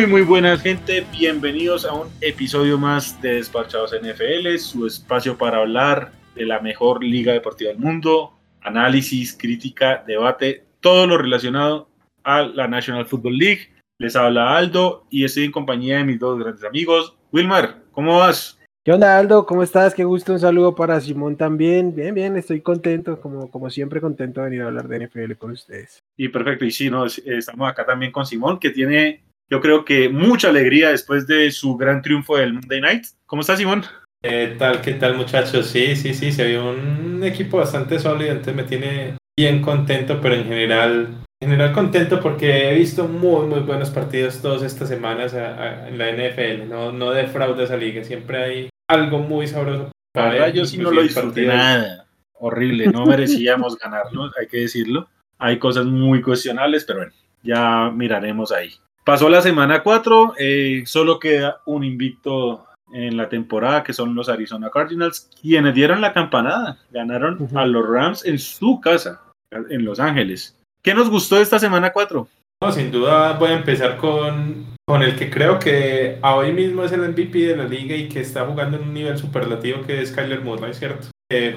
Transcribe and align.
Muy, 0.00 0.08
muy 0.08 0.22
buenas 0.22 0.62
gente, 0.62 1.04
bienvenidos 1.12 1.84
a 1.84 1.92
un 1.92 2.08
episodio 2.22 2.78
más 2.78 3.20
de 3.20 3.34
Despachados 3.34 3.92
NFL, 3.92 4.56
su 4.56 4.86
espacio 4.86 5.36
para 5.36 5.58
hablar 5.58 6.12
de 6.34 6.46
la 6.46 6.58
mejor 6.58 7.04
liga 7.04 7.34
deportiva 7.34 7.70
del 7.70 7.80
mundo, 7.80 8.32
análisis, 8.62 9.36
crítica, 9.38 10.02
debate, 10.06 10.64
todo 10.80 11.06
lo 11.06 11.18
relacionado 11.18 11.90
a 12.24 12.40
la 12.40 12.66
National 12.66 13.04
Football 13.04 13.36
League. 13.36 13.74
Les 13.98 14.16
habla 14.16 14.56
Aldo 14.56 15.04
y 15.10 15.24
estoy 15.24 15.44
en 15.44 15.52
compañía 15.52 15.98
de 15.98 16.04
mis 16.04 16.18
dos 16.18 16.38
grandes 16.38 16.64
amigos. 16.64 17.14
Wilmar, 17.30 17.82
¿cómo 17.92 18.20
vas? 18.20 18.58
¿Qué 18.82 18.92
onda 18.92 19.18
Aldo? 19.18 19.44
¿Cómo 19.44 19.62
estás? 19.62 19.94
Qué 19.94 20.04
gusto, 20.04 20.32
un 20.32 20.40
saludo 20.40 20.74
para 20.74 20.98
Simón 21.02 21.36
también. 21.36 21.94
Bien, 21.94 22.14
bien, 22.14 22.38
estoy 22.38 22.62
contento, 22.62 23.20
como, 23.20 23.50
como 23.50 23.68
siempre 23.68 24.00
contento 24.00 24.40
de 24.40 24.48
venir 24.48 24.62
a 24.62 24.68
hablar 24.68 24.88
de 24.88 25.06
NFL 25.06 25.34
con 25.34 25.50
ustedes. 25.50 26.02
Y 26.16 26.28
perfecto, 26.30 26.64
y 26.64 26.70
sí, 26.70 26.88
no, 26.88 27.04
estamos 27.04 27.68
acá 27.68 27.84
también 27.84 28.10
con 28.10 28.24
Simón, 28.24 28.58
que 28.58 28.70
tiene, 28.70 29.24
yo 29.50 29.60
creo 29.60 29.84
que 29.84 30.08
mucha 30.08 30.48
alegría 30.48 30.90
después 30.90 31.26
de 31.26 31.50
su 31.50 31.76
gran 31.76 32.02
triunfo 32.02 32.36
del 32.36 32.54
Monday 32.54 32.80
Night. 32.80 33.04
¿Cómo 33.26 33.40
estás, 33.40 33.58
Simón? 33.58 33.82
¿Qué 34.22 34.54
tal, 34.58 34.80
qué 34.80 34.92
tal 34.94 35.16
muchachos? 35.16 35.66
Sí, 35.66 35.96
sí, 35.96 36.14
sí, 36.14 36.30
se 36.30 36.46
vio 36.46 36.70
un 36.70 37.22
equipo 37.24 37.58
bastante 37.58 37.98
sólido, 37.98 38.30
entonces 38.30 38.54
me 38.54 38.64
tiene 38.64 39.16
bien 39.36 39.60
contento, 39.60 40.20
pero 40.20 40.36
en 40.36 40.44
general, 40.44 41.08
en 41.40 41.50
general 41.50 41.72
contento 41.72 42.20
porque 42.20 42.70
he 42.70 42.74
visto 42.74 43.08
muy, 43.08 43.46
muy 43.46 43.60
buenos 43.60 43.90
partidos 43.90 44.40
todas 44.40 44.62
estas 44.62 44.88
semanas 44.88 45.34
en 45.34 45.98
la 45.98 46.12
NFL, 46.12 46.68
no, 46.68 46.92
no 46.92 47.10
defrauda 47.10 47.64
esa 47.64 47.76
liga, 47.76 48.04
siempre 48.04 48.42
hay 48.42 48.70
algo 48.88 49.18
muy 49.18 49.46
sabroso. 49.48 49.90
Para 50.12 50.50
yo 50.50 50.64
sí 50.64 50.78
no 50.78 50.90
lo 50.90 51.02
disfruté 51.02 51.46
nada. 51.46 52.06
Horrible, 52.34 52.86
no 52.88 53.06
merecíamos 53.06 53.78
ganarlo, 53.82 54.30
hay 54.38 54.46
que 54.46 54.58
decirlo. 54.58 55.08
Hay 55.38 55.58
cosas 55.58 55.86
muy 55.86 56.20
cuestionables, 56.20 56.84
pero 56.84 57.00
bueno, 57.00 57.12
ya 57.42 57.90
miraremos 57.90 58.52
ahí. 58.52 58.74
Pasó 59.04 59.28
la 59.28 59.42
semana 59.42 59.82
4, 59.82 60.34
eh, 60.38 60.82
solo 60.86 61.18
queda 61.18 61.60
un 61.64 61.84
invicto 61.84 62.66
en 62.92 63.16
la 63.16 63.28
temporada, 63.28 63.82
que 63.82 63.92
son 63.92 64.14
los 64.14 64.28
Arizona 64.28 64.70
Cardinals, 64.70 65.30
quienes 65.40 65.74
dieron 65.74 66.00
la 66.00 66.12
campanada, 66.12 66.78
ganaron 66.90 67.48
a 67.54 67.66
los 67.66 67.88
Rams 67.88 68.24
en 68.24 68.38
su 68.38 68.80
casa, 68.80 69.22
en 69.50 69.84
Los 69.84 70.00
Ángeles. 70.00 70.56
¿Qué 70.82 70.94
nos 70.94 71.08
gustó 71.08 71.36
de 71.36 71.42
esta 71.42 71.58
semana 71.58 71.92
4? 71.92 72.28
No, 72.62 72.72
sin 72.72 72.90
duda 72.90 73.32
voy 73.34 73.50
a 73.50 73.56
empezar 73.56 73.96
con, 73.96 74.66
con 74.86 75.02
el 75.02 75.16
que 75.16 75.30
creo 75.30 75.58
que 75.58 76.18
hoy 76.22 76.52
mismo 76.52 76.84
es 76.84 76.92
el 76.92 77.00
MVP 77.00 77.38
de 77.38 77.56
la 77.56 77.64
liga 77.64 77.96
y 77.96 78.08
que 78.08 78.20
está 78.20 78.44
jugando 78.44 78.76
en 78.76 78.82
un 78.82 78.94
nivel 78.94 79.16
superlativo 79.16 79.82
que 79.82 80.02
es 80.02 80.12
Kyler 80.12 80.42
Murray, 80.42 80.74
¿cierto? 80.74 81.08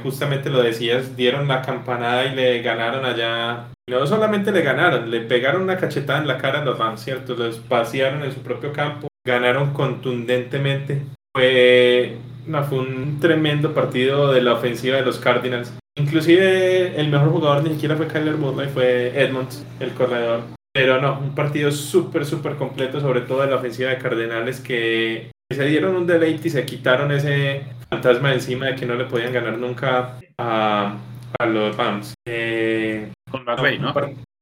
Justamente 0.01 0.49
lo 0.49 0.61
decías, 0.61 1.15
dieron 1.15 1.47
la 1.47 1.61
campanada 1.61 2.25
y 2.25 2.35
le 2.35 2.61
ganaron 2.61 3.05
allá. 3.05 3.69
No 3.89 4.05
solamente 4.05 4.51
le 4.51 4.61
ganaron, 4.61 5.09
le 5.09 5.21
pegaron 5.21 5.63
una 5.63 5.77
cachetada 5.77 6.19
en 6.19 6.27
la 6.27 6.37
cara 6.37 6.61
a 6.61 6.65
los 6.65 7.01
¿cierto? 7.01 7.35
Los 7.35 7.57
pasearon 7.59 8.23
en 8.23 8.31
su 8.31 8.41
propio 8.41 8.71
campo, 8.71 9.07
ganaron 9.25 9.73
contundentemente. 9.73 11.01
Fue, 11.35 12.17
no, 12.45 12.63
fue 12.63 12.79
un 12.79 13.19
tremendo 13.19 13.73
partido 13.73 14.31
de 14.31 14.41
la 14.41 14.53
ofensiva 14.53 14.97
de 14.97 15.05
los 15.05 15.19
Cardinals. 15.19 15.73
Inclusive 15.95 16.99
el 16.99 17.09
mejor 17.09 17.29
jugador 17.29 17.63
ni 17.63 17.73
siquiera 17.73 17.95
fue 17.95 18.07
Kyler 18.07 18.37
Murray, 18.37 18.69
fue 18.69 19.19
Edmonds, 19.19 19.65
el 19.79 19.91
corredor. 19.93 20.41
Pero 20.73 20.99
no, 21.01 21.19
un 21.19 21.35
partido 21.35 21.71
súper, 21.71 22.25
súper 22.25 22.55
completo, 22.55 22.99
sobre 22.99 23.21
todo 23.21 23.41
de 23.41 23.47
la 23.47 23.57
ofensiva 23.57 23.89
de 23.89 23.99
Cardenales, 23.99 24.59
que 24.59 25.31
se 25.51 25.65
dieron 25.65 25.95
un 25.95 26.07
deleite 26.07 26.47
y 26.47 26.51
se 26.51 26.65
quitaron 26.65 27.11
ese 27.11 27.63
fantasma 27.89 28.33
encima 28.33 28.67
de 28.67 28.75
que 28.75 28.85
no 28.85 28.95
le 28.95 29.05
podían 29.05 29.33
ganar 29.33 29.57
nunca 29.57 30.19
a, 30.37 30.97
a 31.39 31.45
los 31.45 31.75
Rams. 31.75 32.13
Eh, 32.27 33.11
Con 33.29 33.43
McVay, 33.45 33.79
¿no? 33.79 33.93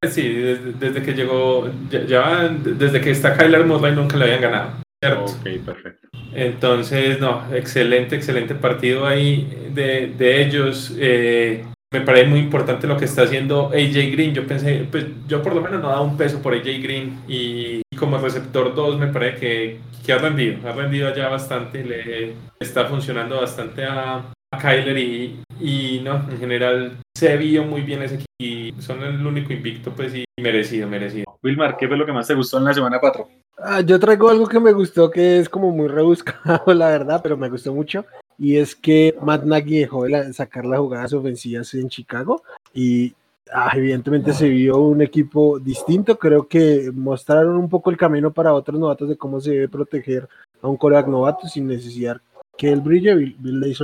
Sí, 0.08 0.28
desde, 0.28 1.02
que 1.02 1.14
llegó, 1.14 1.70
ya, 1.90 2.48
desde 2.48 3.00
que 3.00 3.10
está 3.10 3.36
Kyler 3.36 3.64
Murray 3.64 3.94
nunca 3.94 4.16
le 4.16 4.24
habían 4.24 4.40
ganado. 4.40 4.82
¿cierto? 5.02 5.24
Ok, 5.24 5.64
perfecto. 5.64 6.08
Entonces, 6.34 7.20
no, 7.20 7.44
excelente, 7.54 8.16
excelente 8.16 8.54
partido 8.54 9.06
ahí 9.06 9.70
de, 9.72 10.08
de 10.16 10.42
ellos. 10.42 10.94
Eh, 10.98 11.64
me 11.92 12.00
parece 12.00 12.26
muy 12.26 12.40
importante 12.40 12.86
lo 12.86 12.96
que 12.96 13.04
está 13.04 13.22
haciendo 13.22 13.66
AJ 13.68 14.12
Green. 14.12 14.34
Yo 14.34 14.46
pensé, 14.46 14.86
pues 14.90 15.06
yo 15.28 15.42
por 15.42 15.54
lo 15.54 15.60
menos 15.60 15.82
no 15.82 15.88
daba 15.88 16.00
un 16.00 16.16
peso 16.16 16.40
por 16.40 16.54
AJ 16.54 16.64
Green 16.82 17.20
y, 17.28 17.82
como 18.02 18.18
receptor 18.18 18.74
2 18.74 18.98
me 18.98 19.06
parece 19.06 19.38
que, 19.38 19.80
que, 20.04 20.12
ha 20.12 20.18
rendido, 20.18 20.68
ha 20.68 20.72
rendido 20.72 21.06
allá 21.06 21.28
bastante, 21.28 21.84
le 21.84 22.34
está 22.58 22.86
funcionando 22.86 23.40
bastante 23.40 23.84
a, 23.84 24.32
a 24.50 24.58
Kyler 24.58 24.98
y, 24.98 25.40
y, 25.60 26.00
no, 26.02 26.16
en 26.28 26.36
general 26.36 26.98
se 27.16 27.36
vio 27.36 27.62
muy 27.62 27.82
bien 27.82 28.02
ese 28.02 28.16
equipo 28.16 28.32
y 28.40 28.74
son 28.80 29.04
el 29.04 29.24
único 29.24 29.52
invicto 29.52 29.92
pues 29.92 30.16
y 30.16 30.24
merecido, 30.40 30.88
merecido. 30.88 31.38
Wilmar, 31.44 31.76
¿qué 31.76 31.86
fue 31.86 31.96
lo 31.96 32.04
que 32.04 32.10
más 32.10 32.26
te 32.26 32.34
gustó 32.34 32.58
en 32.58 32.64
la 32.64 32.74
semana 32.74 32.98
4? 32.98 33.28
Ah, 33.58 33.82
yo 33.82 34.00
traigo 34.00 34.28
algo 34.30 34.48
que 34.48 34.58
me 34.58 34.72
gustó 34.72 35.08
que 35.08 35.38
es 35.38 35.48
como 35.48 35.70
muy 35.70 35.86
rebuscado 35.86 36.60
la 36.74 36.88
verdad, 36.88 37.20
pero 37.22 37.36
me 37.36 37.50
gustó 37.50 37.72
mucho 37.72 38.04
y 38.36 38.56
es 38.56 38.74
que 38.74 39.14
Matt 39.22 39.44
Nagy 39.44 39.78
dejó 39.78 40.06
de 40.06 40.32
sacar 40.32 40.64
las 40.64 40.80
jugadas 40.80 41.12
ofensivas 41.12 41.72
en 41.74 41.88
Chicago 41.88 42.42
y 42.74 43.14
ah, 43.52 43.72
evidentemente 43.74 44.32
se 44.32 44.48
vio 44.48 44.78
un 44.78 45.02
equipo 45.02 45.58
distinto. 45.58 46.18
Creo 46.18 46.46
que 46.46 46.90
mostraron 46.92 47.56
un 47.56 47.68
poco 47.68 47.90
el 47.90 47.96
camino 47.96 48.32
para 48.32 48.52
otros 48.52 48.78
novatos 48.78 49.08
de 49.08 49.16
cómo 49.16 49.40
se 49.40 49.52
debe 49.52 49.68
proteger 49.68 50.28
a 50.60 50.68
un 50.68 50.76
coreback 50.76 51.08
novato 51.08 51.48
sin 51.48 51.66
necesidad 51.66 52.20
que 52.56 52.70
él 52.70 52.80
brille. 52.80 53.14
Bill, 53.14 53.36
Bill 53.38 53.76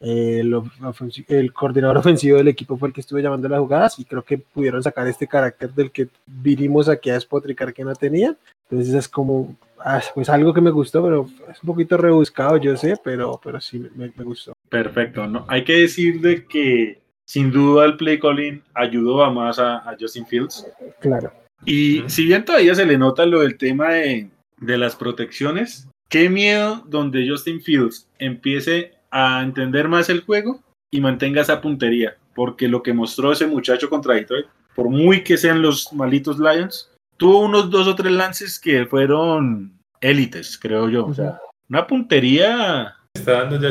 el, 0.00 0.56
el, 1.28 1.52
coordinador 1.52 1.96
ofensivo 1.98 2.38
del 2.38 2.48
equipo 2.48 2.76
fue 2.76 2.88
el 2.88 2.94
que 2.94 3.00
estuvo 3.00 3.18
llamando 3.18 3.48
las 3.48 3.60
jugadas 3.60 3.98
y 3.98 4.04
creo 4.04 4.22
que 4.22 4.38
pudieron 4.38 4.82
sacar 4.82 5.06
este 5.06 5.26
carácter 5.26 5.72
del 5.72 5.90
que 5.90 6.08
vinimos 6.26 6.88
aquí 6.88 7.10
a 7.10 7.14
despotricar 7.14 7.74
que 7.74 7.84
no 7.84 7.94
tenían. 7.94 8.36
Entonces 8.70 8.94
es 8.94 9.08
como 9.08 9.56
Ah, 9.80 10.02
pues 10.14 10.28
algo 10.28 10.52
que 10.52 10.60
me 10.60 10.70
gustó, 10.70 11.02
pero 11.02 11.28
es 11.50 11.62
un 11.62 11.66
poquito 11.66 11.96
rebuscado, 11.96 12.56
yo 12.56 12.76
sé, 12.76 12.96
pero, 13.02 13.40
pero 13.42 13.60
sí 13.60 13.86
me, 13.94 14.08
gustó. 14.24 14.52
Perfecto, 14.68 15.26
¿no? 15.26 15.44
Hay 15.48 15.64
que 15.64 15.80
decir 15.80 16.20
de 16.20 16.44
que 16.46 17.00
sin 17.28 17.50
duda 17.50 17.84
el 17.84 17.96
play 17.96 18.18
calling 18.18 18.62
ayudó 18.74 19.22
a 19.22 19.30
más 19.30 19.58
a, 19.58 19.94
Justin 20.00 20.26
Fields. 20.26 20.66
Claro. 21.00 21.30
Y 21.64 22.02
si 22.06 22.24
bien 22.24 22.44
todavía 22.44 22.74
se 22.74 22.86
le 22.86 22.96
nota 22.96 23.26
lo 23.26 23.40
del 23.40 23.58
tema 23.58 23.90
de, 23.90 24.30
de 24.58 24.78
las 24.78 24.96
protecciones, 24.96 25.88
qué 26.08 26.30
miedo 26.30 26.82
donde 26.86 27.28
Justin 27.28 27.60
Fields 27.60 28.08
empiece 28.18 28.94
a 29.10 29.42
entender 29.42 29.88
más 29.88 30.08
el 30.08 30.22
juego 30.22 30.60
y 30.90 31.00
mantenga 31.00 31.42
esa 31.42 31.60
puntería, 31.60 32.16
porque 32.34 32.66
lo 32.66 32.82
que 32.82 32.94
mostró 32.94 33.32
ese 33.32 33.46
muchacho 33.46 33.90
contra 33.90 34.14
Detroit, 34.14 34.46
por 34.74 34.88
muy 34.88 35.22
que 35.22 35.36
sean 35.36 35.60
los 35.60 35.92
malitos 35.92 36.38
Lions, 36.38 36.90
tuvo 37.18 37.40
unos 37.40 37.68
dos 37.68 37.88
o 37.88 37.94
tres 37.94 38.12
lances 38.12 38.58
que 38.58 38.86
fueron 38.86 39.78
élites, 40.00 40.58
creo 40.58 40.88
yo. 40.88 41.06
O 41.06 41.14
sea, 41.14 41.38
una 41.68 41.86
puntería 41.86 42.94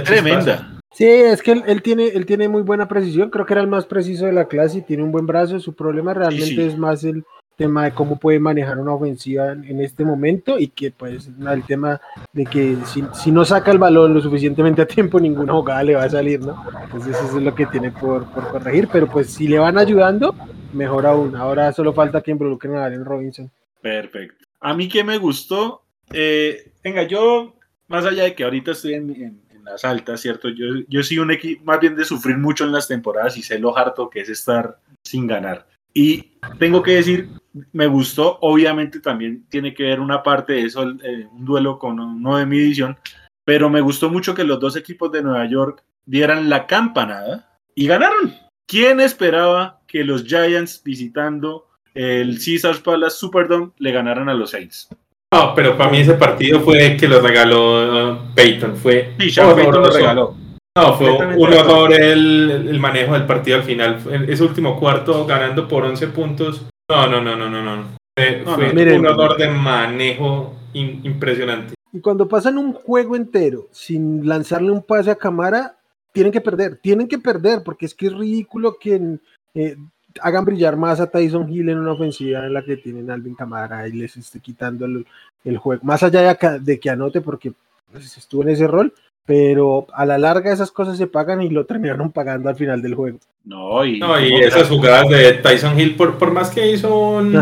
tremenda. 0.06 0.77
Sí, 0.92 1.06
es 1.06 1.42
que 1.42 1.52
él, 1.52 1.82
tiene, 1.82 2.08
él 2.08 2.26
tiene 2.26 2.48
muy 2.48 2.64
buena 2.64 2.88
precisión, 2.88 3.30
creo 3.30 3.46
que 3.46 3.54
era 3.54 3.62
el 3.62 3.68
más 3.68 3.86
preciso 3.86 4.26
de 4.26 4.34
la 4.34 4.48
clase 4.48 4.80
y 4.80 4.82
tiene 4.82 5.04
un 5.04 5.12
buen 5.12 5.28
brazo. 5.28 5.60
Su 5.60 5.74
problema 5.74 6.14
realmente 6.14 6.66
es 6.66 6.78
más 6.78 7.04
el 7.04 7.24
tema 7.56 7.86
de 7.86 7.92
cómo 7.92 8.20
puede 8.20 8.40
manejar 8.40 8.78
una 8.78 8.94
ofensiva 8.94 9.52
en, 9.52 9.82
este 9.82 10.06
momento 10.06 10.60
y 10.60 10.68
que 10.68 10.92
pues 10.92 11.28
el 11.28 11.64
tema 11.64 12.00
de 12.32 12.46
que 12.46 12.78
si, 13.14 13.32
no 13.32 13.44
saca 13.44 13.72
el 13.72 13.80
balón 13.80 14.14
lo 14.14 14.22
suficientemente 14.22 14.84
a 14.84 14.88
tiempo 14.88 15.20
ninguna 15.20 15.54
jugada 15.54 15.84
le 15.84 15.96
va 15.96 16.04
a 16.04 16.10
salir, 16.10 16.40
¿no? 16.40 16.64
Entonces 16.84 17.16
eso 17.16 17.38
es 17.38 17.44
lo 17.44 17.56
que 17.56 17.66
tiene 17.66 17.92
por, 17.92 18.32
por 18.32 18.48
corregir, 18.50 18.88
pero 18.92 19.08
pues 19.08 19.32
si 19.34 19.48
le 19.48 19.58
van 19.58 19.78
ayudando, 19.78 20.36
mejor 20.74 21.08
aún. 21.08 21.36
Ahora 21.36 21.74
solo 21.74 21.94
falta 21.94 22.22
que 22.22 22.32
involucren 22.32 22.76
a 22.76 22.86
Allen 22.86 23.06
Robinson. 23.06 23.52
Perfecto. 23.82 24.46
A 24.60 24.74
mí 24.74 24.88
que 24.88 25.04
me 25.04 25.18
gustó, 25.18 25.84
eh, 26.14 26.72
venga, 26.84 27.04
yo, 27.04 27.56
más 27.88 28.06
allá 28.06 28.24
de 28.24 28.36
que 28.36 28.44
ahorita 28.44 28.72
estoy 28.72 28.94
en, 28.94 29.42
las 29.70 29.86
altas, 29.86 30.22
¿cierto? 30.22 30.50
Yo, 30.50 30.66
yo 30.88 31.04
soy 31.04 31.20
un 31.20 31.32
equipo 31.32 31.64
más 31.66 31.80
bien 31.80 31.96
de 31.96 32.06
sufrir 32.06 32.38
mucho 32.38 32.64
en 32.64 32.72
las 32.72 32.88
temporadas 32.88 33.38
y 33.38 33.44
sé 33.44 33.60
lo 33.60 33.78
harto 33.78 34.10
que 34.10 34.22
es 34.22 34.30
estar 34.30 34.80
sin 35.04 35.28
ganar. 35.28 35.68
Y 35.94 36.34
tengo 36.60 36.84
que 36.84 36.92
decir, 36.92 37.30
me 37.72 37.88
gustó, 37.88 38.38
obviamente 38.42 39.00
también 39.00 39.46
tiene 39.50 39.74
que 39.74 39.84
ver 39.84 40.00
una 40.00 40.22
parte 40.22 40.54
de 40.54 40.64
eso, 40.64 40.84
eh, 41.04 41.28
un 41.32 41.46
duelo 41.46 41.80
con 41.80 42.00
uno 42.00 42.38
de 42.38 42.46
mi 42.46 42.60
división, 42.60 42.98
pero 43.44 43.70
me 43.70 43.82
gustó 43.82 44.10
mucho 44.10 44.36
que 44.36 44.44
los 44.44 44.60
dos 44.60 44.76
equipos 44.76 45.12
de 45.12 45.24
Nueva 45.24 45.46
York 45.50 45.84
dieran 46.06 46.50
la 46.50 46.68
campanada 46.68 47.58
y 47.74 47.88
ganaron. 47.88 48.34
¿Quién 48.68 49.00
esperaba 49.00 49.82
que 49.88 50.04
los 50.04 50.26
Giants 50.26 50.84
visitando 50.84 51.68
el 51.94 52.38
Caesars 52.44 52.80
Palace 52.80 53.18
Superdome 53.18 53.72
le 53.78 53.92
ganaran 53.92 54.30
a 54.30 54.34
los 54.34 54.52
Saints? 54.52 54.90
No, 55.34 55.54
pero 55.56 55.78
para 55.78 55.92
mí 55.92 56.00
ese 56.00 56.14
partido 56.14 56.62
fue 56.62 56.96
que 56.98 57.08
lo 57.08 57.20
regaló 57.20 58.14
uh, 58.14 58.18
Peyton. 58.34 58.76
Fue 58.78 59.14
sí, 59.20 59.30
Peyton 59.36 59.82
lo 59.82 59.90
regaló. 59.90 60.36
No, 60.78 60.94
fue 60.94 61.12
un 61.12 61.54
horror 61.54 61.94
el, 61.94 62.68
el, 62.70 62.80
manejo 62.80 63.14
del 63.14 63.26
partido 63.26 63.58
al 63.58 63.64
final. 63.64 64.00
ese 64.28 64.44
último 64.44 64.80
cuarto 64.80 65.26
ganando 65.26 65.68
por 65.68 65.84
11 65.84 66.08
puntos. 66.08 66.66
No, 66.90 67.08
no, 67.08 67.20
no, 67.20 67.36
no, 67.36 67.50
no, 67.50 67.62
no. 67.62 67.84
Fue, 68.16 68.44
un 68.46 69.08
horror 69.08 69.38
de 69.38 69.48
manejo 69.50 70.56
impresionante. 70.74 71.74
Y 71.92 72.00
cuando 72.00 72.28
pasan 72.28 72.58
un 72.58 72.74
juego 72.74 73.16
entero 73.16 73.68
sin 73.72 74.28
lanzarle 74.28 74.72
un 74.72 74.84
pase 74.84 75.12
a 75.12 75.16
cámara, 75.16 75.78
tienen 76.14 76.32
que 76.32 76.42
perder, 76.42 76.78
tienen 76.78 77.08
que 77.08 77.18
perder, 77.18 77.64
porque 77.64 77.86
es 77.86 77.96
que 77.96 78.08
es 78.08 78.14
ridículo 78.14 78.78
que 78.80 79.20
eh, 79.56 79.78
hagan 80.22 80.46
brillar 80.46 80.78
más 80.78 81.00
a 81.00 81.10
Tyson 81.10 81.52
Hill 81.52 81.70
en 81.70 81.80
una 81.80 81.94
ofensiva 81.94 82.46
en 82.46 82.54
la 82.54 82.64
que 82.64 82.78
tienen 82.78 83.10
a 83.10 83.14
Alvin 83.14 83.36
Camara 83.36 83.88
y 83.88 83.94
les 83.94 84.18
esté 84.18 84.40
quitando 84.40 84.86
el, 84.86 85.06
el 85.44 85.58
juego, 85.58 85.82
más 85.84 86.04
allá 86.04 86.22
de, 86.22 86.60
de, 86.60 86.80
que 86.80 86.90
anote 86.90 87.22
porque 87.22 87.54
pues, 87.92 88.18
estuvo 88.18 88.44
en 88.44 88.50
ese 88.50 88.68
rol, 88.68 88.94
pero 89.26 89.88
a 89.94 90.06
la 90.06 90.18
larga 90.18 90.54
esas 90.54 90.72
cosas 90.72 90.98
se 90.98 91.08
pagan 91.08 91.42
y 91.42 91.50
lo 91.50 91.66
terminaron 91.66 92.12
pagando 92.12 92.50
al 92.50 92.56
final 92.56 92.82
del 92.82 92.96
juego. 92.96 93.20
No, 93.44 93.86
y, 93.86 94.00
no, 94.00 94.20
y 94.20 94.34
esas 94.36 94.70
jugadas 94.70 95.10
de 95.10 95.34
Tyson 95.34 95.80
Hill, 95.80 95.96
por, 95.96 96.18
por 96.18 96.32
más 96.32 96.50
que 96.50 96.72
hizo 96.72 96.98
un, 96.98 97.36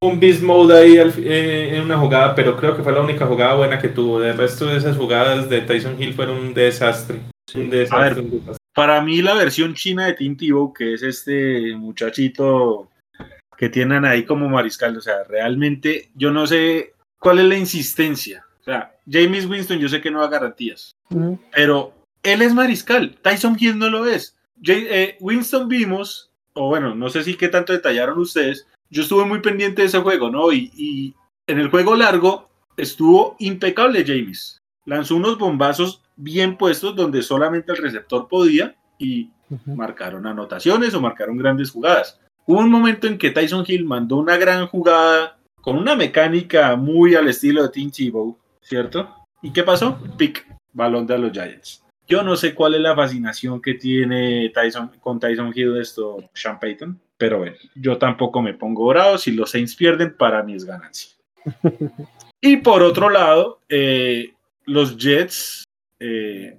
un 0.00 0.20
beast 0.20 0.42
mode 0.42 0.76
ahí 0.76 0.96
eh, 0.96 1.76
en 1.76 1.82
una 1.82 1.98
jugada, 1.98 2.34
pero 2.34 2.56
creo 2.56 2.76
que 2.76 2.82
fue 2.82 2.92
la 2.92 3.00
única 3.00 3.26
jugada 3.26 3.54
buena 3.54 3.78
que 3.78 3.88
tuvo. 3.88 4.22
El 4.22 4.36
resto 4.36 4.66
de 4.66 4.76
esas 4.76 4.96
jugadas 4.96 5.48
de 5.48 5.60
Tyson 5.62 6.00
Hill 6.00 6.14
fueron 6.14 6.38
un 6.38 6.54
desastre. 6.54 7.20
Un 7.54 7.70
desastre, 7.70 8.24
Para 8.78 9.02
mí 9.02 9.22
la 9.22 9.34
versión 9.34 9.74
china 9.74 10.06
de 10.06 10.12
Tim 10.12 10.36
Tebow, 10.36 10.72
que 10.72 10.94
es 10.94 11.02
este 11.02 11.74
muchachito 11.74 12.88
que 13.56 13.68
tienen 13.68 14.04
ahí 14.04 14.24
como 14.24 14.48
mariscal, 14.48 14.96
o 14.96 15.00
sea, 15.00 15.24
realmente 15.24 16.10
yo 16.14 16.30
no 16.30 16.46
sé 16.46 16.94
cuál 17.18 17.40
es 17.40 17.46
la 17.46 17.56
insistencia. 17.56 18.46
O 18.60 18.62
sea, 18.62 18.94
James 19.10 19.46
Winston 19.46 19.80
yo 19.80 19.88
sé 19.88 20.00
que 20.00 20.12
no 20.12 20.20
da 20.20 20.28
garantías, 20.28 20.92
pero 21.52 21.92
él 22.22 22.40
es 22.40 22.54
mariscal, 22.54 23.18
Tyson 23.20 23.56
Hill 23.58 23.80
no 23.80 23.90
lo 23.90 24.06
es. 24.06 24.36
Eh, 24.64 25.16
Winston 25.18 25.68
vimos, 25.68 26.30
o 26.52 26.68
bueno, 26.68 26.94
no 26.94 27.08
sé 27.08 27.24
si 27.24 27.34
qué 27.34 27.48
tanto 27.48 27.72
detallaron 27.72 28.16
ustedes, 28.20 28.64
yo 28.90 29.02
estuve 29.02 29.24
muy 29.24 29.40
pendiente 29.40 29.82
de 29.82 29.88
ese 29.88 29.98
juego, 29.98 30.30
¿no? 30.30 30.52
Y, 30.52 31.16
en 31.48 31.58
el 31.58 31.68
juego 31.68 31.96
largo 31.96 32.48
estuvo 32.76 33.34
impecable 33.40 34.04
James. 34.06 34.56
Lanzó 34.88 35.16
unos 35.16 35.36
bombazos 35.36 36.02
bien 36.16 36.56
puestos 36.56 36.96
donde 36.96 37.20
solamente 37.20 37.72
el 37.72 37.76
receptor 37.76 38.26
podía 38.26 38.74
y 38.98 39.28
marcaron 39.66 40.26
anotaciones 40.26 40.94
o 40.94 41.00
marcaron 41.02 41.36
grandes 41.36 41.70
jugadas. 41.70 42.18
Hubo 42.46 42.60
un 42.60 42.70
momento 42.70 43.06
en 43.06 43.18
que 43.18 43.30
Tyson 43.30 43.66
Hill 43.68 43.84
mandó 43.84 44.16
una 44.16 44.38
gran 44.38 44.66
jugada 44.66 45.36
con 45.60 45.76
una 45.76 45.94
mecánica 45.94 46.74
muy 46.74 47.14
al 47.14 47.28
estilo 47.28 47.64
de 47.64 47.68
Tim 47.68 47.90
Tebow, 47.90 48.38
¿cierto? 48.62 49.14
¿Y 49.42 49.52
qué 49.52 49.62
pasó? 49.62 49.98
Pick, 50.16 50.46
balón 50.72 51.06
de 51.06 51.18
los 51.18 51.32
Giants. 51.32 51.84
Yo 52.06 52.22
no 52.22 52.34
sé 52.34 52.54
cuál 52.54 52.74
es 52.74 52.80
la 52.80 52.96
fascinación 52.96 53.60
que 53.60 53.74
tiene 53.74 54.50
Tyson, 54.54 54.92
con 55.00 55.20
Tyson 55.20 55.52
Hill 55.54 55.76
esto, 55.76 56.16
Sean 56.32 56.58
Payton, 56.58 56.98
pero 57.18 57.40
bueno, 57.40 57.56
yo 57.74 57.98
tampoco 57.98 58.40
me 58.40 58.54
pongo 58.54 58.86
bravo. 58.86 59.18
Si 59.18 59.32
los 59.32 59.50
Saints 59.50 59.76
pierden, 59.76 60.16
para 60.16 60.42
mí 60.42 60.54
es 60.54 60.64
ganancia. 60.64 61.10
y 62.40 62.56
por 62.56 62.82
otro 62.82 63.10
lado, 63.10 63.60
eh, 63.68 64.32
los 64.68 64.96
Jets, 64.96 65.64
eh, 66.00 66.56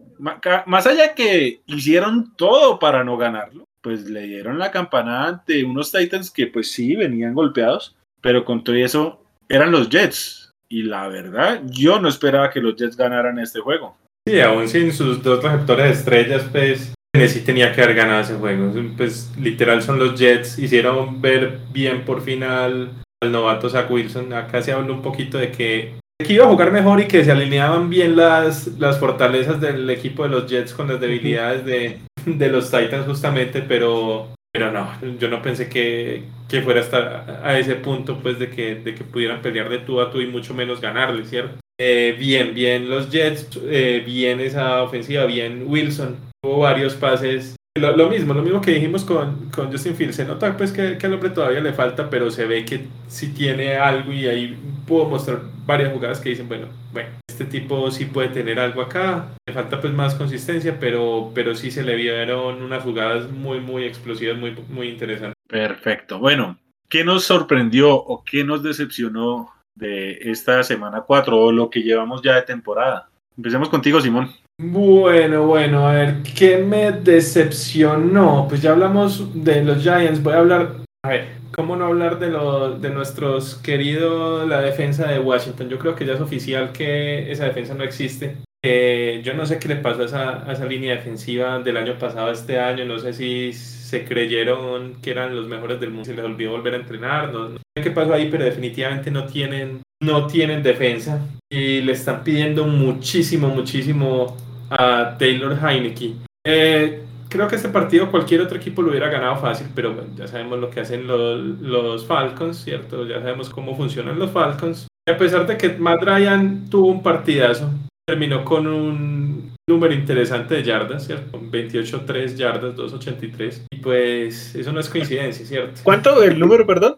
más 0.66 0.86
allá 0.86 1.16
que 1.16 1.62
hicieron 1.66 2.36
todo 2.36 2.80
para 2.80 3.04
no 3.04 3.18
ganarlo, 3.18 3.64
pues 3.82 4.10
le 4.10 4.24
dieron 4.24 4.60
la 4.60 4.72
campanada 4.72 5.28
ante 5.28 5.64
unos 5.64 5.92
Titans 5.92 6.32
que 6.32 6.48
pues 6.48 6.72
sí 6.72 6.96
venían 6.96 7.34
golpeados, 7.34 7.96
pero 8.22 8.44
con 8.44 8.64
todo 8.64 8.76
eso 8.76 9.24
eran 9.48 9.72
los 9.72 9.90
Jets. 9.90 10.52
Y 10.72 10.84
la 10.84 11.08
verdad, 11.08 11.62
yo 11.66 12.00
no 12.00 12.10
esperaba 12.10 12.52
que 12.52 12.60
los 12.60 12.76
Jets 12.76 12.96
ganaran 12.96 13.40
este 13.40 13.60
juego. 13.60 13.98
Sí, 14.28 14.40
aún 14.40 14.68
sin 14.68 14.92
sus 14.94 15.24
dos 15.24 15.44
receptores 15.44 15.98
estrellas, 16.00 16.46
pues 16.52 16.94
Tennessee 17.12 17.42
tenía 17.42 17.74
que 17.74 17.82
haber 17.82 17.96
ganado 17.96 18.22
ese 18.22 18.36
juego. 18.36 18.72
Pues 18.96 19.32
literal 19.38 19.82
son 19.82 19.98
los 19.98 20.20
Jets, 20.20 20.60
hicieron 20.60 21.22
ver 21.22 21.60
bien 21.72 22.06
por 22.06 22.22
final 22.22 22.92
al 23.22 23.32
novato 23.32 23.70
Zach 23.70 23.90
Wilson. 23.90 24.34
Acá 24.34 24.62
se 24.62 24.72
habló 24.72 24.94
un 24.94 25.02
poquito 25.02 25.38
de 25.38 25.52
que, 25.52 25.96
que 26.26 26.34
iba 26.34 26.46
a 26.46 26.50
jugar 26.50 26.72
mejor 26.72 27.00
y 27.00 27.08
que 27.08 27.24
se 27.24 27.32
alineaban 27.32 27.90
bien 27.90 28.16
las, 28.16 28.68
las 28.80 29.00
fortalezas 29.00 29.62
del 29.62 29.90
equipo 29.90 30.24
de 30.24 30.30
los 30.30 30.48
Jets 30.48 30.74
con 30.74 30.88
las 30.88 31.00
debilidades 31.00 31.66
de, 31.66 32.00
de 32.26 32.50
los 32.50 32.70
Titans 32.70 33.06
justamente, 33.06 33.62
pero, 33.62 34.28
pero 34.52 34.72
no, 34.72 34.92
yo 35.18 35.30
no 35.30 35.42
pensé 35.42 35.70
que, 35.70 36.24
que 36.50 36.62
fuera 36.62 36.82
hasta 36.82 37.42
a 37.44 37.58
ese 37.58 37.76
punto 37.76 38.20
pues 38.20 38.38
de 38.38 38.50
que, 38.50 38.76
de 38.76 38.96
que 38.96 39.04
pudieran 39.04 39.42
pelear 39.42 39.70
de 39.70 39.80
tú 39.80 40.02
a 40.02 40.12
tú 40.12 40.20
y 40.20 40.28
mucho 40.28 40.54
menos 40.54 40.82
ganarle, 40.82 41.24
¿cierto? 41.26 41.60
Eh, 41.82 42.14
bien, 42.20 42.54
bien 42.54 42.90
los 42.90 43.10
Jets, 43.10 43.58
eh, 43.64 44.04
bien 44.06 44.42
esa 44.42 44.84
ofensiva, 44.84 45.26
bien 45.26 45.64
Wilson. 45.66 46.18
Hubo 46.44 46.60
varios 46.60 46.96
pases. 46.96 47.56
Lo, 47.78 48.10
mismo, 48.10 48.34
lo 48.34 48.42
mismo 48.42 48.62
que 48.62 48.72
dijimos 48.72 49.06
con, 49.06 49.50
con 49.52 49.72
Justin 49.72 49.96
Fields. 49.96 50.16
Se 50.16 50.26
nota 50.26 50.58
pues 50.58 50.72
que, 50.72 50.98
que, 50.98 51.06
al 51.06 51.14
hombre 51.14 51.30
todavía 51.30 51.62
le 51.62 51.74
falta, 51.74 52.10
pero 52.10 52.30
se 52.32 52.46
ve 52.46 52.66
que 52.66 52.88
sí 53.08 53.34
tiene 53.34 53.76
algo 53.78 54.12
y 54.12 54.28
ahí 54.28 54.58
puedo 54.88 55.06
mostrar 55.06 55.42
varias 55.66 55.94
jugadas 55.94 56.20
que 56.20 56.30
dicen, 56.30 56.48
bueno, 56.48 56.68
bueno, 56.92 57.10
este 57.28 57.46
tipo 57.46 57.90
sí 57.92 58.06
puede 58.06 58.30
tener 58.30 58.60
algo 58.60 58.82
acá. 58.82 59.30
Le 59.48 59.54
falta 59.54 59.80
pues 59.80 59.94
más 59.94 60.16
consistencia, 60.16 60.78
pero, 60.80 61.32
pero 61.34 61.56
sí 61.56 61.72
se 61.72 61.84
le 61.84 61.96
vieron 61.96 62.62
unas 62.62 62.84
jugadas 62.84 63.32
muy, 63.32 63.60
muy 63.60 63.86
explosivas, 63.86 64.38
muy, 64.38 64.56
muy 64.70 64.90
interesantes. 64.90 65.36
Perfecto. 65.48 66.20
Bueno, 66.20 66.58
¿qué 66.90 67.04
nos 67.04 67.24
sorprendió 67.24 67.96
o 67.96 68.24
qué 68.24 68.44
nos 68.44 68.64
decepcionó 68.64 69.54
de 69.80 70.20
esta 70.30 70.62
semana 70.64 71.02
4 71.02 71.38
o 71.38 71.52
lo 71.52 71.70
que 71.70 71.82
llevamos 71.82 72.22
ya 72.22 72.36
de 72.36 72.42
temporada. 72.44 73.10
Empecemos 73.38 73.70
contigo, 73.70 74.02
Simón. 74.02 74.30
Bueno, 74.62 75.48
bueno, 75.48 75.88
a 75.88 75.94
ver, 75.94 76.18
¿qué 76.36 76.58
me 76.58 76.92
decepcionó? 76.92 78.46
Pues 78.50 78.62
ya 78.62 78.72
hablamos 78.72 79.42
de 79.42 79.64
los 79.64 79.82
Giants, 79.82 80.22
voy 80.22 80.34
a 80.34 80.40
hablar, 80.40 80.76
a 81.02 81.08
ver, 81.08 81.28
¿cómo 81.56 81.78
no 81.78 81.86
hablar 81.86 82.20
de, 82.20 82.30
lo, 82.30 82.78
de 82.78 82.90
nuestros 82.90 83.56
queridos, 83.56 84.46
la 84.50 84.60
defensa 84.60 85.08
de 85.08 85.20
Washington? 85.22 85.70
Yo 85.70 85.80
creo 85.80 85.96
que 85.96 86.06
ya 86.06 86.16
es 86.16 86.20
oficial 86.20 86.74
que 86.74 87.32
esa 87.32 87.46
defensa 87.46 87.74
no 87.74 87.86
existe. 87.86 88.36
Eh, 88.62 89.22
yo 89.24 89.34
no 89.34 89.46
sé 89.46 89.60
qué 89.60 89.70
le 89.70 89.78
pasó 89.78 90.02
a 90.02 90.06
esa, 90.06 90.50
a 90.50 90.52
esa 90.52 90.66
línea 90.66 90.94
defensiva 90.94 91.60
del 91.60 91.78
año 91.78 91.98
pasado 91.98 92.28
a 92.28 92.34
este 92.34 92.60
año, 92.60 92.84
no 92.84 93.00
sé 93.00 93.14
si 93.14 93.54
se 93.54 94.04
creyeron 94.04 94.96
que 95.02 95.12
eran 95.12 95.34
los 95.38 95.48
mejores 95.48 95.80
del 95.80 95.92
mundo, 95.92 96.04
se 96.04 96.16
les 96.16 96.26
olvidó 96.26 96.52
volver 96.52 96.74
a 96.74 96.78
entrenar, 96.80 97.32
no, 97.32 97.52
sé 97.52 97.82
qué 97.82 97.92
pasó 97.92 98.14
ahí, 98.14 98.28
pero 98.30 98.44
definitivamente 98.44 99.10
no 99.10 99.26
tienen, 99.26 99.84
no 100.04 100.28
tienen 100.28 100.62
defensa 100.62 101.26
y 101.50 101.80
le 101.80 101.94
están 101.94 102.26
pidiendo 102.26 102.68
muchísimo, 102.68 103.48
muchísimo 103.48 104.36
a 104.70 105.16
Taylor 105.18 105.58
Heineke. 105.62 106.16
Eh, 106.46 107.04
creo 107.30 107.48
que 107.48 107.56
este 107.56 107.70
partido 107.70 108.12
cualquier 108.12 108.42
otro 108.42 108.58
equipo 108.58 108.82
lo 108.82 108.90
hubiera 108.90 109.10
ganado 109.10 109.38
fácil, 109.38 109.68
pero 109.74 109.94
bueno, 109.94 110.10
ya 110.16 110.28
sabemos 110.28 110.60
lo 110.60 110.70
que 110.70 110.82
hacen 110.82 111.08
los, 111.08 111.40
los 111.62 112.06
Falcons, 112.06 112.64
¿cierto? 112.64 113.06
Ya 113.06 113.20
sabemos 113.20 113.50
cómo 113.50 113.76
funcionan 113.76 114.20
los 114.20 114.32
Falcons. 114.32 114.88
Y 115.08 115.12
a 115.12 115.18
pesar 115.18 115.48
de 115.48 115.58
que 115.58 115.70
Matt 115.78 116.04
Ryan 116.04 116.70
tuvo 116.70 116.88
un 116.88 117.04
partidazo, 117.04 117.70
terminó 118.08 118.44
con 118.44 118.68
un 118.68 119.54
número 119.70 119.94
interesante 119.94 120.56
de 120.56 120.64
yardas, 120.64 121.06
¿cierto? 121.06 121.40
28-3 121.40 122.36
yardas, 122.36 122.76
283. 122.76 123.68
Y 123.72 123.78
pues 123.78 124.56
eso 124.56 124.72
no 124.74 124.80
es 124.80 124.90
coincidencia, 124.90 125.46
¿cierto? 125.46 125.82
¿Cuánto 125.84 126.24
el 126.24 126.40
número, 126.40 126.66
perdón? 126.66 126.98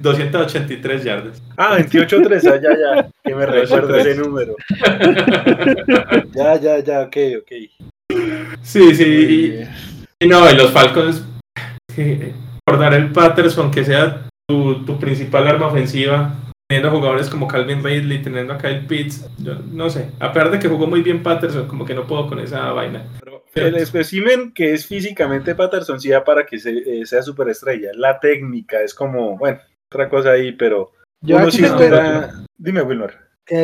283 0.00 1.04
yardas. 1.04 1.42
Ah, 1.56 1.78
28-3, 1.78 2.50
ah, 2.50 2.60
ya, 2.60 2.70
ya, 2.70 3.08
que 3.24 3.34
me 3.34 3.46
recuerdo 3.46 3.96
ese 3.96 4.14
número. 4.16 4.56
ya, 6.34 6.60
ya, 6.60 6.78
ya, 6.80 7.00
ok, 7.02 7.16
ok. 7.40 7.52
Sí, 8.62 8.94
sí, 8.94 9.60
y, 10.20 10.26
no, 10.26 10.50
y 10.50 10.56
los 10.56 10.70
Falcons, 10.70 11.24
por 12.64 12.78
dar 12.78 12.94
el 12.94 13.10
Patterson, 13.10 13.70
que 13.70 13.84
sea 13.84 14.28
tu, 14.48 14.84
tu 14.84 14.98
principal 14.98 15.46
arma 15.46 15.66
ofensiva, 15.66 16.34
teniendo 16.68 16.90
jugadores 16.90 17.28
como 17.28 17.48
Calvin 17.48 17.82
Ridley, 17.82 18.22
teniendo 18.22 18.54
a 18.54 18.58
Kyle 18.58 18.86
Pitts, 18.86 19.28
yo 19.38 19.54
no 19.72 19.90
sé, 19.90 20.10
a 20.20 20.32
pesar 20.32 20.50
de 20.50 20.58
que 20.58 20.68
jugó 20.68 20.86
muy 20.86 21.02
bien 21.02 21.22
Patterson, 21.22 21.68
como 21.68 21.84
que 21.84 21.94
no 21.94 22.06
puedo 22.06 22.28
con 22.28 22.38
esa 22.38 22.72
vaina. 22.72 23.04
El 23.56 23.76
espécimen 23.76 24.52
que 24.52 24.72
es 24.72 24.86
físicamente 24.86 25.54
Patterson 25.54 26.00
sí 26.00 26.10
da 26.10 26.24
para 26.24 26.46
que 26.46 26.56
eh, 26.56 27.06
sea 27.06 27.22
superestrella. 27.22 27.90
La 27.94 28.20
técnica 28.20 28.82
es 28.82 28.94
como, 28.94 29.36
bueno, 29.36 29.58
otra 29.90 30.08
cosa 30.08 30.32
ahí, 30.32 30.52
pero 30.52 30.92
yo 31.20 31.36
uno 31.36 31.50
sí 31.50 31.64
Dime, 32.58 32.82
Wilmer. 32.82 33.14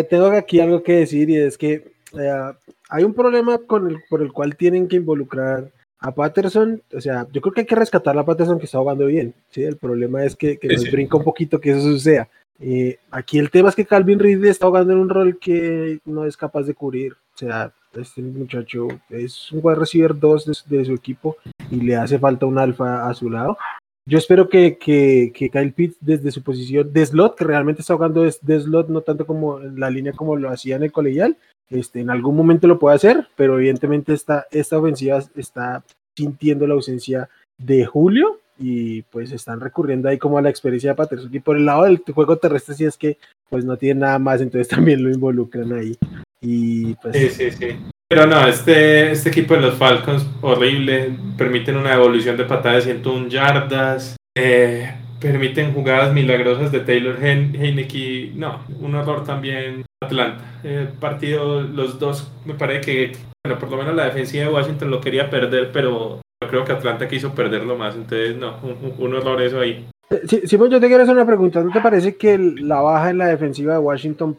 tengo 0.09 0.27
aquí 0.27 0.61
algo 0.61 0.83
que 0.83 0.97
decir 0.97 1.31
y 1.31 1.37
es 1.37 1.59
que 1.59 1.93
eh, 2.19 2.53
hay 2.89 3.05
un 3.05 3.15
problema 3.15 3.59
con 3.59 3.89
el, 3.89 3.99
por 4.09 4.23
el 4.23 4.33
cual 4.33 4.57
tienen 4.57 4.89
que 4.89 4.97
involucrar 4.97 5.71
a 5.99 6.13
Patterson, 6.13 6.83
o 6.93 7.01
sea, 7.01 7.29
yo 7.31 7.41
creo 7.41 7.55
que 7.55 7.61
hay 7.61 7.67
que 7.67 7.77
rescatar 7.77 8.19
a 8.19 8.25
Patterson 8.25 8.59
que 8.59 8.65
está 8.65 8.79
jugando 8.79 9.07
bien, 9.07 9.35
¿sí? 9.51 9.63
El 9.63 9.77
problema 9.77 10.25
es 10.25 10.35
que, 10.35 10.59
nos 10.65 10.91
brinca 10.91 11.17
un 11.17 11.23
poquito 11.23 11.61
que 11.61 11.71
eso 11.71 11.81
suceda. 11.81 12.29
Eh, 12.59 12.99
aquí 13.11 13.39
el 13.39 13.51
tema 13.51 13.69
es 13.69 13.77
que 13.77 13.87
Calvin 13.87 14.19
Ridley 14.19 14.51
está 14.51 14.67
jugando 14.67 14.93
en 14.93 14.99
un 14.99 15.09
rol 15.09 15.39
que 15.39 16.01
no 16.05 16.25
es 16.25 16.37
capaz 16.37 16.65
de 16.65 16.75
cubrir. 16.75 17.13
O 17.13 17.39
sea, 17.39 17.73
este 17.95 18.23
muchacho 18.23 18.89
es 19.11 19.51
un 19.53 19.61
wide 19.63 19.79
receiver 19.79 20.19
2 20.19 20.65
de, 20.69 20.85
su 20.85 20.93
equipo 20.93 21.37
y 21.71 21.77
le 21.77 21.97
hace 21.97 22.19
falta 22.19 22.47
un 22.47 22.59
alfa 22.59 23.09
a 23.09 23.15
su 23.15 23.31
lado. 23.31 23.57
Yo 24.05 24.19
espero 24.19 24.49
que, 24.49 24.79
que, 24.79 25.33
que, 25.33 25.49
Kyle 25.49 25.73
Pitts 25.73 25.97
desde 26.01 26.33
su 26.33 26.43
posición 26.43 26.93
de 26.93 27.07
slot, 27.07 27.37
que 27.37 27.45
realmente 27.45 27.83
está 27.83 27.95
jugando 27.95 28.23
de 28.23 28.61
slot, 28.61 28.89
no 28.89 29.03
tanto 29.03 29.27
como 29.27 29.61
en 29.61 29.79
la 29.79 29.91
línea 29.91 30.13
como 30.13 30.35
lo 30.35 30.51
hacía 30.51 30.77
en 30.77 30.83
el 30.83 30.93
colegial, 30.93 31.37
este, 31.71 32.01
en 32.01 32.11
algún 32.11 32.37
momento 32.37 32.67
lo 32.67 32.79
puede 32.79 32.97
hacer, 32.97 33.29
pero 33.37 33.59
evidentemente 33.59 34.13
esta, 34.13 34.47
esta 34.51 34.79
ofensiva 34.79 35.23
está 35.37 35.85
sintiendo 36.17 36.67
la 36.67 36.75
ausencia 36.75 37.31
de 37.59 37.87
Julio 37.87 38.41
y 38.59 39.03
pues 39.03 39.33
están 39.33 39.61
recurriendo 39.61 40.09
ahí 40.09 40.19
como 40.19 40.39
a 40.39 40.43
la 40.43 40.51
experiencia 40.51 40.91
de 40.91 40.97
Patterson. 40.97 41.35
Y 41.35 41.41
por 41.41 41.57
el 41.57 41.65
lado 41.65 41.85
del 41.85 42.03
juego 42.15 42.37
terrestre 42.37 42.75
sí 42.75 42.85
es 42.85 42.97
que 42.97 43.19
pues 43.49 43.65
no 43.65 43.77
tiene 43.77 44.01
nada 44.01 44.19
más, 44.19 44.41
entonces 44.41 44.69
también 44.77 45.03
lo 45.03 45.11
involucran 45.11 45.73
ahí. 45.73 45.97
Y 46.43 46.95
pues... 46.97 47.17
Sí, 47.17 47.29
sí, 47.31 47.51
sí. 47.51 47.77
Pero 48.09 48.27
no, 48.27 48.47
este, 48.47 49.13
este 49.13 49.31
equipo 49.31 49.55
de 49.55 49.63
los 49.63 49.77
Falcons, 49.77 50.27
horrible, 50.43 51.17
permiten 51.39 51.79
una 51.79 51.95
evolución 51.95 52.37
de 52.37 52.45
patada 52.45 52.75
de 52.75 52.83
101 52.83 53.29
yardas, 53.29 54.17
eh, 54.37 54.93
permiten 55.19 55.73
jugadas 55.73 56.13
milagrosas 56.13 56.71
de 56.71 56.81
Taylor 56.81 57.17
Heineke. 57.25 58.33
No, 58.35 58.61
un 58.81 58.97
error 58.97 59.25
también 59.25 59.87
Atlanta. 60.05 60.45
El 60.63 60.89
partido, 60.89 61.63
los 61.63 61.99
dos, 61.99 62.31
me 62.45 62.53
parece 62.55 62.81
que, 62.83 63.13
bueno, 63.45 63.59
por 63.59 63.71
lo 63.71 63.79
menos 63.79 63.95
la 63.95 64.05
defensiva 64.05 64.45
de 64.45 64.53
Washington 64.53 64.91
lo 64.91 65.01
quería 65.01 65.31
perder, 65.31 65.71
pero 65.73 66.21
yo 66.43 66.49
creo 66.49 66.65
que 66.65 66.73
Atlanta 66.73 67.09
quiso 67.09 67.35
perderlo 67.35 67.77
más. 67.77 67.95
Entonces, 67.95 68.37
no, 68.37 68.59
un, 68.99 69.15
error 69.15 69.41
eso 69.41 69.61
ahí. 69.61 69.87
Sí, 70.29 70.43
Simón, 70.45 70.71
yo 70.71 70.81
te 70.81 70.89
quiero 70.89 71.05
hacer 71.05 71.15
una 71.15 71.25
pregunta. 71.25 71.63
¿No 71.63 71.73
te 71.73 71.81
parece 71.81 72.17
que 72.17 72.37
la 72.39 72.81
baja 72.81 73.11
en 73.11 73.19
la 73.19 73.29
defensiva 73.29 73.73
de 73.73 73.79
Washington 73.79 74.37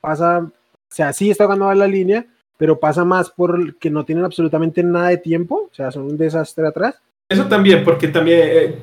pasa, 0.00 0.50
o 0.94 0.96
sea, 0.96 1.12
sí 1.12 1.28
está 1.28 1.46
jugando 1.46 1.68
a 1.68 1.74
la 1.74 1.88
línea, 1.88 2.24
pero 2.56 2.78
pasa 2.78 3.04
más 3.04 3.28
por 3.28 3.76
que 3.78 3.90
no 3.90 4.04
tienen 4.04 4.24
absolutamente 4.24 4.80
nada 4.84 5.08
de 5.08 5.16
tiempo? 5.16 5.68
O 5.68 5.74
sea, 5.74 5.90
son 5.90 6.04
un 6.04 6.16
desastre 6.16 6.68
atrás. 6.68 7.00
Eso 7.28 7.46
también, 7.46 7.82
porque 7.82 8.06
también 8.06 8.40
eh, 8.44 8.78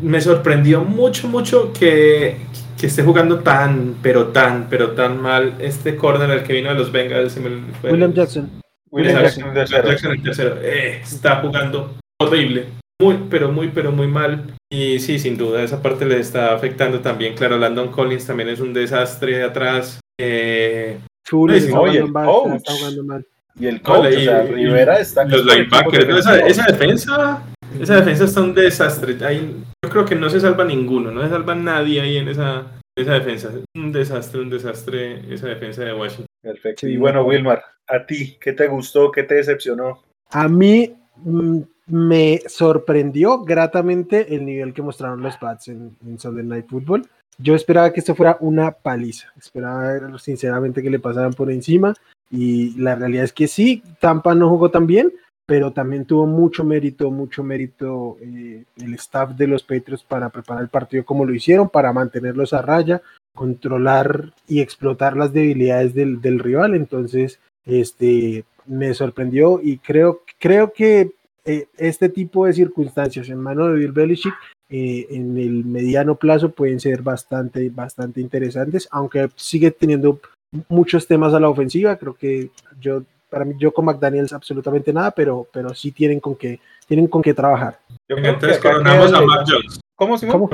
me 0.00 0.22
sorprendió 0.22 0.82
mucho, 0.84 1.28
mucho 1.28 1.70
que, 1.78 2.38
que, 2.78 2.86
esté 2.86 3.02
jugando 3.02 3.40
tan, 3.40 3.96
pero 4.00 4.28
tan, 4.28 4.70
pero 4.70 4.92
tan 4.92 5.20
mal 5.20 5.56
este 5.58 5.96
corner 5.96 6.30
al 6.30 6.44
que 6.44 6.54
vino 6.54 6.70
de 6.70 6.76
los 6.76 6.90
Bengals. 6.90 7.38
William 7.82 8.14
Jackson. 8.14 8.50
William 8.90 9.20
Jackson, 9.20 9.54
Jackson, 9.54 10.12
el 10.12 10.22
tercero. 10.22 10.56
Eh, 10.62 11.00
está 11.02 11.42
jugando 11.42 11.94
horrible. 12.18 12.68
Muy, 13.02 13.18
pero 13.28 13.52
muy, 13.52 13.68
pero 13.68 13.92
muy 13.92 14.06
mal. 14.06 14.54
Y 14.70 14.98
sí, 14.98 15.18
sin 15.18 15.36
duda, 15.36 15.62
esa 15.62 15.82
parte 15.82 16.06
le 16.06 16.20
está 16.20 16.54
afectando 16.54 17.00
también. 17.00 17.34
Claro, 17.34 17.58
Landon 17.58 17.90
Collins 17.90 18.26
también 18.26 18.48
es 18.48 18.60
un 18.60 18.72
desastre 18.72 19.36
de 19.36 19.44
atrás. 19.44 20.00
Eh, 20.18 21.00
está, 21.24 22.72
jugando 22.72 23.04
mal, 23.04 23.26
Y 23.58 23.66
el 23.66 23.82
coach, 23.82 24.14
Rivera 24.50 24.98
está... 24.98 25.24
Los 25.24 25.44
linebackers, 25.44 26.26
esa 26.46 26.66
defensa 26.66 27.44
esa 27.78 27.96
defensa 27.96 28.24
está 28.24 28.40
un 28.40 28.54
desastre. 28.54 29.16
yo 29.18 29.90
creo 29.90 30.04
que 30.04 30.14
no 30.14 30.28
se 30.28 30.40
salva 30.40 30.64
ninguno, 30.64 31.10
no 31.10 31.22
se 31.22 31.28
salva 31.28 31.54
nadie 31.54 32.00
ahí 32.00 32.16
en 32.16 32.28
esa, 32.28 32.66
esa 32.96 33.14
defensa. 33.14 33.50
Un 33.74 33.92
desastre, 33.92 34.40
un 34.40 34.50
desastre 34.50 35.32
esa 35.32 35.48
defensa 35.48 35.84
de 35.84 35.94
Washington. 35.94 36.26
Perfecto. 36.42 36.88
Y 36.88 36.96
bueno, 36.96 37.24
Wilmar, 37.24 37.62
a 37.86 38.04
ti, 38.06 38.36
¿qué 38.40 38.52
te 38.52 38.66
gustó? 38.66 39.10
¿Qué 39.10 39.22
te 39.22 39.36
decepcionó? 39.36 40.02
A 40.30 40.48
mí 40.48 40.96
mm, 41.16 41.60
me 41.86 42.40
sorprendió 42.46 43.42
gratamente 43.42 44.34
el 44.34 44.44
nivel 44.44 44.72
que 44.72 44.82
mostraron 44.82 45.22
los 45.22 45.36
Pats 45.36 45.68
en, 45.68 45.96
en 46.04 46.18
Sunday 46.18 46.44
Night 46.44 46.66
Football. 46.68 47.08
Yo 47.42 47.54
esperaba 47.54 47.92
que 47.92 48.00
esto 48.00 48.14
fuera 48.14 48.36
una 48.40 48.70
paliza. 48.72 49.32
Esperaba 49.38 50.18
sinceramente 50.18 50.82
que 50.82 50.90
le 50.90 50.98
pasaran 50.98 51.32
por 51.32 51.50
encima. 51.50 51.94
Y 52.30 52.78
la 52.78 52.94
realidad 52.94 53.24
es 53.24 53.32
que 53.32 53.48
sí, 53.48 53.82
Tampa 53.98 54.34
no 54.34 54.48
jugó 54.48 54.70
tan 54.70 54.86
bien, 54.86 55.12
pero 55.46 55.72
también 55.72 56.04
tuvo 56.04 56.26
mucho 56.26 56.62
mérito, 56.62 57.10
mucho 57.10 57.42
mérito 57.42 58.18
eh, 58.20 58.64
el 58.76 58.94
staff 58.94 59.30
de 59.32 59.48
los 59.48 59.64
Patriots 59.64 60.04
para 60.04 60.28
preparar 60.28 60.62
el 60.62 60.68
partido 60.68 61.04
como 61.04 61.24
lo 61.24 61.34
hicieron, 61.34 61.68
para 61.68 61.92
mantenerlos 61.92 62.52
a 62.52 62.62
raya, 62.62 63.02
controlar 63.34 64.32
y 64.46 64.60
explotar 64.60 65.16
las 65.16 65.32
debilidades 65.32 65.92
del, 65.92 66.38
rival. 66.38 66.76
Entonces, 66.76 67.40
este, 67.66 68.44
me 68.66 68.94
sorprendió 68.94 69.60
y 69.60 69.78
creo, 69.78 70.22
creo 70.38 70.72
que 70.72 71.10
eh, 71.44 71.66
este 71.78 72.08
tipo 72.08 72.46
de 72.46 72.52
circunstancias 72.52 73.28
en 73.28 73.38
manos 73.38 73.68
de 73.68 73.74
Bill 73.74 73.92
Belichick 73.92 74.34
eh, 74.70 75.06
en 75.10 75.36
el 75.36 75.64
mediano 75.64 76.14
plazo 76.14 76.50
pueden 76.50 76.78
ser 76.78 77.02
bastante, 77.02 77.70
bastante 77.70 78.20
interesantes, 78.20 78.88
aunque 78.92 79.28
sigue 79.34 79.72
teniendo 79.72 80.20
muchos 80.68 81.06
temas 81.06 81.34
a 81.34 81.40
la 81.40 81.48
ofensiva. 81.48 81.96
Creo 81.96 82.14
que 82.14 82.50
yo 82.80 83.02
para 83.28 83.44
mí 83.44 83.54
yo 83.58 83.72
con 83.72 83.84
McDaniels 83.84 84.32
absolutamente 84.32 84.92
nada, 84.92 85.10
pero, 85.10 85.46
pero 85.52 85.74
sí 85.74 85.92
tienen 85.92 86.20
con 86.20 86.34
qué, 86.34 86.60
tienen 86.86 87.06
con 87.06 87.22
qué 87.22 87.34
trabajar. 87.34 87.78
entonces 88.08 88.58
coronamos 88.58 89.12
a 89.12 89.20
Mac 89.22 89.46
Jones. 89.46 89.80
¿Cómo, 89.96 90.16
¿Cómo? 90.30 90.50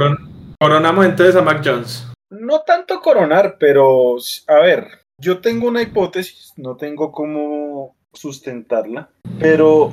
Coronamos 0.59 1.05
entonces 1.05 1.37
a 1.37 1.43
Mac 1.43 1.63
Jones. 1.65 2.11
No 2.31 2.61
tanto 2.61 3.01
coronar, 3.01 3.57
pero 3.59 4.17
a 4.49 4.61
ver, 4.61 4.89
yo 5.21 5.41
tengo 5.41 5.69
una 5.69 5.83
hipótesis, 5.83 6.53
no 6.57 6.77
tengo 6.77 7.13
cómo 7.13 7.95
sustentarla, 8.13 9.11
pero 9.39 9.93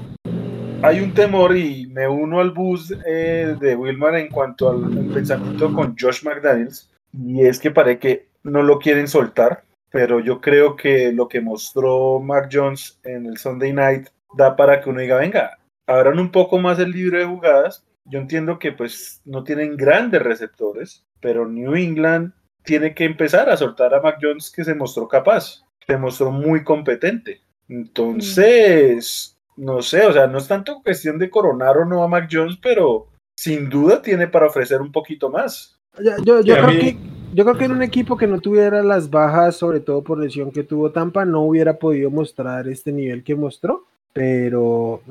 hay 0.83 0.99
un 0.99 1.13
temor 1.13 1.55
y 1.57 1.87
me 1.87 2.07
uno 2.07 2.39
al 2.39 2.51
bus 2.51 2.93
eh, 3.05 3.55
de 3.59 3.75
Wilmar 3.75 4.15
en 4.15 4.29
cuanto 4.29 4.69
al, 4.69 5.07
pensamiento 5.13 5.73
con 5.73 5.95
Josh 5.97 6.23
McDaniels, 6.23 6.91
y 7.13 7.45
es 7.45 7.59
que 7.59 7.71
parece 7.71 7.99
que 7.99 8.27
no 8.43 8.61
lo 8.61 8.79
quieren 8.79 9.07
soltar 9.07 9.63
pero 9.93 10.19
yo 10.19 10.41
creo 10.41 10.75
que 10.75 11.11
lo 11.13 11.27
que 11.27 11.39
mostró 11.39 12.19
Mark 12.19 12.49
Jones 12.51 12.99
en 13.03 13.27
el 13.27 13.37
Sunday 13.37 13.71
Night 13.73 14.07
da 14.35 14.55
para 14.55 14.81
que 14.81 14.89
uno 14.89 14.99
diga, 14.99 15.17
venga, 15.17 15.59
abran 15.85 16.17
un 16.17 16.31
poco 16.31 16.57
más 16.57 16.79
el 16.79 16.89
libro 16.89 17.19
de 17.19 17.25
jugadas. 17.25 17.85
Yo 18.05 18.17
entiendo 18.17 18.57
que 18.57 18.71
pues 18.71 19.21
no 19.23 19.43
tienen 19.43 19.77
grandes 19.77 20.23
receptores, 20.23 21.05
pero 21.19 21.47
New 21.47 21.75
England 21.75 22.33
tiene 22.63 22.95
que 22.95 23.05
empezar 23.05 23.51
a 23.51 23.55
soltar 23.55 23.93
a 23.93 24.01
Mac 24.01 24.17
Jones 24.19 24.49
que 24.49 24.63
se 24.63 24.73
mostró 24.73 25.07
capaz, 25.07 25.63
se 25.85 25.95
mostró 25.95 26.31
muy 26.31 26.63
competente. 26.63 27.41
Entonces, 27.69 29.37
no 29.57 29.81
sé, 29.81 30.05
o 30.05 30.13
sea, 30.13 30.27
no 30.27 30.37
es 30.37 30.47
tanto 30.47 30.81
cuestión 30.83 31.17
de 31.19 31.29
coronar 31.29 31.77
o 31.77 31.85
no 31.85 32.03
a 32.03 32.07
Mac 32.07 32.29
Jones, 32.31 32.57
pero 32.61 33.07
sin 33.37 33.69
duda 33.69 34.01
tiene 34.01 34.27
para 34.27 34.47
ofrecer 34.47 34.81
un 34.81 34.91
poquito 34.91 35.29
más. 35.29 35.79
Yo, 36.23 36.41
creo 36.41 36.67
que 36.67 36.97
yo 37.33 37.43
creo 37.43 37.57
que 37.57 37.65
en 37.65 37.71
un 37.71 37.83
equipo 37.83 38.17
que 38.17 38.27
no 38.27 38.39
tuviera 38.39 38.81
las 38.83 39.09
bajas, 39.09 39.55
sobre 39.55 39.79
todo 39.79 40.03
por 40.03 40.19
lesión 40.19 40.51
que 40.51 40.63
tuvo 40.63 40.91
Tampa, 40.91 41.25
no 41.25 41.41
hubiera 41.41 41.77
podido 41.77 42.09
mostrar 42.09 42.67
este 42.67 42.91
nivel 42.91 43.23
que 43.23 43.35
mostró. 43.35 43.85
Pero 44.13 45.01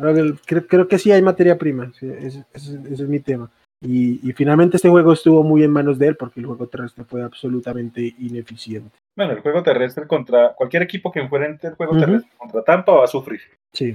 creo, 0.46 0.87
que 0.87 0.99
sí 0.99 1.11
hay 1.11 1.22
materia 1.22 1.58
prima. 1.58 1.92
ese, 2.00 2.44
es 2.54 3.00
mi 3.00 3.18
tema. 3.18 3.50
Y, 3.84 4.32
finalmente 4.34 4.76
este 4.76 4.88
juego 4.88 5.12
estuvo 5.12 5.42
muy 5.42 5.64
en 5.64 5.72
manos 5.72 5.99
de 5.99 6.06
él 6.06 6.16
porque 6.16 6.38
el 6.38 6.46
juego 6.46 6.68
terrestre 6.68 7.04
fue 7.04 7.22
absolutamente 7.22 8.14
ineficiente. 8.20 8.96
Bueno, 9.14 9.33
el 9.33 9.40
juego 9.40 9.62
terrestre 9.62 10.07
contra 10.07 10.54
cualquier 10.54 10.83
equipo 10.83 11.12
que 11.12 11.21
enfrente 11.21 11.66
el 11.66 11.75
juego 11.75 11.99
terrestre 11.99 12.31
contra 12.38 12.62
Tampa 12.62 12.92
va 12.92 13.04
a 13.04 13.09
sufrir. 13.09 13.40
Sí. 13.73 13.92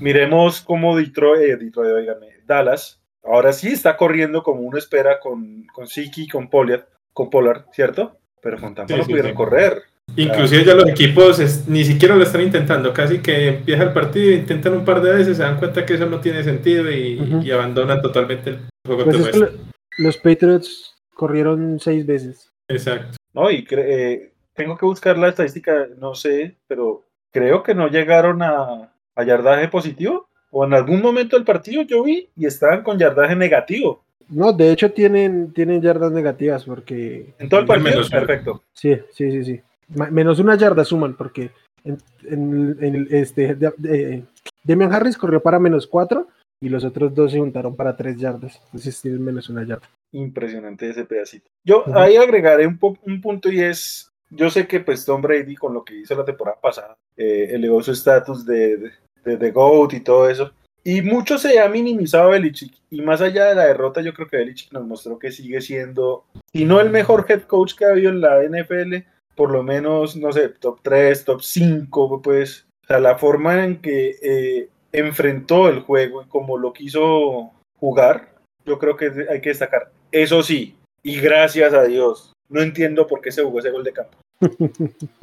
miremos 0.00 0.60
cómo 0.62 0.96
Detroit, 0.96 1.42
eh, 1.42 1.56
Detroit 1.56 2.08
Dallas, 2.46 3.00
ahora 3.22 3.52
sí 3.52 3.68
está 3.68 3.96
corriendo 3.96 4.42
como 4.42 4.60
uno 4.60 4.78
espera 4.78 5.18
con, 5.20 5.66
con 5.72 5.86
Siki 5.86 6.28
con 6.28 6.48
Poliat 6.48 6.84
con 7.12 7.30
Polar, 7.30 7.66
¿cierto? 7.72 8.18
Pero 8.40 8.58
con 8.58 8.74
Tampa 8.74 8.96
no 8.96 9.04
pudieron 9.04 9.34
correr. 9.34 9.82
Inclusive 10.16 10.64
ya 10.64 10.74
los 10.74 10.88
equipos 10.88 11.66
ni 11.66 11.84
siquiera 11.84 12.16
lo 12.16 12.22
están 12.22 12.40
intentando, 12.40 12.92
casi 12.92 13.18
que 13.18 13.48
empieza 13.48 13.82
el 13.82 13.92
partido, 13.92 14.32
intentan 14.32 14.72
un 14.72 14.84
par 14.84 15.02
de 15.02 15.12
veces, 15.12 15.36
se 15.36 15.42
dan 15.42 15.58
cuenta 15.58 15.84
que 15.84 15.94
eso 15.94 16.06
no 16.06 16.20
tiene 16.20 16.42
sentido 16.42 16.90
y, 16.90 17.50
abandonan 17.50 18.00
totalmente 18.00 18.50
el 18.50 18.58
juego 18.86 19.04
pues 19.04 19.36
los 19.98 20.16
Patriots 20.16 20.94
corrieron 21.12 21.80
seis 21.80 22.06
veces. 22.06 22.52
Exacto. 22.68 23.17
No, 23.34 23.50
y 23.50 23.66
eh, 23.70 24.32
tengo 24.54 24.76
que 24.76 24.86
buscar 24.86 25.18
la 25.18 25.28
estadística, 25.28 25.86
no 25.98 26.14
sé, 26.14 26.56
pero 26.66 27.04
creo 27.30 27.62
que 27.62 27.74
no 27.74 27.88
llegaron 27.88 28.42
a, 28.42 28.92
a 29.14 29.24
yardaje 29.24 29.68
positivo. 29.68 30.28
O 30.50 30.64
en 30.64 30.72
algún 30.72 31.02
momento 31.02 31.36
del 31.36 31.44
partido 31.44 31.82
yo 31.82 32.02
vi 32.02 32.30
y 32.34 32.46
estaban 32.46 32.82
con 32.82 32.98
yardaje 32.98 33.36
negativo. 33.36 34.02
No, 34.30 34.52
de 34.52 34.72
hecho 34.72 34.92
tienen, 34.92 35.52
tienen 35.52 35.80
yardas 35.80 36.12
negativas 36.12 36.64
porque... 36.64 37.34
En 37.38 37.48
todo 37.48 37.60
el 37.60 37.66
partido, 37.66 38.02
perfecto. 38.08 38.62
Sí, 38.72 38.94
sí, 39.12 39.30
sí, 39.30 39.44
sí. 39.44 39.60
Menos 39.88 40.38
una 40.38 40.54
yarda 40.56 40.84
suman 40.84 41.16
porque 41.16 41.50
en, 41.84 41.98
en, 42.80 43.08
este, 43.10 43.56
Demian 44.64 44.92
Harris 44.92 45.16
corrió 45.16 45.40
para 45.40 45.58
menos 45.58 45.86
cuatro 45.86 46.28
y 46.60 46.68
los 46.68 46.84
otros 46.84 47.14
dos 47.14 47.32
se 47.32 47.38
juntaron 47.38 47.76
para 47.76 47.96
tres 47.96 48.16
yardas. 48.16 48.60
Entonces 48.66 49.00
tienen 49.00 49.24
menos 49.24 49.48
una 49.48 49.64
yarda. 49.64 49.88
Impresionante 50.12 50.88
ese 50.88 51.04
pedacito. 51.04 51.50
Yo 51.64 51.84
ahí 51.94 52.16
agregaré 52.16 52.66
un, 52.66 52.78
un 52.80 53.20
punto 53.20 53.50
y 53.50 53.60
es, 53.60 54.10
yo 54.30 54.50
sé 54.50 54.66
que 54.66 54.80
pues 54.80 55.04
Tom 55.04 55.20
Brady 55.20 55.54
con 55.54 55.74
lo 55.74 55.84
que 55.84 55.96
hizo 55.96 56.14
la 56.14 56.24
temporada 56.24 56.58
pasada 56.60 56.96
eh, 57.16 57.48
elevó 57.50 57.82
su 57.82 57.92
estatus 57.92 58.46
de, 58.46 58.76
de, 58.76 58.92
de, 59.24 59.36
de, 59.36 59.50
GOAT 59.50 59.92
y 59.94 60.00
todo 60.00 60.28
eso, 60.30 60.52
y 60.84 61.02
mucho 61.02 61.36
se 61.36 61.58
ha 61.60 61.68
minimizado 61.68 62.30
Belichick. 62.30 62.72
Y 62.90 63.02
más 63.02 63.20
allá 63.20 63.46
de 63.46 63.54
la 63.54 63.66
derrota, 63.66 64.00
yo 64.00 64.14
creo 64.14 64.26
que 64.26 64.38
Belichick 64.38 64.72
nos 64.72 64.86
mostró 64.86 65.18
que 65.18 65.30
sigue 65.30 65.60
siendo, 65.60 66.24
si 66.50 66.64
no 66.64 66.80
el 66.80 66.88
mejor 66.88 67.26
head 67.28 67.42
coach 67.42 67.74
que 67.74 67.84
ha 67.84 67.90
habido 67.90 68.10
en 68.10 68.22
la 68.22 68.42
NFL, 68.42 69.04
por 69.34 69.50
lo 69.50 69.62
menos, 69.62 70.16
no 70.16 70.32
sé, 70.32 70.48
top 70.48 70.80
3, 70.82 71.24
top 71.26 71.42
5, 71.42 72.22
pues. 72.22 72.66
O 72.84 72.86
sea, 72.86 73.00
la 73.00 73.18
forma 73.18 73.64
en 73.66 73.82
que 73.82 74.16
eh, 74.22 74.70
enfrentó 74.92 75.68
el 75.68 75.80
juego 75.80 76.22
y 76.22 76.26
como 76.26 76.58
lo 76.58 76.72
quiso 76.72 77.52
jugar, 77.78 78.34
yo 78.64 78.78
creo 78.78 78.96
que 78.96 79.26
hay 79.30 79.40
que 79.40 79.50
destacar. 79.50 79.90
Eso 80.12 80.42
sí, 80.42 80.76
y 81.02 81.20
gracias 81.20 81.72
a 81.74 81.84
Dios, 81.84 82.32
no 82.48 82.60
entiendo 82.60 83.06
por 83.06 83.20
qué 83.20 83.30
se 83.30 83.42
jugó 83.42 83.58
ese 83.60 83.70
gol 83.70 83.84
de 83.84 83.92
campo. 83.92 84.18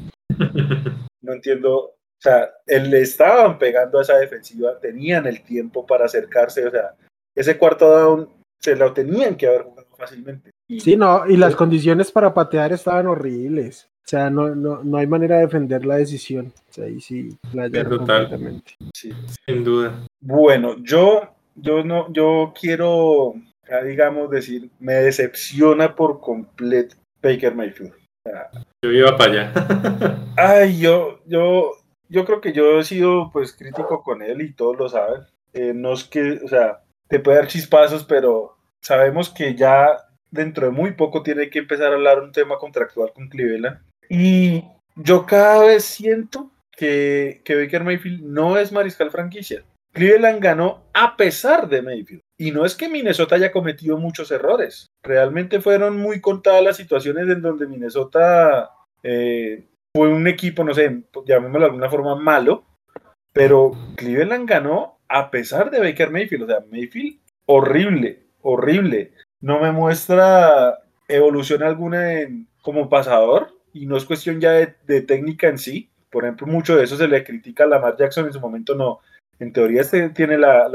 No 1.22 1.32
entiendo 1.32 1.96
o 2.18 2.22
sea, 2.22 2.50
él 2.66 2.90
le 2.90 3.02
estaban 3.02 3.58
pegando 3.58 3.98
a 3.98 4.02
esa 4.02 4.16
defensiva, 4.16 4.78
tenían 4.80 5.26
el 5.26 5.42
tiempo 5.42 5.86
para 5.86 6.06
acercarse, 6.06 6.66
o 6.66 6.70
sea, 6.70 6.94
ese 7.34 7.58
cuarto 7.58 7.90
down 7.90 8.28
se 8.58 8.74
lo 8.74 8.94
tenían 8.94 9.36
que 9.36 9.46
haber 9.46 9.62
jugado 9.62 9.88
fácilmente. 9.96 10.50
sí, 10.66 10.96
no, 10.96 11.26
y 11.28 11.36
las 11.36 11.54
condiciones 11.54 12.10
para 12.10 12.32
patear 12.32 12.72
estaban 12.72 13.06
horribles. 13.06 13.88
O 14.06 14.08
sea, 14.08 14.30
no, 14.30 14.54
no, 14.54 14.84
no 14.84 14.98
hay 14.98 15.06
manera 15.06 15.36
de 15.36 15.42
defender 15.42 15.84
la 15.84 15.96
decisión. 15.96 16.52
O 16.70 16.72
sea, 16.72 16.84
ahí 16.84 17.00
sí, 17.00 17.36
la 17.52 17.68
completamente. 17.84 18.76
Sí. 18.94 19.12
Sin 19.46 19.64
duda. 19.64 20.06
Bueno, 20.20 20.76
yo, 20.82 21.34
yo 21.56 21.82
no, 21.82 22.12
yo 22.12 22.52
quiero 22.58 23.34
digamos, 23.84 24.30
decir, 24.30 24.70
me 24.78 24.94
decepciona 24.94 25.94
por 25.94 26.20
completo 26.20 26.96
Baker 27.22 27.54
Mayfield. 27.54 27.92
yo 28.82 28.92
iba 28.92 29.16
para 29.16 29.32
allá. 29.32 29.52
ay, 30.36 30.78
yo, 30.78 31.20
yo, 31.26 31.72
yo 32.08 32.24
creo 32.24 32.40
que 32.40 32.52
yo 32.52 32.78
he 32.78 32.84
sido 32.84 33.30
pues 33.32 33.52
crítico 33.52 34.02
con 34.02 34.22
él 34.22 34.42
y 34.42 34.52
todos 34.52 34.76
lo 34.76 34.88
saben. 34.88 35.22
Eh, 35.52 35.72
no 35.74 35.94
es 35.94 36.04
que, 36.04 36.40
o 36.44 36.48
sea, 36.48 36.82
te 37.08 37.18
puede 37.18 37.38
dar 37.38 37.48
chispazos, 37.48 38.04
pero 38.04 38.56
sabemos 38.80 39.30
que 39.30 39.54
ya 39.54 39.96
dentro 40.30 40.66
de 40.66 40.72
muy 40.72 40.92
poco 40.92 41.22
tiene 41.22 41.50
que 41.50 41.58
empezar 41.58 41.92
a 41.92 41.96
hablar 41.96 42.20
un 42.20 42.32
tema 42.32 42.58
contractual 42.58 43.12
con 43.12 43.28
Cleveland. 43.28 43.80
Y 44.08 44.64
yo 44.96 45.26
cada 45.26 45.64
vez 45.64 45.84
siento 45.84 46.50
que, 46.72 47.42
que 47.44 47.56
Baker 47.56 47.84
Mayfield 47.84 48.22
no 48.22 48.58
es 48.58 48.72
mariscal 48.72 49.10
franquicia. 49.10 49.64
Cleveland 49.96 50.42
ganó 50.42 50.82
a 50.92 51.16
pesar 51.16 51.68
de 51.68 51.80
Mayfield. 51.80 52.20
Y 52.38 52.50
no 52.50 52.66
es 52.66 52.74
que 52.74 52.88
Minnesota 52.88 53.36
haya 53.36 53.50
cometido 53.50 53.96
muchos 53.96 54.30
errores. 54.30 54.88
Realmente 55.02 55.60
fueron 55.60 55.96
muy 55.96 56.20
contadas 56.20 56.62
las 56.62 56.76
situaciones 56.76 57.28
en 57.30 57.40
donde 57.40 57.66
Minnesota 57.66 58.70
eh, 59.02 59.64
fue 59.96 60.08
un 60.08 60.26
equipo, 60.26 60.62
no 60.64 60.74
sé, 60.74 61.04
llamémoslo 61.24 61.60
de 61.60 61.66
alguna 61.66 61.88
forma 61.88 62.14
malo. 62.14 62.66
Pero 63.32 63.72
Cleveland 63.96 64.46
ganó 64.46 64.98
a 65.08 65.30
pesar 65.30 65.70
de 65.70 65.80
Baker 65.80 66.10
Mayfield. 66.10 66.44
O 66.44 66.46
sea, 66.46 66.64
Mayfield, 66.70 67.18
horrible, 67.46 68.26
horrible. 68.42 69.12
No 69.40 69.60
me 69.60 69.72
muestra 69.72 70.78
evolución 71.08 71.62
alguna 71.62 72.20
en, 72.20 72.48
como 72.60 72.90
pasador. 72.90 73.55
Y 73.76 73.86
no 73.86 73.96
es 73.96 74.04
cuestión 74.04 74.40
ya 74.40 74.52
de, 74.52 75.00
técnica 75.02 75.48
en 75.48 75.58
sí. 75.58 75.90
Por 76.10 76.24
ejemplo, 76.24 76.46
mucho 76.46 76.76
de 76.76 76.84
eso 76.84 76.96
se 76.96 77.08
le 77.08 77.24
critica 77.24 77.64
a 77.64 77.66
Lamar 77.66 77.96
Jackson 77.96 78.26
en 78.26 78.32
su 78.32 78.40
momento 78.40 78.74
no. 78.74 79.00
En 79.38 79.52
teoría 79.52 79.82
este 79.82 80.08
tiene 80.10 80.38
la, 80.38 80.68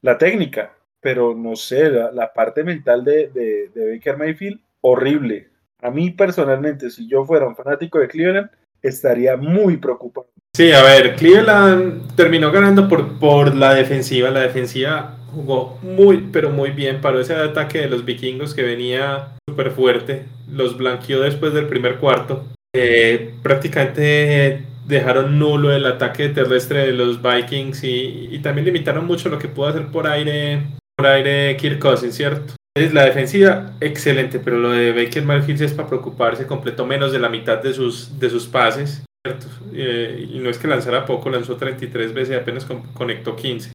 la, 0.00 0.18
técnica, 0.18 0.74
pero 1.00 1.34
no 1.34 1.54
sé, 1.54 1.90
la, 1.90 2.32
parte 2.32 2.64
mental 2.64 3.04
de, 3.04 3.28
de, 3.28 3.68
de 3.74 3.92
Baker 3.92 4.16
Mayfield, 4.16 4.60
horrible. 4.80 5.48
A 5.82 5.90
mí 5.90 6.10
personalmente, 6.10 6.90
si 6.90 7.06
yo 7.06 7.26
fuera 7.26 7.46
un 7.46 7.56
fanático 7.56 7.98
de 7.98 8.08
Cleveland, 8.08 8.50
estaría 8.80 9.36
muy 9.36 9.76
preocupado. 9.76 10.28
Sí, 10.54 10.72
a 10.72 10.82
ver, 10.82 11.16
Cleveland 11.16 12.14
terminó 12.14 12.52
ganando 12.52 12.88
por, 12.88 13.18
por 13.18 13.54
la 13.54 13.74
defensiva. 13.74 14.30
La 14.30 14.40
defensiva 14.40 15.18
jugó 15.34 15.78
muy, 15.82 16.28
pero 16.32 16.50
muy 16.50 16.70
bien. 16.70 17.00
Paró 17.00 17.20
ese 17.20 17.34
ataque 17.34 17.80
de 17.80 17.88
los 17.88 18.04
vikingos 18.04 18.54
que 18.54 18.62
venía 18.62 19.36
súper 19.48 19.70
fuerte. 19.72 20.24
Los 20.50 20.76
blanqueó 20.76 21.20
después 21.20 21.52
del 21.52 21.66
primer 21.66 21.96
cuarto. 21.96 22.44
Eh, 22.74 23.34
prácticamente 23.42 24.64
dejaron 24.86 25.38
nulo 25.38 25.72
el 25.72 25.86
ataque 25.86 26.28
terrestre 26.28 26.86
de 26.86 26.92
los 26.92 27.22
Vikings 27.22 27.84
y, 27.84 28.28
y, 28.30 28.38
también 28.40 28.66
limitaron 28.66 29.06
mucho 29.06 29.28
lo 29.28 29.38
que 29.38 29.48
pudo 29.48 29.68
hacer 29.68 29.86
por 29.86 30.06
aire, 30.06 30.62
por 30.96 31.06
aire 31.06 31.56
Kirk 31.56 31.78
Cousins, 31.78 32.14
¿cierto? 32.14 32.54
La 32.76 33.04
defensiva, 33.04 33.76
excelente, 33.80 34.40
pero 34.40 34.58
lo 34.58 34.70
de 34.72 34.92
Baker 34.92 35.24
Mayfield 35.24 35.62
es 35.62 35.72
para 35.72 35.88
preocuparse, 35.88 36.46
completó 36.46 36.84
menos 36.84 37.12
de 37.12 37.20
la 37.20 37.28
mitad 37.28 37.62
de 37.62 37.72
sus, 37.72 38.18
de 38.18 38.28
sus 38.28 38.46
pases, 38.46 39.04
¿cierto? 39.24 39.46
Eh, 39.72 40.28
y 40.32 40.38
no 40.40 40.50
es 40.50 40.58
que 40.58 40.66
lanzara 40.66 41.06
poco, 41.06 41.30
lanzó 41.30 41.56
33 41.56 42.12
veces 42.12 42.34
y 42.34 42.38
apenas 42.38 42.66
conectó 42.94 43.36
15. 43.36 43.73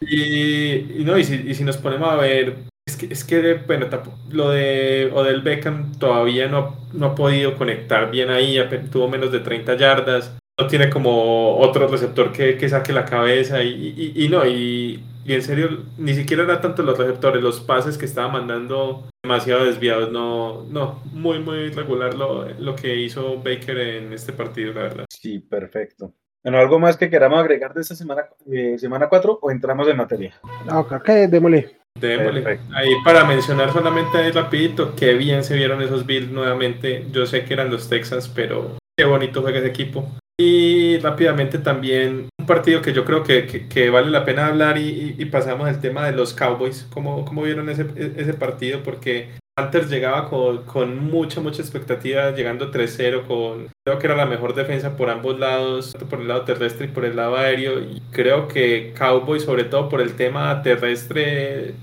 Y, 0.00 1.04
no, 1.04 1.18
y 1.18 1.24
si, 1.24 1.34
y 1.34 1.54
si, 1.54 1.64
nos 1.64 1.76
ponemos 1.76 2.08
a 2.08 2.16
ver, 2.16 2.64
es 2.86 2.96
que, 2.96 3.06
es 3.06 3.24
que 3.24 3.54
bueno, 3.66 3.86
lo 4.30 4.50
de 4.50 5.10
Odell 5.12 5.42
Beckham 5.42 5.92
todavía 5.98 6.48
no, 6.48 6.76
no 6.92 7.06
ha 7.06 7.14
podido 7.14 7.56
conectar 7.56 8.10
bien 8.10 8.30
ahí, 8.30 8.58
tuvo 8.90 9.08
menos 9.08 9.32
de 9.32 9.40
30 9.40 9.76
yardas, 9.76 10.36
no 10.58 10.66
tiene 10.66 10.90
como 10.90 11.56
otro 11.58 11.88
receptor 11.88 12.32
que, 12.32 12.56
que 12.56 12.68
saque 12.68 12.92
la 12.92 13.04
cabeza 13.04 13.62
y, 13.62 14.12
y 14.14 14.28
no, 14.28 14.46
y 14.46 15.02
en 15.34 15.42
serio, 15.42 15.84
ni 15.98 16.14
siquiera 16.14 16.44
era 16.44 16.60
tanto 16.60 16.82
los 16.82 16.98
receptores, 16.98 17.42
los 17.42 17.60
pases 17.60 17.98
que 17.98 18.06
estaba 18.06 18.28
mandando 18.28 19.08
demasiado 19.22 19.64
desviados. 19.64 20.10
No, 20.10 20.64
no, 20.64 21.02
muy, 21.12 21.38
muy 21.38 21.70
regular 21.70 22.14
lo, 22.14 22.48
lo 22.58 22.74
que 22.74 22.96
hizo 22.96 23.36
Baker 23.38 23.78
en 23.78 24.12
este 24.12 24.32
partido, 24.32 24.72
la 24.72 24.82
verdad. 24.82 25.04
Sí, 25.10 25.38
perfecto. 25.40 26.14
Bueno, 26.42 26.58
¿algo 26.58 26.78
más 26.78 26.96
que 26.96 27.10
queramos 27.10 27.38
agregar 27.38 27.74
de 27.74 27.82
esta 27.82 27.94
semana, 27.94 28.24
eh, 28.50 28.78
semana 28.78 29.08
4 29.08 29.40
o 29.42 29.50
entramos 29.50 29.86
en 29.88 29.96
materia? 29.96 30.34
No, 30.66 30.80
ok, 30.80 31.08
démosle. 31.28 31.76
Démosle. 31.98 32.60
Ahí 32.72 32.94
para 33.04 33.24
mencionar 33.24 33.70
solamente 33.72 34.16
ahí 34.16 34.30
rapidito, 34.30 34.94
qué 34.96 35.12
bien 35.14 35.44
se 35.44 35.56
vieron 35.56 35.82
esos 35.82 36.06
Bills 36.06 36.30
nuevamente. 36.30 37.06
Yo 37.12 37.26
sé 37.26 37.44
que 37.44 37.52
eran 37.52 37.70
los 37.70 37.90
Texans, 37.90 38.28
pero 38.28 38.78
qué 38.96 39.04
bonito 39.04 39.42
juega 39.42 39.58
ese 39.58 39.68
equipo. 39.68 40.08
Y 40.38 40.96
rápidamente 41.00 41.58
también 41.58 42.30
un 42.38 42.46
partido 42.46 42.80
que 42.80 42.94
yo 42.94 43.04
creo 43.04 43.22
que, 43.22 43.90
vale 43.90 44.10
la 44.10 44.24
pena 44.24 44.46
hablar 44.46 44.78
y, 44.78 45.22
pasamos 45.26 45.68
al 45.68 45.82
tema 45.82 46.06
de 46.06 46.12
los 46.12 46.32
Cowboys. 46.32 46.88
¿Cómo, 46.90 47.26
cómo 47.26 47.42
vieron 47.42 47.68
ese, 47.68 47.86
ese 48.16 48.32
partido? 48.32 48.82
Porque 48.82 49.28
Panthers 49.60 49.90
llegaba 49.90 50.26
con, 50.26 51.04
mucha, 51.10 51.42
mucha 51.42 51.60
expectativa, 51.60 52.30
llegando 52.30 52.70
3-0, 52.70 53.26
con 53.26 53.68
creo 53.84 53.98
que 53.98 54.06
era 54.06 54.16
la 54.16 54.24
mejor 54.24 54.54
defensa 54.54 54.96
por 54.96 55.10
ambos 55.10 55.38
lados, 55.38 55.92
tanto 55.92 56.08
por 56.08 56.20
el 56.20 56.28
lado 56.28 56.44
terrestre 56.44 56.86
y 56.86 56.88
por 56.88 57.04
el 57.04 57.16
lado 57.16 57.36
aéreo. 57.36 57.78
Y 57.78 58.00
creo 58.10 58.48
que 58.48 58.94
Cowboys, 58.96 59.42
sobre 59.42 59.64
todo 59.64 59.90
por 59.90 60.00
el 60.00 60.16
tema 60.16 60.62
terrestre, 60.62 61.74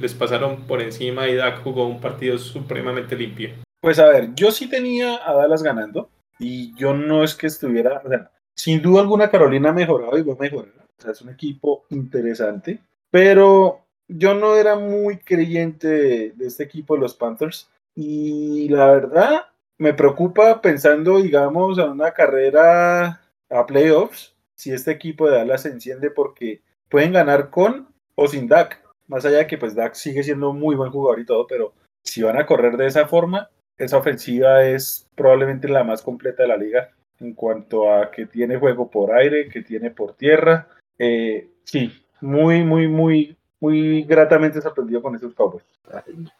les 0.00 0.14
pasaron 0.14 0.62
por 0.62 0.80
encima 0.80 1.28
y 1.28 1.34
Dak 1.34 1.62
jugó 1.62 1.86
un 1.86 2.00
partido 2.00 2.38
supremamente 2.38 3.14
limpio. 3.16 3.50
Pues 3.82 3.98
a 3.98 4.08
ver, 4.08 4.34
yo 4.34 4.50
sí 4.50 4.70
tenía 4.70 5.20
a 5.22 5.34
Dallas 5.34 5.62
ganando 5.62 6.08
y 6.38 6.74
yo 6.76 6.94
no 6.94 7.22
es 7.22 7.34
que 7.34 7.48
estuviera, 7.48 8.00
o 8.02 8.08
sea, 8.08 8.30
sin 8.54 8.80
duda 8.80 9.02
alguna 9.02 9.30
Carolina 9.30 9.70
ha 9.70 9.74
mejorado 9.74 10.16
y 10.16 10.22
va 10.22 10.32
a 10.32 10.38
mejorar. 10.38 10.72
O 10.98 11.02
sea, 11.02 11.12
es 11.12 11.20
un 11.20 11.28
equipo 11.28 11.84
interesante, 11.90 12.80
pero 13.10 13.85
yo 14.08 14.34
no 14.34 14.56
era 14.56 14.76
muy 14.76 15.18
creyente 15.18 16.30
de, 16.30 16.46
este 16.46 16.64
equipo 16.64 16.96
los 16.96 17.14
Panthers. 17.14 17.70
Y 17.94 18.68
la 18.68 18.86
verdad, 18.88 19.46
me 19.78 19.94
preocupa 19.94 20.60
pensando, 20.60 21.18
digamos, 21.18 21.78
en 21.78 21.90
una 21.90 22.12
carrera 22.12 23.22
a 23.50 23.66
playoffs, 23.66 24.34
si 24.54 24.72
este 24.72 24.90
equipo 24.90 25.28
de 25.28 25.36
Dallas 25.36 25.62
se 25.62 25.68
enciende 25.70 26.10
porque 26.10 26.60
pueden 26.88 27.12
ganar 27.12 27.50
con 27.50 27.88
o 28.14 28.28
sin 28.28 28.48
Dak. 28.48 28.82
Más 29.06 29.24
allá 29.24 29.38
de 29.38 29.46
que 29.46 29.58
pues 29.58 29.74
Dak 29.74 29.94
sigue 29.94 30.22
siendo 30.22 30.52
muy 30.52 30.74
buen 30.74 30.90
jugador 30.90 31.20
y 31.20 31.26
todo, 31.26 31.46
pero 31.46 31.72
si 32.02 32.22
van 32.22 32.38
a 32.38 32.46
correr 32.46 32.76
de 32.76 32.86
esa 32.86 33.06
forma, 33.06 33.50
esa 33.78 33.98
ofensiva 33.98 34.64
es 34.64 35.08
probablemente 35.14 35.68
la 35.68 35.84
más 35.84 36.02
completa 36.02 36.42
de 36.42 36.48
la 36.48 36.56
liga 36.56 36.90
en 37.20 37.34
cuanto 37.34 37.92
a 37.92 38.10
que 38.10 38.26
tiene 38.26 38.58
juego 38.58 38.90
por 38.90 39.14
aire, 39.14 39.48
que 39.48 39.62
tiene 39.62 39.90
por 39.90 40.16
tierra. 40.16 40.68
Eh, 40.98 41.48
sí, 41.64 41.92
muy, 42.20 42.62
muy, 42.62 42.88
muy, 42.88 43.35
muy 43.60 44.02
gratamente 44.02 44.60
sorprendido 44.60 45.02
con 45.02 45.14
esos 45.14 45.34
Cowboys. 45.34 45.64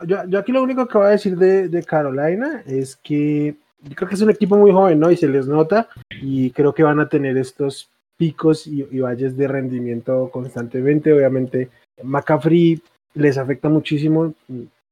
Yo, 0.07 0.25
yo, 0.27 0.39
aquí 0.39 0.53
lo 0.53 0.63
único 0.63 0.87
que 0.87 0.99
voy 0.99 1.07
a 1.07 1.11
decir 1.11 1.37
de, 1.37 1.85
Carolina 1.85 2.63
es 2.67 2.97
que 2.97 3.57
yo 3.83 3.95
creo 3.95 4.09
que 4.09 4.15
es 4.15 4.23
un 4.23 4.31
equipo 4.31 4.57
muy 4.57 4.73
joven, 4.73 4.99
¿no? 4.99 5.11
Y 5.11 5.17
se 5.17 5.29
les 5.29 5.47
nota 5.47 5.89
y 6.21 6.51
creo 6.51 6.75
que 6.75 6.83
van 6.83 7.01
a 7.01 7.09
tener 7.09 7.37
estos 7.37 7.91
picos 8.17 8.67
y, 8.67 8.87
y 8.91 9.01
valles 9.01 9.37
de 9.37 9.49
rendimiento 9.49 10.31
constantemente. 10.33 11.13
Obviamente, 11.13 11.71
McCaffrey 12.03 12.83
les 13.15 13.39
afecta 13.39 13.69
muchísimo, 13.69 14.35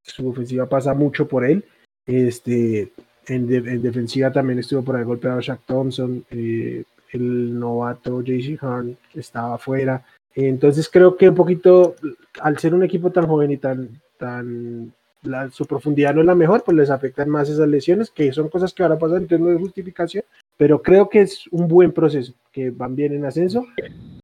su 0.02 0.28
ofensiva 0.28 0.66
pasa 0.66 0.94
mucho 0.94 1.26
por 1.26 1.44
él 1.44 1.64
este, 2.06 2.92
en, 3.26 3.46
defensiva 3.82 4.32
también 4.32 4.58
estuvo 4.58 4.82
por 4.82 4.96
ahí 4.96 5.04
golpeado 5.04 5.40
Shaq 5.40 5.60
Thompson, 5.66 6.24
eh, 6.30 6.84
el 7.12 7.58
novato 7.58 8.22
JC 8.22 8.62
Horn 8.62 8.96
estaba 9.14 9.54
afuera. 9.54 10.04
Entonces 10.34 10.88
creo 10.88 11.16
que 11.16 11.28
un 11.28 11.34
poquito, 11.34 11.94
al 12.40 12.58
ser 12.58 12.74
un 12.74 12.82
equipo 12.82 13.10
tan 13.10 13.26
joven 13.26 13.52
y 13.52 13.56
tan, 13.56 14.00
tan 14.18 14.92
su 15.52 15.66
profundidad 15.66 16.14
no 16.14 16.20
es 16.20 16.26
la 16.26 16.34
mejor, 16.34 16.62
pues 16.64 16.76
les 16.76 16.90
afectan 16.90 17.28
más 17.28 17.48
esas 17.48 17.68
lesiones, 17.68 18.10
que 18.10 18.32
son 18.32 18.48
cosas 18.48 18.72
que 18.72 18.82
ahora 18.82 18.98
pasan, 18.98 19.22
entonces 19.22 19.40
no 19.40 19.52
es 19.52 19.58
justificación, 19.58 20.24
pero 20.56 20.82
creo 20.82 21.08
que 21.08 21.22
es 21.22 21.46
un 21.50 21.66
buen 21.66 21.92
proceso, 21.92 22.34
que 22.52 22.70
van 22.70 22.94
bien 22.94 23.14
en 23.14 23.24
ascenso. 23.24 23.66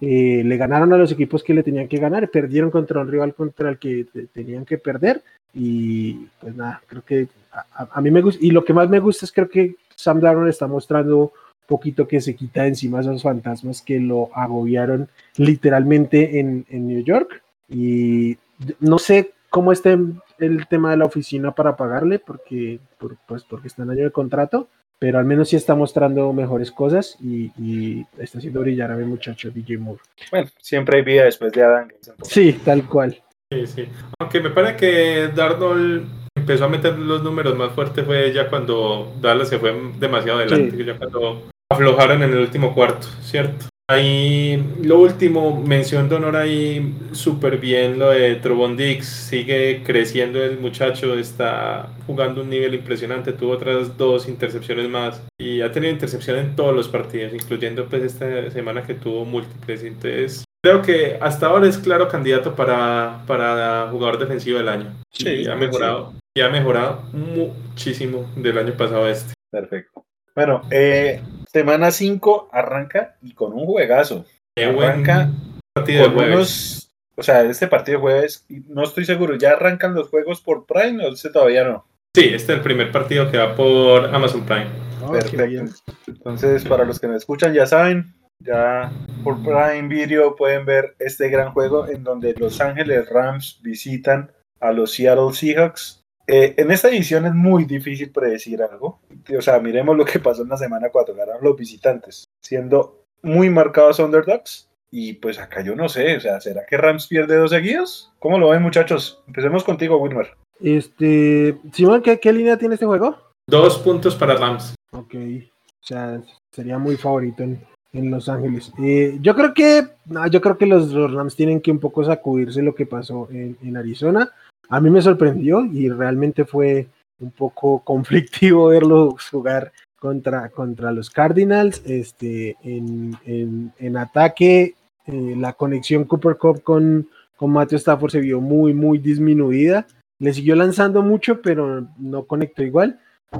Eh, 0.00 0.42
le 0.44 0.56
ganaron 0.56 0.92
a 0.92 0.98
los 0.98 1.12
equipos 1.12 1.42
que 1.42 1.54
le 1.54 1.62
tenían 1.62 1.88
que 1.88 1.98
ganar, 1.98 2.30
perdieron 2.30 2.70
contra 2.70 3.00
un 3.00 3.10
rival 3.10 3.34
contra 3.34 3.70
el 3.70 3.78
que 3.78 4.06
tenían 4.32 4.64
que 4.64 4.78
perder, 4.78 5.22
y 5.54 6.26
pues 6.40 6.54
nada, 6.54 6.82
creo 6.86 7.02
que 7.04 7.28
a, 7.72 8.00
mí 8.00 8.10
me 8.10 8.22
gusta, 8.22 8.44
y 8.44 8.50
lo 8.50 8.64
que 8.64 8.74
más 8.74 8.88
me 8.88 9.00
gusta 9.00 9.24
es 9.24 9.32
creo 9.32 9.48
que 9.48 9.76
Sam 9.96 10.20
Darnold 10.20 10.50
está 10.50 10.66
mostrando 10.66 11.32
poquito 11.70 12.08
que 12.08 12.20
se 12.20 12.34
quita 12.34 12.66
encima 12.66 13.00
esos 13.00 13.22
fantasmas 13.22 13.80
que 13.80 14.00
lo 14.00 14.28
agobiaron 14.34 15.08
literalmente 15.36 16.40
en, 16.40 16.66
en 16.68 16.88
New 16.88 17.04
York. 17.04 17.42
Y 17.68 18.36
no 18.80 18.98
sé 18.98 19.30
cómo 19.48 19.70
esté 19.70 19.96
el 20.38 20.66
tema 20.68 20.90
de 20.90 20.96
la 20.96 21.04
oficina 21.04 21.54
para 21.54 21.76
pagarle, 21.76 22.18
porque, 22.18 22.80
pues 23.26 23.44
porque 23.44 23.68
está 23.68 23.84
en 23.84 23.90
año 23.90 24.04
de 24.04 24.10
contrato, 24.10 24.68
pero 24.98 25.18
al 25.18 25.24
menos 25.24 25.48
sí 25.48 25.56
está 25.56 25.76
mostrando 25.76 26.32
mejores 26.32 26.72
cosas 26.72 27.16
y, 27.22 28.04
está 28.18 28.38
haciendo 28.38 28.60
brillar 28.60 28.90
a 28.90 28.96
mi 28.96 29.04
muchacho 29.04 29.50
DJ 29.50 29.78
Moore. 29.78 30.02
Bueno, 30.32 30.50
siempre 30.58 30.98
hay 30.98 31.04
vida 31.04 31.24
después 31.24 31.52
de 31.52 31.62
Adam. 31.62 31.88
Sí, 32.22 32.60
tal 32.64 32.88
cual. 32.88 33.22
Sí, 33.52 33.66
sí. 33.66 33.88
Aunque 34.18 34.40
me 34.40 34.50
parece 34.50 34.76
que 34.76 35.28
Darnold 35.34 36.08
empezó 36.36 36.64
a 36.64 36.68
meter 36.68 36.98
los 36.98 37.22
números 37.22 37.56
más 37.56 37.72
fuertes 37.72 38.04
fue 38.04 38.32
ya 38.32 38.48
cuando 38.48 39.12
Dallas 39.20 39.48
se 39.48 39.58
fue 39.58 39.74
demasiado 39.98 40.38
adelante, 40.38 40.84
ya 40.84 40.96
cuando 40.96 41.50
aflojaron 41.70 42.22
en 42.22 42.32
el 42.32 42.38
último 42.38 42.74
cuarto, 42.74 43.06
¿cierto? 43.22 43.66
Ahí, 43.88 44.62
lo 44.84 45.00
último, 45.00 45.60
mención 45.60 46.08
de 46.08 46.14
honor 46.14 46.36
ahí, 46.36 46.94
súper 47.10 47.58
bien 47.58 47.98
lo 47.98 48.10
de 48.10 48.36
Trubon 48.36 48.76
Dix. 48.76 49.04
Sigue 49.04 49.82
creciendo 49.84 50.40
el 50.44 50.60
muchacho, 50.60 51.18
está 51.18 51.88
jugando 52.06 52.42
un 52.42 52.50
nivel 52.50 52.74
impresionante. 52.74 53.32
Tuvo 53.32 53.50
otras 53.50 53.96
dos 53.96 54.28
intercepciones 54.28 54.88
más 54.88 55.20
y 55.38 55.60
ha 55.60 55.72
tenido 55.72 55.92
intercepción 55.92 56.38
en 56.38 56.54
todos 56.54 56.72
los 56.72 56.86
partidos, 56.86 57.32
incluyendo 57.32 57.86
pues 57.86 58.04
esta 58.04 58.48
semana 58.52 58.84
que 58.84 58.94
tuvo 58.94 59.24
múltiples. 59.24 59.82
Entonces, 59.82 60.44
creo 60.62 60.82
que 60.82 61.18
hasta 61.20 61.48
ahora 61.48 61.66
es 61.66 61.76
claro 61.76 62.06
candidato 62.06 62.54
para, 62.54 63.24
para 63.26 63.88
jugador 63.90 64.20
defensivo 64.20 64.58
del 64.58 64.68
año. 64.68 64.94
Sí, 65.10 65.28
y 65.28 65.46
ha 65.48 65.56
mejorado, 65.56 66.14
y 66.32 66.42
ha 66.42 66.48
mejorado 66.48 67.02
muchísimo 67.12 68.30
del 68.36 68.56
año 68.56 68.74
pasado 68.74 69.06
a 69.06 69.10
este. 69.10 69.34
Perfecto. 69.50 70.04
Bueno, 70.36 70.62
eh, 70.70 71.20
semana 71.52 71.90
5 71.90 72.50
arranca 72.52 73.16
y 73.22 73.34
con 73.34 73.52
un 73.52 73.66
juegazo. 73.66 74.24
Qué 74.54 74.66
Arranca 74.66 75.30
buen 75.30 75.60
partido 75.74 76.02
de 76.02 76.06
con 76.06 76.14
jueves. 76.14 76.34
unos, 76.34 76.90
o 77.16 77.22
sea, 77.22 77.42
este 77.42 77.66
partido 77.66 77.98
de 77.98 78.02
jueves, 78.02 78.46
no 78.68 78.84
estoy 78.84 79.04
seguro, 79.04 79.36
¿ya 79.36 79.52
arrancan 79.52 79.94
los 79.94 80.08
juegos 80.08 80.40
por 80.40 80.66
Prime 80.66 81.04
o 81.04 81.12
este 81.12 81.30
todavía 81.30 81.64
no? 81.64 81.86
Sí, 82.14 82.24
este 82.24 82.52
es 82.52 82.58
el 82.58 82.60
primer 82.60 82.90
partido 82.90 83.30
que 83.30 83.38
va 83.38 83.54
por 83.54 84.14
Amazon 84.14 84.44
Prime. 84.44 84.66
Oh, 85.02 85.12
Perfecto. 85.12 85.74
Entonces, 86.06 86.64
para 86.64 86.84
los 86.84 86.98
que 86.98 87.08
me 87.08 87.16
escuchan, 87.16 87.54
ya 87.54 87.66
saben, 87.66 88.14
ya 88.40 88.90
por 89.22 89.42
Prime 89.42 89.88
Video 89.88 90.34
pueden 90.34 90.64
ver 90.64 90.96
este 90.98 91.28
gran 91.28 91.52
juego 91.52 91.86
en 91.88 92.02
donde 92.02 92.34
Los 92.34 92.60
Ángeles 92.60 93.08
Rams 93.08 93.60
visitan 93.62 94.32
a 94.60 94.72
los 94.72 94.92
Seattle 94.92 95.32
Seahawks. 95.32 95.99
Eh, 96.26 96.54
en 96.56 96.70
esta 96.70 96.88
edición 96.88 97.26
es 97.26 97.34
muy 97.34 97.64
difícil 97.64 98.10
predecir 98.10 98.62
algo. 98.62 99.00
O 99.36 99.42
sea, 99.42 99.58
miremos 99.58 99.96
lo 99.96 100.04
que 100.04 100.20
pasó 100.20 100.42
en 100.42 100.48
la 100.48 100.56
semana 100.56 100.88
4. 100.90 101.14
Ganaron 101.14 101.42
los 101.42 101.56
visitantes, 101.56 102.28
siendo 102.40 103.04
muy 103.22 103.50
marcados 103.50 103.98
underdogs. 103.98 104.68
Y 104.92 105.14
pues 105.14 105.38
acá 105.38 105.62
yo 105.62 105.76
no 105.76 105.88
sé, 105.88 106.16
o 106.16 106.20
sea, 106.20 106.40
¿será 106.40 106.66
que 106.66 106.76
Rams 106.76 107.06
pierde 107.06 107.36
dos 107.36 107.50
seguidos? 107.50 108.12
¿Cómo 108.18 108.38
lo 108.38 108.50
ven, 108.50 108.62
muchachos? 108.62 109.22
Empecemos 109.28 109.62
contigo, 109.62 109.98
Wilmer. 109.98 110.36
Este, 110.60 111.56
Simón, 111.72 112.02
¿qué, 112.02 112.18
qué 112.18 112.32
línea 112.32 112.56
tiene 112.58 112.74
este 112.74 112.86
juego? 112.86 113.16
Dos 113.46 113.78
puntos 113.78 114.16
para 114.16 114.34
Rams. 114.34 114.74
Ok, 114.90 115.14
o 115.14 115.86
sea, 115.86 116.20
sería 116.50 116.78
muy 116.78 116.96
favorito 116.96 117.44
en, 117.44 117.64
en 117.92 118.10
Los 118.10 118.28
Ángeles. 118.28 118.72
Eh, 118.82 119.16
yo 119.20 119.36
creo 119.36 119.54
que, 119.54 119.86
no, 120.06 120.26
yo 120.26 120.40
creo 120.40 120.58
que 120.58 120.66
los, 120.66 120.88
los 120.88 121.12
Rams 121.12 121.36
tienen 121.36 121.60
que 121.60 121.70
un 121.70 121.78
poco 121.78 122.04
sacudirse 122.04 122.60
lo 122.60 122.74
que 122.74 122.86
pasó 122.86 123.28
en, 123.30 123.56
en 123.62 123.76
Arizona. 123.76 124.32
A 124.70 124.80
mí 124.80 124.88
me 124.88 125.02
sorprendió 125.02 125.64
y 125.64 125.88
realmente 125.90 126.44
fue 126.44 126.86
un 127.18 127.30
poco 127.32 127.80
conflictivo 127.84 128.68
verlos 128.68 129.28
jugar 129.28 129.72
contra, 129.98 130.48
contra 130.48 130.92
los 130.92 131.10
Cardinals. 131.10 131.82
Este, 131.84 132.56
en, 132.62 133.16
en, 133.26 133.72
en 133.78 133.96
ataque, 133.96 134.74
eh, 135.06 135.34
la 135.36 135.52
conexión 135.52 136.04
Cooper 136.04 136.36
Cup 136.36 136.62
con, 136.62 137.08
con 137.36 137.50
Matthew 137.50 137.78
Stafford 137.78 138.12
se 138.12 138.20
vio 138.20 138.40
muy, 138.40 138.72
muy 138.72 138.98
disminuida. 138.98 139.86
Le 140.18 140.32
siguió 140.32 140.54
lanzando 140.54 141.02
mucho, 141.02 141.42
pero 141.42 141.86
no 141.98 142.24
conectó 142.24 142.62
igual 142.62 142.98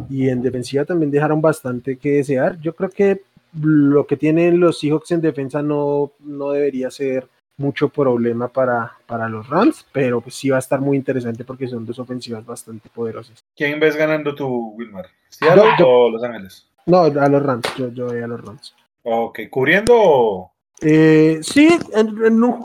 y 0.09 0.29
en 0.29 0.43
defensiva 0.43 0.85
también 0.85 1.11
dejaron 1.11 1.41
bastante 1.41 1.97
que 1.97 2.13
desear. 2.13 2.61
Yo 2.61 2.75
creo 2.75 2.91
que 2.91 3.23
lo 3.61 4.07
que 4.07 4.17
tienen 4.17 4.61
los 4.61 4.79
Seahawks 4.79 5.11
en 5.11 5.21
defensa 5.21 5.63
no, 5.63 6.13
no 6.21 6.51
debería 6.51 6.91
ser 6.91 7.29
mucho 7.61 7.89
problema 7.91 8.49
para, 8.49 8.93
para 9.07 9.29
los 9.29 9.49
Rams, 9.49 9.87
pero 9.93 10.21
pues 10.21 10.35
sí 10.35 10.49
va 10.49 10.57
a 10.57 10.61
estar 10.61 10.81
muy 10.81 10.97
interesante 10.97 11.45
porque 11.45 11.69
son 11.69 11.85
dos 11.85 11.99
ofensivas 11.99 12.45
bastante 12.45 12.89
poderosas. 12.89 13.45
¿Quién 13.55 13.79
ves 13.79 13.97
ganando 13.97 14.35
tú, 14.35 14.75
Wilmer? 14.77 15.07
¿Seattle 15.29 15.63
Yo- 15.79 15.85
yo- 15.85 15.89
o 15.89 16.11
Los 16.11 16.25
Ángeles? 16.25 16.67
No, 16.87 17.03
a 17.03 17.29
los 17.29 17.43
Rams, 17.43 17.67
yo, 17.77 17.89
yo 17.93 18.07
voy 18.07 18.21
a 18.21 18.27
los 18.27 18.41
Rams. 18.43 18.75
Ok, 19.03 19.41
¿cubriendo? 19.51 20.51
Eh, 20.81 21.39
sí, 21.43 21.69
en, 21.95 22.25
en 22.25 22.43
un, 22.43 22.65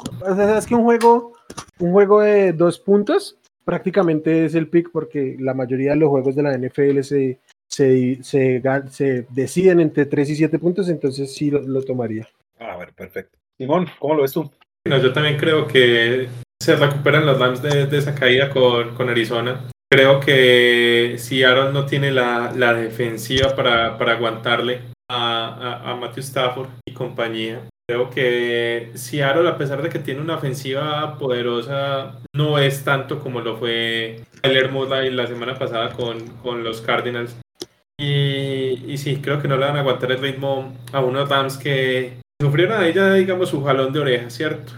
es 0.58 0.66
que 0.66 0.74
un 0.74 0.84
juego, 0.84 1.34
un 1.80 1.92
juego 1.92 2.22
de 2.22 2.54
dos 2.54 2.80
puntos 2.80 3.38
prácticamente 3.66 4.46
es 4.46 4.56
el 4.56 4.70
pick 4.70 4.90
porque 4.92 5.36
la 5.40 5.54
mayoría 5.54 5.92
de 5.92 5.98
los 5.98 6.10
juegos 6.10 6.36
de 6.36 6.44
la 6.44 6.58
NFL 6.58 7.02
se, 7.04 7.40
se, 7.68 8.24
se, 8.24 9.26
deciden 9.30 9.82
entre 9.82 10.06
3 10.06 10.30
y 10.30 10.36
7 10.38 10.58
puntos, 10.58 10.88
entonces 10.88 11.34
sí 11.36 11.52
lo, 11.52 11.62
lo 11.62 11.84
tomaría. 11.84 12.28
A 12.60 12.78
ver, 12.78 12.94
perfecto. 12.94 13.38
Simón, 13.58 13.88
¿cómo 14.00 14.16
lo 14.16 14.22
ves 14.22 14.32
tú? 14.32 14.50
No, 14.88 15.00
yo 15.00 15.14
también 15.14 15.38
creo 15.38 15.68
que 15.68 16.30
se 16.62 16.76
recuperan 16.76 17.26
los 17.26 17.40
Rams 17.40 17.62
de, 17.62 17.98
esa 17.98 18.14
caída 18.14 18.50
con, 18.52 18.94
con 18.94 19.10
Arizona. 19.10 19.68
Creo 19.92 20.20
que 20.20 21.16
si 21.18 21.44
Aaron 21.44 21.74
no 21.74 21.86
tiene 21.86 22.12
la, 22.12 22.52
la 22.56 22.74
defensiva 22.74 23.56
para, 23.56 23.98
para 23.98 24.14
aguantarle 24.14 24.82
a, 25.10 25.82
a, 25.92 25.96
Matthew 25.96 26.24
Stafford 26.24 26.70
y 26.86 26.94
compañía, 26.94 27.68
creo 27.88 28.10
que 28.10 28.92
Seattle, 28.94 29.50
a 29.50 29.58
pesar 29.58 29.82
de 29.82 29.90
que 29.90 30.00
tiene 30.00 30.22
una 30.22 30.36
ofensiva 30.36 31.18
poderosa, 31.18 32.20
no 32.34 32.60
es 32.60 32.84
tanto 32.84 33.20
como 33.20 33.42
lo 33.42 33.58
fue 33.58 34.22
Tyler 34.42 34.72
Murray 34.72 35.12
la 35.12 35.28
semana 35.28 35.58
pasada 35.58 35.94
con, 35.94 36.20
con 36.44 36.64
los 36.64 36.82
Cardinals. 36.82 37.36
Y, 37.98 38.84
y 38.92 38.98
sí, 38.98 39.18
creo 39.22 39.42
que 39.42 39.48
no 39.48 39.58
le 39.58 39.66
van 39.66 39.78
a 39.78 39.80
aguantar 39.80 40.12
el 40.12 40.20
ritmo 40.20 40.74
a 40.92 41.00
unos 41.00 41.30
Rams 41.30 41.58
que 41.58 42.25
sufrieron 42.42 42.82
ahí 42.82 42.94
ya, 42.94 43.14
digamos, 43.14 43.50
su 43.50 43.64
jalón 43.64 43.94
de 43.94 44.00
oreja, 44.00 44.30
¿cierto? 44.30 44.74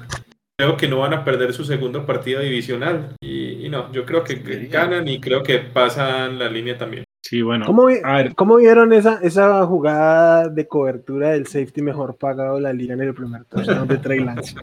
Creo 0.59 0.75
que 0.77 0.87
no 0.87 0.99
van 0.99 1.13
a 1.13 1.23
perder 1.23 1.53
su 1.53 1.63
segundo 1.63 2.05
partido 2.05 2.41
divisional. 2.41 3.15
Y, 3.21 3.65
y 3.65 3.69
no, 3.69 3.91
yo 3.91 4.05
creo 4.05 4.23
que 4.23 4.35
Sí. 4.37 4.67
ganan 4.67 5.07
y 5.07 5.19
creo 5.19 5.43
que 5.43 5.59
pasan 5.59 6.39
la 6.39 6.49
línea 6.49 6.77
también. 6.77 7.03
Sí, 7.23 7.41
bueno. 7.41 7.65
¿Cómo, 7.65 7.87
vi- 7.87 7.99
A 8.03 8.17
ver, 8.17 8.35
cómo 8.35 8.55
vieron 8.55 8.93
esa, 8.93 9.19
esa 9.21 9.65
jugada 9.65 10.47
de 10.49 10.67
cobertura 10.67 11.31
del 11.31 11.45
safety 11.45 11.81
mejor 11.81 12.15
pagado 12.17 12.55
de 12.55 12.61
la 12.61 12.73
liga 12.73 12.93
en 12.93 13.01
el 13.01 13.13
primer 13.13 13.43
touchdown 13.45 13.87
de 13.87 13.97
Trey 13.97 14.19
Lance? 14.21 14.55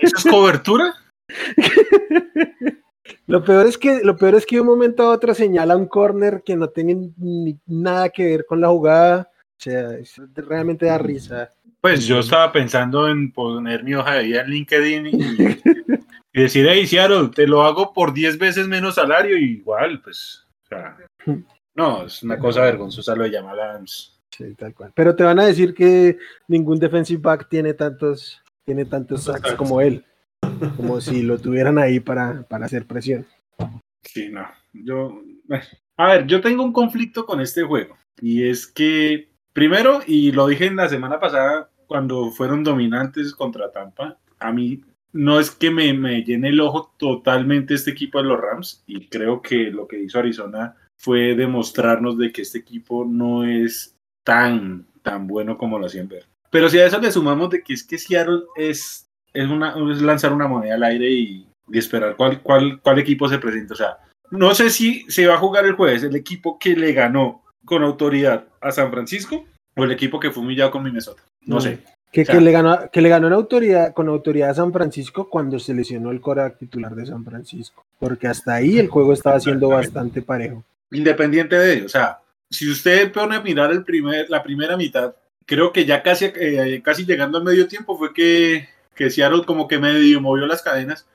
¿eso 0.00 0.16
es 0.16 0.24
cobertura? 0.28 0.94
Lo 3.28 3.44
peor 3.44 3.66
es 3.66 3.76
que, 3.76 4.00
lo 4.04 4.16
peor 4.16 4.36
es 4.36 4.46
que 4.46 4.56
de 4.56 4.60
un 4.62 4.68
momento 4.68 5.02
a 5.04 5.10
otro 5.10 5.34
señala 5.34 5.76
un 5.76 5.86
corner 5.86 6.42
que 6.44 6.54
no 6.56 6.68
tiene 6.68 7.10
ni 7.16 7.58
nada 7.66 8.08
que 8.08 8.24
ver 8.24 8.46
con 8.46 8.60
la 8.60 8.68
jugada. 8.68 9.30
O 9.32 9.58
sea, 9.60 9.90
es- 9.98 10.20
realmente 10.34 10.86
da 10.86 10.98
risa. 10.98 11.50
Pues 11.86 12.04
yo 12.04 12.18
estaba 12.18 12.50
pensando 12.50 13.08
en 13.08 13.30
poner 13.30 13.84
mi 13.84 13.94
hoja 13.94 14.14
de 14.14 14.24
vida 14.24 14.40
en 14.40 14.50
LinkedIn 14.50 15.06
y, 15.06 15.12
y 16.32 16.42
decir, 16.42 16.66
hey, 16.68 16.84
Seattle, 16.84 17.28
te 17.32 17.46
lo 17.46 17.62
hago 17.62 17.92
por 17.92 18.12
10 18.12 18.38
veces 18.38 18.66
menos 18.66 18.96
salario 18.96 19.38
y 19.38 19.52
igual, 19.52 20.00
pues, 20.02 20.44
o 20.64 20.66
sea, 20.66 20.96
no, 21.76 22.06
es 22.06 22.24
una 22.24 22.40
cosa 22.40 22.62
vergonzosa 22.62 23.14
lo 23.14 23.22
de 23.22 23.30
Jamal 23.30 23.60
Adams. 23.60 24.20
Sí, 24.36 24.52
tal 24.56 24.74
cual. 24.74 24.90
Pero 24.96 25.14
te 25.14 25.22
van 25.22 25.38
a 25.38 25.46
decir 25.46 25.74
que 25.74 26.18
ningún 26.48 26.80
defensive 26.80 27.20
back 27.22 27.48
tiene 27.48 27.72
tantos, 27.72 28.42
tiene 28.64 28.84
tantos 28.84 29.22
sacks 29.22 29.52
como 29.52 29.80
él. 29.80 30.04
Como 30.76 31.00
si 31.00 31.22
lo 31.22 31.38
tuvieran 31.38 31.78
ahí 31.78 32.00
para, 32.00 32.42
para 32.48 32.66
hacer 32.66 32.84
presión. 32.84 33.24
Sí, 34.02 34.28
no, 34.28 34.44
yo, 34.72 35.22
a 35.96 36.08
ver, 36.08 36.26
yo 36.26 36.40
tengo 36.40 36.64
un 36.64 36.72
conflicto 36.72 37.24
con 37.24 37.40
este 37.40 37.62
juego 37.62 37.96
y 38.20 38.48
es 38.48 38.66
que, 38.66 39.28
primero, 39.52 40.00
y 40.04 40.32
lo 40.32 40.48
dije 40.48 40.66
en 40.66 40.74
la 40.74 40.88
semana 40.88 41.20
pasada 41.20 41.70
cuando 41.86 42.30
fueron 42.30 42.64
dominantes 42.64 43.34
contra 43.34 43.70
Tampa, 43.70 44.18
a 44.38 44.52
mí 44.52 44.82
no 45.12 45.40
es 45.40 45.50
que 45.50 45.70
me, 45.70 45.92
me 45.94 46.22
llene 46.22 46.48
el 46.48 46.60
ojo 46.60 46.92
totalmente 46.98 47.74
este 47.74 47.90
equipo 47.90 48.18
de 48.18 48.24
los 48.24 48.40
Rams 48.40 48.84
y 48.86 49.06
creo 49.06 49.40
que 49.40 49.70
lo 49.70 49.86
que 49.88 50.00
hizo 50.00 50.18
Arizona 50.18 50.76
fue 50.98 51.34
demostrarnos 51.34 52.18
de 52.18 52.32
que 52.32 52.42
este 52.42 52.58
equipo 52.58 53.04
no 53.04 53.44
es 53.44 53.96
tan, 54.24 54.86
tan 55.02 55.26
bueno 55.26 55.56
como 55.56 55.78
lo 55.78 55.86
hacían 55.86 56.08
ver. 56.08 56.26
Pero 56.50 56.68
si 56.68 56.78
a 56.78 56.86
eso 56.86 57.00
le 57.00 57.10
sumamos 57.10 57.50
de 57.50 57.62
que 57.62 57.74
es 57.74 57.84
que 57.84 57.98
Seattle 57.98 58.42
es, 58.56 59.08
es, 59.32 59.48
una, 59.48 59.74
es 59.92 60.02
lanzar 60.02 60.32
una 60.32 60.48
moneda 60.48 60.74
al 60.74 60.82
aire 60.84 61.10
y, 61.10 61.46
y 61.68 61.78
esperar 61.78 62.16
cuál, 62.16 62.42
cuál, 62.42 62.80
cuál 62.80 62.98
equipo 62.98 63.28
se 63.28 63.38
presenta. 63.38 63.74
O 63.74 63.76
sea, 63.76 63.98
no 64.30 64.54
sé 64.54 64.70
si 64.70 65.04
se 65.08 65.26
va 65.26 65.34
a 65.34 65.38
jugar 65.38 65.66
el 65.66 65.74
jueves 65.74 66.02
el 66.02 66.16
equipo 66.16 66.58
que 66.58 66.76
le 66.76 66.92
ganó 66.92 67.42
con 67.64 67.82
autoridad 67.82 68.48
a 68.60 68.72
San 68.72 68.90
Francisco 68.90 69.44
o 69.76 69.84
el 69.84 69.92
equipo 69.92 70.18
que 70.18 70.30
fue 70.30 70.42
humillado 70.42 70.70
con 70.70 70.82
Minnesota. 70.82 71.22
No 71.42 71.56
Mm. 71.56 71.60
sé. 71.60 71.78
Que, 72.12 72.22
O 72.22 72.24
sea- 72.24 72.34
que 72.34 72.40
le 72.40 72.52
ganó, 72.52 72.90
que 72.90 73.00
le 73.02 73.08
ganó 73.08 73.26
en 73.26 73.32
autoridad, 73.34 73.92
con 73.92 74.08
autoridad 74.08 74.50
a 74.50 74.54
San 74.54 74.72
Francisco 74.72 75.28
cuando 75.28 75.58
se 75.58 75.74
lesionó 75.74 76.10
el 76.12 76.20
coreback 76.20 76.58
titular 76.58 76.94
de 76.94 77.04
San 77.06 77.24
Francisco. 77.24 77.84
Porque 77.98 78.26
hasta 78.26 78.54
ahí 78.54 78.78
el 78.78 78.88
juego 78.88 79.12
estaba 79.12 79.38
siendo 79.40 79.68
bastante 79.68 80.22
parejo. 80.22 80.64
Independiente 80.92 81.56
de 81.58 81.74
ello. 81.74 81.86
O 81.86 81.90
sea, 81.90 82.18
si 82.50 82.70
usted 82.70 83.12
pone 83.12 83.36
a 83.36 83.40
mirar 83.40 83.70
el 83.72 83.84
primer, 83.84 84.30
la 84.30 84.42
primera 84.42 84.76
mitad, 84.76 85.14
creo 85.44 85.72
que 85.72 85.84
ya 85.84 86.02
casi, 86.02 86.26
eh, 86.34 86.80
casi 86.82 87.04
llegando 87.04 87.36
al 87.38 87.44
medio 87.44 87.66
tiempo 87.68 87.98
fue 87.98 88.14
que, 88.14 88.68
que 88.94 89.10
Seattle 89.10 89.44
como 89.44 89.68
que 89.68 89.78
medio 89.78 90.20
movió 90.20 90.46
las 90.46 90.62
cadenas. 90.62 91.06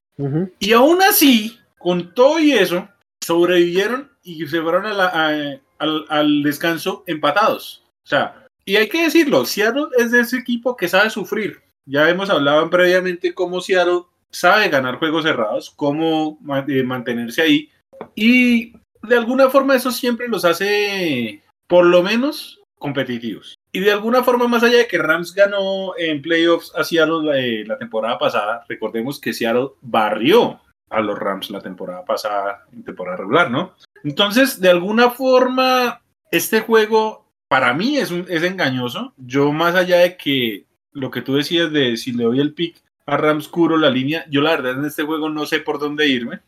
Y 0.59 0.73
aún 0.73 1.01
así, 1.01 1.57
con 1.79 2.13
todo 2.13 2.37
y 2.39 2.51
eso, 2.51 2.87
sobrevivieron 3.23 4.11
y 4.23 4.45
se 4.45 4.61
fueron 4.61 4.85
a 4.85 4.93
la- 4.93 5.07
a- 5.07 5.59
al, 5.79 6.05
al 6.09 6.43
descanso 6.43 7.03
empatados. 7.07 7.81
O 8.05 8.07
sea, 8.09 8.40
y 8.65 8.75
hay 8.75 8.89
que 8.89 9.03
decirlo, 9.03 9.45
Seattle 9.45 9.87
es 9.97 10.11
de 10.11 10.21
ese 10.21 10.37
equipo 10.37 10.75
que 10.75 10.87
sabe 10.87 11.09
sufrir. 11.09 11.61
Ya 11.85 12.09
hemos 12.09 12.29
hablado 12.29 12.69
previamente 12.69 13.33
cómo 13.33 13.61
Seattle 13.61 14.03
sabe 14.29 14.69
ganar 14.69 14.97
juegos 14.97 15.23
cerrados, 15.23 15.71
cómo 15.71 16.39
eh, 16.67 16.83
mantenerse 16.83 17.41
ahí. 17.41 17.69
Y 18.15 18.73
de 19.03 19.17
alguna 19.17 19.49
forma 19.49 19.75
eso 19.75 19.91
siempre 19.91 20.27
los 20.27 20.45
hace, 20.45 21.43
por 21.67 21.85
lo 21.85 22.03
menos, 22.03 22.61
competitivos. 22.77 23.55
y 23.73 23.79
de 23.79 23.91
alguna 23.91 24.23
forma, 24.23 24.47
más 24.47 24.63
allá 24.63 24.79
de 24.79 24.87
que 24.87 24.97
Rams 24.97 25.33
ganó 25.33 25.95
en 25.97 26.21
playoffs 26.21 26.73
a 26.75 26.83
Seattle 26.83 27.31
eh, 27.35 27.63
la 27.65 27.77
temporada 27.77 28.17
pasada, 28.17 28.65
recordemos 28.67 29.19
que 29.19 29.33
Seattle 29.33 29.69
barrió 29.81 30.59
a 30.89 30.99
los 30.99 31.17
Rams 31.17 31.49
la 31.51 31.61
temporada 31.61 32.03
pasada, 32.03 32.65
en 32.73 32.83
temporada 32.83 33.17
regular, 33.17 33.49
¿no? 33.49 33.75
Entonces, 34.03 34.59
de 34.59 34.69
alguna 34.69 35.11
forma, 35.11 36.01
este 36.31 36.61
juego 36.61 37.20
para 37.51 37.73
mí 37.73 37.97
es, 37.97 38.11
un, 38.11 38.25
es 38.29 38.43
engañoso. 38.43 39.13
Yo, 39.17 39.51
más 39.51 39.75
allá 39.75 39.97
de 39.97 40.15
que 40.15 40.67
lo 40.93 41.11
que 41.11 41.21
tú 41.21 41.35
decías 41.35 41.69
de 41.69 41.97
si 41.97 42.13
le 42.13 42.23
doy 42.23 42.39
el 42.39 42.53
pick 42.53 42.81
a 43.05 43.17
Rams 43.17 43.49
curo 43.49 43.75
la 43.75 43.89
línea, 43.89 44.25
yo 44.29 44.39
la 44.39 44.51
verdad 44.51 44.79
en 44.79 44.85
este 44.85 45.03
juego 45.03 45.27
no 45.27 45.45
sé 45.45 45.59
por 45.59 45.77
dónde 45.77 46.07
irme. 46.07 46.39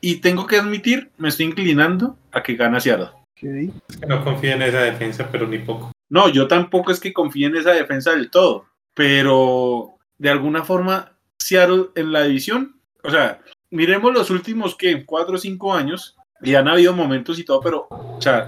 Y 0.00 0.22
tengo 0.22 0.46
que 0.46 0.56
admitir, 0.56 1.10
me 1.18 1.28
estoy 1.28 1.44
inclinando 1.44 2.16
a 2.32 2.42
que 2.42 2.54
gana 2.54 2.80
Seattle. 2.80 3.08
ok. 3.08 3.74
Es 3.86 3.96
que 3.98 4.06
no 4.06 4.24
confío 4.24 4.52
en 4.52 4.62
esa 4.62 4.80
defensa, 4.80 5.28
pero 5.30 5.46
ni 5.46 5.58
poco. 5.58 5.92
No, 6.08 6.30
yo 6.30 6.48
tampoco 6.48 6.90
es 6.90 7.00
que 7.00 7.12
confíe 7.12 7.44
en 7.44 7.56
esa 7.56 7.72
defensa 7.72 8.12
del 8.12 8.30
todo, 8.30 8.64
pero 8.94 9.90
de 10.16 10.30
alguna 10.30 10.64
forma, 10.64 11.12
Seattle 11.38 11.88
en 11.96 12.12
la 12.12 12.22
división, 12.22 12.76
o 13.04 13.10
sea, 13.10 13.42
miremos 13.68 14.14
los 14.14 14.30
últimos, 14.30 14.74
¿qué? 14.74 15.04
Cuatro 15.04 15.34
o 15.34 15.38
cinco 15.38 15.74
años, 15.74 16.16
y 16.42 16.54
han 16.54 16.68
habido 16.68 16.92
momentos 16.92 17.38
y 17.38 17.44
todo, 17.44 17.60
pero, 17.60 17.88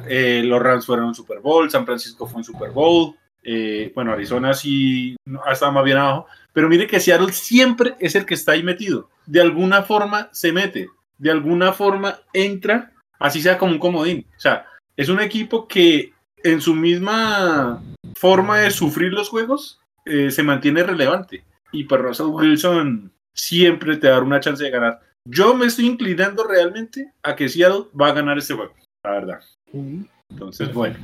eh, 0.08 0.42
los 0.44 0.60
Rams 0.60 0.86
fueron 0.86 1.06
un 1.06 1.14
Super 1.14 1.40
Bowl, 1.40 1.70
San 1.70 1.84
Francisco 1.84 2.26
fue 2.26 2.38
un 2.38 2.44
Super 2.44 2.70
Bowl, 2.70 3.14
eh, 3.42 3.92
bueno, 3.94 4.12
Arizona 4.12 4.54
sí 4.54 5.16
estado 5.50 5.72
más 5.72 5.84
bien 5.84 5.98
abajo, 5.98 6.26
pero 6.52 6.68
mire 6.68 6.86
que 6.86 7.00
Seattle 7.00 7.32
siempre 7.32 7.96
es 7.98 8.14
el 8.14 8.24
que 8.24 8.34
está 8.34 8.52
ahí 8.52 8.62
metido, 8.62 9.08
de 9.26 9.40
alguna 9.40 9.82
forma 9.82 10.28
se 10.32 10.52
mete, 10.52 10.88
de 11.18 11.30
alguna 11.30 11.72
forma 11.72 12.20
entra, 12.32 12.92
así 13.18 13.42
sea 13.42 13.58
como 13.58 13.72
un 13.72 13.78
comodín, 13.78 14.26
o 14.36 14.40
sea, 14.40 14.66
es 14.96 15.08
un 15.08 15.20
equipo 15.20 15.66
que 15.66 16.12
en 16.44 16.60
su 16.60 16.74
misma 16.74 17.82
forma 18.16 18.58
de 18.60 18.70
sufrir 18.70 19.12
los 19.12 19.28
juegos 19.28 19.80
eh, 20.04 20.30
se 20.30 20.42
mantiene 20.42 20.82
relevante. 20.82 21.44
Y 21.70 21.84
para 21.84 22.02
Russell 22.02 22.26
Wilson 22.26 23.12
siempre 23.34 23.96
te 23.96 24.08
da 24.08 24.20
una 24.20 24.40
chance 24.40 24.62
de 24.62 24.70
ganar. 24.70 25.00
Yo 25.24 25.54
me 25.54 25.66
estoy 25.66 25.86
inclinando 25.86 26.44
realmente 26.44 27.12
a 27.22 27.36
que 27.36 27.48
Seattle 27.48 27.84
va 27.98 28.08
a 28.08 28.12
ganar 28.12 28.38
este 28.38 28.54
juego, 28.54 28.72
la 29.04 29.10
verdad. 29.12 29.40
Entonces, 30.30 30.72
bueno, 30.74 30.96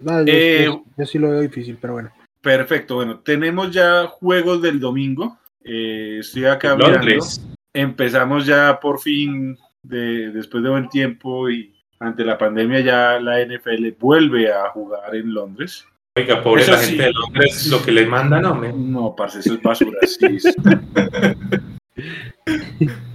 no, 0.00 0.22
yo, 0.24 0.32
Eh, 0.32 0.64
yo- 0.64 0.84
yo 0.96 1.06
sí 1.06 1.18
lo 1.18 1.30
veo 1.30 1.40
difícil, 1.40 1.78
pero 1.80 1.94
bueno. 1.94 2.10
perfecto. 2.40 2.96
Bueno, 2.96 3.20
tenemos 3.20 3.70
ya 3.72 4.06
juegos 4.06 4.62
del 4.62 4.80
domingo. 4.80 5.38
Eh, 5.62 6.18
estoy 6.20 6.44
acá 6.46 6.74
mirando. 6.76 6.98
Londres. 6.98 7.40
Empezamos 7.74 8.46
ya 8.46 8.78
por 8.80 9.00
fin, 9.00 9.56
de, 9.82 10.30
después 10.32 10.62
de 10.64 10.70
buen 10.70 10.88
tiempo 10.88 11.48
y 11.50 11.72
ante 12.00 12.24
la 12.24 12.36
pandemia, 12.38 12.80
ya 12.80 13.20
la 13.20 13.40
NFL 13.40 13.92
vuelve 13.98 14.52
a 14.52 14.68
jugar 14.70 15.14
en 15.14 15.32
Londres. 15.32 15.86
Oiga, 16.16 16.42
pobre 16.42 16.62
Eso 16.62 16.72
la 16.72 16.78
sí. 16.78 16.88
gente 16.90 17.04
de 17.04 17.12
Londres, 17.12 17.66
lo 17.68 17.82
que 17.82 17.92
le 17.92 18.06
mandan, 18.06 18.42
no, 18.42 18.54
me. 18.54 18.72
No, 18.72 19.14
parce, 19.14 19.40
eso 19.40 19.54
es 19.54 19.62
basura. 19.62 19.98
sí. 20.02 20.38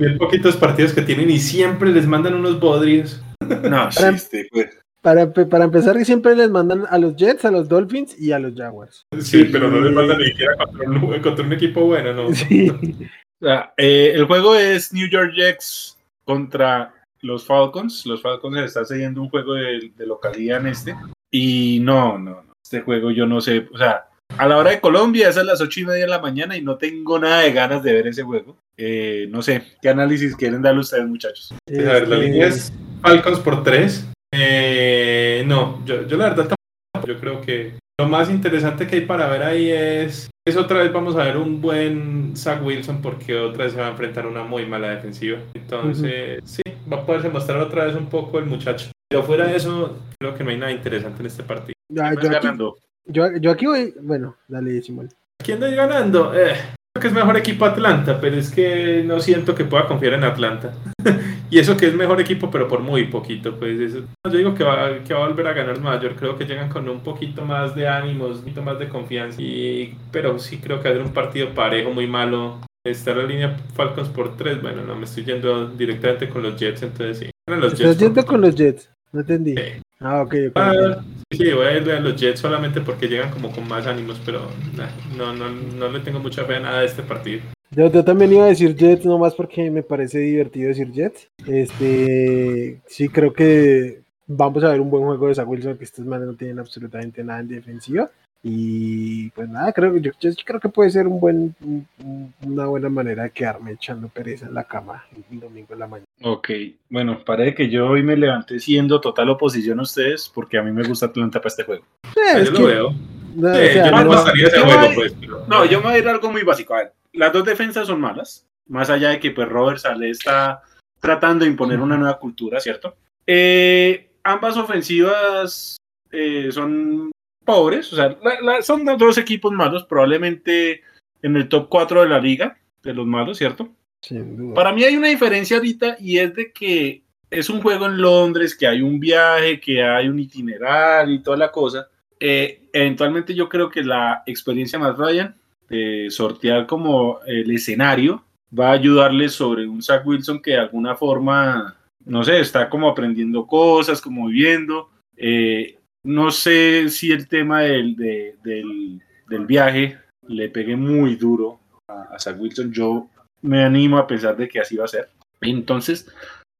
Bien 0.01 0.17
poquitos 0.17 0.57
partidos 0.57 0.93
que 0.93 1.03
tienen 1.03 1.29
y 1.29 1.37
siempre 1.39 1.91
les 1.91 2.07
mandan 2.07 2.33
unos 2.33 2.59
bodrios. 2.59 3.21
No, 3.69 3.91
sí, 3.91 3.99
Para- 3.99 4.15
este, 4.15 4.47
pues, 4.51 4.79
Para, 5.01 5.31
para 5.31 5.65
empezar, 5.65 6.03
siempre 6.05 6.35
les 6.35 6.49
mandan 6.49 6.85
a 6.89 6.97
los 6.97 7.15
Jets, 7.15 7.45
a 7.45 7.51
los 7.51 7.69
Dolphins 7.69 8.19
y 8.19 8.31
a 8.31 8.39
los 8.39 8.55
Jaguars. 8.55 9.05
Sí, 9.19 9.45
pero 9.51 9.69
no 9.69 9.79
les 9.79 9.93
mandan 9.93 10.17
ni 10.17 10.25
siquiera 10.27 10.55
contra 10.57 10.89
un, 10.89 11.21
contra 11.21 11.45
un 11.45 11.53
equipo 11.53 11.81
bueno, 11.85 12.13
¿no? 12.13 12.33
Sí. 12.33 12.69
o 13.41 13.45
sea, 13.45 13.73
eh, 13.77 14.11
el 14.15 14.25
juego 14.25 14.55
es 14.55 14.91
New 14.91 15.07
York 15.07 15.33
Jets 15.35 15.97
contra 16.25 16.93
los 17.21 17.45
Falcons. 17.45 18.05
Los 18.07 18.21
Falcons 18.23 18.57
están 18.57 18.85
cediendo 18.87 19.21
un 19.21 19.29
juego 19.29 19.53
de, 19.53 19.91
de 19.95 20.05
localidad 20.07 20.61
en 20.61 20.67
este. 20.67 20.95
Y 21.29 21.79
no, 21.81 22.17
no, 22.17 22.41
no. 22.43 22.53
Este 22.63 22.81
juego 22.81 23.11
yo 23.11 23.25
no 23.27 23.39
sé. 23.39 23.67
O 23.71 23.77
sea, 23.77 24.05
a 24.37 24.47
la 24.47 24.57
hora 24.57 24.71
de 24.71 24.81
Colombia 24.81 25.29
es 25.29 25.37
a 25.37 25.43
las 25.43 25.61
ocho 25.61 25.79
y 25.79 25.85
media 25.85 26.05
de 26.05 26.09
la 26.09 26.19
mañana 26.19 26.57
y 26.57 26.61
no 26.61 26.77
tengo 26.77 27.19
nada 27.19 27.41
de 27.41 27.51
ganas 27.51 27.83
de 27.83 27.93
ver 27.93 28.07
ese 28.07 28.23
juego. 28.23 28.57
Eh, 28.77 29.27
no 29.29 29.41
sé, 29.41 29.63
¿qué 29.81 29.89
análisis 29.89 30.35
quieren 30.35 30.61
darle 30.61 30.81
ustedes, 30.81 31.07
muchachos? 31.07 31.53
A 31.53 31.71
ver, 31.71 32.07
la 32.07 32.17
línea 32.17 32.47
es 32.47 32.71
Falcons 33.01 33.39
por 33.39 33.63
3. 33.63 34.07
Eh, 34.33 35.43
no, 35.45 35.83
yo, 35.85 36.07
yo 36.07 36.17
la 36.17 36.29
verdad 36.29 36.47
tampoco. 36.47 37.07
Yo 37.07 37.19
creo 37.19 37.41
que 37.41 37.73
lo 37.99 38.07
más 38.07 38.29
interesante 38.29 38.87
que 38.87 38.95
hay 38.95 39.05
para 39.05 39.27
ver 39.27 39.43
ahí 39.43 39.69
es, 39.69 40.29
es 40.47 40.57
otra 40.57 40.79
vez 40.79 40.91
vamos 40.91 41.15
a 41.15 41.23
ver 41.23 41.37
un 41.37 41.61
buen 41.61 42.35
Zach 42.35 42.63
Wilson 42.63 43.01
porque 43.01 43.35
otra 43.35 43.65
vez 43.65 43.73
se 43.73 43.79
va 43.79 43.87
a 43.87 43.91
enfrentar 43.91 44.25
a 44.25 44.29
una 44.29 44.43
muy 44.43 44.65
mala 44.65 44.89
defensiva. 44.89 45.37
Entonces, 45.53 46.41
sí, 46.45 46.61
va 46.91 46.97
a 46.97 47.05
poderse 47.05 47.29
mostrar 47.29 47.59
otra 47.59 47.85
vez 47.85 47.95
un 47.95 48.07
poco 48.07 48.39
el 48.39 48.45
muchacho. 48.45 48.89
Pero 49.07 49.23
fuera 49.23 49.45
de 49.45 49.57
eso, 49.57 49.99
creo 50.19 50.33
que 50.33 50.43
no 50.43 50.49
hay 50.49 50.57
nada 50.57 50.71
interesante 50.71 51.19
en 51.21 51.27
este 51.27 51.43
partido. 51.43 51.75
ah, 51.99 52.11
¿Quién 52.15 52.31
yo, 52.31 52.37
aquí, 52.37 52.45
ganando? 52.47 52.77
Yo, 53.05 53.35
yo 53.37 53.51
aquí 53.51 53.65
voy. 53.65 53.93
Bueno, 54.01 54.35
dale, 54.47 54.81
Simón. 54.81 55.09
¿Quién 55.43 55.61
está 55.63 55.75
ganando? 55.75 56.33
Eh, 56.35 56.53
creo 56.93 57.01
que 57.01 57.07
es 57.07 57.13
mejor 57.13 57.35
equipo 57.37 57.65
Atlanta, 57.65 58.19
pero 58.21 58.35
es 58.37 58.51
que 58.51 59.03
no 59.05 59.19
siento 59.19 59.55
que 59.55 59.65
pueda 59.65 59.87
confiar 59.87 60.13
en 60.13 60.23
Atlanta. 60.23 60.73
y 61.49 61.57
eso 61.59 61.75
que 61.77 61.87
es 61.87 61.95
mejor 61.95 62.21
equipo, 62.21 62.51
pero 62.51 62.67
por 62.67 62.81
muy 62.81 63.05
poquito. 63.05 63.57
Pues 63.57 63.79
eso- 63.79 64.03
yo 64.23 64.37
digo 64.37 64.53
que 64.53 64.63
va, 64.63 65.03
que 65.03 65.13
va 65.13 65.25
a 65.25 65.27
volver 65.27 65.47
a 65.47 65.53
ganar 65.53 65.79
mayor. 65.79 66.15
Creo 66.15 66.37
que 66.37 66.45
llegan 66.45 66.69
con 66.69 66.87
un 66.87 66.99
poquito 67.01 67.43
más 67.43 67.75
de 67.75 67.87
ánimos, 67.87 68.35
un 68.37 68.39
poquito 68.41 68.61
más 68.61 68.77
de 68.77 68.87
confianza. 68.89 69.41
Y, 69.41 69.97
pero 70.11 70.37
sí 70.37 70.59
creo 70.59 70.79
que 70.81 70.89
va 70.89 70.93
a 70.95 70.97
ser 70.97 71.05
un 71.07 71.13
partido 71.13 71.53
parejo, 71.55 71.89
muy 71.91 72.07
malo. 72.07 72.59
Está 72.83 73.13
la 73.15 73.23
línea 73.23 73.57
Falcons 73.75 74.09
por 74.09 74.35
3. 74.37 74.61
Bueno, 74.61 74.83
no 74.83 74.95
me 74.95 75.05
estoy 75.05 75.23
yendo 75.23 75.67
directamente 75.69 76.29
con 76.29 76.41
los 76.43 76.55
Jets, 76.59 76.83
entonces 76.83 77.17
sí. 77.19 77.29
Los 77.47 77.73
¿Estás 77.73 77.79
Jets. 77.89 77.99
yendo 77.99 78.25
con 78.25 78.41
los 78.41 78.55
Jets? 78.55 78.91
No 79.11 79.21
entendí. 79.21 79.55
Sí. 79.55 79.63
Ah, 79.99 80.21
ok, 80.21 80.35
ok. 80.49 80.53
Ah, 80.55 81.03
sí, 81.31 81.51
voy 81.51 81.65
a 81.65 81.77
irle 81.77 81.93
a 81.93 81.99
los 81.99 82.15
Jets 82.19 82.39
solamente 82.39 82.81
porque 82.81 83.07
llegan 83.07 83.31
como 83.31 83.51
con 83.51 83.67
más 83.67 83.87
ánimos, 83.87 84.21
pero 84.25 84.41
nah, 84.75 84.89
no, 85.17 85.33
no, 85.33 85.49
no 85.49 85.89
le 85.89 85.99
tengo 86.01 86.19
mucha 86.19 86.45
fe 86.45 86.55
a 86.55 86.59
nada 86.59 86.79
de 86.81 86.85
este 86.85 87.03
partido. 87.03 87.41
Yo, 87.71 87.89
yo 87.89 88.03
también 88.03 88.33
iba 88.33 88.45
a 88.45 88.49
decir 88.49 88.75
Jets, 88.75 89.05
nomás 89.05 89.33
porque 89.33 89.71
me 89.71 89.81
parece 89.81 90.19
divertido 90.19 90.67
decir 90.67 90.91
Jets. 90.91 91.29
Este, 91.47 92.81
sí, 92.85 93.07
creo 93.07 93.31
que 93.31 94.01
vamos 94.27 94.63
a 94.63 94.69
ver 94.69 94.81
un 94.81 94.89
buen 94.89 95.05
juego 95.05 95.27
de 95.27 95.35
Zach 95.35 95.47
Wilson, 95.47 95.77
que 95.77 95.85
estos 95.85 96.05
manes 96.05 96.27
no 96.27 96.35
tienen 96.35 96.59
absolutamente 96.59 97.23
nada 97.23 97.39
en 97.39 97.47
defensiva. 97.47 98.09
Y 98.43 99.29
pues 99.31 99.47
nada, 99.49 99.71
creo 99.71 99.93
que 99.93 100.01
yo, 100.01 100.11
yo 100.19 100.31
creo 100.43 100.59
que 100.59 100.69
puede 100.69 100.89
ser 100.89 101.05
un 101.07 101.19
buen, 101.19 101.55
un- 101.61 101.87
un- 102.03 102.33
una 102.41 102.65
buena 102.65 102.89
manera 102.89 103.23
de 103.23 103.31
quedarme 103.31 103.73
echando 103.73 104.07
pereza 104.07 104.47
en 104.47 104.55
la 104.55 104.63
cama 104.63 105.05
el 105.31 105.39
domingo 105.39 105.73
en 105.73 105.79
la 105.79 105.87
mañana. 105.87 106.07
Ok, 106.23 106.49
bueno, 106.89 107.23
parece 107.23 107.53
que 107.55 107.69
yo 107.69 107.87
hoy 107.87 108.01
me 108.01 108.17
levanté 108.17 108.59
siendo 108.59 108.99
total 108.99 109.29
oposición 109.29 109.79
a 109.79 109.83
ustedes 109.83 110.29
porque 110.33 110.57
a 110.57 110.63
mí 110.63 110.71
me 110.71 110.83
gusta 110.83 111.05
Atlanta 111.07 111.39
para 111.39 111.49
este 111.49 111.63
juego. 111.63 111.83
Eh, 112.03 112.19
Ah, 112.33 112.39
es 112.39 112.47
yo 112.47 112.53
que- 112.53 112.59
lo 112.59 112.65
veo. 112.67 112.89
no, 113.35 113.53
Sí, 113.53 113.59
o 113.61 113.73
sea, 113.73 113.85
yo 113.85 113.91
no 113.91 114.03
no- 114.05 114.09
pasaría 114.11 114.47
ese 114.47 114.57
yo 114.57 114.65
juego, 114.65 114.81
voy- 114.87 114.95
pues. 114.95 115.13
pero- 115.19 115.45
No, 115.47 115.65
yo 115.65 115.77
me 115.79 115.85
voy 115.85 115.93
a 115.93 115.97
ir 115.99 116.07
a 116.07 116.11
algo 116.11 116.31
muy 116.31 116.41
básico. 116.43 116.73
A 116.73 116.77
ver, 116.77 116.93
las 117.13 117.31
dos 117.33 117.45
defensas 117.45 117.85
son 117.87 118.01
malas, 118.01 118.47
más 118.67 118.89
allá 118.89 119.09
de 119.09 119.19
que 119.19 119.29
pues 119.31 119.47
Robert 119.47 119.77
Saleh 119.77 120.09
está 120.09 120.61
tratando 120.99 121.45
de 121.45 121.51
imponer 121.51 121.79
una 121.79 121.95
nueva 121.97 122.17
cultura, 122.17 122.59
¿cierto? 122.59 122.95
Eh, 123.27 124.09
ambas 124.23 124.57
ofensivas 124.57 125.77
eh, 126.11 126.49
son 126.51 127.11
pobres, 127.45 127.91
o 127.93 127.95
sea, 127.95 128.17
la- 128.23 128.41
la- 128.41 128.61
son 128.61 128.85
dos 128.97 129.17
equipos 129.17 129.51
malos, 129.51 129.83
probablemente 129.85 130.81
en 131.21 131.35
el 131.35 131.47
top 131.49 131.67
4 131.69 132.01
de 132.01 132.09
la 132.09 132.19
liga, 132.19 132.57
de 132.83 132.93
los 132.93 133.05
malos, 133.05 133.37
¿cierto? 133.37 133.69
sin 134.03 134.35
duda. 134.35 134.55
Para 134.55 134.73
mí 134.73 134.83
hay 134.83 134.95
una 134.97 135.09
diferencia 135.09 135.57
ahorita 135.57 135.95
y 135.99 136.17
es 136.17 136.33
de 136.33 136.51
que 136.51 137.03
es 137.29 137.51
un 137.51 137.61
juego 137.61 137.85
en 137.85 138.01
Londres, 138.01 138.57
que 138.57 138.65
hay 138.65 138.81
un 138.81 138.99
viaje, 138.99 139.59
que 139.59 139.83
hay 139.83 140.07
un 140.07 140.17
itinerario 140.19 141.13
y 141.13 141.21
toda 141.21 141.37
la 141.37 141.51
cosa. 141.51 141.87
Eh, 142.19 142.63
eventualmente 142.73 143.35
yo 143.35 143.47
creo 143.47 143.69
que 143.69 143.83
la 143.83 144.23
experiencia 144.25 144.79
más 144.79 144.97
Ryan 144.97 145.35
de 145.69 146.07
sortear 146.09 146.65
como 146.65 147.19
el 147.27 147.51
escenario 147.51 148.23
va 148.57 148.69
a 148.69 148.73
ayudarle 148.73 149.29
sobre 149.29 149.67
un 149.67 149.83
Zach 149.83 150.05
Wilson 150.05 150.41
que 150.41 150.51
de 150.51 150.59
alguna 150.59 150.95
forma, 150.95 151.77
no 152.03 152.23
sé, 152.23 152.39
está 152.39 152.69
como 152.69 152.89
aprendiendo 152.89 153.45
cosas, 153.45 154.01
como 154.01 154.27
viviendo. 154.27 154.89
Eh, 155.15 155.77
no 156.03 156.31
sé 156.31 156.89
si 156.89 157.11
el 157.11 157.27
tema 157.27 157.61
del, 157.61 157.95
de- 157.95 158.35
del, 158.43 159.01
del 159.29 159.45
viaje 159.45 159.97
le 160.27 160.49
pegue 160.49 160.75
muy 160.75 161.15
duro 161.15 161.59
a, 161.87 162.15
a 162.15 162.19
Zach 162.19 162.39
Wilson. 162.39 162.71
Yo 162.71 163.07
me 163.41 163.63
animo 163.63 163.97
a 163.97 164.07
pensar 164.07 164.35
de 164.37 164.47
que 164.47 164.59
así 164.59 164.77
va 164.77 164.85
a 164.85 164.89
ser. 164.89 165.09
Entonces, 165.41 166.07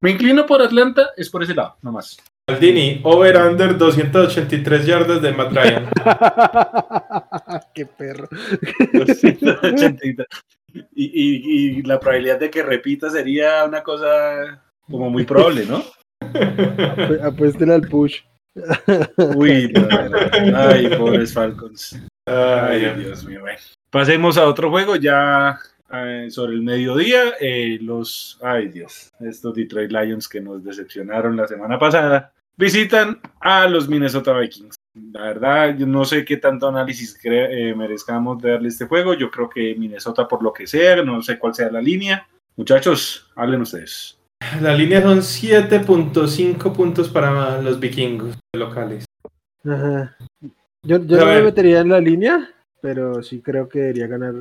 me 0.02 0.12
inclino 0.12 0.46
por 0.46 0.62
Atlanta, 0.62 1.10
es 1.16 1.30
por 1.30 1.44
ese 1.44 1.54
lado, 1.56 1.76
nomás. 1.82 2.18
Maldini, 2.50 3.00
over-under 3.04 3.78
283 3.78 4.86
yardas 4.86 5.22
de 5.22 5.32
Matt 5.32 5.54
Ryan. 5.54 5.90
Qué 7.74 7.86
perro. 7.86 8.28
283. 8.94 10.28
y, 10.74 11.06
y, 11.06 11.70
y 11.80 11.82
la 11.84 12.00
probabilidad 12.00 12.40
de 12.40 12.50
que 12.50 12.64
repita 12.64 13.10
sería 13.10 13.64
una 13.66 13.84
cosa 13.84 14.64
como 14.90 15.10
muy 15.10 15.24
probable, 15.24 15.66
¿no? 15.66 15.84
Apu- 16.22 17.22
Apuéstele 17.24 17.74
al 17.74 17.82
push. 17.88 18.22
Uy, 19.36 19.72
no, 19.74 19.82
no, 19.88 20.10
no. 20.10 20.58
ay, 20.58 20.90
pobres 20.98 21.34
Falcons. 21.34 22.00
Ay, 22.26 22.86
Ay, 22.86 23.00
Dios 23.04 23.24
mío. 23.26 23.42
bueno. 23.42 23.58
Pasemos 23.90 24.38
a 24.38 24.48
otro 24.48 24.70
juego 24.70 24.96
ya 24.96 25.58
eh, 25.94 26.28
sobre 26.30 26.54
el 26.54 26.62
mediodía. 26.62 27.34
eh, 27.40 27.78
los, 27.82 28.40
ay 28.42 28.70
Dios, 28.70 29.12
estos 29.20 29.54
Detroit 29.56 29.92
Lions 29.92 30.28
que 30.28 30.42
nos 30.42 30.64
decepcionaron 30.64 31.36
la 31.36 31.48
semana 31.48 31.78
pasada 31.80 32.34
visitan 32.58 33.20
a 33.40 33.68
los 33.68 33.90
Minnesota 33.90 34.38
Vikings. 34.38 34.76
La 35.14 35.22
verdad, 35.22 35.76
yo 35.78 35.88
no 35.88 36.06
sé 36.06 36.24
qué 36.26 36.38
tanto 36.38 36.68
análisis 36.68 37.18
eh, 37.24 37.74
merezcamos 37.76 38.42
darle 38.42 38.68
este 38.68 38.86
juego. 38.86 39.14
Yo 39.14 39.32
creo 39.32 39.50
que 39.50 39.74
Minnesota, 39.76 40.28
por 40.28 40.44
lo 40.44 40.54
que 40.54 40.68
sea, 40.68 41.02
no 41.04 41.22
sé 41.22 41.40
cuál 41.40 41.56
sea 41.56 41.72
la 41.72 41.82
línea. 41.82 42.28
Muchachos, 42.58 43.32
hablen 43.36 43.62
ustedes. 43.62 44.20
La 44.62 44.74
línea 44.74 45.02
son 45.02 45.20
7.5 45.20 46.74
puntos 46.74 47.10
para 47.10 47.62
los 47.62 47.80
vikingos 47.80 48.38
locales. 48.56 49.06
Ajá. 49.64 50.16
Yo, 50.84 50.98
yo 51.06 51.18
no 51.18 51.26
me 51.28 51.42
metería 51.44 51.82
en 51.82 51.90
la 51.90 52.00
línea, 52.00 52.50
pero 52.82 53.22
sí 53.22 53.40
creo 53.40 53.70
que 53.70 53.80
debería 53.80 54.08
ganar 54.08 54.34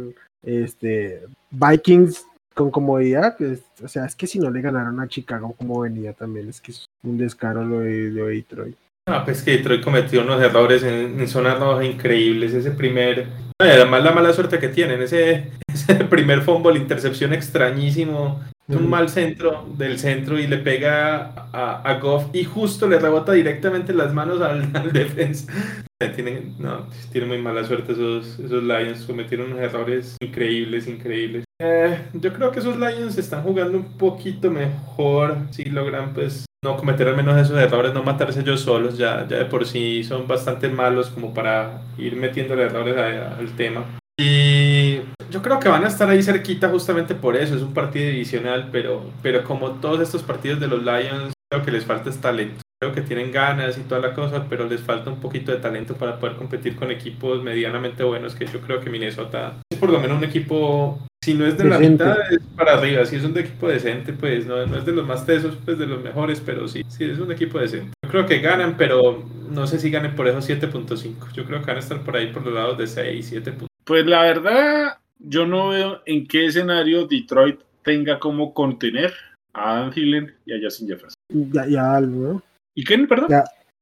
este 0.42 1.22
Vikings 1.50 2.26
con 2.54 2.70
comodidad. 2.70 3.36
o 3.82 3.88
sea, 3.88 4.06
es 4.06 4.16
que 4.16 4.26
si 4.26 4.38
no 4.38 4.50
le 4.50 4.60
ganaron 4.60 5.00
a 5.00 5.08
Chicago 5.08 5.54
como 5.56 5.80
venía 5.80 6.12
también, 6.12 6.48
es 6.48 6.60
que 6.60 6.72
es 6.72 6.86
un 7.02 7.18
descaro 7.18 7.64
lo 7.64 7.80
de, 7.80 8.10
Detroit. 8.10 8.76
Ah, 9.10 9.24
pues 9.24 9.42
que 9.42 9.52
Detroit 9.52 9.82
cometió 9.82 10.22
unos 10.22 10.40
errores 10.40 10.84
en, 10.84 11.26
zonas 11.26 11.58
rojas 11.58 11.84
increíbles. 11.84 12.54
Ese 12.54 12.70
primer. 12.70 13.26
Además, 13.58 14.04
la 14.04 14.12
mala 14.12 14.32
suerte 14.32 14.58
que 14.58 14.68
tienen. 14.68 15.02
Ese, 15.02 15.50
ese 15.74 15.94
primer 16.04 16.42
fumble, 16.42 16.78
intercepción 16.78 17.32
extrañísimo. 17.32 18.40
Un 18.68 18.88
mal 18.88 19.08
centro 19.08 19.66
del 19.76 19.98
centro 19.98 20.38
y 20.38 20.46
le 20.46 20.58
pega 20.58 21.32
a, 21.52 21.82
a 21.82 21.98
Goff 21.98 22.26
y 22.32 22.44
justo 22.44 22.86
le 22.86 23.00
rebota 23.00 23.32
directamente 23.32 23.92
las 23.92 24.14
manos 24.14 24.40
al, 24.40 24.70
al 24.74 24.92
defensa. 24.92 25.52
Tienen, 26.14 26.54
no, 26.60 26.86
tienen 27.10 27.30
muy 27.30 27.38
mala 27.38 27.64
suerte 27.64 27.92
esos, 27.92 28.38
esos 28.38 28.62
Lions. 28.62 29.04
Cometieron 29.04 29.52
unos 29.52 29.60
errores 29.60 30.16
increíbles, 30.20 30.86
increíbles. 30.86 31.44
Eh, 31.60 31.98
yo 32.14 32.32
creo 32.32 32.52
que 32.52 32.60
esos 32.60 32.76
Lions 32.76 33.18
están 33.18 33.42
jugando 33.42 33.76
un 33.76 33.98
poquito 33.98 34.52
mejor. 34.52 35.36
Si 35.50 35.64
logran, 35.64 36.14
pues, 36.14 36.46
no 36.62 36.76
cometer 36.76 37.08
al 37.08 37.16
menos 37.16 37.38
esos 37.38 37.58
errores, 37.58 37.94
no 37.94 38.02
matarse 38.02 38.40
ellos 38.40 38.60
solos. 38.60 38.98
Ya, 38.98 39.26
ya 39.28 39.38
de 39.38 39.44
por 39.46 39.66
sí 39.66 40.04
son 40.04 40.26
bastante 40.26 40.68
malos 40.68 41.10
como 41.10 41.32
para 41.32 41.82
ir 41.98 42.16
metiendo 42.16 42.54
errores 42.54 42.96
al 42.96 43.56
tema. 43.56 43.84
Y 44.18 45.00
yo 45.30 45.40
creo 45.40 45.58
que 45.58 45.68
van 45.68 45.84
a 45.84 45.88
estar 45.88 46.08
ahí 46.10 46.22
cerquita 46.22 46.68
justamente 46.68 47.14
por 47.14 47.36
eso. 47.36 47.56
Es 47.56 47.62
un 47.62 47.72
partido 47.72 48.10
divisional, 48.10 48.68
pero, 48.70 49.02
pero 49.22 49.44
como 49.44 49.72
todos 49.72 50.00
estos 50.00 50.22
partidos 50.22 50.60
de 50.60 50.68
los 50.68 50.82
Lions, 50.82 51.32
creo 51.50 51.64
que 51.64 51.70
les 51.70 51.84
falta 51.84 52.10
es 52.10 52.20
talento 52.20 52.62
creo 52.82 52.94
que 52.94 53.02
tienen 53.02 53.30
ganas 53.30 53.76
y 53.76 53.82
toda 53.82 54.00
la 54.00 54.14
cosa, 54.14 54.46
pero 54.48 54.66
les 54.66 54.80
falta 54.80 55.10
un 55.10 55.20
poquito 55.20 55.52
de 55.52 55.58
talento 55.58 55.94
para 55.96 56.18
poder 56.18 56.36
competir 56.36 56.76
con 56.76 56.90
equipos 56.90 57.42
medianamente 57.42 58.02
buenos, 58.02 58.34
que 58.34 58.46
yo 58.46 58.62
creo 58.62 58.80
que 58.80 58.88
Minnesota 58.88 59.60
es 59.70 59.78
por 59.78 59.90
lo 59.90 60.00
menos 60.00 60.16
un 60.16 60.24
equipo, 60.24 60.98
si 61.22 61.34
no 61.34 61.44
es 61.46 61.58
de 61.58 61.64
la 61.64 61.78
mitad, 61.78 62.16
es 62.30 62.40
para 62.56 62.74
arriba, 62.74 63.04
si 63.04 63.16
es 63.16 63.24
un 63.24 63.36
equipo 63.36 63.68
decente, 63.68 64.14
pues 64.14 64.46
no, 64.46 64.64
no, 64.66 64.78
es 64.78 64.86
de 64.86 64.92
los 64.92 65.06
más 65.06 65.26
tesos, 65.26 65.56
pues 65.64 65.78
de 65.78 65.86
los 65.86 66.02
mejores, 66.02 66.40
pero 66.40 66.66
sí, 66.66 66.82
sí 66.88 67.04
es 67.04 67.18
un 67.18 67.30
equipo 67.30 67.58
decente. 67.58 67.92
Yo 68.02 68.10
creo 68.10 68.26
que 68.26 68.38
ganan, 68.38 68.76
pero 68.78 69.22
no 69.50 69.66
sé 69.66 69.78
si 69.78 69.90
ganen 69.90 70.14
por 70.14 70.26
esos 70.28 70.48
7.5, 70.48 71.32
yo 71.32 71.44
creo 71.44 71.60
que 71.60 71.66
van 71.66 71.76
a 71.76 71.80
estar 71.80 72.00
por 72.02 72.16
ahí 72.16 72.32
por 72.32 72.44
los 72.44 72.54
lados 72.54 72.78
de 72.78 72.86
6, 72.86 73.26
7. 73.28 73.52
Pues 73.84 74.06
la 74.06 74.22
verdad, 74.22 74.98
yo 75.18 75.46
no 75.46 75.68
veo 75.68 76.00
en 76.06 76.26
qué 76.26 76.46
escenario 76.46 77.06
Detroit 77.06 77.60
tenga 77.82 78.18
como 78.18 78.54
contener 78.54 79.12
a 79.52 79.76
Adam 79.76 79.90
Thielen 79.90 80.34
y 80.46 80.54
a 80.54 80.58
Justin 80.62 80.88
Jefferson. 80.88 81.16
Ya, 81.28 81.66
ya 81.66 81.96
algo, 81.96 82.32
¿no? 82.32 82.42
¿Y 82.74 82.84
quién, 82.84 83.06
perdón? 83.06 83.28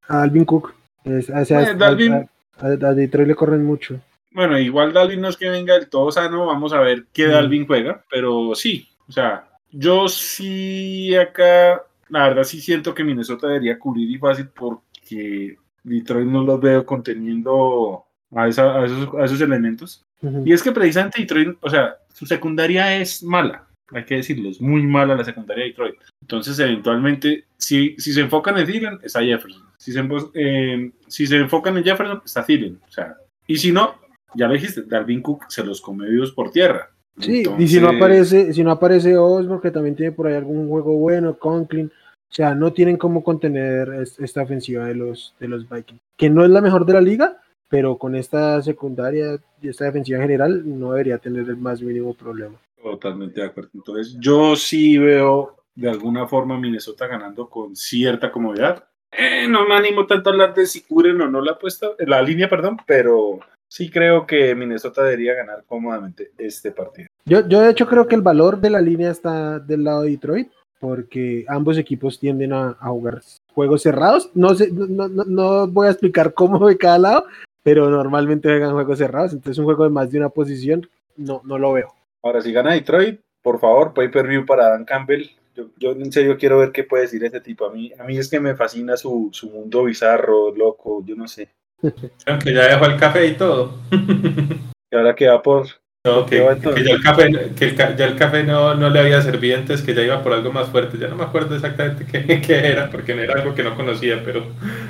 a 0.09 0.22
Alvin 0.22 0.44
Cook. 0.44 0.74
a, 1.05 2.94
Detroit 2.94 3.29
le 3.29 3.35
corren 3.37 3.64
mucho. 3.64 4.01
Bueno, 4.31 4.59
igual 4.59 4.93
Dalvin 4.93 5.21
no 5.21 5.29
es 5.29 5.37
que 5.37 5.49
venga 5.49 5.75
del 5.75 5.88
todo 5.88 6.11
sano, 6.12 6.47
vamos 6.47 6.73
a 6.73 6.81
ver 6.81 7.07
qué. 7.12 7.27
Dalvin 7.27 7.67
juega, 7.67 8.05
pero 8.11 8.55
sí, 8.55 8.88
o 9.09 9.12
sea, 9.12 9.49
yo 9.71 10.09
sí 10.09 11.14
acá, 11.17 11.83
la 12.09 12.29
verdad 12.29 12.45
sí 12.45 12.61
siento 12.61 12.95
que 12.95 13.05
Minnesota 13.05 13.49
debería 13.49 13.79
cubrir 13.79 14.11
y 14.11 14.19
fácil 14.19 14.49
porque 14.49 15.57
Detroit 15.83 16.27
no 16.27 16.43
los 16.45 16.61
veo 16.61 16.85
conteniendo 16.85 18.05
a, 18.35 18.49
esos, 18.49 19.41
elementos. 19.41 20.05
Y 20.45 20.53
es 20.53 20.62
que 20.62 20.73
precisamente 20.73 21.21
Detroit, 21.21 21.57
o 21.61 21.71
sea, 21.71 21.97
su 22.12 22.27
secundaria 22.27 22.97
es 23.01 23.23
mala 23.23 23.69
hay 23.93 24.05
que 24.05 24.17
decirlo, 24.17 24.51
es 24.51 24.61
muy 24.61 24.83
mala 24.83 25.17
la 25.17 25.25
secundaria 25.25 25.64
de 25.64 25.71
Detroit. 25.71 25.97
Entonces, 26.21 26.59
eventualmente, 26.59 27.45
si, 27.57 27.95
si 27.99 28.12
se 28.12 28.21
enfocan 28.21 28.59
en 28.59 28.67
Thielen, 28.67 28.99
está 29.03 29.23
Jefferson. 29.23 29.62
Si 29.79 29.93
se, 29.93 30.07
eh, 30.35 30.93
si 31.07 31.27
se 31.27 31.37
enfocan 31.37 31.77
en 31.79 31.85
Jefferson, 31.85 32.23
está 32.25 32.45
Thielen. 32.45 32.81
O 32.87 32.91
sea, 32.91 33.17
y 33.47 33.57
si 33.57 33.73
no, 33.73 33.99
ya 34.35 34.47
lo 34.47 34.55
dijiste, 34.55 34.83
Darwin 34.83 35.23
Cook 35.23 35.45
se 35.49 35.64
los 35.64 35.81
come 35.81 36.09
vivos 36.09 36.33
por 36.33 36.51
tierra. 36.51 36.91
Sí, 37.19 37.43
y 37.59 37.67
si 37.67 37.81
no 37.81 37.88
aparece, 37.88 38.53
si 38.53 38.62
no 38.62 38.71
aparece 38.71 39.17
Osborne, 39.17 39.61
que 39.61 39.71
también 39.71 39.97
tiene 39.97 40.12
por 40.12 40.29
ahí 40.29 40.35
algún 40.35 40.69
juego 40.69 40.93
bueno, 40.99 41.37
Conklin, 41.37 41.87
o 41.87 42.35
sea, 42.35 42.55
no 42.55 42.73
tienen 42.73 42.97
cómo 42.97 43.25
contener 43.25 43.88
esta 44.19 44.43
ofensiva 44.43 44.85
de 44.85 44.95
los, 44.95 45.35
de 45.41 45.49
los 45.49 45.69
Vikings, 45.69 46.01
que 46.17 46.31
no 46.31 46.45
es 46.45 46.51
la 46.51 46.61
mejor 46.61 46.87
de 46.87 46.93
la 46.93 47.01
liga, 47.01 47.41
pero 47.69 47.99
con 47.99 48.14
esta 48.14 48.62
secundaria 48.62 49.38
y 49.61 49.69
esta 49.69 49.87
defensiva 49.87 50.21
general 50.21 50.62
no 50.64 50.93
debería 50.93 51.19
tener 51.19 51.49
el 51.49 51.57
más 51.57 51.83
mínimo 51.83 52.14
problema. 52.14 52.57
Totalmente 52.81 53.41
de 53.41 53.47
acuerdo. 53.49 53.71
Entonces, 53.75 54.17
yo 54.21 54.55
sí 54.55 54.97
veo 54.99 55.57
de 55.75 55.91
alguna 55.91 56.27
forma 56.27 56.59
Minnesota 56.59 57.07
ganando 57.07 57.49
con 57.49 57.77
cierta 57.77 58.31
comodidad. 58.31 58.85
Eh, 59.11 59.47
no 59.49 59.67
me 59.67 59.75
animo 59.75 60.07
tanto 60.07 60.29
a 60.29 60.33
hablar 60.33 60.55
de 60.55 60.67
si 60.67 60.83
cubren 60.83 61.21
o 61.21 61.29
no 61.29 61.41
la 61.41 61.53
apuesta, 61.53 61.88
la 61.99 62.23
línea, 62.23 62.49
perdón, 62.49 62.77
pero 62.87 63.41
sí 63.68 63.90
creo 63.90 64.26
que 64.26 64.54
Minnesota 64.54 65.02
debería 65.04 65.35
ganar 65.35 65.64
cómodamente 65.66 66.33
este 66.38 66.72
partido. 66.72 67.09
Yo, 67.24 67.46
yo 67.46 67.61
de 67.61 67.70
hecho 67.70 67.87
creo 67.87 68.09
que 68.09 68.14
el 68.14 68.22
valor 68.22 68.61
de 68.61 68.70
la 68.70 68.81
línea 68.81 69.11
está 69.11 69.59
del 69.59 69.85
lado 69.85 70.02
de 70.02 70.11
Detroit, 70.11 70.50
porque 70.81 71.44
ambos 71.48 71.76
equipos 71.78 72.18
tienden 72.18 72.52
a, 72.52 72.74
jugar 72.74 73.20
juegos 73.52 73.83
cerrados. 73.83 74.31
No, 74.35 74.54
sé, 74.54 74.70
no, 74.72 75.09
no, 75.09 75.24
no, 75.24 75.66
voy 75.66 75.88
a 75.88 75.90
explicar 75.90 76.35
cómo 76.35 76.66
de 76.66 76.78
cada 76.78 76.98
lado, 76.98 77.26
pero 77.62 77.90
normalmente 77.90 78.48
juegan 78.48 78.72
juegos 78.72 78.98
cerrados, 78.98 79.33
entonces 79.33 79.59
un 79.59 79.64
juego 79.64 79.85
de 79.85 79.90
más 79.90 80.11
de 80.11 80.18
una 80.18 80.28
posición 80.28 80.88
no, 81.16 81.42
no 81.44 81.59
lo 81.59 81.72
veo. 81.72 81.94
Ahora, 82.22 82.40
si 82.40 82.52
gana 82.52 82.72
Detroit, 82.72 83.20
por 83.42 83.61
favor, 83.61 83.94
pay 83.94 84.09
per 84.09 84.26
view 84.26 84.44
para 84.44 84.70
Dan 84.70 84.85
Campbell. 84.85 85.31
Yo, 85.76 85.92
en 85.92 86.12
serio 86.12 86.37
quiero 86.38 86.59
ver 86.59 86.70
qué 86.70 86.85
puede 86.85 87.04
decir 87.04 87.24
este 87.24 87.40
tipo. 87.40 87.66
A 87.66 87.72
mí, 87.72 87.92
a 87.98 88.04
mí 88.04 88.16
es 88.16 88.28
que 88.28 88.38
me 88.38 88.54
fascina 88.54 88.96
su, 88.96 89.33
mundo 89.52 89.85
bizarro, 89.85 90.54
loco, 90.54 91.04
yo 91.04 91.16
no 91.16 91.26
sé. 91.26 91.48
Que 91.81 92.53
ya 92.53 92.69
dejó 92.69 92.87
el 92.87 92.97
café 92.99 93.27
y 93.27 93.35
todo. 93.35 93.79
y 93.91 94.97
ahora 94.97 95.14
que 95.14 95.29
va 95.29 95.43
por. 95.43 95.67
No, 96.05 96.25
que, 96.25 96.38
ya 96.38 96.93
el 96.93 97.03
café, 97.03 97.31
que 97.57 97.75
ya 97.75 98.07
el 98.07 98.17
café 98.17 98.43
no, 98.45 98.75
no, 98.75 98.88
le 98.88 99.01
había 99.01 99.21
servido 99.21 99.59
antes, 99.59 99.83
que 99.83 99.95
ya 99.95 100.03
iba 100.03 100.23
por 100.23 100.33
algo 100.33 100.53
más 100.53 100.69
fuerte. 100.71 100.97
Ya 100.97 101.09
no 101.09 101.17
me 101.17 101.25
acuerdo 101.25 101.55
exactamente 101.55 102.07
qué, 102.07 102.55
era, 102.71 102.88
porque 102.91 103.14
no 103.14 103.23
era 103.23 103.35
algo 103.35 103.55
que 103.55 103.64
no 103.64 103.77
conocía, 103.77 104.23
pero. 104.25 104.47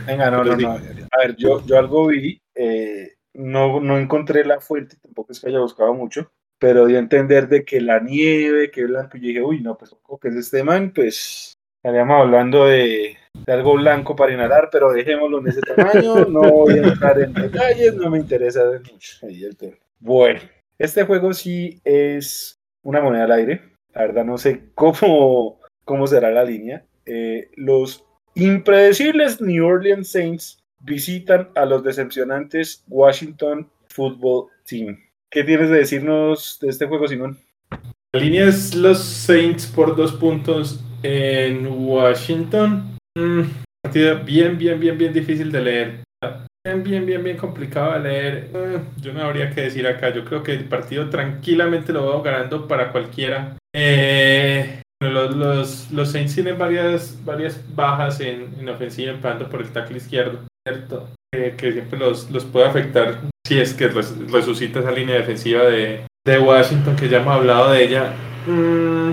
Venga, 0.07 0.31
no, 0.31 0.45
no, 0.45 0.57
no. 0.57 0.71
A 0.71 1.19
ver, 1.19 1.35
yo, 1.37 1.65
yo 1.67 1.79
algo 1.79 2.07
vi, 2.09 2.41
eh, 2.55 3.17
no, 3.35 3.81
no 3.81 3.99
encontré 3.99 4.45
la 4.45 4.61
fuente, 4.61 4.97
tampoco 5.01 5.33
es 5.33 5.41
que 5.41 5.49
haya 5.49 5.61
buscado 5.61 5.95
mucho, 5.95 6.31
pero 6.59 6.87
dio 6.87 6.97
a 6.97 7.01
entender 7.01 7.49
de 7.49 7.65
que 7.65 7.81
la 7.81 8.01
nieve, 8.01 8.71
que 8.71 8.85
blanco, 8.85 9.17
y 9.17 9.21
yo 9.21 9.27
dije, 9.29 9.43
uy, 9.43 9.61
no, 9.61 9.77
pues, 9.77 9.95
que 10.21 10.29
es 10.29 10.37
este 10.37 10.63
man? 10.63 10.93
Pues, 10.95 11.58
estaríamos 11.79 12.21
hablando 12.21 12.67
de, 12.67 13.17
algo 13.47 13.75
blanco 13.75 14.17
para 14.17 14.33
inhalar, 14.33 14.69
pero 14.71 14.93
dejémoslo 14.93 15.39
en 15.39 15.49
ese 15.49 15.61
tamaño, 15.61 16.25
no 16.27 16.41
voy 16.41 16.75
a 16.75 16.89
entrar 16.89 17.21
en 17.21 17.33
detalles, 17.33 17.95
no 17.95 18.11
me 18.11 18.19
interesa 18.19 18.65
mucho. 18.93 19.27
Bueno, 20.01 20.41
este 20.79 21.05
juego 21.05 21.33
sí 21.33 21.81
es 21.85 22.59
una 22.83 23.01
moneda 23.01 23.25
al 23.25 23.33
aire, 23.33 23.63
la 23.95 24.03
verdad 24.03 24.25
no 24.25 24.39
sé 24.39 24.71
cómo, 24.75 25.61
cómo 25.85 26.07
será 26.07 26.31
la 26.31 26.45
línea. 26.45 26.85
Eh, 27.07 27.49
los 27.57 28.05
impredecibles 28.35 29.41
New 29.41 29.65
Orleans 29.65 30.11
Saints 30.11 30.59
visitan 30.81 31.49
a 31.55 31.65
los 31.65 31.83
decepcionantes 31.85 32.85
Washington 32.89 33.71
Football 33.89 34.49
Team. 34.65 34.99
¿Qué 35.31 35.45
tienes 35.45 35.71
de 35.71 35.79
decirnos 35.79 36.59
de 36.61 36.69
este 36.69 36.87
juego, 36.87 37.07
Simón? 37.07 37.39
La 38.13 38.21
línea 38.21 38.47
es 38.47 38.75
los 38.75 39.03
Saints 39.03 39.67
por 39.67 39.95
dos 39.95 40.13
puntos 40.13 40.83
en 41.03 41.67
Washington. 41.67 42.97
Mm, 43.17 43.43
partido 43.83 44.21
bien, 44.25 44.59
bien, 44.59 44.79
bien, 44.79 44.99
bien 44.99 45.13
difícil 45.13 45.51
de 45.53 45.61
leer. 45.61 46.01
Bien, 46.65 46.83
bien, 46.83 47.07
bien, 47.07 47.25
bien 47.25 47.37
complicado 47.37 47.93
de 47.95 48.01
leer. 48.01 48.51
Eh, 48.55 48.81
yo 49.01 49.13
no 49.13 49.23
habría 49.23 49.51
que 49.51 49.63
decir 49.63 49.87
acá. 49.87 50.11
Yo 50.11 50.25
creo 50.25 50.43
que 50.43 50.53
el 50.53 50.65
partido 50.65 51.09
tranquilamente 51.09 51.93
lo 51.93 52.03
veo 52.03 52.23
ganando 52.23 52.69
para 52.69 52.93
cualquiera. 52.93 53.57
Eh, 53.75 54.83
los, 55.01 55.35
los, 55.37 55.91
los, 55.93 56.11
Saints 56.11 56.35
tienen 56.35 56.59
varias, 56.59 57.25
varias 57.25 57.63
bajas 57.75 58.21
en, 58.21 58.55
en 58.59 58.69
ofensiva, 58.69 59.13
empezando 59.13 59.49
por 59.49 59.63
el 59.63 59.71
tackle 59.71 59.99
izquierdo, 59.99 60.41
¿cierto? 60.67 61.09
Eh, 61.33 61.55
que 61.57 61.73
siempre 61.73 61.99
los, 61.99 62.31
los 62.31 62.45
puede 62.45 62.67
afectar 62.67 63.21
si 63.47 63.59
es 63.59 63.73
que 63.73 63.89
resucita 63.89 64.81
esa 64.81 64.91
línea 64.91 65.17
defensiva 65.17 65.63
de, 65.65 66.05
de 66.27 66.39
Washington, 66.39 66.97
que 66.97 67.09
ya 67.09 67.19
hemos 67.19 67.35
hablado 67.35 67.73
de 67.73 67.85
ella. 67.85 68.13
Mm, 68.47 69.13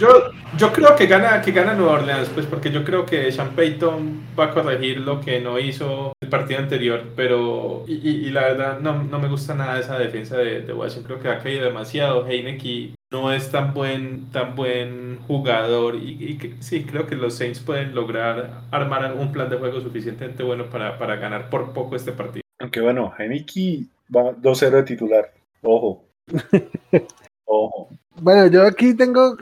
yo, 0.00 0.30
yo 0.56 0.72
creo 0.72 0.96
que 0.96 1.06
gana, 1.06 1.42
que 1.42 1.52
gana 1.52 1.74
Nueva 1.74 1.92
Orleans, 1.92 2.30
pues 2.30 2.46
porque 2.46 2.70
yo 2.70 2.84
creo 2.84 3.04
que 3.04 3.30
Sean 3.30 3.54
Payton 3.54 4.28
va 4.38 4.46
a 4.46 4.50
corregir 4.50 5.00
lo 5.00 5.20
que 5.20 5.40
no 5.40 5.58
hizo 5.58 6.12
el 6.20 6.28
partido 6.30 6.60
anterior, 6.60 7.04
pero 7.14 7.84
y, 7.86 7.94
y, 7.94 8.30
la 8.30 8.40
verdad 8.42 8.80
no, 8.80 9.02
no, 9.02 9.18
me 9.18 9.28
gusta 9.28 9.54
nada 9.54 9.78
esa 9.78 9.98
defensa 9.98 10.38
de, 10.38 10.62
de, 10.62 10.72
Washington, 10.72 11.04
creo 11.04 11.20
que 11.20 11.28
ha 11.28 11.38
caído 11.38 11.64
demasiado. 11.66 12.26
Heineken 12.26 12.94
no 13.10 13.32
es 13.32 13.50
tan 13.50 13.74
buen, 13.74 14.30
tan 14.30 14.54
buen 14.54 15.18
jugador 15.26 15.96
y, 15.96 16.38
que, 16.38 16.54
sí, 16.60 16.84
creo 16.84 17.06
que 17.06 17.16
los 17.16 17.34
Saints 17.34 17.60
pueden 17.60 17.94
lograr 17.94 18.62
armar 18.70 19.14
un 19.14 19.32
plan 19.32 19.50
de 19.50 19.58
juego 19.58 19.80
suficientemente 19.80 20.42
bueno 20.42 20.70
para, 20.70 20.98
para 20.98 21.16
ganar 21.16 21.50
por 21.50 21.72
poco 21.72 21.94
este 21.94 22.12
partido. 22.12 22.42
Aunque 22.58 22.80
bueno, 22.80 23.12
Heineken 23.18 23.90
va 24.14 24.32
2-0 24.32 24.70
de 24.70 24.82
titular. 24.82 25.32
Ojo. 25.62 26.04
Ojo. 27.44 27.99
Bueno, 28.16 28.46
yo 28.48 28.66
aquí 28.66 28.94
tengo. 28.94 29.36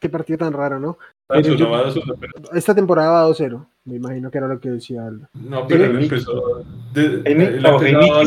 Qué, 0.00 0.08
partido 0.08 0.38
tan 0.38 0.52
raro, 0.52 0.78
¿no? 0.78 0.98
Esta 2.52 2.74
temporada 2.74 3.10
va 3.10 3.28
2-0. 3.28 3.66
Me 3.84 3.96
imagino 3.96 4.30
que 4.30 4.38
era 4.38 4.48
lo 4.48 4.60
que 4.60 4.70
decía 4.70 5.06
Aldo. 5.06 5.28
No, 5.34 5.66
pero 5.66 5.84
él 5.84 6.02
empezó. 6.02 6.64
no, 6.94 7.78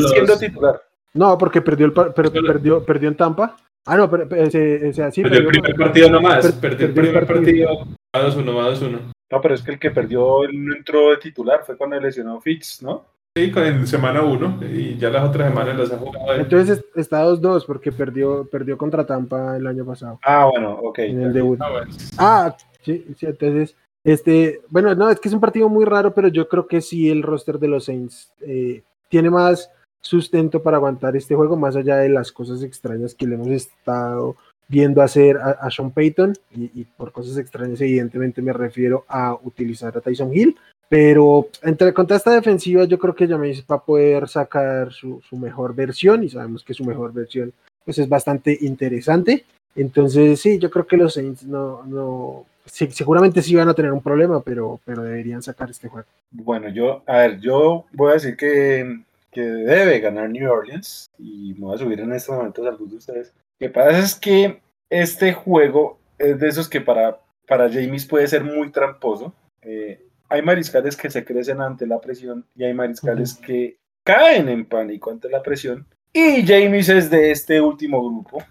siendo 0.08 0.38
titular. 0.38 0.82
No, 1.14 1.38
porque 1.38 1.62
perdió, 1.62 1.86
el, 1.86 1.92
perdió, 1.92 2.84
perdió 2.84 3.08
en 3.08 3.16
Tampa. 3.16 3.56
Ah, 3.86 3.96
no, 3.96 4.10
pero, 4.10 4.24
ese, 4.36 4.88
ese, 4.88 5.10
sí, 5.12 5.22
perdió, 5.22 5.40
el 5.40 5.46
primer 5.46 5.74
partido 5.76 6.10
nomás. 6.10 6.52
perdió 6.52 6.88
el 6.88 6.92
primer 6.92 7.26
partido. 7.26 7.86
Va 8.14 8.28
2-1, 8.28 8.56
va 8.56 8.74
2-1. 8.74 9.00
No, 9.30 9.40
pero 9.40 9.54
es 9.54 9.62
que 9.62 9.72
el 9.72 9.78
que 9.78 9.90
perdió 9.90 10.40
no 10.52 10.76
entró 10.76 11.10
de 11.10 11.16
titular 11.16 11.62
fue 11.64 11.76
cuando 11.76 11.98
lesionó 11.98 12.40
Fitz, 12.40 12.82
¿no? 12.82 13.04
Sí, 13.36 13.52
en 13.54 13.86
semana 13.86 14.22
1 14.22 14.60
y 14.62 14.96
ya 14.96 15.10
las 15.10 15.28
otras 15.28 15.50
semanas 15.50 15.76
las 15.76 15.92
ha 15.92 15.98
jugado. 15.98 16.36
Entonces 16.36 16.82
está 16.94 17.22
2-2 17.22 17.66
porque 17.66 17.92
perdió, 17.92 18.48
perdió 18.48 18.78
contra 18.78 19.04
Tampa 19.04 19.58
el 19.58 19.66
año 19.66 19.84
pasado. 19.84 20.18
Ah, 20.22 20.48
bueno, 20.50 20.72
ok. 20.82 21.00
En 21.00 21.20
el 21.20 21.34
debut. 21.34 21.60
Ah, 21.60 21.82
ah, 22.16 22.56
sí, 22.80 23.04
sí, 23.14 23.26
entonces, 23.26 23.76
este, 24.02 24.62
bueno, 24.70 24.94
no, 24.94 25.10
es 25.10 25.20
que 25.20 25.28
es 25.28 25.34
un 25.34 25.42
partido 25.42 25.68
muy 25.68 25.84
raro, 25.84 26.14
pero 26.14 26.28
yo 26.28 26.48
creo 26.48 26.66
que 26.66 26.80
sí 26.80 27.10
el 27.10 27.22
roster 27.22 27.58
de 27.58 27.68
los 27.68 27.84
Saints 27.84 28.32
eh, 28.40 28.82
tiene 29.10 29.28
más 29.28 29.70
sustento 30.00 30.62
para 30.62 30.78
aguantar 30.78 31.14
este 31.14 31.34
juego, 31.34 31.58
más 31.58 31.76
allá 31.76 31.98
de 31.98 32.08
las 32.08 32.32
cosas 32.32 32.62
extrañas 32.62 33.14
que 33.14 33.26
le 33.26 33.34
hemos 33.34 33.48
estado 33.48 34.36
viendo 34.66 35.02
hacer 35.02 35.36
a, 35.36 35.70
Sean 35.70 35.90
Payton, 35.90 36.32
y, 36.52 36.70
y, 36.80 36.84
por 36.84 37.12
cosas 37.12 37.36
extrañas 37.36 37.82
evidentemente 37.82 38.40
me 38.40 38.54
refiero 38.54 39.04
a 39.08 39.34
utilizar 39.34 39.94
a 39.94 40.00
Tyson 40.00 40.32
Hill, 40.32 40.56
pero 40.88 41.48
entre 41.62 41.92
contra 41.92 42.16
esta 42.16 42.32
defensiva, 42.32 42.84
yo 42.84 42.98
creo 42.98 43.14
que 43.14 43.26
Jameis 43.26 43.64
va 43.70 43.76
a 43.76 43.84
poder 43.84 44.28
sacar 44.28 44.92
su, 44.92 45.20
mejor 45.32 45.74
versión 45.74 46.22
y 46.22 46.28
sabemos 46.28 46.62
que 46.62 46.74
su 46.74 46.84
mejor 46.84 47.12
versión 47.12 47.52
pues, 47.84 47.98
es 47.98 48.08
bastante 48.08 48.56
interesante. 48.60 49.44
Entonces, 49.74 50.40
sí, 50.40 50.58
yo 50.58 50.70
creo 50.70 50.86
que 50.86 50.96
los 50.96 51.14
Saints 51.14 51.44
no, 51.44 51.84
no 51.84 52.46
seguramente 52.66 53.42
sí 53.42 53.54
van 53.54 53.68
a 53.68 53.74
tener 53.74 53.92
un 53.92 54.02
problema, 54.02 54.40
pero, 54.40 54.80
pero 54.84 55.02
deberían 55.02 55.42
sacar 55.42 55.70
este 55.70 55.88
juego. 55.88 56.08
Bueno, 56.30 56.68
yo, 56.68 57.02
a 57.06 57.18
ver, 57.18 57.40
yo 57.40 57.84
voy 57.92 58.10
a 58.10 58.14
decir 58.14 58.36
que, 58.36 59.00
que 59.30 59.42
debe 59.42 60.00
ganar 60.00 60.30
New 60.30 60.50
Orleans 60.50 61.10
y 61.18 61.54
me 61.58 61.66
voy 61.66 61.74
a 61.74 61.78
subir 61.78 62.00
en 62.00 62.12
estos 62.12 62.36
momentos 62.36 62.64
a 62.64 62.70
algunos 62.70 62.92
de 62.92 62.98
ustedes. 62.98 63.32
Lo 63.58 63.68
que 63.68 63.72
pasa 63.72 63.98
es 63.98 64.14
que 64.14 64.60
este 64.88 65.32
juego 65.32 65.98
es 66.18 66.38
de 66.38 66.48
esos 66.48 66.68
que 66.68 66.80
para, 66.80 67.20
para 67.46 67.70
James 67.70 68.06
puede 68.06 68.26
ser 68.28 68.44
muy 68.44 68.70
tramposo. 68.70 69.34
Eh, 69.62 70.05
hay 70.28 70.42
mariscales 70.42 70.96
que 70.96 71.10
se 71.10 71.24
crecen 71.24 71.60
ante 71.60 71.86
la 71.86 72.00
presión 72.00 72.44
y 72.54 72.64
hay 72.64 72.74
mariscales 72.74 73.34
que 73.34 73.78
caen 74.04 74.48
en 74.48 74.66
pánico 74.66 75.10
ante 75.10 75.28
la 75.28 75.42
presión. 75.42 75.86
Y 76.12 76.46
James 76.46 76.88
es 76.88 77.10
de 77.10 77.30
este 77.30 77.60
último 77.60 78.02
grupo. 78.02 78.42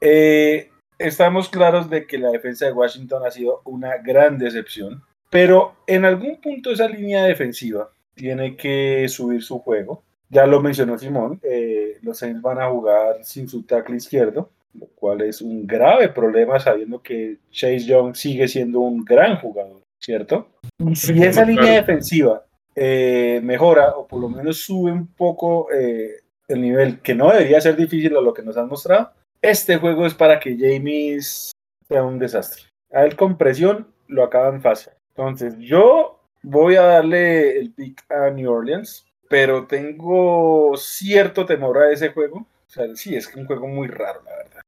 Eh, 0.00 0.70
estamos 0.98 1.48
claros 1.48 1.88
de 1.88 2.06
que 2.06 2.18
la 2.18 2.30
defensa 2.30 2.66
de 2.66 2.72
Washington 2.72 3.22
ha 3.26 3.30
sido 3.30 3.62
una 3.64 3.98
gran 3.98 4.38
decepción, 4.38 5.02
pero 5.30 5.76
en 5.86 6.04
algún 6.04 6.40
punto 6.40 6.72
esa 6.72 6.88
línea 6.88 7.24
defensiva 7.24 7.90
tiene 8.14 8.56
que 8.56 9.06
subir 9.08 9.42
su 9.42 9.58
juego. 9.58 10.02
Ya 10.28 10.46
lo 10.46 10.60
mencionó 10.60 10.98
Simón, 10.98 11.40
eh, 11.42 11.98
los 12.02 12.18
Saints 12.18 12.42
van 12.42 12.60
a 12.60 12.68
jugar 12.68 13.22
sin 13.22 13.48
su 13.48 13.62
tackle 13.62 13.96
izquierdo, 13.96 14.50
lo 14.72 14.86
cual 14.86 15.20
es 15.20 15.40
un 15.40 15.66
grave 15.66 16.08
problema 16.08 16.58
sabiendo 16.58 17.00
que 17.00 17.38
Chase 17.50 17.84
Young 17.86 18.16
sigue 18.16 18.48
siendo 18.48 18.80
un 18.80 19.04
gran 19.04 19.36
jugador. 19.36 19.84
¿cierto? 20.04 20.48
Y 20.78 20.96
si 20.96 21.22
esa 21.22 21.44
línea 21.44 21.74
defensiva 21.74 22.44
eh, 22.74 23.40
mejora 23.42 23.90
o 23.96 24.06
por 24.06 24.20
lo 24.20 24.28
menos 24.28 24.58
sube 24.58 24.90
un 24.90 25.06
poco 25.06 25.70
eh, 25.72 26.22
el 26.48 26.60
nivel, 26.60 27.00
que 27.00 27.14
no 27.14 27.30
debería 27.30 27.60
ser 27.60 27.76
difícil 27.76 28.16
a 28.16 28.20
lo 28.20 28.34
que 28.34 28.42
nos 28.42 28.56
han 28.56 28.68
mostrado, 28.68 29.12
este 29.40 29.76
juego 29.76 30.06
es 30.06 30.14
para 30.14 30.40
que 30.40 30.56
James 30.58 31.52
sea 31.88 32.02
un 32.02 32.18
desastre. 32.18 32.64
A 32.92 33.04
él 33.04 33.16
con 33.16 33.38
presión 33.38 33.86
lo 34.08 34.24
acaban 34.24 34.60
fácil. 34.60 34.92
Entonces 35.14 35.56
yo 35.58 36.20
voy 36.42 36.76
a 36.76 36.82
darle 36.82 37.58
el 37.58 37.72
pick 37.72 38.04
a 38.10 38.30
New 38.30 38.50
Orleans, 38.50 39.06
pero 39.28 39.66
tengo 39.66 40.76
cierto 40.76 41.46
temor 41.46 41.78
a 41.78 41.92
ese 41.92 42.08
juego. 42.08 42.38
O 42.38 42.70
sea, 42.70 42.86
sí, 42.96 43.14
es 43.14 43.32
un 43.36 43.46
juego 43.46 43.68
muy 43.68 43.86
raro, 43.88 44.22
la 44.24 44.36
verdad 44.36 44.63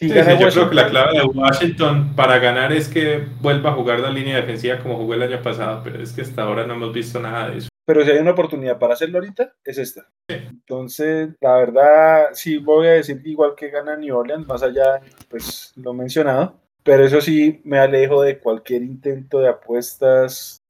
yo 0.00 0.48
creo 0.50 0.68
que 0.68 0.74
la 0.74 0.88
clave 0.88 1.18
de 1.18 1.24
Washington 1.24 2.14
para 2.16 2.38
ganar 2.38 2.72
es 2.72 2.88
que 2.88 3.26
vuelva 3.40 3.70
a 3.70 3.74
jugar 3.74 4.00
la 4.00 4.10
línea 4.10 4.36
defensiva 4.36 4.78
como 4.78 4.96
jugó 4.96 5.14
el 5.14 5.22
año 5.22 5.42
pasado, 5.42 5.82
pero 5.84 6.02
es 6.02 6.12
que 6.12 6.22
hasta 6.22 6.42
ahora 6.42 6.66
no 6.66 6.74
hemos 6.74 6.92
visto 6.92 7.20
nada 7.20 7.50
de 7.50 7.58
eso. 7.58 7.68
Pero 7.86 8.02
si 8.02 8.10
hay 8.10 8.18
una 8.18 8.30
oportunidad 8.30 8.78
para 8.78 8.94
hacerlo 8.94 9.18
ahorita, 9.18 9.52
es 9.62 9.78
esta. 9.78 10.08
Entonces, 10.28 11.30
la 11.40 11.56
verdad, 11.56 12.28
sí 12.32 12.56
voy 12.56 12.86
a 12.86 12.92
decir 12.92 13.20
igual 13.24 13.54
que 13.54 13.68
gana 13.68 13.96
New 13.96 14.16
Orleans, 14.16 14.46
más 14.46 14.62
allá, 14.62 15.00
pues 15.28 15.72
lo 15.76 15.92
mencionado, 15.92 16.54
pero 16.82 17.04
eso 17.04 17.20
sí 17.20 17.60
me 17.64 17.78
alejo 17.78 18.22
de 18.22 18.38
cualquier 18.38 18.82
intento 18.82 19.40
de 19.40 19.48
apuestas 19.48 20.62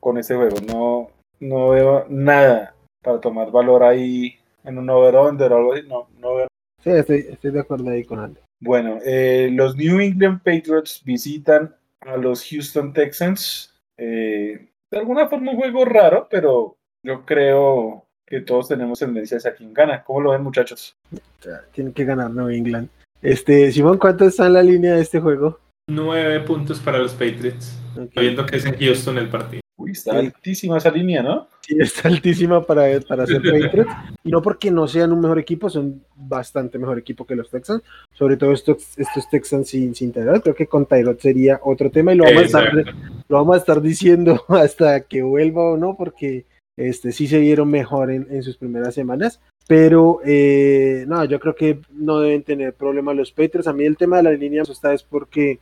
con 0.00 0.16
este 0.16 0.34
juego. 0.34 0.56
No, 0.66 1.10
no 1.40 1.70
veo 1.70 2.06
nada 2.08 2.74
para 3.02 3.20
tomar 3.20 3.50
valor 3.50 3.82
ahí 3.82 4.34
en 4.64 4.78
un 4.78 4.88
over-under 4.88 5.52
o 5.52 5.56
algo 5.56 5.72
así. 5.74 5.82
No, 5.86 6.08
no 6.18 6.36
veo. 6.36 6.46
Sí, 6.82 6.90
estoy, 6.90 7.26
estoy 7.30 7.50
de 7.50 7.60
acuerdo 7.60 7.90
ahí 7.90 8.04
con 8.04 8.18
Andy. 8.18 8.40
Bueno, 8.62 9.00
eh, 9.04 9.50
los 9.52 9.76
New 9.76 9.98
England 9.98 10.40
Patriots 10.44 11.02
visitan 11.04 11.74
a 11.98 12.16
los 12.16 12.48
Houston 12.48 12.92
Texans. 12.92 13.74
Eh, 13.98 14.68
de 14.88 14.98
alguna 14.98 15.26
forma 15.26 15.50
un 15.50 15.56
juego 15.56 15.84
raro, 15.84 16.28
pero 16.30 16.76
yo 17.04 17.26
creo 17.26 18.06
que 18.24 18.40
todos 18.40 18.68
tenemos 18.68 19.00
tendencias 19.00 19.46
a 19.46 19.54
quien 19.54 19.74
gana. 19.74 20.04
¿Cómo 20.04 20.20
lo 20.20 20.30
ven, 20.30 20.44
muchachos? 20.44 20.94
Tienen 21.72 21.92
que 21.92 22.04
ganar 22.04 22.30
New 22.30 22.50
England. 22.50 22.88
Este, 23.20 23.72
Simón, 23.72 23.98
¿cuánto 23.98 24.26
está 24.26 24.46
en 24.46 24.52
la 24.52 24.62
línea 24.62 24.94
de 24.94 25.02
este 25.02 25.18
juego? 25.18 25.58
Nueve 25.90 26.38
puntos 26.40 26.78
para 26.78 26.98
los 26.98 27.14
Patriots. 27.14 27.76
Viendo 28.14 28.46
que 28.46 28.58
es 28.58 28.64
en 28.64 28.78
Houston 28.78 29.18
el 29.18 29.28
partido. 29.28 29.61
Uy, 29.82 29.90
está 29.90 30.16
altísima 30.16 30.78
esa 30.78 30.90
línea, 30.92 31.22
¿no? 31.22 31.48
Sí, 31.60 31.76
está 31.80 32.08
altísima 32.08 32.64
para, 32.64 33.00
para 33.00 33.26
ser 33.26 33.42
Patriots. 33.42 33.90
y 34.22 34.30
no 34.30 34.40
porque 34.40 34.70
no 34.70 34.86
sean 34.86 35.12
un 35.12 35.20
mejor 35.20 35.40
equipo, 35.40 35.68
son 35.68 36.04
bastante 36.14 36.78
mejor 36.78 36.98
equipo 36.98 37.26
que 37.26 37.34
los 37.34 37.50
Texans. 37.50 37.82
Sobre 38.12 38.36
todo 38.36 38.52
estos, 38.52 38.96
estos 38.96 39.28
Texans 39.28 39.68
sin, 39.68 39.94
sin 39.94 40.12
Creo 40.12 40.54
que 40.54 40.68
con 40.68 40.86
Tyrod 40.86 41.18
sería 41.18 41.60
otro 41.64 41.90
tema 41.90 42.12
y 42.12 42.16
lo 42.16 42.24
vamos, 42.24 42.42
a 42.42 42.44
estar, 42.44 42.72
lo 43.28 43.36
vamos 43.36 43.54
a 43.56 43.58
estar 43.58 43.82
diciendo 43.82 44.44
hasta 44.48 45.00
que 45.00 45.22
vuelva 45.22 45.72
o 45.72 45.76
no, 45.76 45.96
porque 45.96 46.46
este, 46.76 47.10
sí 47.10 47.26
se 47.26 47.40
vieron 47.40 47.68
mejor 47.68 48.12
en, 48.12 48.28
en 48.30 48.44
sus 48.44 48.56
primeras 48.56 48.94
semanas. 48.94 49.40
Pero 49.66 50.20
eh, 50.24 51.04
no, 51.08 51.24
yo 51.24 51.40
creo 51.40 51.54
que 51.56 51.80
no 51.92 52.20
deben 52.20 52.44
tener 52.44 52.74
problemas 52.74 53.16
los 53.16 53.32
Patriots. 53.32 53.66
A 53.66 53.72
mí 53.72 53.84
el 53.84 53.96
tema 53.96 54.18
de 54.18 54.22
la 54.24 54.32
línea 54.32 54.62
está 54.62 54.92
es 54.92 55.02
porque 55.02 55.58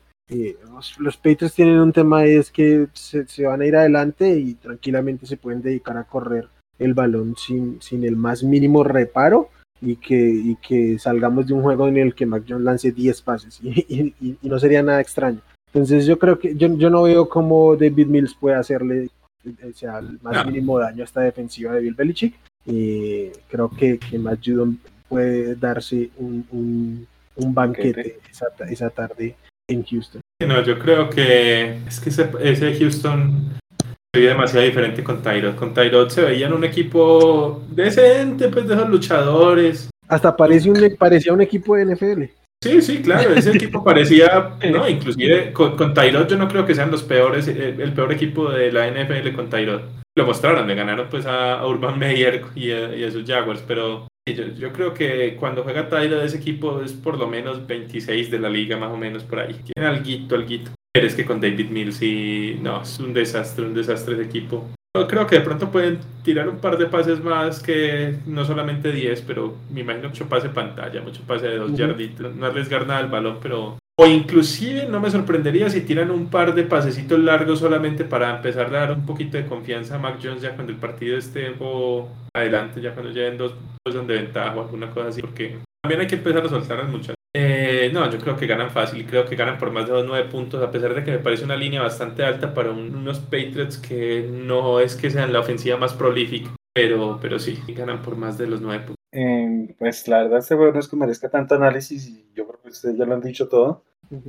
los, 0.99 1.17
Patriots 1.17 1.55
tienen 1.55 1.81
un 1.81 1.93
tema 1.93 2.25
es 2.25 2.51
que 2.51 2.87
se, 2.93 3.45
van 3.45 3.63
a 3.63 3.67
ir 3.67 3.77
adelante 3.77 4.39
y 4.39 4.55
tranquilamente 4.55 5.27
se 5.27 5.37
pueden 5.37 5.63
dedicar 5.63 5.97
a 5.97 6.05
correr 6.05 6.49
el 6.79 6.95
balón 6.95 7.35
sin, 7.37 7.81
sin 7.83 8.05
el 8.05 8.17
más 8.17 8.43
mínimo 8.43 8.85
reparo 8.85 9.51
y 9.83 9.97
que, 9.97 10.57
que 10.67 10.99
salgamos 10.99 11.47
de 11.47 11.55
un 11.55 11.63
juego 11.63 11.89
en 11.89 11.97
el 11.97 12.15
que 12.15 12.27
Mac 12.27 12.45
Jones 12.49 12.65
lance 12.65 12.93
10 12.93 13.23
pases 13.23 13.61
y, 13.63 14.15
no 14.43 14.59
sería 14.59 14.83
nada 14.83 15.01
extraño. 15.01 15.41
Entonces 15.73 16.07
yo 16.07 16.19
creo 16.19 16.39
que 16.39 16.55
yo, 16.57 16.69
no 16.69 17.03
veo 17.03 17.29
cómo 17.29 17.77
David 17.77 18.07
Mills 18.07 18.35
puede 18.35 18.57
hacerle 18.57 19.09
eh, 19.45 19.73
sea, 19.75 19.99
el 19.99 20.19
más 20.21 20.45
mínimo 20.47 20.79
daño 20.79 21.03
a 21.03 21.05
esta 21.05 21.21
defensiva 21.21 21.73
de 21.73 21.81
Bill 21.81 21.95
Belichick. 21.95 22.35
Y 22.67 23.31
creo 23.49 23.71
que, 23.71 23.99
que 23.99 24.19
Mac 24.19 24.41
Judon 24.45 24.79
puede 25.09 25.55
darse 25.57 26.11
un, 26.19 27.07
un, 27.37 27.55
banquete 27.55 28.19
esa, 28.31 28.47
esa 28.69 28.91
tarde 28.91 29.35
en 29.71 29.85
Houston. 29.85 30.21
No, 30.47 30.63
yo 30.63 30.79
creo 30.79 31.09
que 31.11 31.79
es 31.87 32.01
que 32.01 32.11
ese, 32.11 32.79
Houston 32.79 33.59
se 33.79 34.21
veía 34.21 34.31
demasiado 34.31 34.65
diferente 34.65 35.05
con 35.05 35.23
Tyrod. 35.23 35.55
Con 35.55 35.75
Tyrod 35.75 36.09
se 36.09 36.23
veían 36.23 36.53
un 36.53 36.65
equipo 36.65 37.63
decente, 37.71 38.49
pues 38.49 38.67
de 38.67 38.75
esos 38.75 38.89
luchadores. 38.89 39.91
Hasta 40.09 40.37
parece 40.37 40.71
un, 40.71 40.97
parecía 40.99 41.33
un 41.33 41.41
equipo 41.41 41.77
de 41.77 41.95
NFL. 41.95 42.23
Sí, 42.63 42.83
sí, 42.83 43.01
claro, 43.01 43.35
ese 43.35 43.53
equipo 43.53 43.83
parecía, 43.85 44.57
no, 44.71 44.87
inclusive 44.87 45.53
con, 45.53 45.77
con 45.77 45.95
Tyrod 45.95 46.29
yo 46.29 46.37
no 46.37 46.49
creo 46.49 46.67
que 46.67 46.75
sean 46.75 46.91
los 46.91 47.03
peores, 47.03 47.49
el, 47.49 47.93
peor 47.95 48.13
equipo 48.13 48.51
de 48.51 48.71
la 48.71 48.91
NFL 48.91 49.35
con 49.35 49.49
Tyrod. 49.49 49.83
Lo 50.17 50.27
mostraron, 50.27 50.67
le 50.67 50.75
ganaron 50.75 51.09
pues 51.09 51.25
a, 51.25 51.65
Urban 51.67 51.99
Meyer 51.99 52.43
y 52.55 52.73
a, 52.73 52.95
y 52.95 53.05
a 53.05 53.11
sus 53.11 53.25
Jaguars, 53.25 53.63
pero 53.67 54.10
yo, 54.35 54.73
creo 54.73 54.95
que 54.95 55.37
cuando 55.39 55.63
juega 55.63 55.89
Tyler 55.89 56.23
ese 56.25 56.39
equipo 56.39 56.83
es 56.83 56.93
por 56.93 57.19
lo 57.19 57.27
menos 57.27 57.67
26 57.67 58.31
de 58.31 58.39
la 58.39 58.49
liga, 58.49 58.77
más 58.77 58.91
o 58.91 58.97
menos 58.97 59.25
por 59.25 59.41
ahí. 59.41 59.55
Tiene 59.75 59.89
alguito, 59.89 60.35
alguito. 60.35 60.71
Pero 60.93 61.07
es 61.07 61.15
que 61.15 61.25
con 61.25 61.41
David 61.41 61.71
Mills 61.71 62.03
y 62.03 62.59
no, 62.61 62.83
es 62.83 62.99
un 62.99 63.13
desastre, 63.15 63.65
un 63.65 63.75
desastre 63.75 64.17
de 64.17 64.25
equipo. 64.25 64.69
Yo 64.97 65.07
creo 65.07 65.25
que 65.25 65.37
de 65.37 65.43
pronto 65.43 65.71
pueden 65.71 66.01
tirar 66.25 66.49
un 66.49 66.59
par 66.59 66.77
de 66.77 66.87
pases 66.87 67.23
más 67.23 67.63
que 67.63 68.17
no 68.27 68.45
solamente 68.45 68.91
10, 68.91 69.23
pero 69.23 69.57
me 69.73 69.83
imagino 69.83 70.09
mucho 70.09 70.29
pase 70.29 70.49
pantalla, 70.49 71.01
mucho 71.01 71.23
pase 71.23 71.47
de 71.47 71.59
dos 71.59 71.71
Ujú. 71.71 71.79
yarditos, 71.79 72.35
no 72.35 72.47
arriesgar 72.47 72.89
nada 72.89 72.99
al 72.99 73.09
balón, 73.09 73.39
pero... 73.41 73.79
O 74.03 74.07
inclusive 74.07 74.87
no 74.89 74.99
me 74.99 75.11
sorprendería 75.11 75.69
si 75.69 75.83
tiran 75.83 76.11
un 76.11 76.31
par 76.31 76.55
de 76.55 76.63
pasecitos 76.63 77.19
largos 77.21 77.59
solamente 77.59 78.03
para 78.07 78.35
empezar 78.37 78.67
a 78.75 78.81
dar 78.87 78.93
un 78.93 79.05
poquito 79.05 79.37
de 79.37 79.45
confianza 79.45 79.97
a 79.97 79.99
Mac 79.99 80.19
Jones 80.23 80.41
ya 80.41 80.55
cuando 80.55 80.73
el 80.73 80.79
partido 80.79 81.19
esté 81.19 81.51
poco 81.51 82.09
adelante, 82.35 82.81
ya 82.81 82.95
cuando 82.95 83.13
lleguen 83.13 83.37
dos 83.37 83.55
cosas 83.85 84.07
de 84.07 84.15
ventaja 84.15 84.57
o 84.57 84.63
alguna 84.63 84.89
cosa 84.89 85.09
así, 85.09 85.21
porque 85.21 85.59
también 85.83 86.01
hay 86.01 86.07
que 86.07 86.15
empezar 86.15 86.47
a 86.47 86.49
soltar 86.49 86.81
a 86.81 86.85
muchachos. 86.85 87.15
Eh, 87.37 87.91
no, 87.93 88.11
yo 88.11 88.19
creo 88.19 88.37
que 88.37 88.47
ganan 88.47 88.71
fácil, 88.71 89.05
creo 89.05 89.27
que 89.27 89.37
ganan 89.37 89.59
por 89.59 89.71
más 89.71 89.87
de 89.87 89.93
los 89.93 90.07
9 90.07 90.29
puntos, 90.31 90.63
a 90.63 90.71
pesar 90.71 90.95
de 90.95 91.05
que 91.05 91.11
me 91.13 91.19
parece 91.19 91.45
una 91.45 91.57
línea 91.57 91.83
bastante 91.83 92.25
alta 92.25 92.55
para 92.55 92.71
un- 92.71 92.95
unos 92.95 93.19
Patriots 93.21 93.77
que 93.77 94.27
no 94.33 94.81
es 94.81 94.97
que 94.97 95.11
sean 95.11 95.31
la 95.33 95.41
ofensiva 95.41 95.77
más 95.77 95.93
prolífica, 95.93 96.51
pero, 96.75 97.19
pero 97.21 97.39
sí, 97.39 97.59
ganan 97.69 98.01
por 98.01 98.17
más 98.17 98.39
de 98.39 98.47
los 98.47 98.63
9 98.63 98.79
puntos. 98.87 99.00
Eh, 99.13 99.75
pues 99.79 100.07
la 100.09 100.23
verdad 100.23 100.39
este 100.39 100.55
juego 100.55 100.73
no 100.73 100.79
es 100.81 100.89
que 100.89 100.97
merezca 100.97 101.29
tanto 101.29 101.55
análisis 101.57 102.07
y 102.09 102.25
yo 102.35 102.47
creo 102.47 102.61
que 102.63 102.69
ustedes 102.71 102.97
ya 102.97 103.05
lo 103.05 103.15
han 103.15 103.21
dicho 103.21 103.49
todo. 103.49 103.83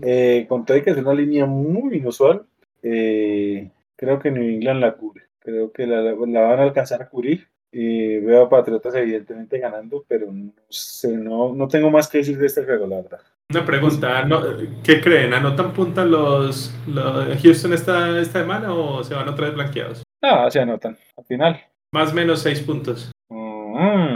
Eh, 0.03 0.45
con 0.47 0.65
todo 0.65 0.77
y 0.77 0.84
que 0.84 0.91
es 0.91 0.97
una 0.97 1.13
línea 1.13 1.45
muy 1.45 1.97
inusual, 1.97 2.43
eh, 2.84 3.71
creo 3.95 4.19
que 4.19 4.29
New 4.32 4.43
England 4.43 4.79
la 4.82 4.93
cubre. 4.93 5.23
Creo 5.39 5.71
que 5.71 5.88
la, 5.88 6.01
la 6.01 6.41
van 6.41 6.59
a 6.59 6.63
alcanzar 6.63 7.01
a 7.01 7.09
cubrir. 7.09 7.47
Eh, 7.71 8.21
veo 8.23 8.43
a 8.43 8.49
Patriotas 8.49 8.93
evidentemente 8.95 9.57
ganando, 9.57 10.03
pero 10.07 10.29
no 10.32 10.51
sé, 10.69 11.07
no, 11.17 11.53
no 11.55 11.67
tengo 11.67 11.89
más 11.89 12.07
que 12.09 12.17
decir 12.19 12.38
de 12.38 12.47
este 12.47 12.63
juego, 12.65 12.86
la 12.86 12.97
verdad. 12.97 13.19
Una 13.49 13.65
pregunta, 13.65 14.23
¿no- 14.25 14.41
¿qué 14.84 14.99
creen? 15.01 15.34
¿Anotan 15.34 15.73
punta 15.73 16.03
los, 16.05 16.73
los 16.88 17.41
Houston 17.41 17.73
esta, 17.73 18.19
esta 18.19 18.41
semana 18.41 18.73
o 18.73 19.03
se 19.03 19.13
van 19.15 19.29
otra 19.29 19.45
vez 19.47 19.55
blanqueados? 19.55 20.03
Ah, 20.21 20.49
se 20.51 20.59
anotan 20.59 20.97
al 21.17 21.25
final. 21.25 21.59
Más 21.93 22.11
o 22.11 22.15
menos 22.15 22.41
6 22.41 22.59
puntos. 22.61 23.11
Mm. 23.29 24.15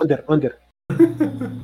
Under, 0.00 0.24
under. 0.28 0.58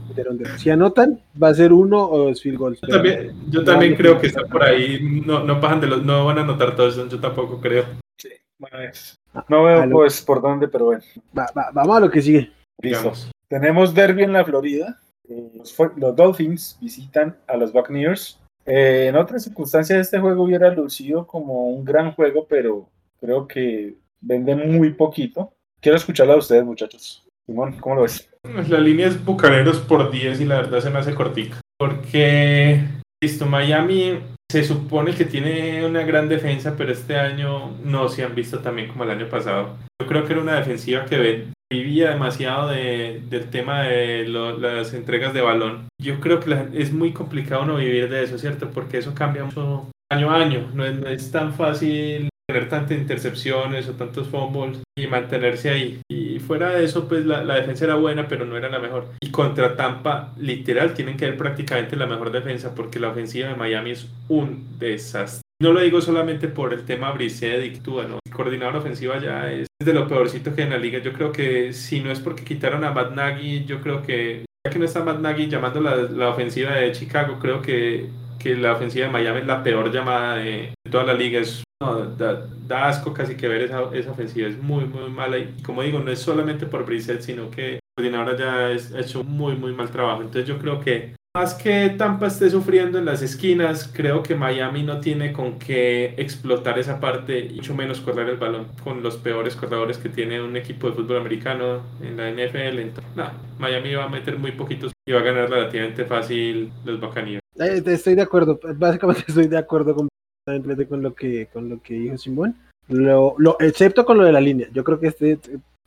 Under, 0.09 0.29
under. 0.29 0.59
Si 0.59 0.71
anotan, 0.71 1.21
va 1.41 1.49
a 1.49 1.55
ser 1.55 1.73
uno 1.73 2.03
o 2.09 2.19
dos 2.29 2.43
field 2.43 2.59
goals. 2.59 2.81
Yo 2.81 2.87
pero- 2.89 3.03
también, 3.03 3.51
yo 3.51 3.65
también 3.65 3.95
creo 3.95 4.21
que 4.21 4.27
está 4.29 4.43
por 4.45 4.63
ahí, 4.63 5.23
no, 5.25 5.45
no 5.45 5.61
bajan 5.61 5.81
de 5.81 5.87
los, 5.87 6.03
no 6.05 6.25
van 6.27 6.39
a 6.39 6.43
anotar 6.43 6.75
todos, 6.77 6.97
yo 7.09 7.21
tampoco 7.21 7.61
creo. 7.61 7.85
Sí, 8.19 8.31
bueno, 8.59 8.81
es- 8.81 9.15
no 9.49 9.65
veo 9.65 9.83
a 9.83 9.87
lo- 9.87 9.97
pues 9.97 10.21
por 10.23 10.43
dónde, 10.43 10.69
pero 10.69 10.87
bueno. 10.87 11.03
Va- 11.37 11.51
va- 11.57 11.71
vamos 11.73 11.97
a 11.97 12.01
lo 12.01 12.11
que 12.11 12.21
sigue. 12.23 12.39
Listo. 12.81 12.99
Digamos. 12.99 13.31
Tenemos 13.49 13.95
derby 13.95 14.23
en 14.25 14.33
la 14.33 14.45
Florida. 14.45 14.99
Eh, 15.29 15.53
Los, 15.97 16.17
Dolphins 16.17 16.77
visitan 16.81 17.37
a 17.47 17.57
los 17.57 17.73
Buccaneers. 17.73 18.39
Eh, 18.67 19.07
en 19.09 19.17
otras 19.17 19.45
circunstancias, 19.45 19.99
este 20.01 20.19
juego 20.19 20.43
hubiera 20.45 20.71
lucido 20.75 21.27
como 21.27 21.67
un 21.69 21.85
gran 21.85 22.13
juego, 22.13 22.47
pero 22.49 22.89
creo 23.21 23.47
que 23.47 23.95
vende 24.21 24.55
muy 24.55 24.93
poquito. 24.95 25.53
Quiero 25.81 25.97
escucharla 25.97 26.35
de 26.35 26.39
ustedes, 26.41 26.65
muchachos. 26.65 27.25
Simón, 27.47 27.77
¿cómo 27.81 27.97
lo 27.97 28.03
ves? 28.03 28.29
La 28.69 28.79
línea 28.79 29.07
es 29.09 29.25
Bucaneros 29.25 29.79
por 29.79 30.11
10 30.11 30.41
y 30.41 30.45
la 30.45 30.57
verdad 30.57 30.81
se 30.81 30.91
me 30.91 30.99
hace 30.99 31.15
cortica. 31.15 31.61
Porque, 31.79 32.81
listo, 33.23 33.47
Miami 33.47 34.19
se 34.51 34.65
supone 34.65 35.15
que 35.15 35.25
tiene 35.25 35.85
una 35.87 36.03
gran 36.03 36.29
defensa, 36.29 36.75
pero 36.77 36.93
este 36.93 37.17
año 37.17 37.71
no 37.85 38.09
se 38.09 38.23
han 38.25 38.35
visto 38.35 38.59
también 38.61 38.89
como 38.89 39.05
el 39.05 39.11
año 39.11 39.29
pasado. 39.29 39.77
Yo 40.01 40.07
creo 40.07 40.25
que 40.25 40.33
era 40.35 40.43
una 40.43 40.57
defensiva 40.57 41.05
que 41.07 41.47
vivía 41.73 42.11
demasiado 42.11 42.69
de- 42.69 43.23
del 43.29 43.49
tema 43.49 43.83
de 43.83 44.29
las 44.29 44.93
entregas 44.93 45.33
de 45.33 45.41
balón. 45.41 45.89
Yo 46.01 46.21
creo 46.21 46.39
que 46.41 46.69
es 46.75 46.93
muy 46.93 47.13
complicado 47.13 47.65
no 47.65 47.77
vivir 47.77 48.09
de 48.11 48.25
eso, 48.25 48.39
¿cierto? 48.39 48.71
Porque 48.71 48.99
eso 48.99 49.15
cambia 49.15 49.45
mucho 49.45 49.91
año 50.11 50.31
a 50.31 50.37
año. 50.37 50.71
No 50.75 50.85
es 50.85 51.31
tan 51.33 51.55
fácil 51.55 52.29
tener 52.53 52.69
tantas 52.69 52.99
intercepciones 52.99 53.89
o 53.89 53.93
tantos 53.93 54.29
fumbles 54.29 54.81
y 54.97 55.07
mantenerse 55.07 55.71
ahí. 55.71 56.01
Y 56.11 56.39
fuera 56.39 56.71
de 56.71 56.85
eso, 56.85 57.09
pues 57.09 57.25
la, 57.25 57.43
la 57.43 57.57
defensa 57.57 57.85
era 57.87 57.95
buena, 57.95 58.29
pero 58.29 58.45
no 58.45 58.57
era 58.57 58.69
la 58.69 58.79
mejor. 58.79 59.07
Y 59.21 59.31
contra 59.31 59.75
Tampa, 59.75 60.33
literal, 60.37 60.95
tienen 60.95 61.17
que 61.17 61.27
ver 61.27 61.37
prácticamente 61.37 61.97
la 61.97 62.07
mejor 62.07 62.31
defensa 62.31 62.75
porque 62.75 63.01
la 63.01 63.11
ofensiva 63.11 63.49
de 63.49 63.57
Miami 63.57 63.93
es 63.93 64.09
un 64.29 64.79
desastre. 64.79 65.43
No 65.63 65.73
lo 65.73 65.81
digo 65.81 66.01
solamente 66.01 66.49
por 66.49 66.75
el 66.75 66.85
tema 66.85 67.13
Brissett 67.13 67.65
y 67.65 67.79
Tua, 67.79 68.05
¿no? 68.05 68.19
El 68.27 68.33
coordinador 68.33 68.77
ofensiva 68.77 69.21
ya 69.21 69.51
es 69.53 69.69
de 69.83 69.93
lo 69.95 70.09
peorcito 70.09 70.55
que 70.55 70.63
hay 70.63 70.67
en 70.67 70.73
la 70.73 70.79
liga. 70.79 70.99
Yo 70.99 71.13
creo 71.13 71.31
que 71.31 71.73
si 71.73 72.01
no 72.01 72.11
es 72.11 72.19
porque 72.19 72.45
quitaron 72.45 72.85
a 72.85 72.91
Matt 72.91 73.13
Nagy, 73.13 73.65
yo 73.65 73.81
creo 73.81 74.03
que, 74.03 74.45
ya 74.67 74.73
que 74.73 74.79
no 74.79 74.85
está 74.85 75.05
Matt 75.05 75.21
Nagy 75.21 75.49
llamando 75.49 75.81
la, 75.81 75.95
la 75.95 76.31
ofensiva 76.31 76.73
de 76.73 76.91
Chicago, 76.91 77.39
creo 77.41 77.63
que, 77.63 78.09
que 78.41 78.57
la 78.57 78.73
ofensiva 78.73 79.07
de 79.07 79.13
Miami 79.13 79.41
es 79.41 79.47
la 79.47 79.63
peor 79.63 79.93
llamada 79.93 80.37
de, 80.37 80.75
toda 80.91 81.05
la 81.05 81.15
liga. 81.15 81.41
Es, 81.41 81.63
no, 81.83 82.07
da, 82.17 82.89
asco 82.89 83.13
casi 83.13 83.37
que 83.37 83.49
ver 83.49 83.63
esa, 83.63 83.95
esa 83.95 84.11
ofensiva. 84.13 84.49
Es 84.49 84.59
muy, 84.63 84.85
muy 84.85 85.11
mala. 85.11 85.39
Y 85.39 85.55
como 85.63 85.83
digo, 85.83 85.99
no 85.99 86.11
es 86.11 86.21
solamente 86.21 86.67
por 86.67 86.87
Brissett, 86.87 87.21
sino 87.23 87.51
que 87.51 87.75
el 87.75 87.81
coordinador 87.97 88.39
ya 88.39 88.67
ha 88.67 89.01
hecho 89.01 89.25
muy, 89.25 89.57
muy 89.57 89.75
mal 89.75 89.91
trabajo. 89.91 90.23
Entonces 90.23 90.47
yo 90.47 90.59
creo 90.59 90.81
que 90.81 91.15
más 91.35 91.55
que 91.55 91.89
Tampa 91.97 92.27
esté 92.27 92.51
sufriendo 92.51 92.99
en 92.99 93.07
las 93.07 93.23
esquinas, 93.23 93.91
creo 93.91 94.23
que 94.23 94.35
Miami 94.35 94.83
no 94.83 95.01
tiene 95.01 95.33
con 95.33 95.59
qué 95.59 96.15
explotar 96.19 96.79
esa 96.79 97.01
parte 97.01 97.39
y 97.39 97.55
mucho 97.55 97.75
menos 97.75 98.01
correr 98.01 98.29
el 98.29 98.37
balón 98.37 98.67
con 98.85 99.03
los 99.03 99.17
peores 99.17 99.57
corredores 99.57 99.97
que 99.97 100.11
tiene 100.11 100.43
un 100.43 100.59
equipo 100.59 100.89
de 100.89 100.93
fútbol 100.93 101.17
americano 101.17 101.81
en 102.03 102.19
la 102.19 102.31
NFL. 102.31 102.79
Entonces, 102.81 103.17
nada, 103.17 103.33
Miami 103.59 103.95
va 103.95 104.05
a 104.05 104.09
meter 104.11 104.39
muy 104.39 104.53
poquitos 104.53 104.93
y 105.07 105.13
va 105.13 105.21
a 105.21 105.23
ganar 105.23 105.49
relativamente 105.49 106.05
fácil 106.05 106.71
los 106.85 107.01
Buccaneers. 107.01 107.41
Eh, 107.59 107.83
Estoy 107.87 108.15
de 108.15 108.23
acuerdo, 108.23 108.61
básicamente 108.77 109.25
estoy 109.29 109.49
de 109.49 109.57
acuerdo 109.57 109.97
completamente 110.45 110.89
con 110.89 111.03
lo 111.03 111.15
que, 111.15 111.47
con 111.53 111.69
lo 111.69 111.81
que 111.81 111.95
dijo 111.95 112.19
Simón. 112.19 112.57
Lo, 112.89 113.35
lo, 113.39 113.57
excepto 113.61 114.05
con 114.05 114.19
lo 114.19 114.25
de 114.25 114.33
la 114.33 114.41
línea. 114.41 114.69
Yo 114.73 114.83
creo 114.85 114.99
que 114.99 115.09
este 115.09 115.33
eh, 115.33 115.39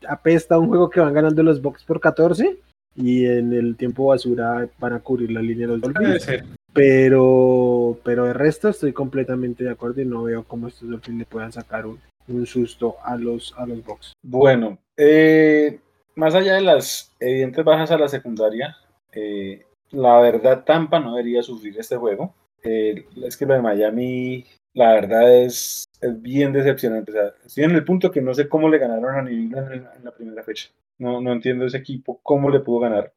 apesta 0.08 0.58
un 0.58 0.70
juego 0.70 0.90
que 0.90 1.00
van 1.00 1.14
ganando 1.14 1.44
los 1.44 1.62
Bucks 1.62 1.84
por 1.84 2.00
14 2.00 2.58
y 2.96 3.26
en 3.26 3.52
el 3.54 3.76
tiempo 3.76 4.08
basura 4.08 4.68
van 4.80 4.94
a 4.94 5.00
cubrir 5.00 5.32
la 5.32 5.42
línea 5.42 5.68
de 5.68 5.74
los 5.74 5.82
Dolphins. 5.82 6.24
ser. 6.24 6.46
Pero, 6.74 7.98
pero 8.04 8.26
de 8.26 8.34
resto 8.34 8.70
estoy 8.70 8.92
completamente 8.94 9.64
de 9.64 9.72
acuerdo 9.72 10.02
y 10.02 10.06
no 10.06 10.24
veo 10.24 10.44
cómo 10.44 10.68
estos 10.68 10.90
Dolphins 10.90 11.20
le 11.20 11.26
puedan 11.26 11.52
sacar 11.52 11.86
un, 11.86 12.00
un 12.28 12.46
susto 12.46 12.96
a 13.04 13.16
los, 13.16 13.54
a 13.58 13.66
los 13.66 13.84
Bucks. 13.84 14.14
Bueno, 14.24 14.78
eh, 14.98 15.80
más 16.16 16.36
allá 16.36 16.56
de 16.56 16.62
las 16.62 17.14
evidentes 17.20 17.64
bajas 17.64 17.92
a 17.92 17.98
la 17.98 18.08
secundaria, 18.08 18.76
eh, 19.14 19.66
la 19.92 20.20
verdad 20.20 20.64
Tampa 20.66 21.00
no 21.00 21.16
debería 21.16 21.44
sufrir 21.44 21.78
este 21.78 21.98
juego. 21.98 22.34
Eh, 22.66 23.06
es 23.24 23.38
que 23.38 23.46
lo 23.46 23.54
de 23.54 23.62
Miami, 23.62 24.46
la 24.74 24.94
verdad 24.94 25.34
es, 25.34 25.86
es 26.02 26.22
bien 26.22 26.52
decepcionante. 26.52 27.12
O 27.12 27.16
sea, 27.16 27.34
estoy 27.46 27.64
en 27.64 27.72
el 27.72 27.86
punto 27.86 28.12
que 28.12 28.22
no 28.22 28.34
sé 28.34 28.50
cómo 28.50 28.70
le 28.70 28.80
ganaron 28.80 29.16
a 29.16 29.22
New 29.22 29.34
England 29.34 29.72
en, 29.72 29.88
en 29.98 30.04
la 30.04 30.12
primera 30.12 30.44
fecha. 30.44 30.70
No, 30.98 31.22
no 31.22 31.34
entiendo 31.34 31.66
ese 31.66 31.78
equipo, 31.78 32.20
cómo 32.24 32.50
le 32.50 32.60
pudo 32.60 32.80
ganar 32.80 33.12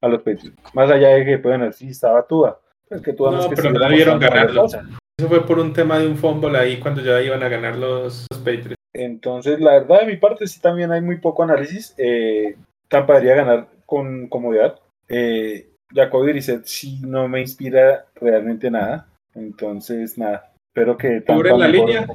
a 0.00 0.08
los 0.08 0.22
Patriots. 0.22 0.56
Más 0.74 0.90
allá 0.90 1.08
de 1.08 1.24
que, 1.24 1.36
bueno, 1.36 1.70
sí 1.72 1.88
estaba 1.88 2.26
Tua. 2.26 2.60
Pero 2.88 3.02
que 3.02 3.12
Tua 3.12 3.30
No, 3.32 3.40
es 3.40 3.46
que 3.48 3.56
pero 3.56 3.70
no 3.70 3.80
debieron 3.80 4.18
ganarlo. 4.18 4.66
Eso 4.66 5.28
fue 5.28 5.46
por 5.46 5.58
un 5.58 5.72
tema 5.72 5.98
de 5.98 6.06
un 6.06 6.16
fumble 6.16 6.56
ahí 6.56 6.78
cuando 6.78 7.02
ya 7.02 7.20
iban 7.20 7.42
a 7.42 7.48
ganar 7.48 7.76
los, 7.76 8.26
los 8.30 8.38
Patriots. 8.38 8.76
Entonces, 8.92 9.60
la 9.60 9.72
verdad, 9.72 10.00
de 10.00 10.06
mi 10.06 10.16
parte, 10.16 10.46
sí 10.46 10.60
también 10.60 10.90
hay 10.90 11.00
muy 11.00 11.18
poco 11.18 11.42
análisis. 11.42 11.94
Eh, 11.98 12.56
Tampa 12.88 13.14
debería 13.14 13.36
ganar 13.36 13.68
con 13.86 14.28
comodidad. 14.28 14.80
Eh, 15.08 15.69
Jacoby 15.92 16.32
Brissett 16.32 16.64
sí 16.64 17.00
no 17.02 17.28
me 17.28 17.40
inspira 17.40 18.06
realmente 18.14 18.70
nada. 18.70 19.06
Entonces, 19.34 20.16
nada. 20.18 20.52
Espero 20.68 20.96
que 20.96 21.22
¿Cubren 21.24 21.58
la 21.58 21.68
línea? 21.68 22.06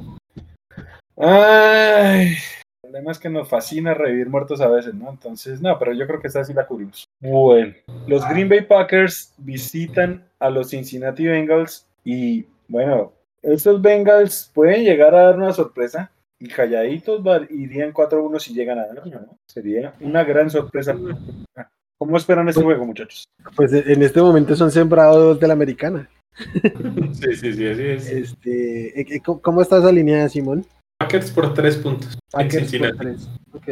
Ay, 1.18 2.28
el 2.32 2.90
problema 2.90 3.12
es 3.12 3.18
que 3.18 3.28
nos 3.28 3.48
fascina 3.48 3.94
revivir 3.94 4.28
muertos 4.28 4.60
a 4.60 4.68
veces, 4.68 4.94
¿no? 4.94 5.10
Entonces, 5.10 5.60
no, 5.60 5.78
pero 5.78 5.92
yo 5.92 6.06
creo 6.06 6.20
que 6.20 6.28
esta 6.28 6.44
sí 6.44 6.52
la 6.52 6.66
cubrimos. 6.66 7.04
Bueno, 7.20 7.74
los 8.06 8.28
Green 8.28 8.48
Bay 8.48 8.62
Packers 8.62 9.34
visitan 9.38 10.24
a 10.38 10.50
los 10.50 10.70
Cincinnati 10.70 11.26
Bengals 11.26 11.86
y, 12.04 12.46
bueno, 12.68 13.12
estos 13.42 13.80
Bengals 13.80 14.50
pueden 14.54 14.84
llegar 14.84 15.14
a 15.14 15.22
dar 15.22 15.36
una 15.36 15.52
sorpresa 15.52 16.10
y 16.38 16.48
calladitos 16.48 17.22
irían 17.50 17.92
4-1 17.92 18.38
si 18.38 18.54
llegan 18.54 18.78
a 18.78 18.86
ganar, 18.86 19.06
¿no? 19.06 19.38
Sería 19.46 19.94
una 20.00 20.24
gran 20.24 20.50
sorpresa. 20.50 20.94
¿Cómo 21.98 22.16
esperan 22.16 22.48
este 22.48 22.62
juego, 22.62 22.84
muchachos? 22.84 23.24
Pues 23.54 23.72
en 23.72 24.02
este 24.02 24.20
momento 24.20 24.54
son 24.54 24.70
sembrados 24.70 25.40
de 25.40 25.46
la 25.46 25.54
americana. 25.54 26.08
Sí, 27.14 27.34
sí, 27.36 27.52
sí, 27.54 27.66
así 27.66 27.82
es. 27.82 28.10
Este, 28.10 29.00
eh, 29.00 29.06
eh, 29.08 29.20
¿cómo- 29.24 29.40
¿Cómo 29.40 29.62
está 29.62 29.78
esa 29.78 29.90
línea, 29.90 30.28
Simón? 30.28 30.66
Packers 30.98 31.30
por 31.30 31.54
tres 31.54 31.76
puntos. 31.76 32.18
Packers 32.30 32.74
por 32.76 32.96
tres. 32.96 33.28
Ok. 33.52 33.68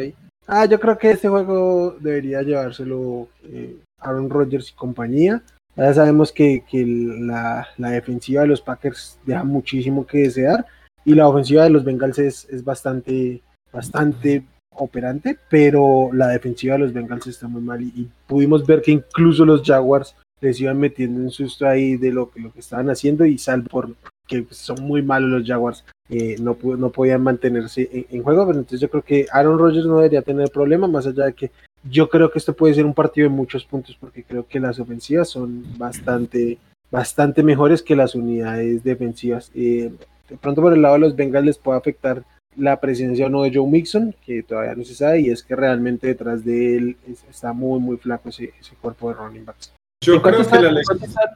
Ah, 0.47 0.65
yo 0.65 0.79
creo 0.79 0.97
que 0.97 1.11
este 1.11 1.27
juego 1.27 1.95
debería 1.99 2.41
llevárselo 2.41 3.27
eh, 3.43 3.77
Aaron 3.99 4.29
Rodgers 4.29 4.71
y 4.71 4.73
compañía. 4.73 5.43
Ya 5.75 5.93
sabemos 5.93 6.31
que, 6.31 6.63
que 6.69 6.85
la, 6.85 7.67
la 7.77 7.89
defensiva 7.91 8.41
de 8.43 8.47
los 8.47 8.61
Packers 8.61 9.19
deja 9.25 9.43
muchísimo 9.43 10.07
que 10.07 10.19
desear 10.19 10.65
y 11.03 11.13
la 11.13 11.27
ofensiva 11.27 11.63
de 11.63 11.69
los 11.69 11.83
Bengals 11.83 12.17
es, 12.17 12.47
es 12.49 12.63
bastante, 12.63 13.41
bastante 13.73 14.43
operante, 14.77 15.37
pero 15.49 16.09
la 16.13 16.27
defensiva 16.27 16.73
de 16.73 16.79
los 16.79 16.93
Bengals 16.93 17.27
está 17.27 17.47
muy 17.47 17.61
mal 17.61 17.81
y, 17.81 18.09
pudimos 18.27 18.65
ver 18.65 18.81
que 18.81 18.91
incluso 18.91 19.45
los 19.45 19.61
Jaguars 19.63 20.15
les 20.41 20.59
iban 20.59 20.79
metiendo 20.79 21.21
un 21.21 21.31
susto 21.31 21.67
ahí 21.67 21.95
de 21.97 22.11
lo, 22.11 22.29
que- 22.29 22.41
lo 22.41 22.51
que 22.51 22.59
estaban 22.59 22.89
haciendo 22.89 23.25
y 23.25 23.37
salvo 23.37 23.67
por, 23.69 23.89
que 24.27 24.45
son 24.51 24.83
muy 24.83 25.01
malos 25.01 25.29
los 25.29 25.47
Jaguars, 25.47 25.83
eh, 26.09 26.35
no, 26.39 26.57
no 26.77 26.89
podían 26.89 27.23
mantenerse 27.23 28.07
en, 28.11 28.23
juego, 28.23 28.45
pero 28.45 28.59
entonces 28.59 28.79
yo 28.79 28.89
creo 28.89 29.03
que 29.03 29.25
Aaron 29.31 29.57
Rodgers 29.57 29.85
no 29.85 29.97
debería 29.97 30.21
tener 30.21 30.49
problema, 30.49 30.87
más 30.87 31.07
allá 31.07 31.25
de 31.25 31.33
que 31.33 31.51
yo 31.89 32.09
creo 32.09 32.31
que 32.31 32.39
esto 32.39 32.53
puede 32.53 32.73
ser 32.73 32.85
un 32.85 32.93
partido 32.93 33.29
de 33.29 33.35
muchos 33.35 33.65
puntos, 33.65 33.97
porque 33.99 34.23
creo 34.23 34.47
que 34.47 34.59
las 34.59 34.79
ofensivas 34.79 35.29
son 35.29 35.63
bastante, 35.77 36.57
bastante 36.91 37.43
mejores 37.43 37.81
que 37.81 37.95
las 37.95 38.15
unidades 38.15 38.83
defensivas. 38.83 39.51
Eh, 39.55 39.91
de 40.29 40.37
pronto 40.37 40.61
por 40.61 40.73
el 40.73 40.81
lado 40.81 40.95
de 40.95 41.01
los 41.01 41.15
Bengals 41.15 41.45
les 41.45 41.57
puede 41.57 41.77
afectar 41.77 42.23
la 42.57 42.79
presencia 42.79 43.25
o 43.25 43.29
no 43.29 43.43
de 43.43 43.51
Joe 43.53 43.69
Mixon, 43.69 44.15
que 44.25 44.43
todavía 44.43 44.75
no 44.75 44.83
se 44.83 44.95
sabe, 44.95 45.21
y 45.21 45.29
es 45.29 45.43
que 45.43 45.55
realmente 45.55 46.07
detrás 46.07 46.43
de 46.43 46.77
él 46.77 46.97
está 47.29 47.53
muy, 47.53 47.79
muy 47.79 47.97
flaco 47.97 48.29
ese, 48.29 48.51
cuerpo 48.81 49.09
de 49.09 49.15
running 49.15 49.45
backs. 49.45 49.73
Yo 50.03 50.21
creo 50.21 50.45
que 50.45 50.59
la 50.59 50.81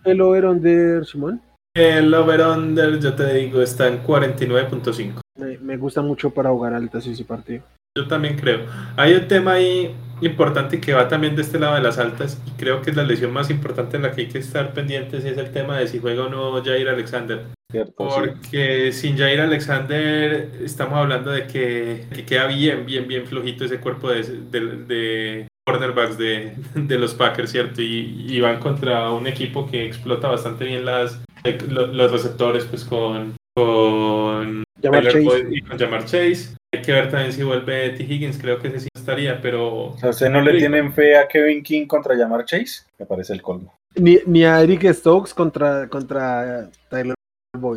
el 0.05 0.21
over-under, 0.21 1.05
Simón? 1.05 1.41
El 1.75 2.13
over-under, 2.13 2.99
yo 2.99 3.13
te 3.15 3.33
digo, 3.33 3.61
está 3.61 3.87
en 3.87 4.03
49.5. 4.03 5.21
Me, 5.37 5.57
me 5.57 5.77
gusta 5.77 6.01
mucho 6.01 6.29
para 6.31 6.49
jugar 6.49 6.73
altas 6.73 7.07
ese 7.07 7.23
partido. 7.23 7.63
Yo 7.97 8.07
también 8.07 8.37
creo. 8.37 8.65
Hay 8.97 9.13
un 9.13 9.27
tema 9.27 9.53
ahí 9.53 9.95
importante 10.21 10.79
que 10.79 10.93
va 10.93 11.07
también 11.07 11.35
de 11.35 11.41
este 11.41 11.59
lado 11.59 11.75
de 11.75 11.81
las 11.81 11.97
altas 11.97 12.41
y 12.45 12.51
creo 12.51 12.81
que 12.81 12.91
es 12.91 12.95
la 12.95 13.03
lesión 13.03 13.31
más 13.31 13.49
importante 13.49 13.97
en 13.97 14.03
la 14.03 14.11
que 14.11 14.21
hay 14.21 14.27
que 14.27 14.39
estar 14.39 14.73
pendientes 14.73 15.23
es 15.25 15.37
el 15.37 15.51
tema 15.51 15.77
de 15.77 15.87
si 15.87 15.99
juega 15.99 16.25
o 16.25 16.29
no 16.29 16.63
Jair 16.63 16.89
Alexander. 16.89 17.45
Porque 17.95 18.91
sin 18.91 19.15
Jair 19.15 19.41
Alexander 19.41 20.49
estamos 20.63 20.97
hablando 20.97 21.29
de 21.29 21.45
que, 21.45 22.07
queda 22.25 22.47
bien, 22.47 22.85
bien, 22.85 23.07
bien 23.07 23.27
flojito 23.27 23.63
ese 23.63 23.79
cuerpo 23.79 24.09
de, 24.09 24.23
de, 24.23 25.47
cornerbacks 25.67 26.17
de, 26.17 26.55
los 26.97 27.13
Packers, 27.13 27.51
¿cierto? 27.51 27.81
Y, 27.83 28.39
van 28.39 28.59
contra 28.59 29.11
un 29.11 29.27
equipo 29.27 29.69
que 29.69 29.85
explota 29.85 30.29
bastante 30.29 30.65
bien 30.65 30.83
las, 30.83 31.21
los, 31.67 32.11
receptores, 32.11 32.65
pues 32.65 32.83
con, 32.83 33.35
con 33.55 34.63
Chase. 34.81 35.47
y 35.51 35.61
con 35.61 35.77
Jamar 35.77 36.05
Chase. 36.05 36.55
Hay 36.73 36.81
que 36.81 36.91
ver 36.91 37.11
también 37.11 37.33
si 37.33 37.43
vuelve 37.43 37.91
T. 37.91 38.03
Higgins, 38.03 38.39
creo 38.39 38.59
que 38.59 38.69
ese 38.69 38.79
sí 38.81 38.87
estaría, 38.95 39.41
pero... 39.41 39.89
O 39.89 39.97
sea, 39.97 40.09
¿usted 40.09 40.29
no 40.29 40.41
le 40.41 40.57
tienen 40.57 40.91
fe 40.91 41.17
a 41.17 41.27
Kevin 41.27 41.61
King 41.61 41.85
contra 41.85 42.17
Jamar 42.17 42.45
Chase? 42.45 42.83
Me 42.97 43.05
parece 43.05 43.33
el 43.33 43.43
colmo. 43.43 43.75
Ni, 43.95 44.19
ni 44.25 44.43
a 44.43 44.61
Eric 44.61 44.91
Stokes 44.93 45.33
contra, 45.33 45.87
contra 45.87 46.69
Tyler 46.89 47.15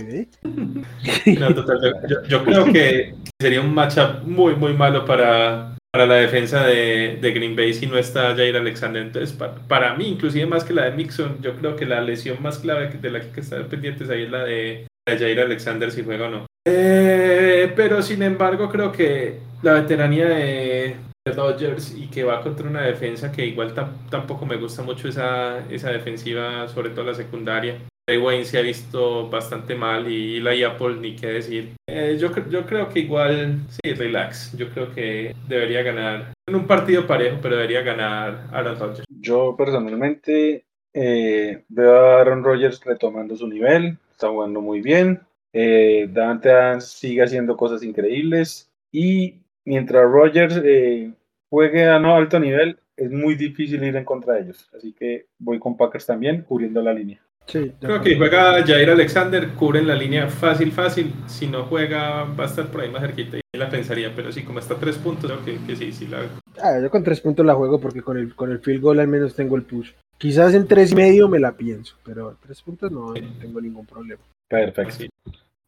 ¿eh? 0.01 0.29
Yo, 2.29 2.45
creo 2.45 2.65
que 2.67 3.15
sería 3.41 3.61
un 3.61 3.75
matchup 3.75 4.25
muy, 4.25 4.55
muy 4.57 4.73
malo 4.75 5.05
para, 5.05 5.77
para 5.93 6.07
la 6.07 6.15
defensa 6.17 6.65
de, 6.67 7.19
de, 7.21 7.33
Green 7.33 7.55
Bay 7.57 7.75
si 7.75 7.87
no 7.87 7.99
está 7.99 8.35
Jair 8.35 8.57
Alexander. 8.57 9.03
Entonces, 9.03 9.33
para, 9.33 9.55
para, 9.55 9.95
mí, 9.95 10.09
inclusive 10.09 10.47
más 10.47 10.65
que 10.65 10.73
la 10.73 10.85
de 10.85 10.93
Mixon, 10.93 11.43
yo 11.43 11.55
creo 11.57 11.77
que 11.77 11.87
la 11.87 12.01
lesión 12.01 12.43
más 12.43 12.59
clave 12.59 12.89
de 12.89 13.11
la 13.11 13.21
que 13.21 13.41
estar 13.41 13.67
pendientes 13.67 14.09
ahí 14.11 14.23
es 14.23 14.31
la 14.31 14.45
de, 14.45 14.87
de 15.07 15.19
Jair 15.19 15.41
Alexander 15.41 15.91
si 15.91 16.03
juega 16.03 16.27
o 16.27 16.31
no. 16.31 16.47
Eh, 16.65 17.73
pero 17.75 18.03
sin 18.03 18.23
embargo, 18.23 18.69
creo 18.69 18.93
que 18.93 19.41
la 19.63 19.75
veteranía 19.75 20.29
de, 20.29 20.97
Dodgers 21.25 21.95
y 21.97 22.09
que 22.09 22.25
va 22.25 22.43
contra 22.43 22.69
una 22.69 22.83
defensa 22.83 23.31
que 23.31 23.47
igual 23.47 23.73
tampoco 24.11 24.45
me 24.45 24.57
gusta 24.57 24.83
mucho 24.83 25.07
esa, 25.07 25.59
esa 25.71 25.91
defensiva, 25.91 26.67
sobre 26.67 26.91
todo 26.91 27.05
la 27.05 27.15
secundaria. 27.15 27.79
Wayne 28.09 28.45
se 28.45 28.59
ha 28.59 28.63
visto 28.63 29.31
bastante 29.31 29.75
mal 29.75 30.11
y 30.11 30.41
la 30.41 30.51
Apple 30.69 30.97
ni 30.97 31.15
qué 31.15 31.29
decir. 31.29 31.73
Eh, 31.87 32.17
yo, 32.19 32.31
yo 32.49 32.67
creo 32.67 32.89
que 32.89 33.01
igual, 33.01 33.61
sí, 33.69 33.93
relax. 33.95 34.57
Yo 34.57 34.69
creo 34.71 34.93
que 34.93 35.35
debería 35.49 35.83
ganar 35.83 36.33
en 36.47 36.55
un 36.55 36.67
partido 36.67 37.07
parejo, 37.07 37.39
pero 37.41 37.57
debería 37.57 37.83
ganar 37.83 38.49
Aaron 38.53 38.79
Rodgers. 38.79 39.05
Yo 39.09 39.55
personalmente 39.57 40.65
eh, 40.93 41.65
veo 41.69 41.95
a 41.95 42.21
Aaron 42.21 42.45
Rodgers 42.45 42.85
retomando 42.85 43.37
su 43.37 43.47
nivel, 43.47 43.97
está 44.11 44.29
jugando 44.29 44.61
muy 44.61 44.81
bien. 44.83 45.21
Eh, 45.53 46.11
Adams 46.17 46.87
sigue 46.87 47.23
haciendo 47.23 47.57
cosas 47.57 47.83
increíbles 47.83 48.71
y 48.91 49.43
mientras 49.65 50.11
Rogers 50.11 50.61
eh, 50.65 51.13
juegue 51.51 51.89
a 51.89 51.99
no 51.99 52.15
alto 52.15 52.41
nivel, 52.41 52.79
es 52.97 53.11
muy 53.11 53.35
difícil 53.35 53.83
ir 53.85 53.97
en 53.97 54.05
contra 54.05 54.35
de 54.35 54.43
ellos. 54.43 54.71
Así 54.75 54.93
que 54.93 55.27
voy 55.39 55.59
con 55.59 55.77
Packers 55.77 56.07
también, 56.07 56.43
cubriendo 56.43 56.83
la 56.83 56.95
línea. 56.95 57.21
Sí, 57.47 57.73
Creo 57.81 58.01
que 58.01 58.17
juega 58.17 58.65
Jair 58.65 58.91
Alexander, 58.91 59.49
cubre 59.51 59.83
la 59.83 59.95
línea 59.95 60.29
fácil, 60.29 60.73
fácil. 60.73 61.13
Si 61.27 61.47
no 61.47 61.65
juega, 61.65 62.25
va 62.25 62.45
a 62.45 62.47
estar 62.47 62.67
por 62.69 62.81
ahí 62.81 62.91
más 62.91 63.03
cerquita 63.03 63.37
y 63.37 63.59
la 63.59 63.69
pensaría. 63.69 64.13
Pero 64.15 64.33
sí, 64.33 64.43
como 64.43 64.59
está 64.59 64.75
a 64.75 64.79
tres 64.79 64.97
puntos, 64.97 65.31
creo 65.31 65.45
que, 65.67 65.77
sí, 65.77 65.93
sí 65.93 66.07
la 66.07 66.21
ah, 66.63 66.79
yo 66.81 66.91
con 66.91 67.03
tres 67.03 67.21
puntos 67.21 67.45
la 67.45 67.55
juego 67.55 67.81
porque 67.81 68.03
con 68.03 68.17
el, 68.17 68.35
con 68.35 68.51
el 68.51 68.61
field 68.61 68.81
goal 68.81 69.01
al 69.01 69.09
menos 69.09 69.35
tengo 69.35 69.57
el 69.57 69.65
push. 69.65 69.91
Quizás 70.17 70.55
en 70.55 70.69
tres 70.69 70.93
y 70.93 70.95
medio 70.95 71.29
me 71.29 71.41
la 71.41 71.53
pienso, 71.53 71.97
pero 72.05 72.37
tres 72.41 72.63
puntos 72.63 72.91
no, 72.91 73.13
no 73.13 73.39
tengo 73.41 73.61
ningún 73.61 73.87
problema. 73.87 74.23
Perfecto. 74.49 75.07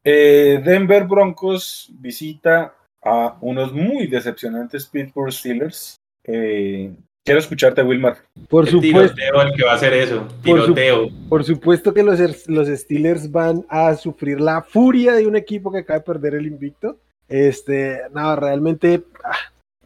Eh, 0.04 0.62
Denver 0.64 1.04
Broncos 1.04 1.90
visita 1.98 2.76
a 3.02 3.36
unos 3.40 3.72
muy 3.72 4.06
decepcionantes 4.06 4.86
Pittsburgh 4.86 5.32
Steelers. 5.32 5.96
Eh, 6.24 6.92
quiero 7.24 7.40
escucharte, 7.40 7.82
Wilmar. 7.82 8.18
Por 8.48 8.68
supuesto. 8.68 9.16
el 9.18 9.54
que 9.54 9.64
va 9.64 9.72
a 9.72 9.74
hacer 9.74 9.94
eso. 9.94 10.28
Por, 11.28 11.44
supuesto 11.44 11.92
que 11.92 12.02
los, 12.02 12.48
los, 12.48 12.68
Steelers 12.68 13.30
van 13.30 13.64
a 13.68 13.94
sufrir 13.96 14.40
la 14.40 14.62
furia 14.62 15.14
de 15.14 15.26
un 15.26 15.36
equipo 15.36 15.72
que 15.72 15.78
acaba 15.78 15.98
de 15.98 16.04
perder 16.04 16.34
el 16.34 16.46
invicto. 16.46 16.98
Este, 17.28 18.02
no, 18.12 18.36
realmente, 18.36 19.02
ah, 19.24 19.36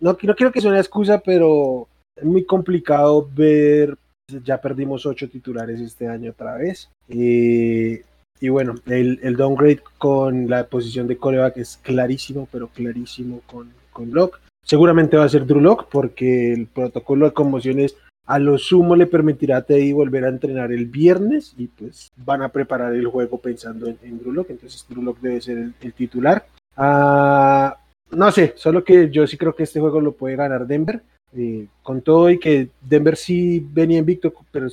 no, 0.00 0.18
no 0.20 0.34
quiero 0.34 0.52
que 0.52 0.60
sea 0.60 0.70
una 0.70 0.80
excusa, 0.80 1.20
pero 1.20 1.88
es 2.16 2.24
muy 2.24 2.44
complicado 2.44 3.28
ver. 3.34 3.96
Ya 4.44 4.60
perdimos 4.60 5.06
ocho 5.06 5.28
titulares 5.30 5.80
este 5.80 6.06
año 6.06 6.32
otra 6.32 6.56
vez. 6.56 6.90
Eh, 7.08 8.02
y 8.40 8.48
bueno, 8.50 8.74
el, 8.86 9.18
el, 9.22 9.36
downgrade 9.36 9.80
con 9.96 10.50
la 10.50 10.66
posición 10.66 11.06
de 11.08 11.16
coreback 11.16 11.56
es 11.56 11.78
clarísimo, 11.78 12.46
pero 12.52 12.68
clarísimo 12.68 13.40
con, 13.46 13.72
con 13.90 14.12
Locke. 14.12 14.38
Seguramente 14.64 15.16
va 15.16 15.24
a 15.24 15.28
ser 15.28 15.46
Drew 15.46 15.60
Locke 15.60 15.86
porque 15.90 16.52
el 16.52 16.66
protocolo 16.66 17.26
de 17.26 17.32
conmociones 17.32 17.96
a 18.26 18.38
lo 18.38 18.58
sumo 18.58 18.94
le 18.94 19.06
permitirá 19.06 19.58
a 19.58 19.62
Teddy 19.62 19.92
volver 19.92 20.24
a 20.24 20.28
entrenar 20.28 20.70
el 20.70 20.84
viernes 20.84 21.54
y 21.56 21.68
pues 21.68 22.12
van 22.16 22.42
a 22.42 22.50
preparar 22.50 22.94
el 22.94 23.06
juego 23.06 23.38
pensando 23.38 23.86
en, 23.86 23.98
en 24.02 24.18
Drew 24.18 24.32
Locke. 24.32 24.50
Entonces 24.50 24.84
Drew 24.88 25.02
Locke 25.02 25.22
debe 25.22 25.40
ser 25.40 25.58
el, 25.58 25.92
titular. 25.94 26.46
Ah, 26.76 27.78
no 28.10 28.30
sé, 28.30 28.52
solo 28.56 28.84
que 28.84 29.10
yo 29.10 29.26
sí 29.26 29.38
creo 29.38 29.54
que 29.54 29.62
este 29.62 29.80
juego 29.80 30.00
lo 30.00 30.12
puede 30.12 30.36
ganar 30.36 30.66
Denver. 30.66 31.02
Eh, 31.36 31.66
con 31.82 32.00
todo 32.00 32.30
y 32.30 32.38
que 32.38 32.70
Denver 32.80 33.14
sí 33.16 33.66
venía 33.72 33.98
invicto, 33.98 34.32
pero 34.50 34.68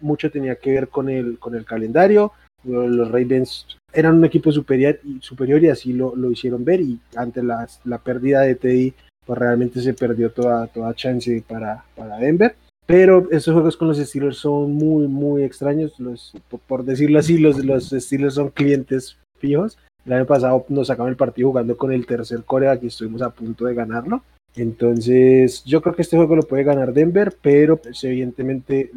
mucho 0.00 0.30
tenía 0.30 0.56
que 0.56 0.72
ver 0.72 0.88
con 0.88 1.08
el, 1.08 1.38
con 1.38 1.54
el 1.54 1.64
calendario 1.64 2.32
los 2.64 3.10
Ravens 3.10 3.66
eran 3.92 4.16
un 4.16 4.24
equipo 4.24 4.52
superior, 4.52 5.00
superior 5.20 5.62
y 5.62 5.68
así 5.68 5.92
lo, 5.92 6.14
lo 6.16 6.30
hicieron 6.30 6.64
ver 6.64 6.80
y 6.80 7.00
ante 7.16 7.42
la, 7.42 7.66
la, 7.84 7.98
pérdida 7.98 8.42
de 8.42 8.54
Teddy 8.54 8.94
pues 9.28 9.38
realmente 9.38 9.82
se 9.82 9.92
perdió 9.92 10.30
toda, 10.30 10.66
toda 10.68 10.94
chance 10.94 11.44
para, 11.46 11.84
para 11.94 12.16
Denver. 12.16 12.56
Pero 12.86 13.28
estos 13.30 13.52
juegos 13.52 13.76
con 13.76 13.88
los 13.88 13.98
Steelers 13.98 14.38
son 14.38 14.72
muy, 14.72 15.06
muy 15.06 15.42
extraños. 15.42 16.00
Los, 16.00 16.32
por 16.66 16.82
decirlo 16.82 17.18
así, 17.18 17.36
los, 17.36 17.62
los 17.62 17.90
Steelers 17.90 18.32
son 18.36 18.48
clientes 18.48 19.18
fijos. 19.38 19.76
El 20.06 20.14
año 20.14 20.24
pasado 20.24 20.64
nos 20.70 20.86
sacamos 20.86 21.10
el 21.10 21.18
partido 21.18 21.48
jugando 21.48 21.76
con 21.76 21.92
el 21.92 22.06
tercer 22.06 22.42
Corea, 22.44 22.80
que 22.80 22.86
estuvimos 22.86 23.20
a 23.20 23.28
punto 23.28 23.66
de 23.66 23.74
ganarlo. 23.74 24.22
Entonces, 24.56 25.62
yo 25.64 25.82
creo 25.82 25.94
que 25.94 26.00
este 26.00 26.16
juego 26.16 26.34
lo 26.34 26.42
puede 26.44 26.64
ganar 26.64 26.94
Denver, 26.94 27.36
pero 27.42 27.76
pues, 27.76 28.02
evidentemente 28.04 28.90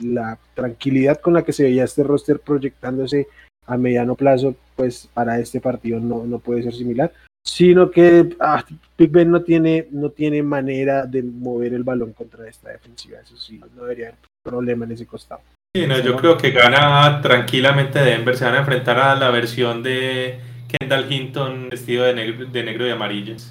la 0.00 0.36
tranquilidad 0.54 1.20
con 1.20 1.32
la 1.32 1.44
que 1.44 1.52
se 1.52 1.62
veía 1.62 1.84
este 1.84 2.02
roster 2.02 2.40
proyectándose 2.40 3.28
a 3.66 3.76
mediano 3.76 4.16
plazo, 4.16 4.56
pues 4.74 5.08
para 5.14 5.38
este 5.38 5.60
partido 5.60 6.00
no, 6.00 6.26
no 6.26 6.40
puede 6.40 6.64
ser 6.64 6.74
similar, 6.74 7.12
sino 7.44 7.90
que 7.90 8.36
ah, 8.40 8.64
Big 8.96 9.10
Ben 9.10 9.30
no 9.30 9.42
tiene, 9.42 9.88
no 9.90 10.10
tiene 10.10 10.42
manera 10.42 11.06
de 11.06 11.22
mover 11.22 11.74
el 11.74 11.84
balón 11.84 12.12
contra 12.12 12.48
esta 12.48 12.70
defensiva, 12.70 13.20
eso 13.20 13.36
sí, 13.36 13.58
no 13.58 13.82
debería 13.82 14.08
haber 14.08 14.18
problema 14.42 14.84
en 14.84 14.92
ese 14.92 15.06
costado. 15.06 15.42
Sí, 15.76 15.86
no, 15.86 15.98
yo 15.98 16.16
creo 16.16 16.36
que 16.36 16.52
gana 16.52 17.20
tranquilamente 17.20 17.98
Denver, 17.98 18.36
se 18.36 18.44
van 18.44 18.54
a 18.54 18.60
enfrentar 18.60 18.98
a 18.98 19.14
la 19.16 19.30
versión 19.30 19.82
de 19.82 20.38
Kendall 20.68 21.12
Hinton 21.12 21.68
vestido 21.70 22.04
de 22.04 22.14
negro, 22.14 22.46
de 22.46 22.62
negro 22.62 22.86
y 22.86 22.90
amarillo. 22.90 23.36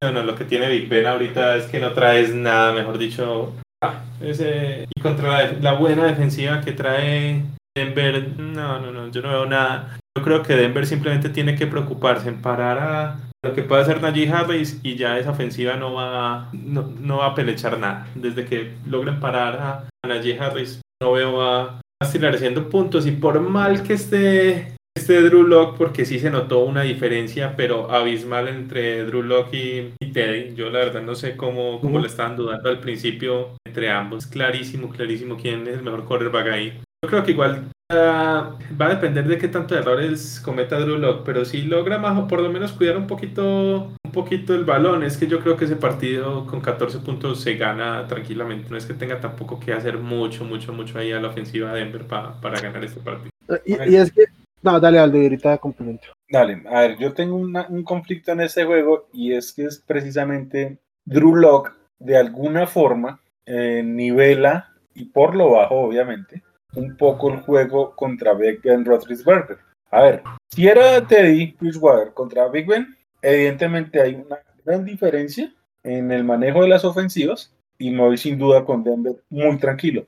No, 0.00 0.12
no, 0.12 0.22
lo 0.22 0.36
que 0.36 0.44
tiene 0.44 0.68
Big 0.68 0.88
Ben 0.88 1.08
ahorita 1.08 1.56
es 1.56 1.66
que 1.66 1.80
no 1.80 1.92
traes 1.92 2.32
nada, 2.32 2.72
mejor 2.72 2.98
dicho. 2.98 3.56
Ah, 3.82 4.04
y 4.20 5.00
contra 5.00 5.50
la, 5.54 5.72
buena 5.72 6.04
defensiva 6.04 6.60
que 6.60 6.70
trae 6.70 7.42
Denver, 7.76 8.28
no, 8.38 8.78
no, 8.78 8.92
no, 8.92 9.10
yo 9.10 9.22
no 9.22 9.30
veo 9.30 9.46
nada. 9.46 9.98
Yo 10.18 10.24
creo 10.24 10.42
que 10.42 10.56
Denver 10.56 10.84
simplemente 10.84 11.28
tiene 11.28 11.54
que 11.54 11.68
preocuparse 11.68 12.28
en 12.28 12.42
parar 12.42 12.78
a 12.78 13.20
lo 13.44 13.54
que 13.54 13.62
puede 13.62 13.82
hacer 13.82 14.02
Najee 14.02 14.28
Harris 14.28 14.80
y 14.82 14.96
ya 14.96 15.16
esa 15.16 15.30
ofensiva 15.30 15.76
no 15.76 15.94
va, 15.94 16.50
no, 16.52 16.92
no 16.98 17.18
va 17.18 17.26
a 17.26 17.34
pelechar 17.36 17.78
nada. 17.78 18.08
Desde 18.16 18.44
que 18.44 18.72
logren 18.84 19.20
parar 19.20 19.56
a, 19.60 19.88
a 20.04 20.08
Najee 20.08 20.36
Harris, 20.40 20.80
no 21.00 21.12
veo 21.12 21.40
a, 21.40 21.80
a 21.80 22.04
haciendo 22.04 22.68
puntos 22.68 23.06
y 23.06 23.12
por 23.12 23.38
mal 23.38 23.84
que 23.84 23.92
esté 23.92 24.74
este 24.96 25.22
Drew 25.22 25.44
Lock 25.44 25.78
porque 25.78 26.04
sí 26.04 26.18
se 26.18 26.32
notó 26.32 26.64
una 26.64 26.82
diferencia, 26.82 27.54
pero 27.56 27.92
abismal 27.92 28.48
entre 28.48 29.04
Drew 29.04 29.22
Lock 29.22 29.54
y, 29.54 29.92
Teddy. 30.12 30.56
Yo 30.56 30.68
la 30.68 30.80
verdad 30.80 31.02
no 31.02 31.14
sé 31.14 31.36
cómo, 31.36 31.80
cómo 31.80 32.00
le 32.00 32.08
estaban 32.08 32.34
dudando 32.34 32.68
al 32.68 32.80
principio 32.80 33.50
entre 33.64 33.88
ambos. 33.88 34.26
Clarísimo, 34.26 34.88
clarísimo 34.88 35.36
quién 35.36 35.68
es 35.68 35.76
el 35.76 35.84
mejor 35.84 36.06
quarterback 36.06 36.48
ahí. 36.48 36.80
Yo 37.04 37.08
creo 37.08 37.22
que 37.22 37.30
igual 37.30 37.68
va 37.90 38.86
a 38.86 38.88
depender 38.88 39.26
de 39.26 39.38
qué 39.38 39.48
tanto 39.48 39.76
errores 39.76 40.40
cometa 40.44 40.78
Drew 40.78 40.98
Lock, 40.98 41.22
pero 41.24 41.44
si 41.44 41.62
logra 41.62 41.98
más, 41.98 42.20
por 42.28 42.40
lo 42.40 42.50
menos 42.50 42.72
cuidar 42.72 42.96
un 42.96 43.06
poquito, 43.06 43.92
un 44.04 44.12
poquito 44.12 44.54
el 44.54 44.64
balón, 44.64 45.02
es 45.02 45.16
que 45.16 45.26
yo 45.26 45.40
creo 45.40 45.56
que 45.56 45.64
ese 45.64 45.76
partido 45.76 46.46
con 46.46 46.60
14 46.60 46.98
puntos 46.98 47.40
se 47.40 47.54
gana 47.54 48.06
tranquilamente. 48.06 48.68
No 48.70 48.76
es 48.76 48.84
que 48.84 48.94
tenga 48.94 49.20
tampoco 49.20 49.58
que 49.58 49.72
hacer 49.72 49.98
mucho, 49.98 50.44
mucho, 50.44 50.72
mucho 50.72 50.98
ahí 50.98 51.12
a 51.12 51.20
la 51.20 51.28
ofensiva 51.28 51.72
de 51.72 51.80
Denver 51.80 52.06
para 52.06 52.60
ganar 52.60 52.84
este 52.84 53.00
partido. 53.00 53.30
Y, 53.64 53.72
y, 53.90 53.96
es 53.96 54.12
que, 54.12 54.24
no, 54.62 54.78
dale, 54.78 54.98
Aldo, 54.98 55.18
ahorita 55.18 55.56
complemento. 55.58 56.08
Dale, 56.28 56.62
a 56.70 56.80
ver, 56.80 56.98
yo 56.98 57.14
tengo 57.14 57.36
un 57.36 57.82
conflicto 57.84 58.32
en 58.32 58.42
este 58.42 58.64
juego 58.64 59.08
y 59.12 59.32
es 59.32 59.52
que 59.52 59.64
es 59.64 59.78
precisamente 59.78 60.78
Drew 61.06 61.36
Lock 61.36 61.72
de 61.98 62.18
alguna 62.18 62.66
forma 62.66 63.20
eh, 63.46 63.82
nivela 63.82 64.72
y 64.94 65.06
por 65.06 65.34
lo 65.34 65.52
bajo, 65.52 65.76
obviamente, 65.76 66.42
un 66.74 66.96
poco 66.96 67.32
el 67.32 67.40
juego 67.40 67.94
contra 67.96 68.34
Big 68.34 68.60
Ben 68.62 68.84
Roethlisberger. 68.84 69.58
A 69.90 70.02
ver, 70.02 70.22
si 70.48 70.68
era 70.68 71.06
Teddy 71.06 71.56
Bridgewater 71.58 72.12
contra 72.12 72.48
Big 72.48 72.66
Ben, 72.66 72.96
evidentemente 73.22 74.00
hay 74.00 74.14
una 74.14 74.38
gran 74.64 74.84
diferencia 74.84 75.52
en 75.82 76.12
el 76.12 76.24
manejo 76.24 76.62
de 76.62 76.68
las 76.68 76.84
ofensivas 76.84 77.54
y 77.78 77.90
me 77.90 78.02
voy 78.02 78.18
sin 78.18 78.38
duda 78.38 78.64
con 78.64 78.84
Denver 78.84 79.16
muy 79.30 79.56
tranquilo. 79.58 80.06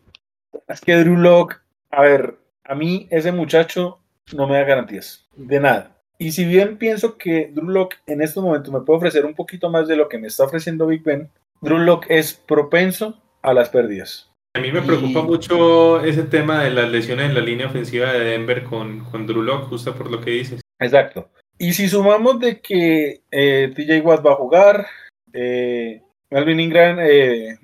Es 0.69 0.81
que 0.81 0.97
Drew 0.97 1.17
Locke, 1.17 1.61
a 1.91 2.03
ver, 2.03 2.39
a 2.65 2.75
mí 2.75 3.07
ese 3.11 3.33
muchacho 3.33 3.99
no 4.35 4.47
me 4.47 4.55
da 4.55 4.65
garantías 4.65 5.27
de 5.37 5.61
nada. 5.61 5.97
Y 6.19 6.33
si 6.33 6.45
bien 6.45 6.77
pienso 6.77 7.17
que 7.17 7.51
Drew 7.55 7.71
Locke 7.71 7.97
en 8.07 8.21
estos 8.21 8.45
momentos 8.45 8.73
me 8.73 8.81
puede 8.81 8.99
ofrecer 8.99 9.25
un 9.25 9.35
poquito 9.35 9.71
más 9.71 9.89
de 9.89 9.97
lo 9.97 10.09
que 10.09 10.19
me 10.19 10.27
está 10.27 10.45
ofreciendo 10.45 10.87
Big 10.87 11.03
Ben, 11.03 11.31
Drew 11.63 11.79
Locke 11.79 12.07
es 12.11 12.35
propenso 12.35 13.19
a 13.43 13.55
las 13.55 13.71
pérdidas. 13.71 14.30
A 14.53 14.61
mí 14.61 14.73
me 14.73 14.83
preocupa 14.83 15.23
mucho 15.23 16.01
ese 16.05 16.25
tema 16.25 16.65
de 16.65 16.71
las 16.71 16.91
lesiones 16.91 17.27
en 17.27 17.35
la 17.35 17.41
línea 17.41 17.69
ofensiva 17.69 18.13
de 18.13 18.25
Denver 18.25 18.65
con, 18.65 19.05
con 19.05 19.25
Drew 19.25 19.43
Locke, 19.43 19.67
justo 19.67 19.95
por 19.95 20.11
lo 20.11 20.21
que 20.21 20.33
dices. 20.33 20.61
Exacto. 20.81 21.31
Y 21.57 21.73
si 21.73 21.89
sumamos 21.89 22.41
de 22.41 22.61
que 22.61 23.23
eh, 23.31 23.73
TJ 23.77 24.01
Watt 24.01 24.27
va 24.27 24.33
a 24.33 24.37
jugar, 24.37 24.87
eh, 25.33 26.03
Melvin 26.31 26.59
Ingram 26.59 26.99
eh, 27.01 27.59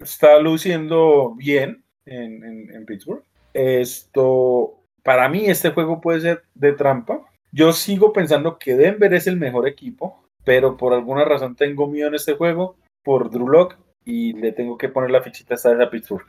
está 0.00 0.38
luciendo 0.38 1.34
bien 1.34 1.84
en, 2.06 2.70
en, 2.72 2.86
Pittsburgh. 2.86 3.24
Esto, 3.52 4.80
para 5.02 5.28
mí, 5.28 5.44
este 5.46 5.72
juego 5.72 6.00
puede 6.00 6.22
ser 6.22 6.44
de 6.54 6.72
trampa. 6.72 7.20
Yo 7.50 7.74
sigo 7.74 8.14
pensando 8.14 8.58
que 8.58 8.74
Denver 8.74 9.12
es 9.12 9.26
el 9.26 9.36
mejor 9.36 9.68
equipo, 9.68 10.24
pero 10.44 10.78
por 10.78 10.94
alguna 10.94 11.26
razón 11.26 11.56
tengo 11.56 11.88
miedo 11.88 12.08
en 12.08 12.14
este 12.14 12.34
juego 12.34 12.76
por 13.02 13.30
Drew 13.30 13.48
Locke 13.48 13.76
y 14.04 14.32
le 14.34 14.52
tengo 14.52 14.76
que 14.76 14.88
poner 14.88 15.10
la 15.10 15.22
fichita 15.22 15.54
esta 15.54 15.70
vez 15.70 15.86
a 15.86 15.90
Pittsburgh. 15.90 16.26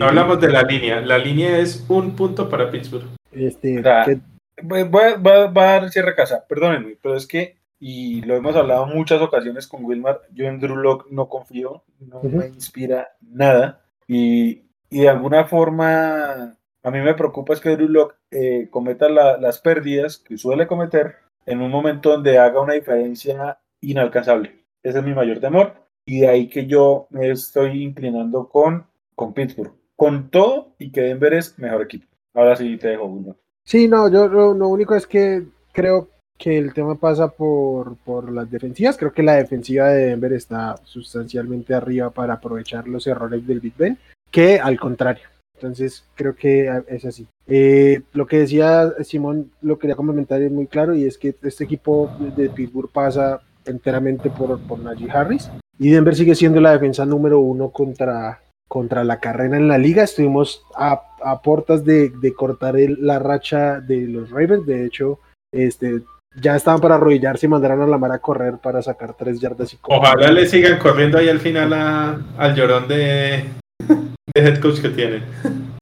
Hablamos 0.00 0.40
de 0.40 0.48
la 0.48 0.62
línea. 0.62 1.00
La 1.00 1.18
línea 1.18 1.58
es 1.58 1.84
un 1.88 2.16
punto 2.16 2.48
para 2.48 2.70
Pittsburgh. 2.70 3.06
Este, 3.30 3.82
va, 3.82 4.04
a 4.04 5.48
dar 5.48 5.90
cierre 5.90 6.14
casa, 6.14 6.44
perdónenme, 6.48 6.96
pero 7.00 7.16
es 7.16 7.26
que, 7.26 7.56
y 7.78 8.22
lo 8.22 8.34
hemos 8.34 8.56
hablado 8.56 8.86
muchas 8.86 9.20
ocasiones 9.20 9.66
con 9.66 9.84
Wilmar, 9.84 10.22
yo 10.32 10.46
en 10.46 10.58
Drew 10.58 10.76
Lock 10.76 11.10
no 11.10 11.28
confío, 11.28 11.84
no 12.00 12.22
me 12.22 12.46
inspira 12.46 13.08
nada, 13.20 13.84
y, 14.08 14.62
de 14.88 15.08
alguna 15.08 15.44
forma 15.44 16.56
a 16.82 16.90
mí 16.90 17.00
me 17.00 17.14
preocupa 17.14 17.52
es 17.52 17.60
que 17.60 17.76
Drew 17.76 17.88
Lock 17.88 18.14
eh, 18.30 18.68
cometa 18.70 19.08
las 19.08 19.58
pérdidas 19.58 20.18
que 20.18 20.38
suele 20.38 20.66
cometer 20.66 21.16
en 21.44 21.60
un 21.60 21.70
momento 21.70 22.10
donde 22.10 22.38
haga 22.38 22.60
una 22.60 22.74
diferencia 22.74 23.58
inalcanzable. 23.80 24.64
Ese 24.82 24.98
es 24.98 25.04
mi 25.04 25.12
mayor 25.12 25.40
temor 25.40 25.85
y 26.06 26.20
de 26.20 26.28
ahí 26.28 26.48
que 26.48 26.66
yo 26.66 27.08
me 27.10 27.30
estoy 27.30 27.82
inclinando 27.82 28.48
con, 28.48 28.86
con 29.14 29.34
Pittsburgh, 29.34 29.72
con 29.96 30.30
todo 30.30 30.74
y 30.78 30.90
que 30.90 31.02
Denver 31.02 31.34
es 31.34 31.58
mejor 31.58 31.82
equipo. 31.82 32.06
Ahora 32.32 32.54
sí 32.54 32.76
te 32.76 32.88
dejo, 32.88 33.04
uno. 33.04 33.36
Sí, 33.64 33.88
no, 33.88 34.10
yo 34.10 34.28
lo, 34.28 34.68
único 34.68 34.94
es 34.94 35.06
que 35.06 35.44
creo 35.72 36.08
que 36.38 36.56
el 36.56 36.72
tema 36.72 36.94
pasa 36.94 37.28
por, 37.28 37.96
por 37.96 38.30
las 38.30 38.48
defensivas. 38.48 38.96
Creo 38.96 39.12
que 39.12 39.24
la 39.24 39.34
defensiva 39.34 39.88
de 39.88 40.06
Denver 40.06 40.32
está 40.32 40.76
sustancialmente 40.84 41.74
arriba 41.74 42.10
para 42.10 42.34
aprovechar 42.34 42.86
los 42.86 43.06
errores 43.06 43.44
del 43.46 43.60
Big 43.60 43.76
Ben, 43.76 43.98
que 44.30 44.60
al 44.60 44.78
contrario. 44.78 45.24
Entonces, 45.54 46.04
creo 46.14 46.36
que 46.36 46.70
es 46.86 47.04
así. 47.06 47.26
Eh, 47.46 48.02
lo 48.12 48.26
que 48.26 48.40
decía 48.40 48.92
Simón, 49.02 49.50
lo 49.62 49.78
quería 49.78 49.96
complementar 49.96 50.42
es 50.42 50.52
muy 50.52 50.66
claro, 50.66 50.94
y 50.94 51.04
es 51.04 51.16
que 51.16 51.34
este 51.42 51.64
equipo 51.64 52.10
de 52.36 52.50
Pittsburgh 52.50 52.92
pasa 52.92 53.40
enteramente 53.64 54.30
por, 54.30 54.60
por 54.60 54.78
Najee 54.78 55.10
Harris. 55.10 55.50
Y 55.78 55.90
Denver 55.90 56.14
sigue 56.14 56.34
siendo 56.34 56.60
la 56.60 56.72
defensa 56.72 57.04
número 57.04 57.40
uno 57.40 57.70
contra, 57.70 58.40
contra 58.68 59.04
la 59.04 59.20
carrera 59.20 59.56
en 59.56 59.68
la 59.68 59.78
liga. 59.78 60.04
Estuvimos 60.04 60.62
a, 60.74 61.02
a 61.22 61.42
portas 61.42 61.84
de, 61.84 62.10
de 62.10 62.34
cortar 62.34 62.76
la 62.98 63.18
racha 63.18 63.80
de 63.80 64.06
los 64.08 64.30
Ravens. 64.30 64.66
De 64.66 64.86
hecho, 64.86 65.20
este, 65.52 66.02
ya 66.40 66.56
estaban 66.56 66.80
para 66.80 66.96
arrodillarse 66.96 67.46
y 67.46 67.48
mandaron 67.48 67.82
a 67.82 67.86
la 67.86 67.98
mar 67.98 68.12
a 68.12 68.18
correr 68.18 68.58
para 68.62 68.82
sacar 68.82 69.14
tres 69.14 69.40
yardas. 69.40 69.72
Y 69.72 69.78
Ojalá 69.82 70.30
le 70.30 70.46
sigan 70.46 70.78
corriendo 70.78 71.18
ahí 71.18 71.28
al 71.28 71.40
final 71.40 71.72
al 71.72 72.54
llorón 72.54 72.88
de, 72.88 73.44
de 73.78 74.40
head 74.40 74.60
coach 74.60 74.80
que 74.80 74.90
tiene. 74.90 75.22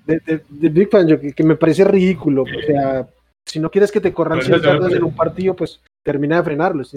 De, 0.07 0.21
de, 0.49 0.69
Big 0.69 0.91
Fan, 0.91 1.07
que, 1.07 1.33
que, 1.33 1.45
me 1.45 1.57
parece 1.57 1.85
ridículo. 1.85 2.43
O 2.43 2.67
sea, 2.67 3.07
si 3.47 3.59
no 3.59 3.71
quieres 3.71 3.91
que 3.91 4.01
te 4.01 4.13
corran 4.13 4.43
100 4.43 4.61
yardas 4.61 4.93
en 4.93 5.05
un 5.05 5.15
partido, 5.15 5.55
pues 5.55 5.81
termina 6.05 6.37
de 6.37 6.43
frenarlos. 6.43 6.95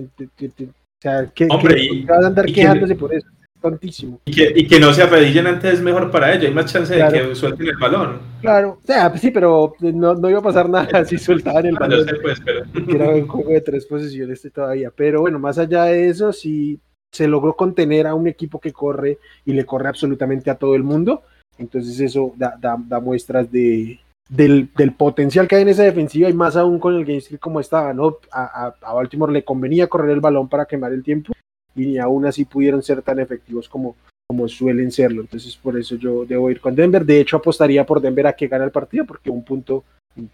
O 0.97 1.01
sea, 1.01 1.27
que, 1.27 1.47
Hombre, 1.49 2.05
vas 2.07 2.23
a 2.23 2.27
andar 2.27 2.45
quejándose 2.45 2.95
por 2.95 3.13
eso. 3.13 3.27
Tontísimo. 3.61 4.21
Y 4.25 4.31
que, 4.31 4.53
y 4.55 4.67
que 4.67 4.79
no 4.79 4.93
se 4.93 5.01
arrodillen 5.01 5.47
antes 5.47 5.73
es 5.73 5.81
mejor 5.81 6.11
para 6.11 6.31
ellos, 6.31 6.45
hay 6.45 6.53
más 6.53 6.71
chance 6.71 6.95
de 6.95 7.07
que 7.11 7.35
suelten 7.35 7.67
el 7.67 7.77
balón. 7.77 8.19
Claro, 8.41 8.79
o 8.83 8.85
sea, 8.85 9.09
pues 9.09 9.21
sí, 9.21 9.31
pero 9.31 9.73
no, 9.79 10.13
no 10.13 10.29
iba 10.29 10.39
a 10.39 10.43
pasar 10.43 10.69
nada 10.69 11.03
si 11.05 11.17
sueltaban 11.17 11.65
el 11.65 11.75
balón. 11.75 11.99
No 11.99 12.05
sé, 12.05 12.15
pues, 12.21 12.39
pero... 12.43 12.65
Era 12.87 13.09
un 13.09 13.27
juego 13.27 13.49
de 13.51 13.61
tres 13.61 13.85
posiciones 13.85 14.47
todavía. 14.53 14.91
Pero 14.95 15.21
bueno, 15.21 15.39
más 15.39 15.57
allá 15.57 15.85
de 15.85 16.07
eso, 16.07 16.31
si 16.31 16.79
se 17.11 17.27
logró 17.27 17.55
contener 17.55 18.05
a 18.05 18.13
un 18.13 18.27
equipo 18.27 18.59
que 18.59 18.73
corre 18.73 19.17
y 19.45 19.53
le 19.53 19.65
corre 19.65 19.89
absolutamente 19.89 20.51
a 20.51 20.55
todo 20.55 20.75
el 20.75 20.83
mundo. 20.83 21.23
Entonces 21.57 21.99
eso 21.99 22.33
da, 22.37 22.55
da, 22.59 22.77
da 22.79 22.99
muestras 22.99 23.51
de, 23.51 23.99
del, 24.29 24.69
del, 24.75 24.93
potencial 24.93 25.47
que 25.47 25.55
hay 25.55 25.61
en 25.61 25.69
esa 25.69 25.83
defensiva 25.83 26.29
y 26.29 26.33
más 26.33 26.55
aún 26.55 26.79
con 26.79 26.95
el 26.95 27.05
game 27.05 27.21
como 27.39 27.59
estaba, 27.59 27.93
¿no? 27.93 28.17
A, 28.31 28.73
a, 28.81 28.93
Baltimore 28.93 29.31
le 29.31 29.43
convenía 29.43 29.87
correr 29.87 30.11
el 30.11 30.19
balón 30.19 30.49
para 30.49 30.65
quemar 30.65 30.91
el 30.91 31.03
tiempo 31.03 31.33
y 31.75 31.85
ni 31.85 31.97
aún 31.97 32.25
así 32.25 32.45
pudieron 32.45 32.81
ser 32.81 33.01
tan 33.01 33.19
efectivos 33.19 33.69
como, 33.69 33.95
como 34.27 34.47
suelen 34.47 34.91
serlo. 34.91 35.21
Entonces 35.21 35.55
por 35.55 35.77
eso 35.77 35.95
yo 35.95 36.25
debo 36.25 36.51
ir 36.51 36.59
con 36.59 36.75
Denver. 36.75 37.05
De 37.05 37.19
hecho 37.19 37.37
apostaría 37.37 37.85
por 37.85 38.01
Denver 38.01 38.27
a 38.27 38.33
que 38.33 38.47
gane 38.47 38.65
el 38.65 38.71
partido 38.71 39.05
porque 39.05 39.29
un 39.29 39.43
punto, 39.43 39.83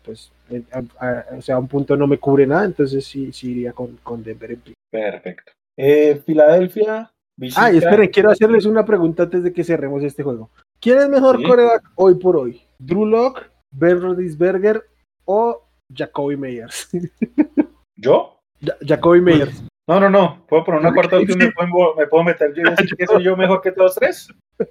pues, 0.03 0.31
o 1.37 1.41
sea, 1.41 1.59
un 1.59 1.67
punto 1.67 1.95
no 1.95 2.07
me 2.07 2.17
cubre 2.17 2.47
nada, 2.47 2.65
entonces 2.65 3.05
sí, 3.05 3.31
sí 3.31 3.51
iría 3.51 3.73
con, 3.73 3.97
con 4.01 4.23
Denver 4.23 4.57
Perfecto. 4.89 5.51
Eh, 5.77 6.21
Filadelfia. 6.25 7.11
Ah, 7.55 7.71
y 7.71 7.77
esperen, 7.77 8.09
quiero 8.09 8.29
hacerles 8.29 8.65
una 8.65 8.85
pregunta 8.85 9.23
antes 9.23 9.43
de 9.43 9.51
que 9.51 9.63
cerremos 9.63 10.03
este 10.03 10.21
juego. 10.21 10.51
¿Quién 10.79 10.99
es 10.99 11.09
mejor 11.09 11.41
coreback 11.41 11.83
hoy 11.95 12.15
por 12.15 12.37
hoy? 12.37 12.61
¿Drew 12.77 13.05
Locke 13.05 13.52
Ben 13.73 14.01
Rodisberger 14.01 14.83
o 15.25 15.67
Jacoby 15.93 16.37
Meyers. 16.37 16.89
¿Yo? 17.95 18.39
Jacoby 18.87 19.21
Meyers. 19.21 19.63
No, 19.87 19.99
no, 19.99 20.09
no. 20.09 20.45
Puedo 20.47 20.63
poner 20.63 20.81
una 20.81 20.93
cuarta 20.93 21.17
opción, 21.17 21.37
me 21.37 21.51
puedo, 21.51 21.95
me 21.95 22.07
puedo 22.07 22.23
meter 22.23 22.53
yo 22.53 22.61
y 22.61 22.69
decir 22.69 22.95
que 22.97 23.05
soy 23.05 23.23
yo 23.23 23.35
mejor 23.35 23.61
que 23.61 23.71
todos 23.71 23.95
tres. 23.95 24.33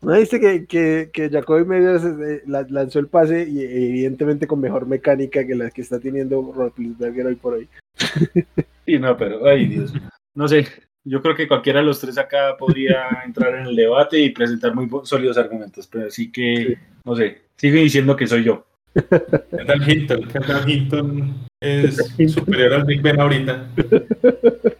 No 0.00 0.12
dice 0.12 0.38
que, 0.38 0.64
que, 0.66 1.10
que 1.12 1.28
Jacoby 1.28 1.64
Meyers 1.64 2.04
eh, 2.04 2.42
lanzó 2.46 3.00
el 3.00 3.08
pase 3.08 3.48
y 3.48 3.62
evidentemente 3.62 4.46
con 4.46 4.60
mejor 4.60 4.86
mecánica 4.86 5.44
que 5.44 5.56
la 5.56 5.70
que 5.70 5.80
está 5.80 5.98
teniendo 5.98 6.52
Rodisberger 6.52 7.26
hoy 7.26 7.34
por 7.34 7.54
hoy. 7.54 7.68
Sí, 8.86 8.98
no, 8.98 9.14
pero, 9.18 9.44
ay 9.44 9.66
Dios. 9.66 9.92
No 10.34 10.48
sé, 10.48 10.66
yo 11.04 11.22
creo 11.22 11.34
que 11.34 11.48
cualquiera 11.48 11.80
de 11.80 11.86
los 11.86 12.00
tres 12.00 12.18
acá 12.18 12.56
podría 12.58 13.20
entrar 13.24 13.54
en 13.54 13.66
el 13.66 13.76
debate 13.76 14.18
y 14.18 14.30
presentar 14.30 14.74
muy 14.74 14.88
sólidos 15.04 15.38
argumentos, 15.38 15.86
pero 15.86 16.08
así 16.08 16.30
que, 16.30 16.78
no 17.04 17.16
sé, 17.16 17.42
sigue 17.56 17.80
diciendo 17.80 18.16
que 18.16 18.26
soy 18.26 18.44
yo. 18.44 18.66
Kendall 19.50 19.90
Hinton, 19.90 20.28
Kendall 20.28 20.70
Hinton 20.70 21.48
es 21.60 21.96
superior 22.32 22.74
al 22.74 22.84
Big 22.84 23.02
Ben 23.02 23.20
ahorita. 23.20 23.68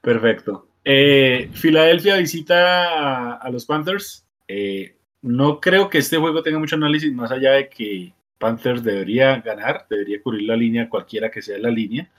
Perfecto. 0.00 0.66
Eh, 0.84 1.50
Filadelfia 1.52 2.16
visita 2.16 3.36
a, 3.36 3.50
los 3.50 3.66
Panthers. 3.66 4.24
Eh, 4.48 4.96
no 5.22 5.60
creo 5.60 5.90
que 5.90 5.98
este 5.98 6.16
juego 6.16 6.42
tenga 6.42 6.58
mucho 6.58 6.76
análisis 6.76 7.12
más 7.12 7.30
allá 7.30 7.52
de 7.52 7.68
que 7.68 8.14
Panthers 8.38 8.82
debería 8.82 9.38
ganar, 9.40 9.86
debería 9.90 10.22
cubrir 10.22 10.48
la 10.48 10.56
línea 10.56 10.88
cualquiera 10.88 11.30
que 11.30 11.42
sea 11.42 11.58
la 11.58 11.70
línea. 11.70 12.10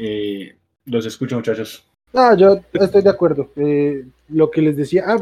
Eh, 0.00 0.56
los 0.86 1.04
escucho 1.04 1.36
muchachos. 1.36 1.86
Ah, 2.16 2.34
yo 2.34 2.58
estoy 2.72 3.02
de 3.02 3.10
acuerdo. 3.10 3.50
Eh, 3.56 4.06
lo 4.30 4.50
que 4.50 4.62
les 4.62 4.76
decía, 4.76 5.04
ah, 5.06 5.18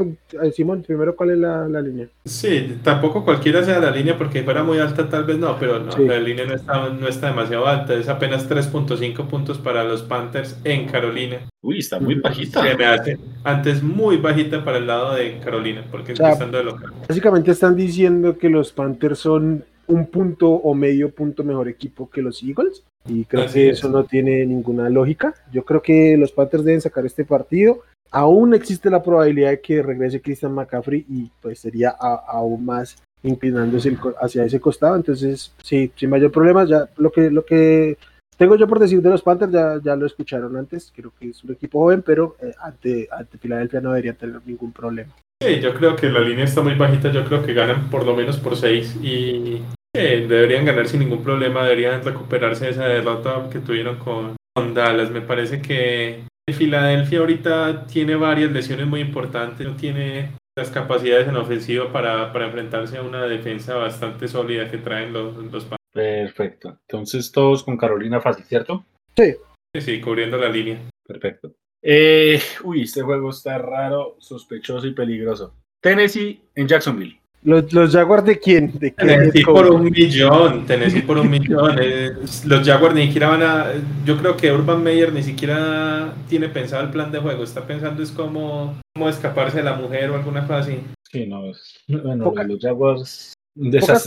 Simón, 0.54 0.84
primero, 0.86 1.16
¿cuál 1.16 1.30
es 1.30 1.38
la, 1.38 1.68
la, 1.68 1.80
línea? 1.80 2.06
Sí, 2.24 2.78
tampoco 2.82 3.24
cualquiera 3.24 3.64
sea 3.64 3.80
la 3.80 3.90
línea 3.90 4.16
porque 4.16 4.44
fuera 4.44 4.62
muy 4.62 4.78
alta, 4.78 5.08
tal 5.08 5.24
vez 5.24 5.36
no, 5.36 5.58
pero 5.58 5.80
no, 5.80 5.96
la 5.98 6.18
línea 6.18 6.46
no 6.46 6.54
está, 6.54 6.88
no 6.88 7.08
está 7.08 7.26
demasiado 7.26 7.66
alta, 7.66 7.94
es 7.94 8.08
apenas 8.08 8.48
3.5 8.48 9.26
puntos 9.26 9.58
para 9.58 9.82
los 9.82 10.02
Panthers 10.02 10.56
en 10.62 10.86
Carolina. 10.86 11.40
Uy, 11.62 11.80
está 11.80 11.98
muy 11.98 12.14
bajita. 12.14 12.62
me 12.62 12.84
hace 12.86 13.18
antes 13.42 13.82
muy 13.82 14.16
bajita 14.16 14.64
para 14.64 14.78
el 14.78 14.86
lado 14.86 15.14
de 15.14 15.38
Carolina, 15.40 15.84
porque 15.90 16.12
empezando 16.12 16.58
de 16.58 16.64
local. 16.64 16.92
Básicamente 17.08 17.50
están 17.50 17.74
diciendo 17.74 18.38
que 18.38 18.48
los 18.48 18.72
Panthers 18.72 19.18
son 19.18 19.64
un 19.88 20.06
punto 20.06 20.50
o 20.50 20.74
medio 20.74 21.10
punto 21.10 21.44
mejor 21.44 21.68
equipo 21.68 22.10
que 22.10 22.22
los 22.22 22.42
Eagles. 22.42 22.84
Y 23.06 23.24
creo 23.24 23.46
que 23.52 23.70
eso 23.70 23.88
no 23.88 24.04
tiene 24.04 24.46
ninguna 24.46 24.88
lógica. 24.88 25.34
Yo 25.52 25.64
creo 25.64 25.82
que 25.82 26.16
los 26.16 26.32
Panthers 26.32 26.64
deben 26.64 26.80
sacar 26.80 27.04
este 27.04 27.24
partido 27.24 27.82
aún 28.14 28.54
existe 28.54 28.90
la 28.90 29.02
probabilidad 29.02 29.50
de 29.50 29.60
que 29.60 29.82
regrese 29.82 30.22
Christian 30.22 30.52
McCaffrey 30.52 31.04
y 31.08 31.30
pues 31.42 31.58
sería 31.58 31.90
aún 31.90 32.64
más 32.64 32.96
inclinándose 33.24 33.96
hacia 34.20 34.44
ese 34.44 34.60
costado. 34.60 34.94
Entonces, 34.94 35.52
sí, 35.62 35.90
sin 35.96 36.10
mayor 36.10 36.30
problema, 36.30 36.64
ya 36.64 36.88
lo 36.96 37.10
que, 37.10 37.28
lo 37.30 37.44
que 37.44 37.98
tengo 38.36 38.56
yo 38.56 38.66
por 38.66 38.78
decir 38.78 39.00
de 39.00 39.10
los 39.10 39.22
Panthers, 39.22 39.52
ya, 39.52 39.80
ya 39.82 39.96
lo 39.96 40.06
escucharon 40.06 40.56
antes, 40.56 40.92
creo 40.94 41.12
que 41.18 41.30
es 41.30 41.44
un 41.44 41.52
equipo 41.52 41.80
joven, 41.80 42.02
pero 42.02 42.36
eh, 42.42 42.52
ante, 42.60 43.08
ante 43.10 43.38
Filadelfia 43.38 43.80
no 43.80 43.90
debería 43.90 44.14
tener 44.14 44.40
ningún 44.44 44.72
problema. 44.72 45.12
Sí, 45.42 45.60
yo 45.60 45.74
creo 45.74 45.96
que 45.96 46.08
la 46.10 46.20
línea 46.20 46.44
está 46.44 46.62
muy 46.62 46.74
bajita, 46.74 47.10
yo 47.10 47.24
creo 47.24 47.44
que 47.44 47.52
ganan 47.52 47.90
por 47.90 48.06
lo 48.06 48.14
menos 48.16 48.38
por 48.38 48.56
6 48.56 48.98
y 49.02 49.62
deberían 49.94 50.64
ganar 50.64 50.88
sin 50.88 51.00
ningún 51.00 51.22
problema, 51.22 51.62
deberían 51.64 52.02
recuperarse 52.02 52.66
de 52.66 52.70
esa 52.72 52.86
derrota 52.86 53.48
que 53.50 53.60
tuvieron 53.60 53.96
con, 53.98 54.36
con 54.54 54.74
Dallas. 54.74 55.10
Me 55.10 55.20
parece 55.20 55.60
que 55.60 56.24
Filadelfia 56.52 57.20
ahorita 57.20 57.86
tiene 57.86 58.16
varias 58.16 58.52
lesiones 58.52 58.86
muy 58.86 59.00
importantes, 59.00 59.66
no 59.66 59.76
tiene 59.76 60.30
las 60.56 60.70
capacidades 60.70 61.28
en 61.28 61.36
ofensiva 61.36 61.90
para, 61.92 62.32
enfrentarse 62.44 62.98
a 62.98 63.02
una 63.02 63.24
defensa 63.24 63.74
bastante 63.74 64.28
sólida 64.28 64.70
que 64.70 64.78
traen 64.78 65.12
los, 65.12 65.36
los 65.36 65.64
Perfecto. 65.94 66.76
Entonces 66.88 67.30
todos 67.30 67.62
con 67.62 67.76
Carolina 67.76 68.20
fácil, 68.20 68.44
¿cierto? 68.44 68.84
Sí. 69.16 69.36
Sí, 69.74 69.80
sí, 69.80 70.00
cubriendo 70.00 70.36
la 70.36 70.48
línea. 70.48 70.80
Perfecto. 71.06 71.52
Eh, 71.82 72.40
uy, 72.64 72.82
este 72.82 73.02
juego 73.02 73.30
está 73.30 73.58
raro, 73.58 74.16
sospechoso 74.18 74.86
y 74.86 74.92
peligroso. 74.92 75.54
Tennessee 75.80 76.40
en 76.54 76.66
Jacksonville. 76.66 77.20
¿Los, 77.42 77.70
los 77.74 77.92
Jaguars 77.92 78.24
de 78.24 78.38
quién? 78.38 78.72
¿De 78.78 78.90
Tennessee 78.90 79.44
por 79.44 79.70
un 79.70 79.84
millón, 79.90 80.64
Tennessee 80.64 81.02
por 81.02 81.18
un 81.18 81.28
millón. 81.28 81.76
Eh, 81.78 82.12
los 82.46 82.66
Jaguars 82.66 82.94
ni 82.94 83.06
siquiera 83.06 83.28
van 83.28 83.42
a. 83.42 83.66
Yo 84.06 84.16
creo 84.16 84.34
que 84.34 84.50
Urban 84.50 84.82
Meyer 84.82 85.12
ni 85.12 85.22
siquiera 85.22 86.14
tiene 86.26 86.48
pensado 86.48 86.82
el 86.84 86.90
plan 86.90 87.12
de 87.12 87.18
juego. 87.18 87.44
Está 87.44 87.66
pensando 87.66 88.02
es 88.02 88.10
cómo, 88.10 88.80
cómo 88.94 89.10
escaparse 89.10 89.58
de 89.58 89.64
la 89.64 89.74
mujer 89.74 90.10
o 90.10 90.14
alguna 90.14 90.46
cosa 90.46 90.60
así. 90.60 90.78
Sí, 91.10 91.26
no, 91.26 91.50
es, 91.50 91.78
bueno, 91.86 92.32
los 92.46 92.62
Jaguars. 92.62 93.34
pocas, 93.54 94.06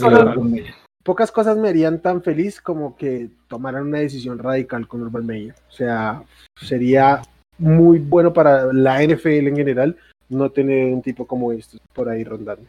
pocas 1.08 1.32
cosas 1.32 1.56
me 1.56 1.70
harían 1.70 2.02
tan 2.02 2.22
feliz 2.22 2.60
como 2.60 2.94
que 2.94 3.30
tomaran 3.48 3.86
una 3.86 4.00
decisión 4.00 4.38
radical 4.38 4.86
con 4.86 5.00
Urban 5.00 5.24
Meyer. 5.24 5.54
O 5.70 5.72
sea, 5.72 6.22
sería 6.60 7.22
muy 7.56 7.98
bueno 7.98 8.34
para 8.34 8.70
la 8.74 9.02
NFL 9.02 9.48
en 9.48 9.56
general 9.56 9.96
no 10.28 10.50
tener 10.50 10.92
un 10.92 11.00
tipo 11.00 11.26
como 11.26 11.50
este 11.50 11.78
por 11.94 12.10
ahí 12.10 12.24
rondando. 12.24 12.66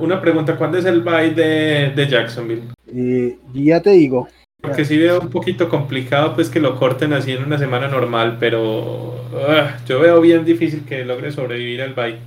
Una 0.00 0.20
pregunta, 0.20 0.56
¿cuándo 0.56 0.76
es 0.78 0.86
el 0.86 1.02
bye 1.02 1.30
de, 1.30 1.92
de 1.94 2.08
Jacksonville? 2.08 2.64
Eh, 2.88 3.38
ya 3.54 3.80
te 3.80 3.90
digo. 3.90 4.26
Porque 4.60 4.84
sí 4.84 4.98
veo 4.98 5.20
un 5.20 5.30
poquito 5.30 5.68
complicado 5.68 6.34
pues 6.34 6.50
que 6.50 6.58
lo 6.58 6.76
corten 6.80 7.12
así 7.12 7.30
en 7.30 7.44
una 7.44 7.58
semana 7.58 7.86
normal, 7.86 8.38
pero 8.40 9.14
ah, 9.48 9.76
yo 9.86 10.00
veo 10.00 10.20
bien 10.20 10.44
difícil 10.44 10.84
que 10.84 11.04
logre 11.04 11.30
sobrevivir 11.30 11.82
al 11.82 11.94
bye. 11.94 12.18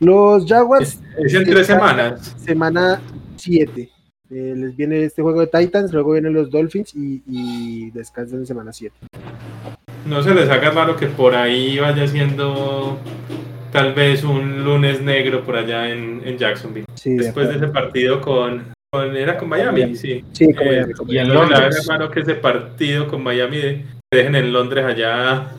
Los 0.00 0.44
Jaguars... 0.44 1.00
Es, 1.16 1.32
en 1.32 1.44
tres 1.44 1.66
semanas. 1.66 2.36
Semana 2.36 3.00
7. 3.36 3.88
Eh, 4.30 4.54
les 4.56 4.76
viene 4.76 5.04
este 5.04 5.22
juego 5.22 5.40
de 5.40 5.46
Titans, 5.46 5.92
luego 5.92 6.12
vienen 6.12 6.34
los 6.34 6.50
Dolphins 6.50 6.94
y, 6.94 7.22
y 7.26 7.90
descansan 7.92 8.40
en 8.40 8.46
semana 8.46 8.72
7. 8.72 8.94
No 10.06 10.22
se 10.22 10.34
les 10.34 10.48
haga 10.50 10.70
raro 10.70 10.96
que 10.96 11.06
por 11.06 11.34
ahí 11.34 11.78
vaya 11.78 12.06
siendo 12.06 12.98
tal 13.72 13.94
vez 13.94 14.24
un 14.24 14.64
lunes 14.64 15.00
negro 15.00 15.44
por 15.44 15.56
allá 15.56 15.90
en, 15.90 16.22
en 16.24 16.38
Jacksonville. 16.38 16.86
Después 17.04 17.48
de, 17.48 17.56
ese 17.56 17.68
partido 17.68 18.20
con, 18.20 18.72
con, 18.90 19.16
Era 19.16 19.36
con 19.38 19.48
Miami, 19.48 19.96
sí. 19.96 20.24
Sí, 20.32 20.52
con 20.52 20.66
eh, 20.66 20.86
Y 21.06 21.18
en 21.18 21.32
Londres. 21.32 21.78
hermano 21.82 22.10
que 22.10 22.20
ese 22.20 22.34
partido 22.34 23.08
con 23.08 23.22
Miami 23.22 23.84
dejen 24.12 24.34
en 24.34 24.52
Londres 24.52 24.84
allá 24.84 25.52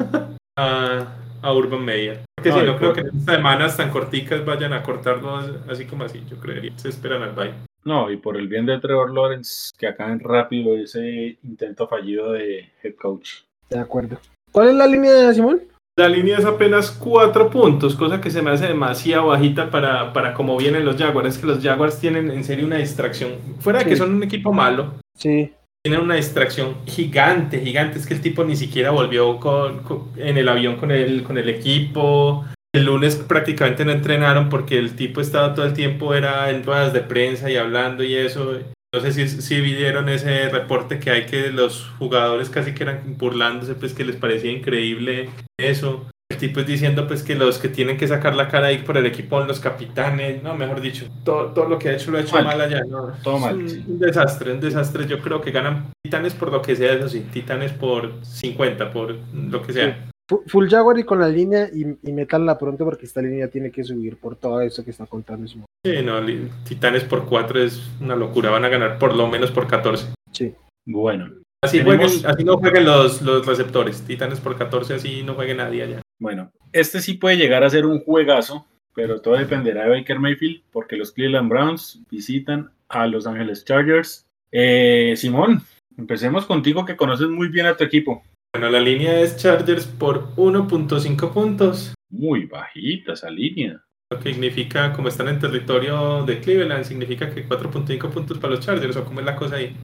a, 0.57 1.07
a 1.41 1.53
Urban 1.53 1.83
Meyer. 1.83 2.21
Porque 2.35 2.51
si 2.51 2.59
no, 2.65 2.77
creo 2.77 2.93
que 2.93 3.01
en 3.01 3.07
estas 3.07 3.35
semanas 3.35 3.77
tan 3.77 3.89
corticas 3.89 4.45
vayan 4.45 4.73
a 4.73 4.81
cortarlo 4.81 5.39
así 5.69 5.85
como 5.85 6.05
así, 6.05 6.23
yo 6.29 6.37
creería. 6.37 6.71
Se 6.77 6.89
esperan 6.89 7.23
al 7.23 7.33
bye. 7.33 7.68
No, 7.83 8.11
y 8.11 8.17
por 8.17 8.37
el 8.37 8.47
bien 8.47 8.65
de 8.65 8.79
Trevor 8.79 9.13
Lawrence, 9.13 9.71
que 9.77 9.87
acaben 9.87 10.19
rápido 10.19 10.75
ese 10.75 11.37
intento 11.43 11.87
fallido 11.87 12.33
de 12.33 12.69
head 12.83 12.95
coach. 12.95 13.41
De 13.69 13.79
acuerdo. 13.79 14.19
¿Cuál 14.51 14.69
es 14.69 14.75
la 14.75 14.87
línea 14.87 15.11
de 15.11 15.33
Simón? 15.33 15.61
La 15.95 16.07
línea 16.07 16.37
es 16.37 16.45
apenas 16.45 16.91
cuatro 16.91 17.49
puntos, 17.49 17.95
cosa 17.95 18.21
que 18.21 18.31
se 18.31 18.41
me 18.41 18.51
hace 18.51 18.67
demasiado 18.67 19.27
bajita 19.27 19.69
para, 19.69 20.13
para 20.13 20.33
cómo 20.33 20.57
vienen 20.57 20.85
los 20.85 20.95
Jaguars. 20.95 21.35
Es 21.35 21.37
que 21.37 21.47
los 21.47 21.61
Jaguars 21.61 21.99
tienen 21.99 22.31
en 22.31 22.43
serio 22.45 22.65
una 22.65 22.77
distracción. 22.77 23.33
Fuera 23.59 23.79
de 23.79 23.85
que 23.85 23.97
son 23.97 24.15
un 24.15 24.23
equipo 24.23 24.53
malo, 24.53 24.93
sí. 25.17 25.51
tienen 25.83 26.01
una 26.01 26.15
distracción 26.15 26.77
gigante, 26.85 27.59
gigante. 27.59 27.99
Es 27.99 28.07
que 28.07 28.13
el 28.13 28.21
tipo 28.21 28.45
ni 28.45 28.55
siquiera 28.55 28.91
volvió 28.91 29.39
con, 29.39 29.83
en 30.15 30.37
el 30.37 30.47
avión 30.47 30.77
con 30.77 30.91
el, 30.91 31.21
con 31.23 31.37
el 31.37 31.49
equipo. 31.49 32.45
El 32.73 32.85
lunes 32.85 33.15
prácticamente 33.15 33.83
no 33.83 33.91
entrenaron 33.91 34.49
porque 34.49 34.77
el 34.77 34.95
tipo 34.95 35.21
estaba 35.21 35.55
todo 35.55 35.65
el 35.65 35.73
tiempo 35.73 36.13
era 36.13 36.51
en 36.51 36.63
ruedas 36.63 36.93
de 36.93 37.01
prensa 37.01 37.49
y 37.49 37.57
hablando 37.57 38.03
y 38.03 38.15
eso. 38.15 38.59
No 38.93 39.01
sé 39.01 39.11
si, 39.11 39.27
si 39.27 39.61
vieron 39.61 40.07
ese 40.09 40.49
reporte 40.49 40.99
que 40.99 41.09
hay 41.09 41.25
que 41.25 41.51
los 41.51 41.89
jugadores 41.97 42.49
casi 42.49 42.73
que 42.73 42.83
eran 42.83 43.17
burlándose, 43.17 43.75
pues 43.75 43.93
que 43.93 44.05
les 44.05 44.15
parecía 44.15 44.51
increíble 44.51 45.29
eso. 45.59 46.07
El 46.31 46.37
tipo 46.37 46.59
es 46.59 46.67
diciendo 46.67 47.07
pues 47.07 47.23
que 47.23 47.33
los 47.33 47.57
que 47.57 47.69
tienen 47.69 47.97
que 47.97 48.07
sacar 48.07 48.35
la 48.35 48.47
cara 48.47 48.67
ahí 48.67 48.79
por 48.79 48.97
el 48.97 49.05
equipo 49.07 49.39
son 49.39 49.47
los 49.47 49.59
capitanes, 49.59 50.43
no, 50.43 50.55
mejor 50.55 50.79
dicho, 50.79 51.07
todo, 51.23 51.47
todo 51.53 51.67
lo 51.67 51.79
que 51.79 51.89
ha 51.89 51.93
hecho 51.93 52.11
lo 52.11 52.19
ha 52.19 52.21
hecho 52.21 52.39
mal, 52.43 52.61
allá, 52.61 52.83
no, 52.87 53.13
todo 53.23 53.39
mal. 53.39 53.55
Un, 53.55 53.99
desastre, 53.99 54.53
un 54.53 54.59
desastre. 54.59 55.07
Yo 55.07 55.19
creo 55.21 55.41
que 55.41 55.49
ganan 55.49 55.91
titanes 56.03 56.35
por 56.35 56.51
lo 56.51 56.61
que 56.61 56.75
sea, 56.75 56.93
eso 56.93 57.09
sí, 57.09 57.21
titanes 57.33 57.73
por 57.73 58.23
50, 58.23 58.91
por 58.91 59.15
lo 59.33 59.61
que 59.63 59.73
sea. 59.73 60.09
Full 60.47 60.69
Jaguar 60.69 60.99
y 60.99 61.03
con 61.03 61.19
la 61.19 61.27
línea 61.27 61.69
y, 61.73 61.97
y 62.07 62.13
metanla 62.13 62.57
pronto 62.57 62.85
porque 62.85 63.05
esta 63.05 63.21
línea 63.21 63.47
tiene 63.47 63.71
que 63.71 63.83
subir 63.83 64.17
por 64.17 64.35
todo 64.35 64.61
eso 64.61 64.83
que 64.83 64.91
está 64.91 65.07
contando. 65.07 65.47
Sí, 65.47 66.03
no, 66.03 66.19
Titanes 66.67 67.03
por 67.03 67.25
4 67.25 67.63
es 67.63 67.89
una 67.99 68.15
locura, 68.15 68.51
van 68.51 68.65
a 68.65 68.69
ganar 68.69 68.99
por 68.99 69.15
lo 69.15 69.27
menos 69.27 69.51
por 69.51 69.67
14. 69.67 70.13
Sí. 70.31 70.53
Bueno. 70.85 71.31
Así, 71.61 71.79
así 71.79 72.43
no 72.43 72.57
jueguen 72.57 72.85
los, 72.85 73.21
los 73.21 73.45
receptores, 73.45 74.01
Titanes 74.03 74.39
por 74.39 74.57
14, 74.57 74.93
así 74.93 75.23
no 75.23 75.33
juegue 75.33 75.55
nadie 75.55 75.83
allá. 75.83 76.01
Bueno, 76.19 76.51
este 76.71 77.01
sí 77.01 77.15
puede 77.15 77.37
llegar 77.37 77.63
a 77.63 77.69
ser 77.69 77.85
un 77.85 78.01
juegazo, 78.01 78.65
pero 78.93 79.21
todo 79.21 79.35
dependerá 79.35 79.83
de 79.85 79.89
Baker 79.89 80.19
Mayfield 80.19 80.61
porque 80.71 80.95
los 80.95 81.11
Cleveland 81.11 81.49
Browns 81.49 82.01
visitan 82.09 82.71
a 82.87 83.07
Los 83.07 83.25
Angeles 83.25 83.65
Chargers. 83.65 84.25
Eh, 84.51 85.13
Simón, 85.17 85.61
empecemos 85.97 86.45
contigo 86.45 86.85
que 86.85 86.95
conoces 86.95 87.27
muy 87.27 87.49
bien 87.49 87.65
a 87.65 87.75
tu 87.75 87.83
equipo. 87.83 88.23
Bueno, 88.53 88.71
la 88.71 88.79
línea 88.79 89.19
es 89.21 89.37
Chargers 89.37 89.85
por 89.85 90.35
1.5 90.35 91.31
puntos. 91.31 91.93
Muy 92.09 92.45
bajita 92.47 93.13
esa 93.13 93.29
línea. 93.29 93.83
Lo 94.11 94.19
que 94.19 94.33
significa, 94.33 94.91
como 94.91 95.07
están 95.07 95.27
en 95.27 95.37
territorio 95.37 96.23
de 96.25 96.39
Cleveland, 96.39 96.83
significa 96.83 97.29
que 97.29 97.47
4.5 97.47 98.09
puntos 98.09 98.39
para 98.39 98.55
los 98.55 98.65
Chargers, 98.65 98.97
o 98.97 99.05
cómo 99.05 99.19
es 99.19 99.25
la 99.27 99.35
cosa 99.35 99.57
ahí. 99.57 99.77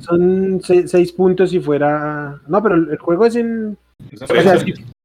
Son 0.00 0.60
6 0.60 1.12
puntos 1.12 1.50
si 1.50 1.58
fuera. 1.58 2.38
No, 2.46 2.62
pero 2.62 2.74
el 2.74 2.98
juego 2.98 3.24
es 3.24 3.36
en. 3.36 3.78
O 4.20 4.26
sea, 4.26 4.58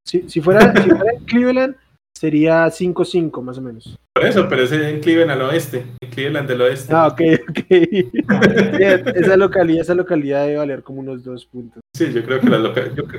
si, 0.03 0.23
si, 0.27 0.41
fuera, 0.41 0.73
si 0.83 0.89
fuera 0.89 1.13
en 1.13 1.23
Cleveland, 1.23 1.75
sería 2.13 2.65
5-5 2.67 3.41
más 3.41 3.57
o 3.57 3.61
menos. 3.61 3.97
Por 4.19 4.27
eso, 4.27 4.49
pero 4.49 4.63
es 4.63 4.71
en 4.73 4.99
Cleveland 4.99 5.31
al 5.31 5.41
oeste, 5.43 5.85
en 6.01 6.09
Cleveland 6.09 6.49
del 6.49 6.59
oeste. 6.59 6.93
Ah, 6.93 7.07
ok, 7.07 7.21
ok. 7.47 7.59
esa 9.15 9.37
localidad, 9.37 9.81
esa 9.81 9.95
localidad 9.95 10.45
debe 10.45 10.57
valer 10.57 10.83
como 10.83 10.99
unos 10.99 11.23
dos 11.23 11.45
puntos. 11.45 11.79
Sí, 11.95 12.11
yo 12.11 12.21
creo 12.25 12.41
que 12.41 12.49
la 12.49 12.59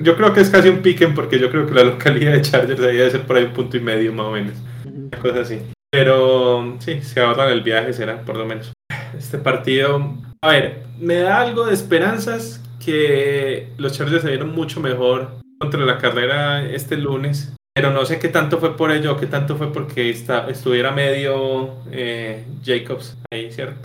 yo, 0.02 0.14
creo 0.14 0.34
que 0.34 0.40
es 0.40 0.50
casi 0.50 0.68
un 0.68 0.82
piquen 0.82 1.14
porque 1.14 1.38
yo 1.38 1.50
creo 1.50 1.64
que 1.64 1.72
la 1.72 1.84
localidad 1.84 2.32
de 2.32 2.42
Chargers 2.42 2.78
debe 2.78 3.10
ser 3.10 3.22
por 3.22 3.36
ahí 3.36 3.44
un 3.44 3.54
punto 3.54 3.78
y 3.78 3.80
medio 3.80 4.12
más 4.12 4.26
o 4.26 4.32
menos. 4.32 4.52
Una 4.84 5.18
cosa 5.22 5.40
así. 5.40 5.62
Pero 5.90 6.76
sí, 6.80 7.00
se 7.00 7.20
ahorran 7.20 7.50
el 7.50 7.62
viaje, 7.62 7.94
será, 7.94 8.20
por 8.20 8.36
lo 8.36 8.44
menos. 8.44 8.70
Este 9.16 9.38
partido, 9.38 10.18
a 10.42 10.50
ver, 10.50 10.82
me 10.98 11.16
da 11.16 11.40
algo 11.40 11.64
de 11.64 11.72
esperanzas 11.72 12.62
que 12.84 13.70
los 13.78 13.96
Chargers 13.96 14.20
se 14.20 14.28
vieron 14.28 14.54
mucho 14.54 14.80
mejor 14.80 15.30
contra 15.58 15.80
la 15.80 15.96
carrera 15.96 16.62
este 16.62 16.98
lunes 16.98 17.54
pero 17.80 17.94
no 17.94 18.04
sé 18.04 18.18
qué 18.18 18.28
tanto 18.28 18.58
fue 18.58 18.76
por 18.76 18.92
ello, 18.92 19.16
qué 19.16 19.26
tanto 19.26 19.56
fue 19.56 19.72
porque 19.72 20.10
estuviera 20.10 20.90
medio 20.90 21.76
eh, 21.90 22.44
Jacobs 22.62 23.16
ahí, 23.32 23.50
¿cierto? 23.50 23.80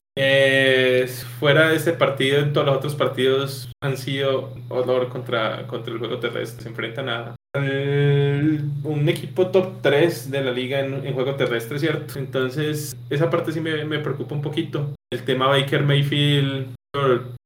fuera 1.40 1.70
de 1.70 1.78
ese 1.78 1.94
partido, 1.94 2.40
en 2.40 2.52
todos 2.52 2.68
los 2.68 2.76
otros 2.76 2.96
partidos 2.96 3.70
han 3.82 3.96
sido 3.96 4.54
horror 4.68 5.08
contra, 5.08 5.66
contra 5.68 5.94
el 5.94 6.00
juego 6.00 6.20
terrestre. 6.20 6.64
Se 6.64 6.70
enfrentan 6.70 7.08
a 7.08 7.36
un 7.56 9.08
equipo 9.08 9.48
top 9.48 9.82
3 9.82 10.30
de 10.30 10.44
la 10.44 10.52
liga 10.52 10.82
en, 10.82 11.14
juego 11.14 11.36
terrestre, 11.36 11.80
¿cierto? 11.80 12.20
Entonces, 12.20 12.98
esa 13.10 13.30
parte 13.30 13.54
sí 13.54 13.62
me, 13.62 13.86
me 13.86 14.00
preocupa 14.00 14.36
un 14.36 14.42
poquito. 14.42 14.94
El 15.10 15.24
tema 15.24 15.48
Baker 15.48 15.84
Mayfield, 15.84 16.74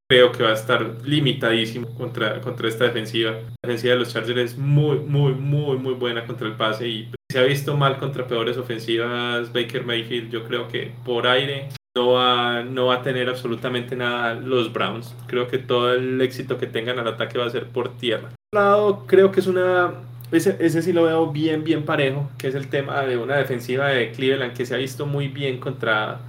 creo 0.10 0.32
que 0.32 0.42
va 0.44 0.50
a 0.50 0.54
estar 0.54 0.84
limitadísimo 1.04 1.88
contra, 1.96 2.42
contra 2.42 2.68
esta 2.68 2.86
defensiva. 2.86 3.32
La 3.32 3.42
defensiva 3.62 3.94
de 3.94 4.00
los 4.00 4.12
Chargers 4.12 4.54
es 4.54 4.58
muy, 4.58 5.00
muy, 5.00 5.34
muy, 5.34 5.78
muy 5.78 5.94
buena 5.94 6.26
contra 6.26 6.48
el 6.48 6.54
pase 6.54 6.88
y 6.88 7.12
se 7.32 7.40
ha 7.40 7.44
visto 7.44 7.78
mal 7.78 8.00
contra 8.00 8.28
peores 8.28 8.58
ofensivas. 8.58 9.54
Baker 9.54 9.86
Mayfield, 9.86 10.32
yo 10.32 10.44
creo 10.46 10.68
que 10.68 10.92
por 11.06 11.28
aire 11.28 11.70
no 11.96 12.14
va, 12.14 12.64
no 12.64 12.88
va 12.88 12.96
a 12.96 13.02
tener 13.04 13.30
absolutamente 13.30 13.96
nada 13.96 14.34
los 14.34 14.74
Browns. 14.74 15.16
Creo 15.28 15.48
que 15.48 15.60
todo 15.60 15.94
el 15.94 16.20
éxito 16.22 16.58
que 16.58 16.66
tengan 16.66 16.98
al 16.98 17.08
ataque 17.08 17.38
va 17.38 17.46
a 17.46 17.52
ser 17.52 17.68
por 17.68 17.96
tierra. 17.98 18.30
Por 18.52 18.62
lado, 18.62 19.06
creo 19.06 19.32
que 19.32 19.42
es 19.42 19.48
una 19.48 19.94
ese, 20.32 20.58
ese, 20.60 20.82
sí 20.82 20.94
lo 20.94 21.04
veo 21.04 21.32
bien, 21.32 21.64
bien 21.64 21.86
parejo, 21.86 22.30
que 22.38 22.48
es 22.48 22.56
el 22.56 22.68
tema 22.68 23.02
de 23.02 23.18
una 23.18 23.38
defensiva 23.38 23.88
de 23.88 24.12
Cleveland 24.12 24.54
que 24.54 24.66
se 24.66 24.76
ha 24.76 24.78
visto 24.78 25.06
muy 25.08 25.28
bien 25.28 25.60
contra 25.60 26.20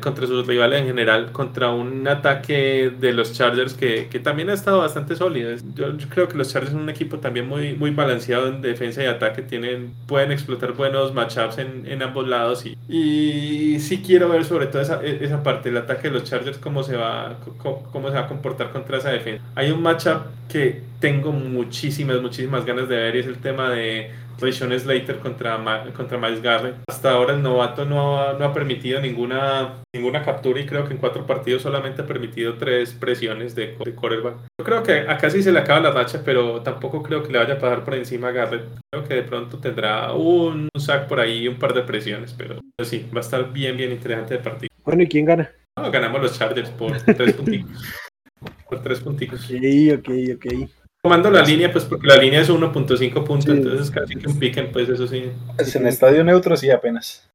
contra 0.00 0.26
sus 0.26 0.46
rivales 0.46 0.80
en 0.80 0.86
general, 0.86 1.32
contra 1.32 1.70
un 1.70 2.06
ataque 2.06 2.92
de 2.98 3.12
los 3.12 3.32
Chargers 3.32 3.74
que, 3.74 4.08
que 4.08 4.18
también 4.18 4.50
ha 4.50 4.54
estado 4.54 4.78
bastante 4.78 5.16
sólido. 5.16 5.50
Yo, 5.74 5.96
creo 6.08 6.28
que 6.28 6.36
los 6.36 6.52
Chargers 6.52 6.72
son 6.72 6.82
un 6.82 6.90
equipo 6.90 7.18
también 7.18 7.48
muy, 7.48 7.74
muy 7.74 7.90
balanceado 7.90 8.48
en 8.48 8.62
defensa 8.62 9.02
y 9.02 9.06
ataque, 9.06 9.42
tienen, 9.42 9.92
pueden 10.06 10.32
explotar 10.32 10.72
buenos 10.72 11.14
matchups 11.14 11.58
en, 11.58 11.86
en 11.86 12.02
ambos 12.02 12.28
lados 12.28 12.64
y, 12.66 12.76
y 12.88 13.80
sí 13.80 14.02
quiero 14.04 14.28
ver 14.28 14.44
sobre 14.44 14.66
todo 14.66 14.82
esa, 14.82 15.02
esa 15.02 15.42
parte, 15.42 15.68
el 15.68 15.76
ataque 15.76 16.08
de 16.08 16.14
los 16.14 16.24
Chargers, 16.24 16.58
cómo 16.58 16.82
se, 16.82 16.96
va, 16.96 17.38
cómo, 17.58 17.82
cómo 17.90 18.08
se 18.08 18.14
va 18.14 18.20
a 18.20 18.28
comportar 18.28 18.70
contra 18.70 18.98
esa 18.98 19.10
defensa. 19.10 19.44
Hay 19.54 19.70
un 19.70 19.82
matchup 19.82 20.22
que 20.48 20.82
tengo 21.00 21.32
muchísimas, 21.32 22.20
muchísimas 22.20 22.64
ganas 22.64 22.88
de 22.88 22.96
ver 22.96 23.16
y 23.16 23.18
es 23.20 23.26
el 23.26 23.38
tema 23.38 23.70
de 23.70 24.10
Rayshon 24.40 24.78
Slater 24.78 25.18
contra, 25.18 25.58
contra 25.94 26.18
Miles 26.18 26.42
Garrett. 26.42 26.76
Hasta 26.88 27.12
ahora 27.12 27.34
el 27.34 27.42
novato 27.42 27.84
no 27.84 28.20
ha, 28.20 28.32
no 28.34 28.44
ha 28.44 28.52
permitido 28.52 29.00
ninguna, 29.00 29.82
ninguna 29.94 30.24
captura 30.24 30.60
y 30.60 30.66
creo 30.66 30.86
que 30.86 30.94
en 30.94 30.98
cuatro 30.98 31.26
partidos 31.26 31.62
solamente 31.62 32.02
ha 32.02 32.06
permitido 32.06 32.54
tres 32.54 32.92
presiones 32.92 33.54
de, 33.54 33.76
de 33.84 33.94
quarterback. 33.94 34.36
Yo 34.58 34.64
creo 34.64 34.82
que 34.82 35.00
acá 35.00 35.30
sí 35.30 35.42
se 35.42 35.52
le 35.52 35.58
acaba 35.58 35.80
la 35.80 35.90
racha, 35.90 36.22
pero 36.24 36.62
tampoco 36.62 37.02
creo 37.02 37.22
que 37.22 37.32
le 37.32 37.38
vaya 37.38 37.54
a 37.54 37.58
pasar 37.58 37.84
por 37.84 37.94
encima 37.94 38.28
a 38.28 38.32
Garrett. 38.32 38.64
Creo 38.92 39.06
que 39.06 39.14
de 39.14 39.22
pronto 39.22 39.58
tendrá 39.58 40.12
un, 40.12 40.68
sack 40.78 41.08
por 41.08 41.20
ahí 41.20 41.42
y 41.42 41.48
un 41.48 41.58
par 41.58 41.74
de 41.74 41.82
presiones, 41.82 42.34
pero 42.36 42.60
sí, 42.82 43.06
va 43.14 43.18
a 43.18 43.20
estar 43.20 43.52
bien, 43.52 43.76
bien 43.76 43.92
interesante 43.92 44.34
el 44.34 44.40
partido. 44.40 44.70
Bueno, 44.84 45.02
¿y 45.02 45.08
quién 45.08 45.26
gana? 45.26 45.50
ganamos 45.92 46.20
los 46.20 46.38
Chargers 46.38 46.68
por 46.70 47.00
tres 47.16 47.32
puntitos. 47.34 47.82
por 48.68 48.82
tres 48.82 49.00
puntitos. 49.00 49.44
Ok, 49.44 49.98
ok, 49.98 50.10
ok 50.36 50.79
tomando 51.02 51.30
la 51.30 51.42
línea, 51.42 51.72
pues 51.72 51.84
porque 51.84 52.06
la 52.06 52.16
línea 52.16 52.40
es 52.40 52.50
1.5 52.50 53.24
puntos, 53.24 53.48
entonces 53.48 53.90
casi 53.90 54.16
que 54.16 54.28
un 54.28 54.38
piquen, 54.38 54.70
pues 54.72 54.88
eso 54.88 55.06
sí. 55.06 55.30
Es 55.58 55.74
en 55.76 55.86
estadio 55.86 56.22
neutro 56.24 56.56
sí 56.56 56.70
apenas. 56.70 57.28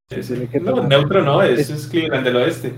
no, 0.62 0.84
neutro 0.84 1.22
no, 1.22 1.42
es, 1.42 1.70
es 1.70 1.88
Cleveland 1.88 2.26
del 2.26 2.36
oeste. 2.38 2.74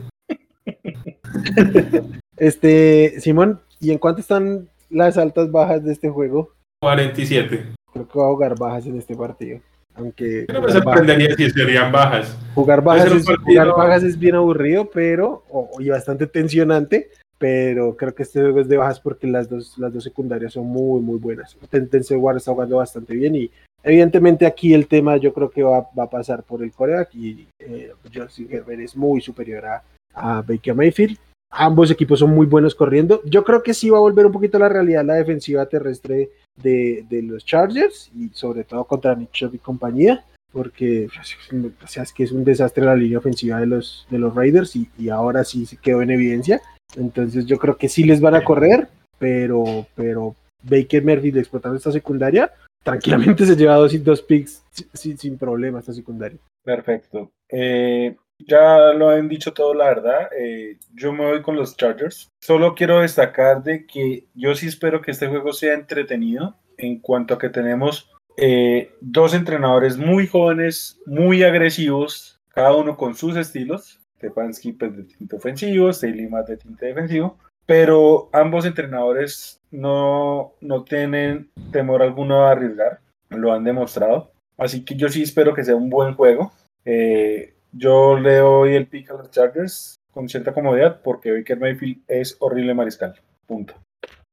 este, 2.38 3.20
Simón, 3.20 3.62
¿y 3.80 3.92
en 3.92 3.98
cuánto 3.98 4.22
están 4.22 4.70
las 4.90 5.18
altas 5.18 5.52
bajas 5.52 5.84
de 5.84 5.92
este 5.92 6.10
juego? 6.10 6.54
47. 6.82 7.74
Creo 7.94 8.08
que 8.08 8.20
va 8.20 8.26
a 8.26 8.32
jugar 8.32 8.58
bajas 8.58 8.86
en 8.86 8.98
este 8.98 9.16
partido. 9.16 9.60
Aunque. 9.96 10.46
No 10.54 10.62
me 10.62 10.72
sorprendería 10.72 11.36
si 11.36 11.50
serían 11.50 11.92
bajas. 11.92 12.38
Jugar 12.54 12.84
bajas, 12.84 13.12
es, 13.12 13.26
jugar 13.44 13.70
bajas 13.70 14.04
es 14.04 14.18
bien 14.18 14.36
aburrido, 14.36 14.90
pero. 14.92 15.44
y 15.80 15.90
bastante 15.90 16.28
tensionante 16.28 17.10
pero 17.38 17.96
creo 17.96 18.16
que 18.16 18.24
este 18.24 18.42
juego 18.42 18.62
es 18.62 18.68
de 18.68 18.78
bajas 18.78 19.00
porque 19.00 19.28
las 19.28 19.50
dos, 19.50 19.78
las 19.78 19.94
dos 19.94 20.04
secundarias 20.04 20.54
son 20.54 20.66
muy, 20.66 21.02
muy 21.02 21.18
buenas. 21.18 21.56
Tendense 21.70 22.16
War 22.16 22.38
está 22.38 22.52
jugando 22.52 22.78
bastante 22.78 23.14
bien 23.14 23.36
y 23.36 23.52
evidentemente 23.84 24.46
aquí 24.46 24.74
el 24.74 24.88
tema 24.88 25.18
yo 25.18 25.34
creo 25.34 25.50
que 25.50 25.64
va, 25.64 25.88
va 25.98 26.04
a 26.04 26.10
pasar 26.10 26.44
por 26.44 26.64
el 26.64 26.72
coreback 26.72 27.14
y 27.16 27.48
eh, 27.60 27.92
Justin 28.14 28.48
Herbert 28.52 28.82
es 28.82 28.96
muy 28.96 29.22
superior 29.22 29.66
a, 29.66 29.84
a 30.14 30.42
Baker 30.42 30.74
Mayfield. 30.74 31.18
Ambos 31.50 31.92
equipos 31.92 32.20
son 32.20 32.32
muy 32.32 32.46
buenos 32.46 32.76
corriendo. 32.76 33.22
Yo 33.24 33.44
creo 33.44 33.64
que 33.64 33.74
sí 33.74 33.90
va 33.90 33.98
a 33.98 34.02
volver 34.02 34.26
un 34.26 34.34
poquito 34.34 34.58
a 34.58 34.62
la 34.62 34.70
realidad 34.70 35.06
la 35.06 35.14
defensiva 35.14 35.66
terrestre 35.68 36.32
de, 36.62 37.06
de 37.08 37.22
los 37.22 37.46
Chargers 37.46 38.12
y 38.16 38.30
sobre 38.30 38.64
todo 38.64 38.84
contra 38.84 39.16
Nick 39.16 39.32
y 39.54 39.58
compañía 39.60 40.26
porque 40.52 41.08
o 41.08 41.88
sea, 41.88 42.04
es 42.04 42.14
que 42.14 42.24
es 42.24 42.32
un 42.32 42.44
desastre 42.44 42.84
la 42.84 42.96
línea 42.96 43.20
ofensiva 43.20 43.60
de 43.60 43.68
los, 43.68 44.08
de 44.10 44.18
los 44.18 44.34
Raiders 44.34 44.76
y, 44.76 44.90
y 44.98 45.10
ahora 45.10 45.44
sí 45.44 45.66
se 45.66 45.78
quedó 45.78 46.02
en 46.02 46.10
evidencia 46.10 46.62
entonces 46.96 47.46
yo 47.46 47.58
creo 47.58 47.78
que 47.78 47.90
sí 47.90 48.04
les 48.04 48.22
van 48.22 48.36
a 48.36 48.44
correr, 48.44 48.88
pero, 49.20 49.88
pero 49.96 50.36
Baker 50.64 51.04
Murphy 51.04 51.30
explotando 51.38 51.78
esta 51.78 51.92
secundaria, 51.92 52.52
tranquilamente 52.84 53.46
se 53.46 53.56
lleva 53.56 53.76
dos, 53.76 54.04
dos 54.04 54.22
picks 54.22 54.64
sin, 54.94 55.18
sin 55.18 55.38
problema 55.38 55.80
esta 55.80 55.94
secundaria. 55.94 56.40
Perfecto. 56.64 57.32
Eh, 57.50 58.16
ya 58.40 58.94
lo 58.94 59.10
han 59.10 59.28
dicho 59.28 59.54
todo, 59.54 59.74
la 59.74 59.86
verdad. 59.86 60.30
Eh, 60.38 60.78
yo 60.94 61.12
me 61.14 61.26
voy 61.26 61.42
con 61.42 61.56
los 61.56 61.76
Chargers. 61.76 62.30
Solo 62.42 62.76
quiero 62.76 63.00
destacar 63.00 63.64
de 63.64 63.86
que 63.86 64.26
yo 64.34 64.54
sí 64.56 64.68
espero 64.68 65.02
que 65.02 65.12
este 65.12 65.28
juego 65.28 65.54
sea 65.54 65.74
entretenido 65.74 66.56
en 66.78 67.00
cuanto 67.00 67.34
a 67.34 67.40
que 67.40 67.50
tenemos 67.50 68.12
eh, 68.38 68.92
dos 69.02 69.34
entrenadores 69.34 69.98
muy 69.98 70.28
jóvenes, 70.28 71.00
muy 71.06 71.44
agresivos, 71.44 72.40
cada 72.50 72.76
uno 72.76 72.96
con 72.96 73.16
sus 73.16 73.36
estilos. 73.36 74.00
Stefanski 74.18 74.74
pues, 74.74 74.96
de 74.96 75.04
tinte 75.04 75.36
ofensivo, 75.36 75.92
Staley 75.92 76.28
más 76.28 76.48
de 76.48 76.58
tinte 76.58 76.88
defensivo, 76.88 77.38
pero 77.66 78.30
ambos 78.34 78.66
entrenadores 78.66 79.60
no, 79.72 80.54
no 80.62 80.84
tienen 80.84 81.50
temor 81.72 82.02
alguno 82.02 82.46
a 82.46 82.52
arriesgar, 82.52 83.00
lo 83.30 83.54
han 83.54 83.64
demostrado, 83.64 84.32
así 84.58 84.84
que 84.84 84.96
yo 84.96 85.10
sí 85.10 85.24
espero 85.24 85.54
que 85.54 85.64
sea 85.64 85.76
un 85.76 85.90
buen 85.90 86.16
juego. 86.16 86.52
Eh, 86.86 87.54
yo 87.74 88.18
le 88.18 88.38
doy 88.38 88.76
el 88.76 88.88
pick 88.88 89.12
a 89.12 89.16
los 89.16 89.30
Chargers 89.30 89.96
con 90.12 90.30
cierta 90.30 90.54
comodidad 90.54 91.02
porque 91.04 91.32
Baker 91.32 91.60
Mayfield 91.60 92.02
es 92.08 92.38
horrible 92.40 92.74
mariscal, 92.74 93.14
punto. 93.46 93.76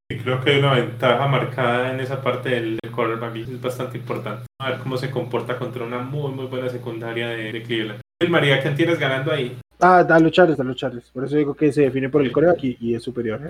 Creo 0.08 0.40
que 0.40 0.50
hay 0.50 0.58
una 0.58 0.74
ventaja 0.74 1.26
marcada 1.26 1.92
en 1.92 2.00
esa 2.00 2.22
parte 2.22 2.50
del, 2.50 2.78
quarterback, 2.94 3.36
es 3.36 3.60
bastante 3.60 3.98
importante. 3.98 4.46
A 4.60 4.70
ver 4.70 4.78
cómo 4.78 4.96
se 4.96 5.10
comporta 5.10 5.58
contra 5.58 5.84
una 5.84 5.98
muy, 5.98 6.30
muy 6.30 6.46
buena 6.46 6.68
secundaria 6.68 7.28
de, 7.28 7.52
de 7.52 7.62
Cleveland. 7.62 8.00
María, 8.28 8.62
¿quién 8.62 8.76
tienes 8.76 8.98
ganando 8.98 9.32
ahí? 9.32 9.58
Ah, 9.80 9.98
a 10.08 10.20
los 10.20 10.32
Charles, 10.32 10.58
a 10.58 10.64
los 10.64 10.76
Charles. 10.76 11.10
Por 11.12 11.24
eso 11.24 11.36
digo 11.36 11.54
que 11.54 11.72
se 11.72 11.82
define 11.82 12.08
por 12.08 12.22
el 12.22 12.32
coreback 12.32 12.62
y, 12.62 12.94
es 12.94 13.02
superior 13.02 13.40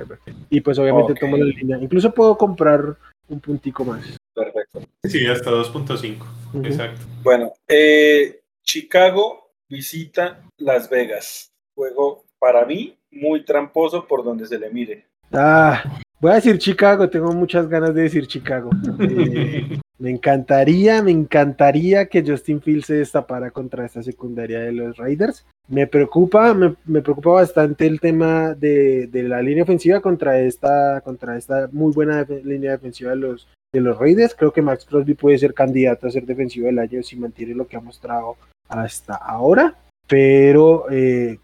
Y 0.51 0.61
pues 0.61 0.79
obviamente 0.79 1.15
tomo 1.15 1.37
la 1.37 1.45
línea. 1.45 1.79
Incluso 1.79 2.13
puedo 2.13 2.37
comprar 2.37 2.97
un 3.29 3.41
puntico 3.41 3.85
más. 3.85 4.17
Perfecto. 4.35 4.83
Sí, 5.05 5.27
hasta 5.27 5.51
2.5. 5.51 6.67
Exacto. 6.67 7.01
Bueno, 7.23 7.53
eh, 7.69 8.41
Chicago 8.63 9.51
visita 9.69 10.41
Las 10.59 10.89
Vegas. 10.89 11.53
Juego 11.75 12.25
para 12.39 12.65
mí 12.65 12.97
muy 13.11 13.45
tramposo 13.45 14.07
por 14.07 14.25
donde 14.25 14.47
se 14.47 14.59
le 14.59 14.71
mire. 14.71 15.07
Ah, 15.33 15.83
voy 16.25 16.33
a 16.33 16.37
decir 16.37 16.57
Chicago, 16.57 17.11
tengo 17.11 17.31
muchas 17.35 17.69
ganas 17.69 17.95
de 17.95 18.05
decir 18.05 18.27
Chicago. 18.27 18.71
Eh, 18.99 19.79
me 19.99 20.11
encantaría, 20.11 21.03
me 21.03 21.11
encantaría 21.11 22.07
que 22.07 22.25
Justin 22.27 22.63
Fields 22.63 22.87
se 22.87 22.95
destapara 22.95 23.51
contra 23.51 23.85
esta 23.85 24.03
secundaria 24.03 24.61
de 24.61 24.73
los 24.73 24.97
Raiders. 24.97 25.45
Me 25.69 25.87
preocupa, 25.87 26.55
me, 26.55 27.03
preocupa 27.03 27.33
bastante 27.33 27.87
el 27.87 28.01
tema 28.01 28.55
de, 28.55 29.11
la 29.13 29.43
línea 29.43 29.65
ofensiva 29.65 30.01
contra 30.01 30.41
esta, 30.41 31.03
contra 31.03 31.37
esta 31.37 31.69
muy 31.73 31.93
buena 31.93 32.27
línea 32.43 32.71
defensiva 32.71 33.11
de 33.11 33.17
los, 33.17 33.47
de 33.75 33.83
los 33.83 33.99
Raiders. 33.99 34.35
Creo 34.35 34.51
que 34.51 34.63
Max 34.63 34.87
Crosby 34.87 35.13
puede 35.13 35.37
ser 35.37 35.53
candidato 35.53 36.07
a 36.07 36.11
ser 36.11 36.25
defensivo 36.25 36.69
del 36.69 36.79
año 36.79 37.03
si 37.03 37.17
mantiene 37.17 37.55
lo 37.55 37.67
que 37.67 37.77
ha 37.77 37.81
mostrado 37.81 38.37
hasta 38.67 39.15
ahora. 39.15 39.75
Pero 40.07 40.87
eh, 40.91 41.39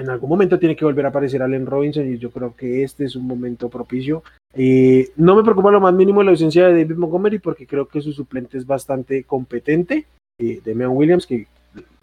en 0.00 0.10
algún 0.10 0.28
momento 0.28 0.58
tiene 0.58 0.76
que 0.76 0.84
volver 0.84 1.06
a 1.06 1.08
aparecer 1.08 1.42
Allen 1.42 1.66
Robinson 1.66 2.12
y 2.12 2.18
yo 2.18 2.30
creo 2.30 2.54
que 2.56 2.82
este 2.82 3.04
es 3.04 3.16
un 3.16 3.26
momento 3.26 3.68
propicio. 3.68 4.22
Eh, 4.54 5.10
no 5.16 5.36
me 5.36 5.42
preocupa 5.42 5.70
lo 5.70 5.80
más 5.80 5.94
mínimo 5.94 6.22
la 6.22 6.30
ausencia 6.30 6.66
de 6.66 6.84
David 6.84 6.96
Montgomery 6.96 7.38
porque 7.38 7.66
creo 7.66 7.86
que 7.86 8.00
su 8.00 8.12
suplente 8.12 8.58
es 8.58 8.66
bastante 8.66 9.24
competente. 9.24 10.06
Eh, 10.38 10.60
Demian 10.64 10.90
Williams, 10.90 11.26
que 11.26 11.46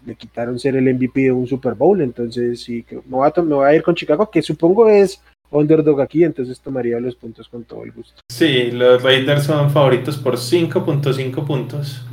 le 0.04 0.14
quitaron 0.14 0.58
ser 0.58 0.76
el 0.76 0.92
MVP 0.94 1.22
de 1.22 1.32
un 1.32 1.46
Super 1.46 1.74
Bowl, 1.74 2.00
entonces 2.00 2.60
sí, 2.60 2.82
que 2.82 2.96
me 2.96 3.02
voy, 3.08 3.30
a, 3.34 3.42
me 3.42 3.54
voy 3.54 3.66
a 3.66 3.74
ir 3.74 3.82
con 3.82 3.94
Chicago, 3.94 4.30
que 4.30 4.42
supongo 4.42 4.88
es 4.88 5.22
underdog 5.50 6.00
aquí, 6.00 6.24
entonces 6.24 6.60
tomaría 6.60 7.00
los 7.00 7.16
puntos 7.16 7.48
con 7.48 7.64
todo 7.64 7.84
el 7.84 7.92
gusto. 7.92 8.20
Sí, 8.30 8.70
los 8.70 9.02
Raiders 9.02 9.44
son 9.44 9.70
favoritos 9.70 10.16
por 10.16 10.36
5.5 10.36 11.46
puntos. 11.46 12.04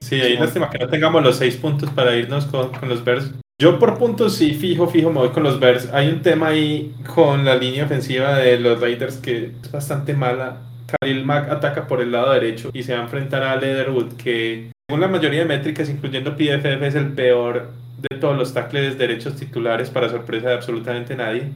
Sí, 0.00 0.16
ahí 0.16 0.36
lástima 0.36 0.70
que 0.70 0.78
no 0.78 0.88
tengamos 0.88 1.22
los 1.22 1.36
6 1.36 1.56
puntos 1.56 1.90
para 1.90 2.16
irnos 2.16 2.46
con, 2.46 2.70
con, 2.72 2.88
los 2.88 3.04
Bears. 3.04 3.32
Yo 3.60 3.80
por 3.80 3.98
puntos 3.98 4.36
sí, 4.36 4.54
fijo, 4.54 4.86
fijo, 4.86 5.10
me 5.10 5.18
voy 5.18 5.30
con 5.30 5.42
los 5.42 5.58
Bears. 5.58 5.92
Hay 5.92 6.06
un 6.08 6.22
tema 6.22 6.48
ahí 6.48 6.94
con 7.12 7.44
la 7.44 7.56
línea 7.56 7.86
ofensiva 7.86 8.36
de 8.38 8.60
los 8.60 8.80
Raiders 8.80 9.16
que 9.16 9.52
es 9.60 9.72
bastante 9.72 10.14
mala. 10.14 10.62
Khalil 10.86 11.24
Mack 11.24 11.50
ataca 11.50 11.88
por 11.88 12.00
el 12.00 12.12
lado 12.12 12.32
derecho 12.32 12.70
y 12.72 12.84
se 12.84 12.94
va 12.94 13.00
a 13.00 13.02
enfrentar 13.02 13.42
a 13.42 13.56
Leatherwood, 13.56 14.12
que 14.12 14.70
según 14.88 15.00
la 15.00 15.08
mayoría 15.08 15.40
de 15.40 15.46
métricas, 15.46 15.90
incluyendo 15.90 16.36
PFF, 16.36 16.86
es 16.86 16.94
el 16.94 17.12
peor 17.14 17.72
de 17.98 18.16
todos 18.18 18.38
los 18.38 18.54
tackles 18.54 18.96
derechos 18.96 19.34
titulares 19.34 19.90
para 19.90 20.08
sorpresa 20.08 20.50
de 20.50 20.54
absolutamente 20.54 21.16
nadie. 21.16 21.50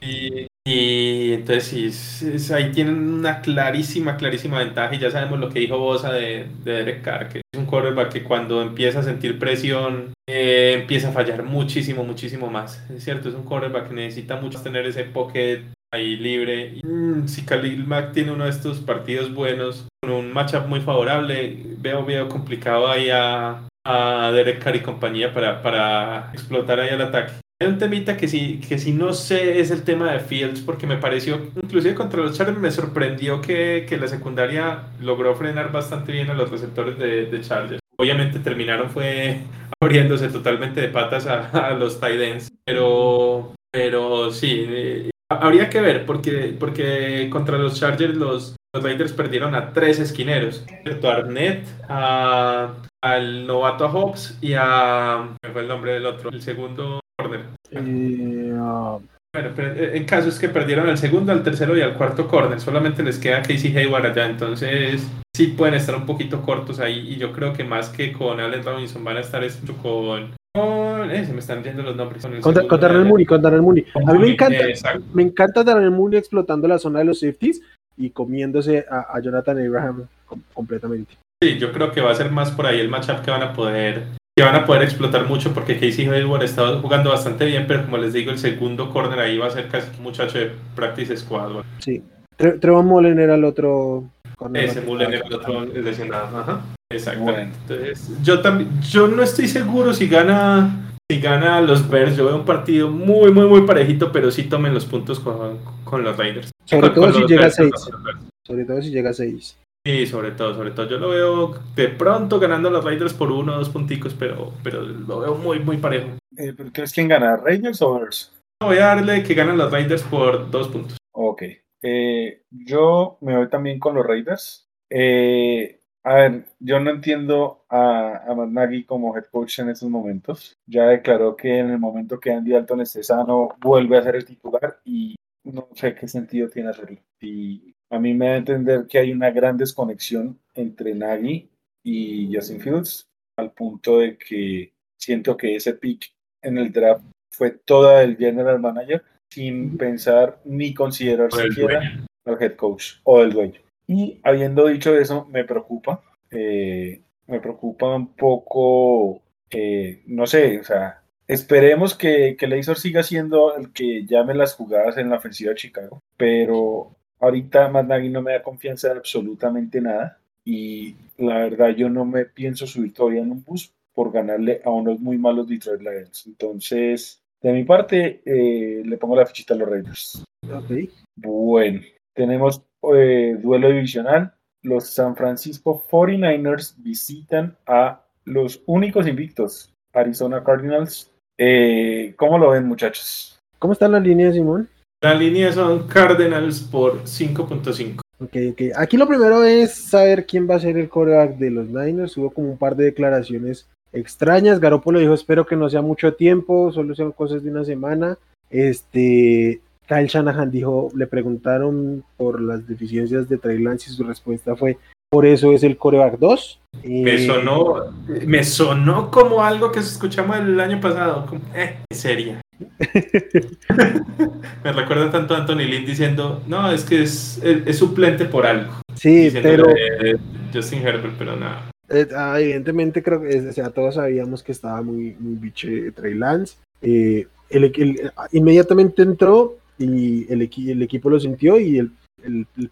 Y 0.00 0.48
Y 0.66 1.32
entonces 1.32 1.94
sí, 1.94 2.52
ahí 2.52 2.72
tienen 2.72 2.98
una 3.08 3.40
clarísima, 3.40 4.16
clarísima 4.16 4.58
ventaja 4.58 4.92
y 4.96 4.98
ya 4.98 5.12
sabemos 5.12 5.38
lo 5.38 5.48
que 5.48 5.60
dijo 5.60 5.78
Bosa 5.78 6.12
de, 6.12 6.48
de 6.64 6.72
Derek 6.72 7.02
Carr, 7.02 7.28
que 7.28 7.38
es 7.38 7.58
un 7.58 7.66
quarterback 7.66 8.12
que 8.12 8.24
cuando 8.24 8.60
empieza 8.60 8.98
a 8.98 9.04
sentir 9.04 9.38
presión 9.38 10.12
eh, 10.28 10.78
empieza 10.80 11.10
a 11.10 11.12
fallar 11.12 11.44
muchísimo, 11.44 12.02
muchísimo 12.02 12.50
más. 12.50 12.84
Es 12.90 13.04
cierto, 13.04 13.28
es 13.28 13.36
un 13.36 13.44
quarterback 13.44 13.88
que 13.88 13.94
necesita 13.94 14.40
mucho 14.40 14.60
tener 14.60 14.84
ese 14.86 15.04
pocket 15.04 15.62
ahí 15.94 16.16
libre. 16.16 16.72
Y, 16.82 16.84
mm, 16.84 17.28
si 17.28 17.44
Khalil 17.44 17.86
Mack 17.86 18.12
tiene 18.12 18.32
uno 18.32 18.42
de 18.42 18.50
estos 18.50 18.80
partidos 18.80 19.32
buenos, 19.32 19.86
con 20.02 20.12
un 20.12 20.32
matchup 20.32 20.66
muy 20.66 20.80
favorable, 20.80 21.58
veo, 21.78 22.04
veo 22.04 22.28
complicado 22.28 22.88
ahí 22.88 23.08
a, 23.08 23.68
a 23.84 24.32
Derek 24.32 24.58
Carr 24.58 24.74
y 24.74 24.80
compañía 24.80 25.32
para, 25.32 25.62
para 25.62 26.30
explotar 26.32 26.80
ahí 26.80 26.88
el 26.92 27.02
ataque. 27.02 27.34
Hay 27.58 27.68
un 27.68 27.78
temita 27.78 28.18
que 28.18 28.28
si, 28.28 28.60
que 28.60 28.78
si 28.78 28.92
no 28.92 29.14
sé 29.14 29.60
es 29.60 29.70
el 29.70 29.82
tema 29.82 30.12
de 30.12 30.20
Fields, 30.20 30.60
porque 30.60 30.86
me 30.86 30.98
pareció, 30.98 31.40
inclusive 31.62 31.94
contra 31.94 32.20
los 32.20 32.36
Chargers, 32.36 32.58
me 32.58 32.70
sorprendió 32.70 33.40
que, 33.40 33.86
que 33.88 33.96
la 33.96 34.08
secundaria 34.08 34.88
logró 35.00 35.34
frenar 35.34 35.72
bastante 35.72 36.12
bien 36.12 36.28
a 36.28 36.34
los 36.34 36.50
receptores 36.50 36.98
de, 36.98 37.40
Chargers. 37.40 37.80
Obviamente 37.96 38.40
terminaron 38.40 38.90
fue 38.90 39.40
abriéndose 39.82 40.28
totalmente 40.28 40.82
de 40.82 40.88
patas 40.88 41.26
a, 41.26 41.70
los 41.70 41.98
tight 41.98 42.20
ends, 42.20 42.52
pero, 42.66 43.54
pero 43.72 44.30
sí, 44.30 44.66
eh, 44.68 45.10
habría 45.30 45.70
que 45.70 45.80
ver, 45.80 46.04
porque, 46.04 46.54
porque 46.60 47.30
contra 47.30 47.56
los 47.56 47.80
Chargers 47.80 48.16
los, 48.16 48.56
los 48.74 48.84
Raiders 48.84 49.14
perdieron 49.14 49.54
a 49.54 49.72
tres 49.72 49.98
esquineros, 49.98 50.66
a 51.02 51.08
Arnett, 51.08 51.66
a, 51.88 52.74
al 53.02 53.46
novato 53.46 53.88
Hobbs 53.88 54.36
y 54.42 54.52
a... 54.52 55.30
¿Cuál 55.40 55.52
fue 55.54 55.62
el 55.62 55.68
nombre 55.68 55.92
del 55.92 56.04
otro? 56.04 56.28
El 56.28 56.42
segundo 56.42 57.00
corner. 57.16 57.40
Eh, 57.70 58.54
ah, 58.58 58.98
Bueno, 59.34 59.50
pero 59.54 59.74
en 59.94 60.04
caso 60.04 60.28
es 60.28 60.38
que 60.38 60.48
perdieron 60.48 60.88
al 60.88 60.98
segundo, 60.98 61.32
al 61.32 61.42
tercero 61.42 61.76
y 61.76 61.80
al 61.82 61.94
cuarto 61.94 62.28
corner. 62.28 62.60
Solamente 62.60 63.02
les 63.02 63.18
queda 63.18 63.42
Casey 63.42 63.76
Hayward 63.76 64.06
allá. 64.06 64.26
Entonces, 64.26 65.06
sí 65.34 65.48
pueden 65.48 65.74
estar 65.74 65.94
un 65.96 66.06
poquito 66.06 66.42
cortos 66.42 66.80
ahí. 66.80 67.12
Y 67.12 67.16
yo 67.16 67.32
creo 67.32 67.52
que 67.52 67.64
más 67.64 67.88
que 67.88 68.12
con 68.12 68.40
Allen 68.40 68.64
Robinson 68.64 69.02
van 69.04 69.16
a 69.16 69.20
estar 69.20 69.42
esto 69.44 69.74
con. 69.74 70.34
con 70.54 71.10
eh, 71.10 71.24
se 71.24 71.32
me 71.32 71.40
están 71.40 71.62
yendo 71.62 71.82
los 71.82 71.96
nombres. 71.96 72.22
Con 72.22 72.40
contra, 72.40 72.66
contra 72.66 72.88
Darnell 72.88 73.08
Mooney, 73.08 73.26
con 73.26 73.42
Darnell 73.42 73.62
Mooney. 73.62 73.84
con 73.84 74.08
A 74.08 74.12
mí 74.12 74.18
me 74.18 74.28
encanta, 74.30 74.66
eh, 74.66 74.70
exacto. 74.70 75.04
me 75.12 75.22
encanta 75.22 75.64
Darnell 75.64 75.90
Mooney 75.90 76.18
explotando 76.18 76.68
la 76.68 76.78
zona 76.78 77.00
de 77.00 77.06
los 77.06 77.20
safeties 77.20 77.62
y 77.96 78.10
comiéndose 78.10 78.84
a, 78.90 79.06
a 79.16 79.20
Jonathan 79.20 79.58
Abraham 79.58 80.06
com- 80.26 80.42
completamente. 80.52 81.14
Sí, 81.42 81.58
yo 81.58 81.70
creo 81.72 81.92
que 81.92 82.00
va 82.00 82.10
a 82.12 82.14
ser 82.14 82.30
más 82.30 82.50
por 82.50 82.66
ahí 82.66 82.80
el 82.80 82.88
matchup 82.88 83.20
que 83.22 83.30
van 83.30 83.42
a 83.42 83.52
poder 83.52 84.04
que 84.38 84.44
van 84.44 84.54
a 84.54 84.66
poder 84.66 84.82
explotar 84.82 85.26
mucho 85.26 85.54
porque 85.54 85.76
Casey 85.78 86.06
Hayward 86.06 86.42
está 86.42 86.78
jugando 86.80 87.08
bastante 87.08 87.46
bien, 87.46 87.64
pero 87.66 87.84
como 87.86 87.96
les 87.96 88.12
digo, 88.12 88.30
el 88.30 88.38
segundo 88.38 88.90
corner 88.90 89.18
ahí 89.18 89.38
va 89.38 89.46
a 89.46 89.50
ser 89.50 89.68
casi 89.68 89.88
un 89.96 90.02
muchacho 90.02 90.36
de 90.38 90.52
practice 90.74 91.16
squad. 91.16 91.64
Sí. 91.78 92.02
Tre- 92.38 92.60
Trevon 92.60 92.84
Mullen 92.86 93.18
era 93.18 93.34
el 93.36 93.44
otro. 93.44 94.04
cornerback 94.36 94.70
Ese 94.76 94.80
Mullen 94.82 95.14
estaba 95.14 95.28
el 95.28 95.34
otro 95.70 95.80
lesionado. 95.82 96.38
Ajá. 96.38 96.60
Exactamente. 96.92 97.56
Entonces, 97.62 98.10
yo 98.22 98.40
también, 98.42 98.68
yo 98.82 99.08
no 99.08 99.22
estoy 99.22 99.48
seguro 99.48 99.94
si 99.94 100.06
gana, 100.06 100.92
si 101.10 101.18
gana 101.18 101.62
los 101.62 101.88
Bears. 101.88 102.14
Yo 102.14 102.26
veo 102.26 102.36
un 102.36 102.44
partido 102.44 102.90
muy, 102.90 103.32
muy, 103.32 103.46
muy 103.46 103.62
parejito, 103.62 104.12
pero 104.12 104.30
sí 104.30 104.42
tomen 104.44 104.74
los 104.74 104.84
puntos 104.84 105.18
con, 105.18 105.60
con 105.84 106.04
los 106.04 106.14
Raiders. 106.14 106.50
Sobre 106.66 106.88
Con- 106.88 106.94
todo 106.94 107.04
con 107.06 107.14
si 107.14 107.20
los 107.22 107.30
llega 107.30 107.40
a 107.40 107.44
Bears, 107.44 107.54
seis. 107.56 107.72
con 107.72 107.92
los 107.94 108.02
Bears. 108.04 108.18
Sobre 108.46 108.64
todo 108.66 108.82
si 108.82 108.90
llega 108.90 109.10
a 109.10 109.14
6. 109.14 109.56
Sí, 109.86 110.04
sobre 110.04 110.32
todo, 110.32 110.52
sobre 110.52 110.72
todo. 110.72 110.88
Yo 110.88 110.98
lo 110.98 111.10
veo 111.10 111.54
de 111.76 111.86
pronto 111.86 112.40
ganando 112.40 112.68
a 112.68 112.72
los 112.72 112.84
Raiders 112.84 113.14
por 113.14 113.30
uno 113.30 113.54
o 113.54 113.58
dos 113.58 113.68
punticos, 113.68 114.16
pero, 114.18 114.52
pero 114.64 114.82
lo 114.82 115.20
veo 115.20 115.36
muy, 115.36 115.60
muy 115.60 115.76
parejo. 115.76 116.08
Eh, 116.36 116.52
¿Entonces 116.58 116.92
quién 116.92 117.06
gana? 117.06 117.36
¿Rangers 117.36 117.80
o 117.82 117.94
Bears? 117.94 118.36
Voy 118.60 118.78
a 118.78 118.86
darle 118.86 119.22
que 119.22 119.34
ganan 119.34 119.56
los 119.56 119.70
Raiders 119.70 120.02
por 120.02 120.50
dos 120.50 120.66
puntos. 120.70 120.98
Ok. 121.14 121.42
Eh, 121.84 122.42
yo 122.50 123.16
me 123.20 123.36
voy 123.36 123.48
también 123.48 123.78
con 123.78 123.94
los 123.94 124.04
Raiders. 124.04 124.66
Eh, 124.90 125.78
a 126.02 126.14
ver, 126.14 126.46
yo 126.58 126.80
no 126.80 126.90
entiendo 126.90 127.64
a, 127.68 128.24
a 128.26 128.34
Matt 128.34 128.48
Nagy 128.48 128.86
como 128.86 129.16
head 129.16 129.26
coach 129.30 129.60
en 129.60 129.68
estos 129.68 129.88
momentos. 129.88 130.56
Ya 130.68 130.86
declaró 130.86 131.36
que 131.36 131.58
en 131.60 131.70
el 131.70 131.78
momento 131.78 132.18
que 132.18 132.32
Andy 132.32 132.50
Dalton 132.50 132.80
esté 132.80 133.04
sano, 133.04 133.50
vuelve 133.60 133.98
a 133.98 134.02
ser 134.02 134.16
el 134.16 134.24
titular 134.24 134.80
y 134.84 135.14
no 135.44 135.68
sé 135.74 135.94
qué 135.94 136.08
sentido 136.08 136.48
tiene 136.48 136.70
hacerlo. 136.70 136.98
Y 137.20 137.75
a 137.90 137.98
mí 137.98 138.14
me 138.14 138.26
da 138.26 138.32
a 138.32 138.38
entender 138.38 138.86
que 138.86 138.98
hay 138.98 139.12
una 139.12 139.30
gran 139.30 139.56
desconexión 139.56 140.38
entre 140.54 140.94
Nagy 140.94 141.48
y 141.84 142.34
Justin 142.34 142.60
Fields, 142.60 143.06
al 143.36 143.52
punto 143.52 143.98
de 143.98 144.16
que 144.16 144.72
siento 144.98 145.36
que 145.36 145.56
ese 145.56 145.74
pick 145.74 146.12
en 146.42 146.58
el 146.58 146.72
draft 146.72 147.04
fue 147.30 147.50
toda 147.50 148.00
del 148.00 148.16
general 148.16 148.58
manager 148.60 149.04
sin 149.30 149.76
pensar 149.76 150.40
ni 150.44 150.72
considerar 150.72 151.28
el 151.32 151.48
siquiera 151.52 151.80
dueño. 151.80 152.06
al 152.24 152.42
head 152.42 152.56
coach 152.56 152.94
o 153.04 153.20
el 153.20 153.32
dueño. 153.32 153.60
Y 153.86 154.20
habiendo 154.24 154.66
dicho 154.66 154.96
eso, 154.96 155.26
me 155.26 155.44
preocupa, 155.44 156.02
eh, 156.30 157.02
me 157.26 157.40
preocupa 157.40 157.94
un 157.94 158.14
poco, 158.14 159.22
eh, 159.50 160.02
no 160.06 160.26
sé, 160.26 160.58
o 160.58 160.64
sea, 160.64 161.02
esperemos 161.28 161.94
que, 161.94 162.36
que 162.36 162.62
siga 162.74 163.02
siendo 163.02 163.56
el 163.56 163.72
que 163.72 164.04
llame 164.06 164.34
las 164.34 164.54
jugadas 164.54 164.96
en 164.96 165.10
la 165.10 165.16
ofensiva 165.16 165.50
de 165.50 165.56
Chicago, 165.56 166.00
pero 166.16 166.95
ahorita 167.20 167.70
Nagy 167.70 168.10
no 168.10 168.22
me 168.22 168.32
da 168.32 168.42
confianza 168.42 168.90
en 168.90 168.98
absolutamente 168.98 169.80
nada 169.80 170.18
y 170.44 170.94
la 171.18 171.38
verdad 171.38 171.70
yo 171.70 171.88
no 171.88 172.04
me 172.04 172.24
pienso 172.24 172.66
subir 172.66 172.92
todavía 172.92 173.22
en 173.22 173.32
un 173.32 173.44
bus 173.44 173.72
por 173.94 174.12
ganarle 174.12 174.60
a 174.64 174.70
unos 174.70 175.00
muy 175.00 175.18
malos 175.18 175.48
Detroit 175.48 175.80
Lions. 175.80 176.26
Entonces, 176.26 177.22
de 177.40 177.52
mi 177.52 177.64
parte, 177.64 178.22
eh, 178.24 178.82
le 178.84 178.96
pongo 178.98 179.16
la 179.16 179.26
fichita 179.26 179.54
a 179.54 179.56
los 179.56 179.68
Raiders. 179.68 180.24
Ok. 180.52 180.90
Bueno, 181.16 181.80
tenemos 182.12 182.62
eh, 182.94 183.38
duelo 183.40 183.70
divisional. 183.70 184.34
Los 184.62 184.90
San 184.90 185.16
Francisco 185.16 185.82
49ers 185.88 186.74
visitan 186.78 187.56
a 187.66 188.02
los 188.24 188.62
únicos 188.66 189.06
invictos, 189.06 189.72
Arizona 189.92 190.44
Cardinals. 190.44 191.10
Eh, 191.38 192.14
¿Cómo 192.16 192.38
lo 192.38 192.50
ven, 192.50 192.66
muchachos? 192.66 193.38
¿Cómo 193.58 193.72
está 193.72 193.88
la 193.88 194.00
línea, 194.00 194.32
Simón? 194.32 194.68
La 195.02 195.14
línea 195.14 195.52
son 195.52 195.86
Cardinals 195.86 196.60
por 196.60 197.02
5.5. 197.04 198.00
Ok, 198.18 198.36
ok. 198.52 198.62
Aquí 198.76 198.96
lo 198.96 199.06
primero 199.06 199.44
es 199.44 199.74
saber 199.74 200.24
quién 200.26 200.48
va 200.48 200.54
a 200.56 200.60
ser 200.60 200.78
el 200.78 200.88
coreback 200.88 201.36
de 201.36 201.50
los 201.50 201.66
Niners. 201.68 202.16
Hubo 202.16 202.30
como 202.30 202.50
un 202.52 202.58
par 202.58 202.76
de 202.76 202.84
declaraciones 202.84 203.68
extrañas. 203.92 204.58
Garoppolo 204.58 204.98
dijo, 204.98 205.12
espero 205.12 205.46
que 205.46 205.56
no 205.56 205.68
sea 205.68 205.82
mucho 205.82 206.14
tiempo, 206.14 206.72
solo 206.72 206.94
sean 206.94 207.12
cosas 207.12 207.42
de 207.44 207.50
una 207.50 207.64
semana. 207.64 208.16
Este, 208.48 209.60
Kyle 209.86 210.06
Shanahan 210.06 210.50
dijo, 210.50 210.90
le 210.94 211.06
preguntaron 211.06 212.02
por 212.16 212.40
las 212.40 212.66
deficiencias 212.66 213.28
de 213.28 213.36
Trey 213.36 213.58
Lance 213.58 213.90
y 213.90 213.94
su 213.94 214.02
respuesta 214.02 214.56
fue, 214.56 214.78
por 215.10 215.26
eso 215.26 215.52
es 215.52 215.62
el 215.62 215.76
coreback 215.76 216.18
2. 216.18 216.60
Me 216.84 217.14
Eh, 217.14 217.26
sonó, 217.26 217.94
me 218.26 218.42
sonó 218.44 219.10
como 219.10 219.42
algo 219.44 219.70
que 219.70 219.80
escuchamos 219.80 220.38
el 220.38 220.58
año 220.58 220.80
pasado. 220.80 221.26
Como, 221.26 221.42
eh, 221.54 221.76
seria. 221.92 222.40
me 224.64 224.72
recuerda 224.72 225.10
tanto 225.10 225.34
a 225.34 225.38
Anthony 225.38 225.64
Lynn 225.68 225.86
diciendo, 225.86 226.42
no, 226.46 226.70
es 226.70 226.84
que 226.84 227.02
es, 227.02 227.40
es, 227.42 227.66
es 227.66 227.78
suplente 227.78 228.24
por 228.26 228.46
algo. 228.46 228.72
Sí, 228.94 229.30
pero 229.42 229.66
de 229.66 230.18
Justin 230.52 230.86
Herbert, 230.86 231.14
pero 231.18 231.36
nada. 231.36 231.70
Eh, 231.88 232.06
ah, 232.16 232.40
evidentemente 232.40 233.02
creo 233.02 233.22
que 233.22 233.48
o 233.48 233.52
sea, 233.52 233.70
todos 233.70 233.94
sabíamos 233.94 234.42
que 234.42 234.52
estaba 234.52 234.82
muy, 234.82 235.14
muy 235.18 235.36
biche 235.36 235.92
Trey 235.92 236.14
Lance. 236.14 236.56
Eh, 236.82 237.26
el, 237.50 237.64
el- 237.64 238.10
inmediatamente 238.32 239.02
entró 239.02 239.56
y 239.78 240.30
el, 240.32 240.42
el 240.68 240.82
equipo 240.82 241.10
lo 241.10 241.20
sintió 241.20 241.60
y 241.60 241.78
el 241.78 241.92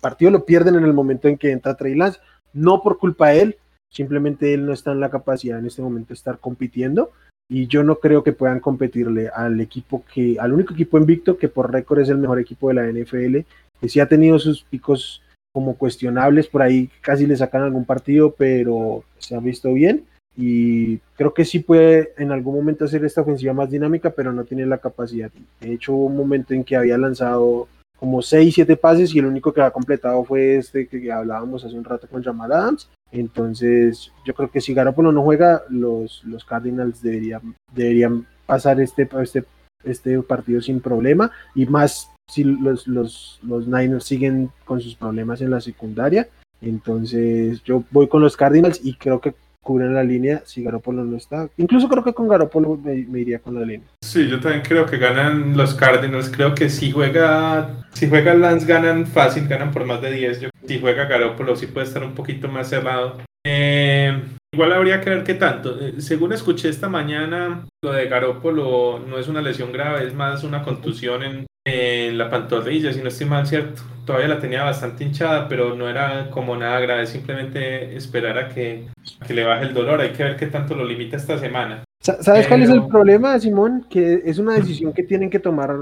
partido 0.01 0.31
lo 0.31 0.45
pierden 0.45 0.75
en 0.77 0.85
el 0.85 0.95
momento 0.95 1.29
en 1.29 1.37
que 1.39 1.51
entra 1.53 1.77
Trey 1.77 1.95
Lance. 1.95 2.19
No 2.53 2.83
por 2.83 2.99
culpa 2.99 3.31
de 3.31 3.41
él, 3.43 3.57
simplemente 3.91 4.55
él 4.55 4.67
no 4.67 4.73
está 4.73 4.93
en 4.93 5.01
la 5.01 5.11
capacidad 5.11 5.59
en 5.59 5.67
este 5.67 5.83
momento 5.83 6.09
de 6.09 6.15
estar 6.15 6.39
compitiendo. 6.39 7.11
Y 7.49 7.67
yo 7.67 7.83
no 7.83 7.97
creo 7.97 8.23
que 8.23 8.33
puedan 8.33 8.61
competirle 8.61 9.29
al 9.29 9.61
equipo 9.61 10.05
que, 10.13 10.37
al 10.41 10.53
único 10.53 10.75
equipo 10.75 10.99
invicto 10.99 11.37
que 11.37 11.49
por 11.49 11.73
récord 11.73 12.01
es 12.01 12.09
el 12.09 12.19
mejor 12.19 12.41
equipo 12.41 12.69
de 12.69 12.75
la 12.75 12.87
NFL, 12.87 13.39
que 13.81 13.89
sí 13.89 14.01
ha 14.01 14.09
tenido 14.09 14.39
sus 14.39 14.63
picos 14.63 15.23
como 15.53 15.77
cuestionables, 15.77 16.49
por 16.49 16.63
ahí 16.63 16.91
casi 17.01 17.27
le 17.27 17.37
sacan 17.37 17.63
algún 17.63 17.85
partido, 17.85 18.35
pero 18.37 19.05
se 19.19 19.37
ha 19.37 19.41
visto 19.41 19.73
bien 19.73 20.05
y 20.37 20.99
creo 21.17 21.33
que 21.33 21.45
sí 21.45 21.61
puede 21.61 22.13
en 22.19 22.33
algún 22.33 22.57
momento 22.57 22.85
hacer 22.85 23.05
esta 23.05 23.21
ofensiva 23.21 23.53
más 23.53 23.71
dinámica, 23.71 24.11
pero 24.11 24.33
no 24.33 24.45
tiene 24.45 24.67
la 24.67 24.79
capacidad. 24.79 25.31
De 25.61 25.73
hecho, 25.73 25.93
hubo 25.93 26.07
un 26.07 26.17
momento 26.17 26.55
en 26.55 26.65
que 26.65 26.77
había 26.77 26.99
lanzado 26.99 27.69
como 28.05 28.21
6, 28.21 28.55
7 28.57 28.77
pases 28.77 29.15
y 29.15 29.19
el 29.19 29.25
único 29.25 29.51
que 29.51 29.63
ha 29.63 29.71
completado 29.71 30.23
fue 30.25 30.57
este 30.57 30.87
que 30.87 31.11
hablábamos 31.11 31.65
hace 31.65 31.75
un 31.75 31.85
rato 31.85 32.07
con 32.07 32.23
Jamal 32.23 32.53
Adams. 32.53 32.91
Entonces, 33.11 34.13
yo 34.27 34.35
creo 34.35 34.51
que 34.51 34.61
si 34.61 34.75
Garoppolo 34.75 35.11
no 35.11 35.23
juega, 35.23 35.63
los, 35.71 36.23
los 36.25 36.45
Cardinals 36.45 37.01
deberían, 37.01 37.55
deberían 37.73 38.27
pasar 38.45 38.79
este, 38.79 39.09
este, 39.23 39.45
este 39.85 40.21
partido 40.21 40.61
sin 40.61 40.81
problema 40.81 41.31
y 41.55 41.65
más 41.65 42.11
si 42.29 42.45
los, 42.45 42.87
los, 42.87 43.41
los 43.43 43.67
Niners 43.67 44.05
siguen 44.05 44.51
con 44.67 44.83
sus 44.83 44.97
problemas 44.97 45.41
en 45.41 45.49
la 45.49 45.63
secundaria. 45.63 46.29
Entonces 46.61 47.63
yo 47.65 47.85
voy 47.91 48.09
con 48.09 48.21
los 48.21 48.37
Cardinals 48.37 48.85
y 48.85 48.97
creo 48.97 49.23
que 49.23 49.35
cubren 49.65 49.95
la 49.95 50.05
línea 50.05 50.43
si 50.45 50.63
Garoppolo 50.63 51.05
no 51.05 51.17
está. 51.17 51.49
Incluso 51.57 51.89
creo 51.89 52.05
que 52.05 52.13
con 52.13 52.29
Garoppolo 52.29 52.77
me, 52.77 53.21
iría 53.21 53.41
con 53.41 53.55
la 53.57 53.63
línea. 53.63 53.89
Sí, 54.01 54.29
yo 54.29 54.39
también 54.39 54.63
creo 54.63 54.87
que 54.87 54.99
ganan 54.99 55.57
los 55.57 55.75
Cardinals. 55.75 56.31
Creo 56.31 56.55
que 56.55 56.69
si 56.69 56.93
juega, 56.93 57.85
si 57.93 58.09
juega 58.09 58.35
Lance 58.35 58.67
ganan 58.67 59.07
fácil, 59.07 59.49
ganan 59.49 59.73
por 59.73 59.85
más 59.85 60.01
de 60.01 60.13
10. 60.13 60.41
Yo, 60.41 60.49
si 60.67 60.81
juega 60.81 61.07
Garoppolo 61.07 61.57
sí 61.57 61.67
puede 61.67 61.87
estar 61.87 62.05
un 62.05 62.15
poquito 62.15 62.47
más 62.47 62.69
cerrado. 62.69 63.17
Eh, 63.47 64.23
igual 64.53 64.73
habría 64.73 65.01
que 65.01 65.11
ver 65.11 65.25
qué 65.25 65.35
tanto. 65.35 65.81
Eh, 65.81 65.95
según 65.99 66.33
escuché 66.33 66.69
esta 66.69 66.89
mañana, 66.89 67.67
lo 67.83 67.93
de 67.93 68.07
Garoppolo 68.07 69.01
no 69.01 69.19
es 69.19 69.29
una 69.29 69.43
lesión 69.43 69.73
grave, 69.73 70.07
es 70.07 70.15
más 70.15 70.45
una 70.45 70.63
contusión 70.63 71.23
en, 71.23 71.47
en 71.67 72.19
la 72.19 72.29
pantorrilla, 72.29 72.93
si 72.93 73.01
no 73.01 73.09
estoy 73.09 73.27
mal, 73.27 73.47
¿cierto? 73.47 73.83
Todavía 74.05 74.29
la 74.29 74.39
tenía 74.39 74.63
bastante 74.65 75.05
hinchada, 75.05 75.49
pero 75.49 75.75
no 75.75 75.89
era 75.89 76.31
como 76.31 76.57
nada 76.57 76.79
grave, 76.81 77.07
simplemente 77.07 77.97
esperar 77.97 78.39
a 78.39 78.49
que, 78.51 78.89
que 79.27 79.35
le 79.35 79.45
baje 79.45 79.65
el 79.65 79.75
dolor. 79.75 80.01
Hay 80.01 80.11
que 80.11 80.25
ver 80.25 80.37
qué 80.37 80.47
tanto 80.47 80.75
lo 80.75 80.85
limita 80.85 81.17
esta 81.17 81.39
semana. 81.39 81.85
¿Sabes 82.01 82.47
cuál 82.47 82.63
es 82.63 82.69
el 82.69 82.87
problema, 82.87 83.39
Simón? 83.41 83.87
Que 83.89 84.21
es 84.27 84.39
una 84.39 84.53
decisión 84.55 84.93
que 84.93 85.05
tienen 85.05 85.31
que 85.31 85.39
tomar 85.39 85.75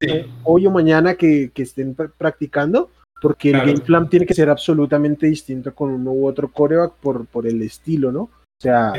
eh, 0.00 0.26
hoy 0.44 0.66
o 0.66 0.70
mañana 0.70 1.16
que, 1.16 1.50
que 1.52 1.62
estén 1.64 1.94
practicando, 1.94 2.88
porque 3.20 3.50
el 3.50 3.58
game 3.58 3.80
plan 3.80 4.08
tiene 4.08 4.24
que 4.24 4.32
ser 4.32 4.48
absolutamente 4.48 5.26
distinto 5.26 5.74
con 5.74 5.90
uno 5.90 6.12
u 6.12 6.26
otro 6.26 6.50
coreback 6.50 6.94
por, 6.94 7.26
por 7.26 7.46
el 7.46 7.60
estilo, 7.60 8.10
¿no? 8.10 8.20
O 8.20 8.62
sea, 8.62 8.94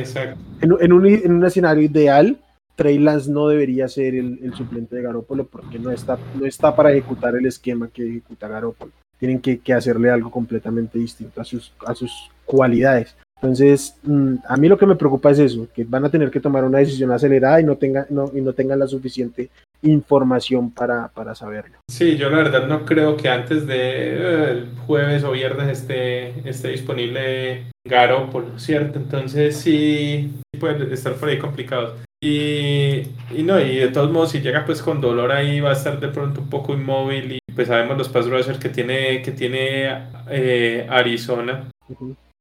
en, 0.62 0.72
en, 0.80 0.94
un, 0.94 1.08
en 1.08 1.32
un 1.32 1.44
escenario 1.44 1.82
ideal, 1.82 2.38
Trey 2.78 3.00
Lance 3.00 3.30
no 3.30 3.48
debería 3.48 3.88
ser 3.88 4.14
el, 4.14 4.54
suplente 4.56 4.96
de 4.96 5.02
Garoppolo 5.02 5.48
porque 5.48 5.80
no 5.80 5.92
está, 5.92 6.18
no 6.40 6.46
está 6.46 6.76
para 6.76 6.92
ejecutar 6.92 7.36
el 7.36 7.48
esquema 7.48 7.90
que 7.92 8.08
ejecuta 8.08 8.48
Garoppolo. 8.48 8.92
Tienen 9.20 9.42
que, 9.42 9.60
hacerle 9.74 10.12
algo 10.12 10.30
completamente 10.30 11.00
distinto 11.00 11.42
a 11.42 11.44
sus, 11.44 11.74
a 11.84 11.96
sus 11.96 12.30
cualidades. 12.46 13.16
Entonces, 13.42 13.98
mm, 14.04 14.36
a 14.48 14.58
mí 14.58 14.68
lo 14.68 14.78
que 14.78 14.86
me 14.86 14.96
preocupa 14.96 15.32
es 15.32 15.40
eso, 15.40 15.68
que 15.74 15.86
van 15.86 16.06
a 16.06 16.12
tener 16.12 16.30
que 16.30 16.40
tomar 16.40 16.64
una 16.64 16.78
decisión 16.78 17.12
acelerada 17.12 17.60
y 17.60 17.64
no, 17.64 17.78
tenga, 17.78 18.06
no, 18.12 18.32
y 18.32 18.42
no 18.42 18.54
tengan 18.54 18.78
la 18.78 18.88
suficiente 18.88 19.50
información 19.82 20.70
para, 20.70 21.08
para 21.08 21.34
saberlo. 21.34 21.78
Sí, 21.90 22.16
yo 22.16 22.30
la 22.30 22.38
verdad 22.38 22.68
no 22.68 22.86
creo 22.86 23.18
que 23.18 23.28
antes 23.28 23.66
de 23.66 23.78
eh, 23.78 24.52
el 24.52 24.70
jueves 24.86 25.24
o 25.24 25.32
viernes 25.32 25.80
esté, 25.80 26.48
esté 26.48 26.70
disponible 26.70 27.72
Garoppolo, 27.86 28.60
¿cierto? 28.60 29.00
Entonces 29.00 29.58
sí, 29.58 30.32
puede 30.60 30.94
estar 30.94 31.14
por 31.16 31.30
ahí 31.30 31.40
complicado. 31.40 31.96
Y, 32.20 33.04
y, 33.36 33.44
no, 33.44 33.60
y 33.60 33.76
de 33.76 33.90
todos 33.90 34.12
modos, 34.12 34.32
si 34.32 34.42
llega 34.42 34.66
pues 34.66 34.82
con 34.82 35.02
dolor 35.02 35.32
ahí, 35.32 35.60
va 35.60 35.70
a 35.70 35.74
estar 35.74 36.00
de 36.00 36.08
pronto 36.08 36.42
un 36.42 36.50
poco 36.50 36.74
inmóvil. 36.74 37.34
Y 37.34 37.40
pues 37.54 37.68
sabemos 37.68 37.98
los 37.98 38.10
pass 38.10 38.28
rushers 38.28 38.60
que 38.60 38.70
tiene, 38.70 39.22
que 39.22 39.32
tiene 39.32 40.08
eh, 40.30 40.88
Arizona. 40.90 41.70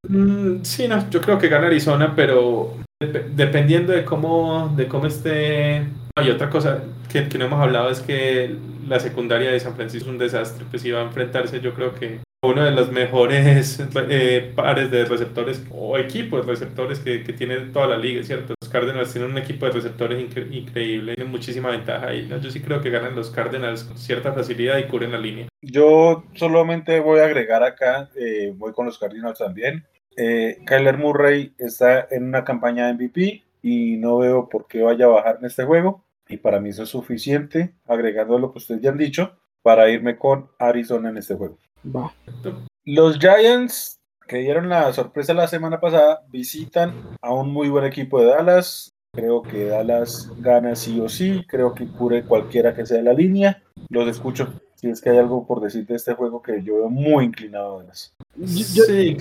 Mm, 0.07 0.63
sí, 0.63 0.87
no, 0.87 1.09
yo 1.09 1.21
creo 1.21 1.37
que 1.37 1.49
gana 1.49 1.67
Arizona, 1.67 2.13
pero 2.15 2.77
dependiendo 2.99 3.93
de 3.93 4.03
cómo, 4.03 4.73
de 4.75 4.87
cómo 4.87 5.07
esté. 5.07 5.87
Hay 6.15 6.31
otra 6.31 6.49
cosa 6.49 6.83
que, 7.11 7.29
que, 7.29 7.37
no 7.37 7.45
hemos 7.45 7.61
hablado 7.61 7.91
es 7.91 7.99
que 7.99 8.55
la 8.87 8.99
secundaria 8.99 9.51
de 9.51 9.59
San 9.59 9.75
Francisco 9.75 10.09
es 10.09 10.13
un 10.13 10.17
desastre. 10.17 10.65
Pues 10.69 10.83
iba 10.85 10.99
a 10.99 11.03
enfrentarse, 11.03 11.61
yo 11.61 11.75
creo 11.75 11.93
que 11.93 12.19
uno 12.43 12.63
de 12.63 12.71
los 12.71 12.91
mejores 12.91 13.79
eh, 14.09 14.51
pares 14.55 14.91
de 14.91 15.05
receptores 15.05 15.65
o 15.71 15.97
equipos 15.97 16.45
de 16.45 16.51
receptores 16.51 16.99
que, 16.99 17.23
que, 17.23 17.33
tiene 17.33 17.57
toda 17.71 17.87
la 17.87 17.97
liga, 17.97 18.23
¿cierto? 18.23 18.53
Los 18.61 18.69
Cardinals 18.69 19.11
tienen 19.11 19.31
un 19.31 19.37
equipo 19.37 19.65
de 19.65 19.71
receptores 19.71 20.21
increíble, 20.21 21.15
tienen 21.15 21.31
muchísima 21.31 21.71
ventaja 21.71 22.07
ahí. 22.07 22.27
Yo 22.41 22.51
sí 22.51 22.61
creo 22.61 22.81
que 22.81 22.91
ganan 22.91 23.15
los 23.15 23.31
Cardinals 23.31 23.83
con 23.83 23.97
cierta 23.97 24.33
facilidad 24.33 24.77
y 24.77 24.87
cubren 24.87 25.11
la 25.11 25.17
línea. 25.17 25.47
Yo 25.61 26.25
solamente 26.35 26.99
voy 26.99 27.19
a 27.19 27.25
agregar 27.25 27.63
acá, 27.63 28.09
eh, 28.15 28.53
voy 28.55 28.71
con 28.73 28.85
los 28.85 28.99
Cardinals 28.99 29.39
también. 29.39 29.85
Eh, 30.15 30.59
Kyler 30.65 30.97
Murray 30.97 31.53
está 31.57 32.07
en 32.11 32.25
una 32.25 32.43
campaña 32.43 32.87
de 32.87 32.93
MVP 32.93 33.43
y 33.63 33.97
no 33.97 34.19
veo 34.19 34.47
por 34.49 34.67
qué 34.67 34.81
vaya 34.81 35.05
a 35.05 35.09
bajar 35.09 35.37
en 35.39 35.45
este 35.45 35.63
juego. 35.63 36.03
Y 36.29 36.37
para 36.37 36.59
mí 36.59 36.69
eso 36.69 36.83
es 36.83 36.89
suficiente, 36.89 37.73
agregando 37.87 38.37
lo 38.37 38.51
que 38.51 38.59
ustedes 38.59 38.81
ya 38.81 38.89
han 38.91 38.97
dicho, 38.97 39.37
para 39.61 39.89
irme 39.89 40.17
con 40.17 40.49
Arizona 40.59 41.09
en 41.09 41.17
este 41.17 41.35
juego. 41.35 41.57
Los 42.85 43.19
Giants, 43.19 43.99
que 44.27 44.37
dieron 44.37 44.69
la 44.69 44.91
sorpresa 44.93 45.33
la 45.33 45.47
semana 45.47 45.79
pasada, 45.79 46.21
visitan 46.29 46.93
a 47.21 47.33
un 47.33 47.51
muy 47.51 47.69
buen 47.69 47.85
equipo 47.85 48.19
de 48.19 48.27
Dallas. 48.27 48.93
Creo 49.13 49.41
que 49.41 49.65
Dallas 49.65 50.31
gana 50.37 50.75
sí 50.75 50.99
o 50.99 51.09
sí. 51.09 51.43
Creo 51.47 51.73
que 51.73 51.87
cubre 51.87 52.23
cualquiera 52.23 52.75
que 52.75 52.85
sea 52.85 53.01
la 53.01 53.13
línea. 53.13 53.63
Los 53.89 54.07
escucho. 54.07 54.53
Si 54.75 54.89
es 54.89 55.01
que 55.01 55.09
hay 55.09 55.17
algo 55.17 55.47
por 55.47 55.59
decir 55.59 55.87
de 55.87 55.95
este 55.95 56.13
juego 56.13 56.41
que 56.41 56.61
yo 56.63 56.75
veo 56.75 56.89
muy 56.89 57.25
inclinado 57.25 57.79
a 57.79 57.83
Dallas. 57.83 58.13
sí, 58.45 59.17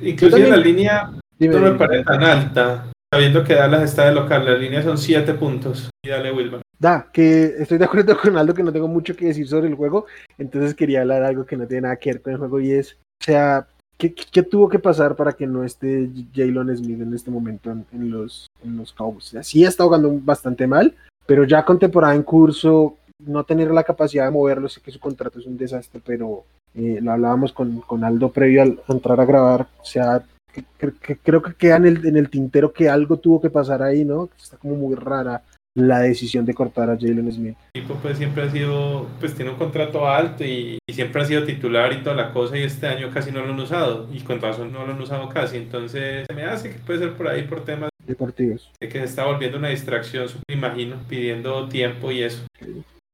incluso, 0.00 0.38
la 0.38 0.56
línea 0.56 1.10
no 1.38 1.58
me 1.58 1.72
parece 1.72 2.04
tan 2.04 2.22
alta. 2.22 2.92
Sabiendo 3.12 3.42
que 3.42 3.54
Dallas 3.54 3.82
está 3.82 4.04
de 4.04 4.12
local, 4.12 4.44
la 4.44 4.56
línea 4.56 4.82
son 4.82 4.96
7 4.96 5.34
puntos. 5.34 5.90
Y 6.04 6.10
dale, 6.10 6.30
Wilman. 6.30 6.62
Da, 6.78 7.08
que 7.12 7.56
estoy 7.58 7.78
de 7.78 7.84
acuerdo 7.84 8.16
con 8.16 8.36
Aldo 8.36 8.54
que 8.54 8.62
no 8.62 8.72
tengo 8.72 8.86
mucho 8.86 9.16
que 9.16 9.26
decir 9.26 9.48
sobre 9.48 9.66
el 9.66 9.74
juego, 9.74 10.06
entonces 10.38 10.74
quería 10.74 11.00
hablar 11.00 11.22
de 11.22 11.28
algo 11.28 11.44
que 11.44 11.56
no 11.56 11.66
tiene 11.66 11.82
nada 11.82 11.96
que 11.96 12.12
ver 12.12 12.22
con 12.22 12.32
el 12.32 12.38
juego 12.38 12.60
y 12.60 12.70
es, 12.70 12.92
o 13.20 13.24
sea, 13.24 13.66
¿qué, 13.98 14.14
qué 14.14 14.44
tuvo 14.44 14.68
que 14.68 14.78
pasar 14.78 15.16
para 15.16 15.32
que 15.32 15.46
no 15.46 15.64
esté 15.64 16.08
Jalen 16.32 16.76
Smith 16.76 17.02
en 17.02 17.12
este 17.12 17.32
momento 17.32 17.70
en, 17.70 18.10
los, 18.10 18.46
en 18.64 18.76
los 18.76 18.92
Cowboys? 18.92 19.26
O 19.26 19.30
sea, 19.30 19.42
sí 19.42 19.64
está 19.64 19.82
jugando 19.82 20.08
bastante 20.22 20.68
mal, 20.68 20.94
pero 21.26 21.42
ya 21.42 21.64
con 21.64 21.80
temporada 21.80 22.14
en 22.14 22.22
curso, 22.22 22.96
no 23.26 23.42
tener 23.42 23.72
la 23.72 23.82
capacidad 23.82 24.24
de 24.24 24.30
moverlo, 24.30 24.68
sé 24.68 24.80
que 24.80 24.92
su 24.92 25.00
contrato 25.00 25.40
es 25.40 25.46
un 25.46 25.58
desastre, 25.58 26.00
pero 26.02 26.44
eh, 26.76 27.00
lo 27.02 27.10
hablábamos 27.10 27.52
con, 27.52 27.80
con, 27.80 28.04
Aldo 28.04 28.30
previo 28.30 28.62
al 28.62 28.80
entrar 28.88 29.20
a 29.20 29.24
grabar, 29.24 29.66
o 29.80 29.84
sea, 29.84 30.22
que, 30.52 31.16
creo 31.16 31.42
que 31.42 31.54
queda 31.54 31.76
en 31.76 31.86
el, 31.86 32.06
en 32.06 32.16
el 32.16 32.30
tintero 32.30 32.72
que 32.72 32.88
algo 32.88 33.16
tuvo 33.18 33.40
que 33.40 33.50
pasar 33.50 33.82
ahí, 33.82 34.04
¿no? 34.04 34.28
Está 34.38 34.56
como 34.56 34.76
muy 34.76 34.94
rara 34.94 35.42
la 35.74 36.00
decisión 36.00 36.44
de 36.44 36.54
cortar 36.54 36.90
a 36.90 36.96
Jalen 36.96 37.32
Smith. 37.32 37.56
El 37.74 37.82
equipo 37.82 37.98
pues 38.02 38.18
siempre 38.18 38.42
ha 38.42 38.50
sido, 38.50 39.06
pues 39.20 39.34
tiene 39.34 39.52
un 39.52 39.56
contrato 39.56 40.08
alto 40.08 40.44
y, 40.44 40.78
siempre 40.88 41.22
ha 41.22 41.24
sido 41.24 41.44
titular 41.44 41.92
y 41.92 42.02
toda 42.02 42.16
la 42.16 42.32
cosa 42.32 42.58
y 42.58 42.62
este 42.62 42.86
año 42.86 43.10
casi 43.12 43.30
no 43.30 43.44
lo 43.44 43.52
han 43.52 43.60
usado 43.60 44.08
y 44.12 44.20
con 44.20 44.40
razón 44.40 44.72
no 44.72 44.84
lo 44.84 44.92
han 44.92 45.00
usado 45.00 45.28
casi, 45.28 45.56
entonces 45.56 46.26
se 46.28 46.34
me 46.34 46.44
hace 46.44 46.70
que 46.70 46.78
puede 46.78 46.98
ser 46.98 47.12
por 47.12 47.28
ahí 47.28 47.42
por 47.44 47.64
temas 47.64 47.90
deportivos. 48.06 48.70
De 48.80 48.88
que 48.88 48.98
se 48.98 49.04
está 49.04 49.24
volviendo 49.24 49.58
una 49.58 49.68
distracción, 49.68 50.26
me 50.48 50.56
imagino, 50.56 50.96
pidiendo 51.08 51.68
tiempo 51.68 52.10
y 52.10 52.22
eso. 52.24 52.44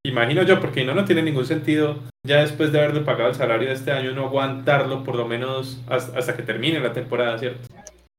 Imagino 0.06 0.42
yo, 0.42 0.60
porque 0.60 0.84
no, 0.84 0.94
no 0.94 1.04
tiene 1.04 1.22
ningún 1.22 1.46
sentido 1.46 1.98
ya 2.26 2.40
después 2.40 2.72
de 2.72 2.78
haberle 2.78 3.00
pagado 3.02 3.30
el 3.30 3.34
salario 3.34 3.68
de 3.68 3.74
este 3.74 3.92
año 3.92 4.12
no 4.12 4.26
aguantarlo 4.26 5.04
por 5.04 5.14
lo 5.14 5.26
menos 5.26 5.82
hasta, 5.88 6.18
hasta 6.18 6.36
que 6.36 6.42
termine 6.42 6.80
la 6.80 6.92
temporada, 6.92 7.38
¿cierto? 7.38 7.68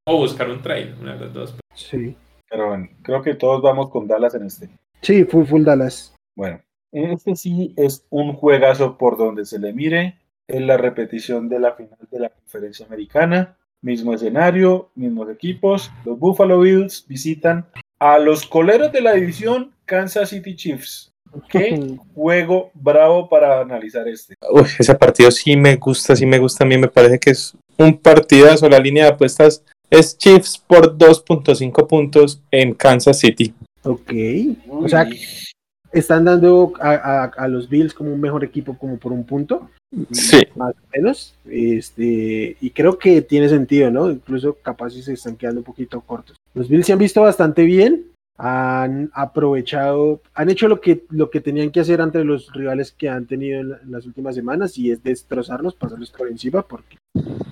O 0.05 0.17
buscar 0.17 0.49
un 0.49 0.61
trade, 0.61 0.95
una 1.01 1.15
de 1.15 1.25
las 1.25 1.33
dos. 1.33 1.55
Sí. 1.73 2.15
Pero 2.49 2.69
bueno, 2.69 2.87
creo 3.03 3.21
que 3.21 3.35
todos 3.35 3.61
vamos 3.61 3.89
con 3.89 4.07
Dallas 4.07 4.35
en 4.35 4.45
este. 4.45 4.69
Sí, 5.01 5.25
full, 5.25 5.45
full 5.45 5.63
Dallas. 5.63 6.15
Bueno, 6.35 6.61
este 6.91 7.35
sí 7.35 7.73
es 7.75 8.05
un 8.09 8.33
juegazo 8.33 8.97
por 8.97 9.17
donde 9.17 9.45
se 9.45 9.59
le 9.59 9.73
mire. 9.73 10.17
Es 10.47 10.61
la 10.61 10.77
repetición 10.77 11.49
de 11.49 11.59
la 11.59 11.73
final 11.73 11.99
de 12.09 12.19
la 12.19 12.29
conferencia 12.29 12.85
americana. 12.85 13.57
Mismo 13.81 14.13
escenario, 14.13 14.89
mismos 14.95 15.29
equipos. 15.29 15.91
Los 16.05 16.17
Buffalo 16.17 16.61
Bills 16.61 17.05
visitan 17.07 17.67
a 17.99 18.17
los 18.17 18.47
coleros 18.47 18.91
de 18.91 19.01
la 19.01 19.13
división 19.13 19.73
Kansas 19.85 20.29
City 20.29 20.55
Chiefs. 20.55 21.11
Qué 21.49 21.97
juego 22.13 22.71
bravo 22.73 23.29
para 23.29 23.61
analizar 23.61 24.07
este. 24.07 24.35
Uy, 24.51 24.67
ese 24.79 24.95
partido 24.95 25.31
sí 25.31 25.55
me 25.55 25.75
gusta, 25.75 26.15
sí 26.15 26.25
me 26.25 26.39
gusta. 26.39 26.63
A 26.63 26.67
mí 26.67 26.77
me 26.77 26.87
parece 26.87 27.19
que 27.19 27.31
es 27.31 27.55
un 27.77 27.97
partidazo. 27.97 28.69
La 28.69 28.79
línea 28.79 29.05
de 29.05 29.11
apuestas 29.11 29.63
es 29.89 30.17
Chiefs 30.17 30.57
por 30.57 30.97
2.5 30.97 31.87
puntos 31.87 32.41
en 32.51 32.73
Kansas 32.73 33.19
City. 33.19 33.53
Ok. 33.83 34.11
O 34.69 34.87
sea, 34.87 35.07
están 35.91 36.25
dando 36.25 36.73
a, 36.79 37.47
los 37.47 37.69
Bills 37.69 37.93
como 37.93 38.13
un 38.13 38.19
mejor 38.19 38.43
equipo 38.43 38.77
como 38.77 38.97
por 38.97 39.11
un 39.11 39.25
punto. 39.25 39.69
Sí. 40.11 40.41
Más 40.55 40.73
o 40.73 40.87
menos. 40.93 41.35
Este, 41.49 42.57
y 42.59 42.69
creo 42.71 42.97
que 42.97 43.21
tiene 43.21 43.47
sentido, 43.49 43.89
¿no? 43.89 44.11
Incluso 44.11 44.57
capaz 44.61 44.91
si 44.91 45.01
se 45.01 45.13
están 45.13 45.37
quedando 45.37 45.61
un 45.61 45.65
poquito 45.65 46.01
cortos. 46.01 46.35
Los 46.53 46.67
Bills 46.67 46.85
se 46.85 46.93
han 46.93 46.99
visto 46.99 47.21
bastante 47.21 47.63
bien. 47.63 48.05
Han 48.37 49.09
aprovechado, 49.13 50.21
han 50.35 50.49
hecho 50.49 50.67
lo 50.67 50.79
que, 50.79 51.05
lo 51.09 51.31
que 51.31 51.41
tenían 51.41 51.71
que 51.71 51.79
hacer 51.79 52.01
ante 52.01 52.23
los 52.23 52.53
rivales 52.53 52.91
que 52.91 53.09
han 53.09 53.25
tenido 53.25 53.61
en, 53.61 53.91
las 53.91 54.05
últimas 54.05 54.35
semanas 54.35 54.77
y 54.77 54.91
es 54.91 55.03
destrozarlos, 55.03 55.75
pasarlos 55.75 56.11
por 56.11 56.27
encima. 56.27 56.61
Porque 56.61 56.97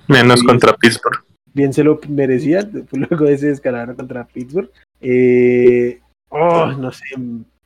Menos 0.06 0.42
contra 0.44 0.74
Pittsburgh 0.76 1.24
bien 1.56 1.72
se 1.72 1.82
lo 1.82 1.98
merecía 2.08 2.68
luego 2.92 3.24
de 3.24 3.32
ese 3.32 3.48
descalabro 3.48 3.96
contra 3.96 4.26
Pittsburgh. 4.26 4.70
Eh, 5.00 6.00
oh, 6.28 6.66
no 6.78 6.92
sé, 6.92 7.04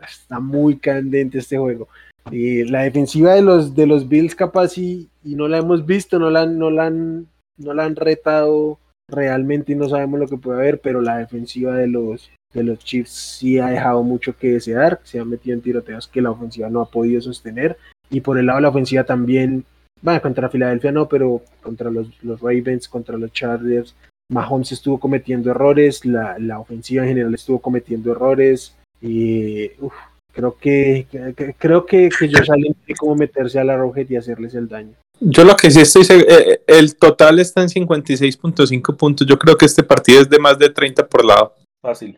está 0.01 0.39
muy 0.39 0.79
candente 0.79 1.39
este 1.39 1.59
juego. 1.59 1.89
Eh, 2.31 2.65
la 2.69 2.83
defensiva 2.83 3.35
de 3.35 3.43
los, 3.43 3.75
de 3.75 3.87
los 3.87 4.09
Bills 4.09 4.35
capaz 4.35 4.79
y, 4.79 5.11
y, 5.25 5.35
no 5.35 5.49
la 5.49 5.59
hemos 5.59 5.85
visto, 5.85 6.19
no 6.19 6.31
la, 6.31 6.47
no, 6.47 6.71
la 6.71 6.87
han, 6.87 7.27
no 7.57 7.75
la 7.75 7.85
han 7.85 7.97
retado 7.97 8.79
realmente 9.09 9.73
y 9.73 9.75
no 9.75 9.89
sabemos 9.89 10.21
lo 10.21 10.29
que 10.29 10.37
puede 10.37 10.61
haber, 10.61 10.81
pero 10.81 11.01
la 11.01 11.19
defensiva 11.19 11.75
de 11.75 11.89
los, 11.89 12.31
de 12.53 12.65
los 12.65 12.79
Chiefs 12.81 13.11
sí 13.39 13.59
ha 13.59 13.67
dejado 13.69 14.03
mucho 14.03 14.37
que 14.37 14.53
desear, 14.53 15.01
se 15.05 15.21
han 15.21 15.29
metido 15.31 15.55
en 15.55 15.63
tiroteos 15.63 16.09
que 16.09 16.21
la 16.23 16.31
ofensiva 16.31 16.69
no 16.69 16.81
ha 16.81 16.91
podido 16.91 17.21
sostener 17.21 17.77
y 18.11 18.21
por 18.21 18.39
el 18.39 18.47
lado 18.47 18.57
de 18.59 18.63
la 18.63 18.69
ofensiva 18.71 19.05
también 19.05 19.65
bueno, 20.03 20.21
contra 20.23 20.49
Filadelfia 20.49 20.91
no, 20.93 21.09
pero 21.09 21.43
contra 21.63 21.91
los, 21.91 22.09
los 22.23 22.41
Ravens, 22.41 22.89
contra 22.89 23.19
los 23.19 23.33
Chargers, 23.33 23.95
Mahomes 24.33 24.73
estuvo 24.73 24.99
cometiendo 24.99 25.51
errores, 25.51 26.05
la, 26.07 26.39
la 26.39 26.59
ofensiva 26.59 27.03
en 27.03 27.09
general 27.11 27.35
estuvo 27.35 27.59
cometiendo 27.59 28.13
errores. 28.13 28.75
Y 29.03 29.71
uf, 29.81 29.93
creo 30.33 30.57
que, 30.57 31.07
que- 31.37 31.55
creo 31.59 31.85
que, 31.85 32.09
que 32.09 32.29
Josh 32.33 32.51
Allen 32.51 32.75
tiene 32.87 32.97
como 32.99 33.15
meterse 33.17 33.59
a 33.59 33.65
la 33.65 33.77
Rojet 33.77 34.11
y 34.11 34.17
hacerles 34.17 34.55
el 34.55 34.69
daño. 34.69 34.95
Yo 35.21 35.45
lo 35.45 35.55
que 35.57 35.71
sí 35.71 35.81
estoy 35.81 36.03
seg- 36.05 36.25
eh, 36.29 36.63
el 36.67 36.97
total 36.97 37.39
está 37.39 37.61
en 37.61 37.69
56.5 37.69 38.97
puntos. 38.97 39.27
Yo 39.27 39.39
creo 39.39 39.57
que 39.57 39.67
este 39.67 39.83
partido 39.83 40.23
es 40.23 40.31
de 40.31 40.39
más 40.39 40.59
de 40.59 40.71
30 40.71 41.07
por 41.09 41.25
lado. 41.25 41.55
Fácil. 41.83 42.17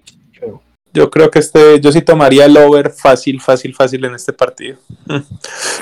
Yo 0.95 1.11
creo 1.11 1.31
que 1.31 1.39
este, 1.39 1.81
yo 1.81 1.91
sí 1.91 2.03
tomaría 2.03 2.45
el 2.45 2.57
over 2.57 2.91
fácil, 2.91 3.41
fácil, 3.41 3.75
fácil 3.75 4.05
en 4.05 4.15
este 4.15 4.33
partido. 4.33 4.77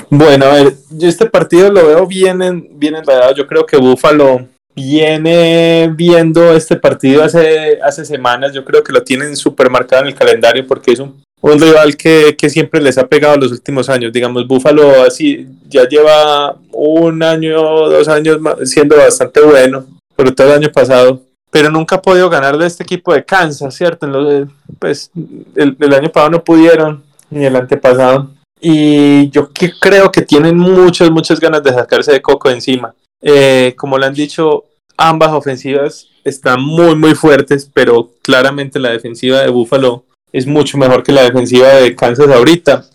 Bueno, 0.09 0.45
a 0.45 0.53
ver, 0.55 0.73
yo 0.89 1.07
este 1.07 1.25
partido 1.25 1.71
lo 1.71 1.87
veo 1.87 2.05
bien, 2.05 2.41
en, 2.41 2.67
bien 2.77 2.95
enredado. 2.95 3.33
Yo 3.33 3.47
creo 3.47 3.65
que 3.65 3.77
Buffalo 3.77 4.45
viene 4.75 5.89
viendo 5.95 6.53
este 6.53 6.75
partido 6.75 7.23
hace, 7.23 7.79
hace 7.81 8.03
semanas. 8.03 8.53
Yo 8.53 8.65
creo 8.65 8.83
que 8.83 8.91
lo 8.91 9.03
tienen 9.03 9.37
súper 9.37 9.69
marcado 9.69 10.01
en 10.01 10.09
el 10.09 10.15
calendario 10.15 10.67
porque 10.67 10.91
es 10.91 10.99
un, 10.99 11.23
rival 11.41 11.95
que, 11.95 12.35
que 12.37 12.49
siempre 12.49 12.81
les 12.81 12.97
ha 12.97 13.07
pegado 13.07 13.37
los 13.37 13.51
últimos 13.51 13.89
años. 13.89 14.11
Digamos, 14.11 14.45
Buffalo 14.45 15.03
así 15.03 15.47
ya 15.69 15.87
lleva 15.87 16.57
un 16.71 17.23
año, 17.23 17.61
dos 17.89 18.07
años 18.09 18.39
siendo 18.65 18.97
bastante 18.97 19.39
bueno, 19.41 19.85
sobre 20.15 20.31
todo 20.33 20.47
el 20.47 20.63
año 20.63 20.71
pasado 20.71 21.21
pero 21.51 21.69
nunca 21.69 21.97
ha 21.97 22.01
podido 22.01 22.29
ganarle 22.29 22.63
a 22.63 22.67
este 22.67 22.83
equipo 22.83 23.13
de 23.13 23.23
Kansas, 23.23 23.75
¿cierto? 23.75 24.05
En 24.07 24.11
lo- 24.13 24.47
pues 24.79 25.11
el, 25.55 25.77
el 25.79 25.93
año 25.93 26.09
pasado 26.09 26.31
no 26.31 26.43
pudieron, 26.43 27.03
ni 27.29 27.45
el 27.45 27.55
antepasado. 27.55 28.31
Y 28.59 29.29
yo 29.31 29.49
creo 29.79 30.11
que 30.11 30.21
tienen 30.21 30.57
muchas, 30.57 31.09
muchas 31.11 31.39
ganas 31.39 31.63
de 31.63 31.73
sacarse 31.73 32.11
de 32.13 32.21
Coco 32.21 32.49
encima. 32.49 32.93
Eh, 33.21 33.73
como 33.77 33.97
le 33.97 34.05
han 34.07 34.13
dicho, 34.13 34.65
ambas 34.97 35.31
ofensivas 35.33 36.07
están 36.23 36.61
muy, 36.63 36.95
muy 36.95 37.15
fuertes, 37.15 37.69
pero 37.73 38.11
claramente 38.21 38.79
la 38.79 38.89
defensiva 38.91 39.39
de 39.41 39.49
Buffalo 39.49 40.05
es 40.31 40.45
mucho 40.47 40.77
mejor 40.77 41.03
que 41.03 41.11
la 41.11 41.23
defensiva 41.23 41.67
de 41.69 41.95
Kansas 41.95 42.29
ahorita. 42.29 42.85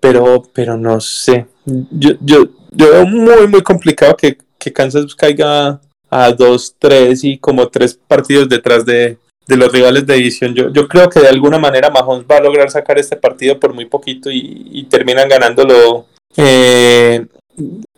Pero, 0.00 0.42
pero 0.54 0.76
no 0.76 1.00
sé. 1.00 1.46
Yo, 1.66 2.12
yo, 2.20 2.44
yo 2.70 2.90
veo 2.92 3.06
muy, 3.06 3.46
muy 3.48 3.62
complicado 3.62 4.16
que, 4.16 4.38
que 4.58 4.72
Kansas 4.72 5.14
caiga 5.14 5.80
a 6.10 6.32
dos, 6.32 6.74
tres 6.78 7.24
y 7.24 7.38
como 7.38 7.68
tres 7.68 7.98
partidos 8.08 8.48
detrás 8.48 8.84
de, 8.84 9.16
de 9.50 9.56
los 9.56 9.72
rivales 9.72 10.06
de 10.06 10.14
división. 10.14 10.54
Yo, 10.54 10.70
yo 10.72 10.88
creo 10.88 11.08
que 11.08 11.20
de 11.20 11.28
alguna 11.28 11.58
manera 11.58 11.90
Mahomes 11.90 12.24
va 12.30 12.36
a 12.36 12.42
lograr 12.42 12.70
sacar 12.70 12.98
este 12.98 13.16
partido 13.16 13.58
por 13.58 13.74
muy 13.74 13.84
poquito 13.84 14.30
y, 14.30 14.86
terminan 14.88 15.28
ganándolo. 15.28 16.06
Eh, 16.36 17.26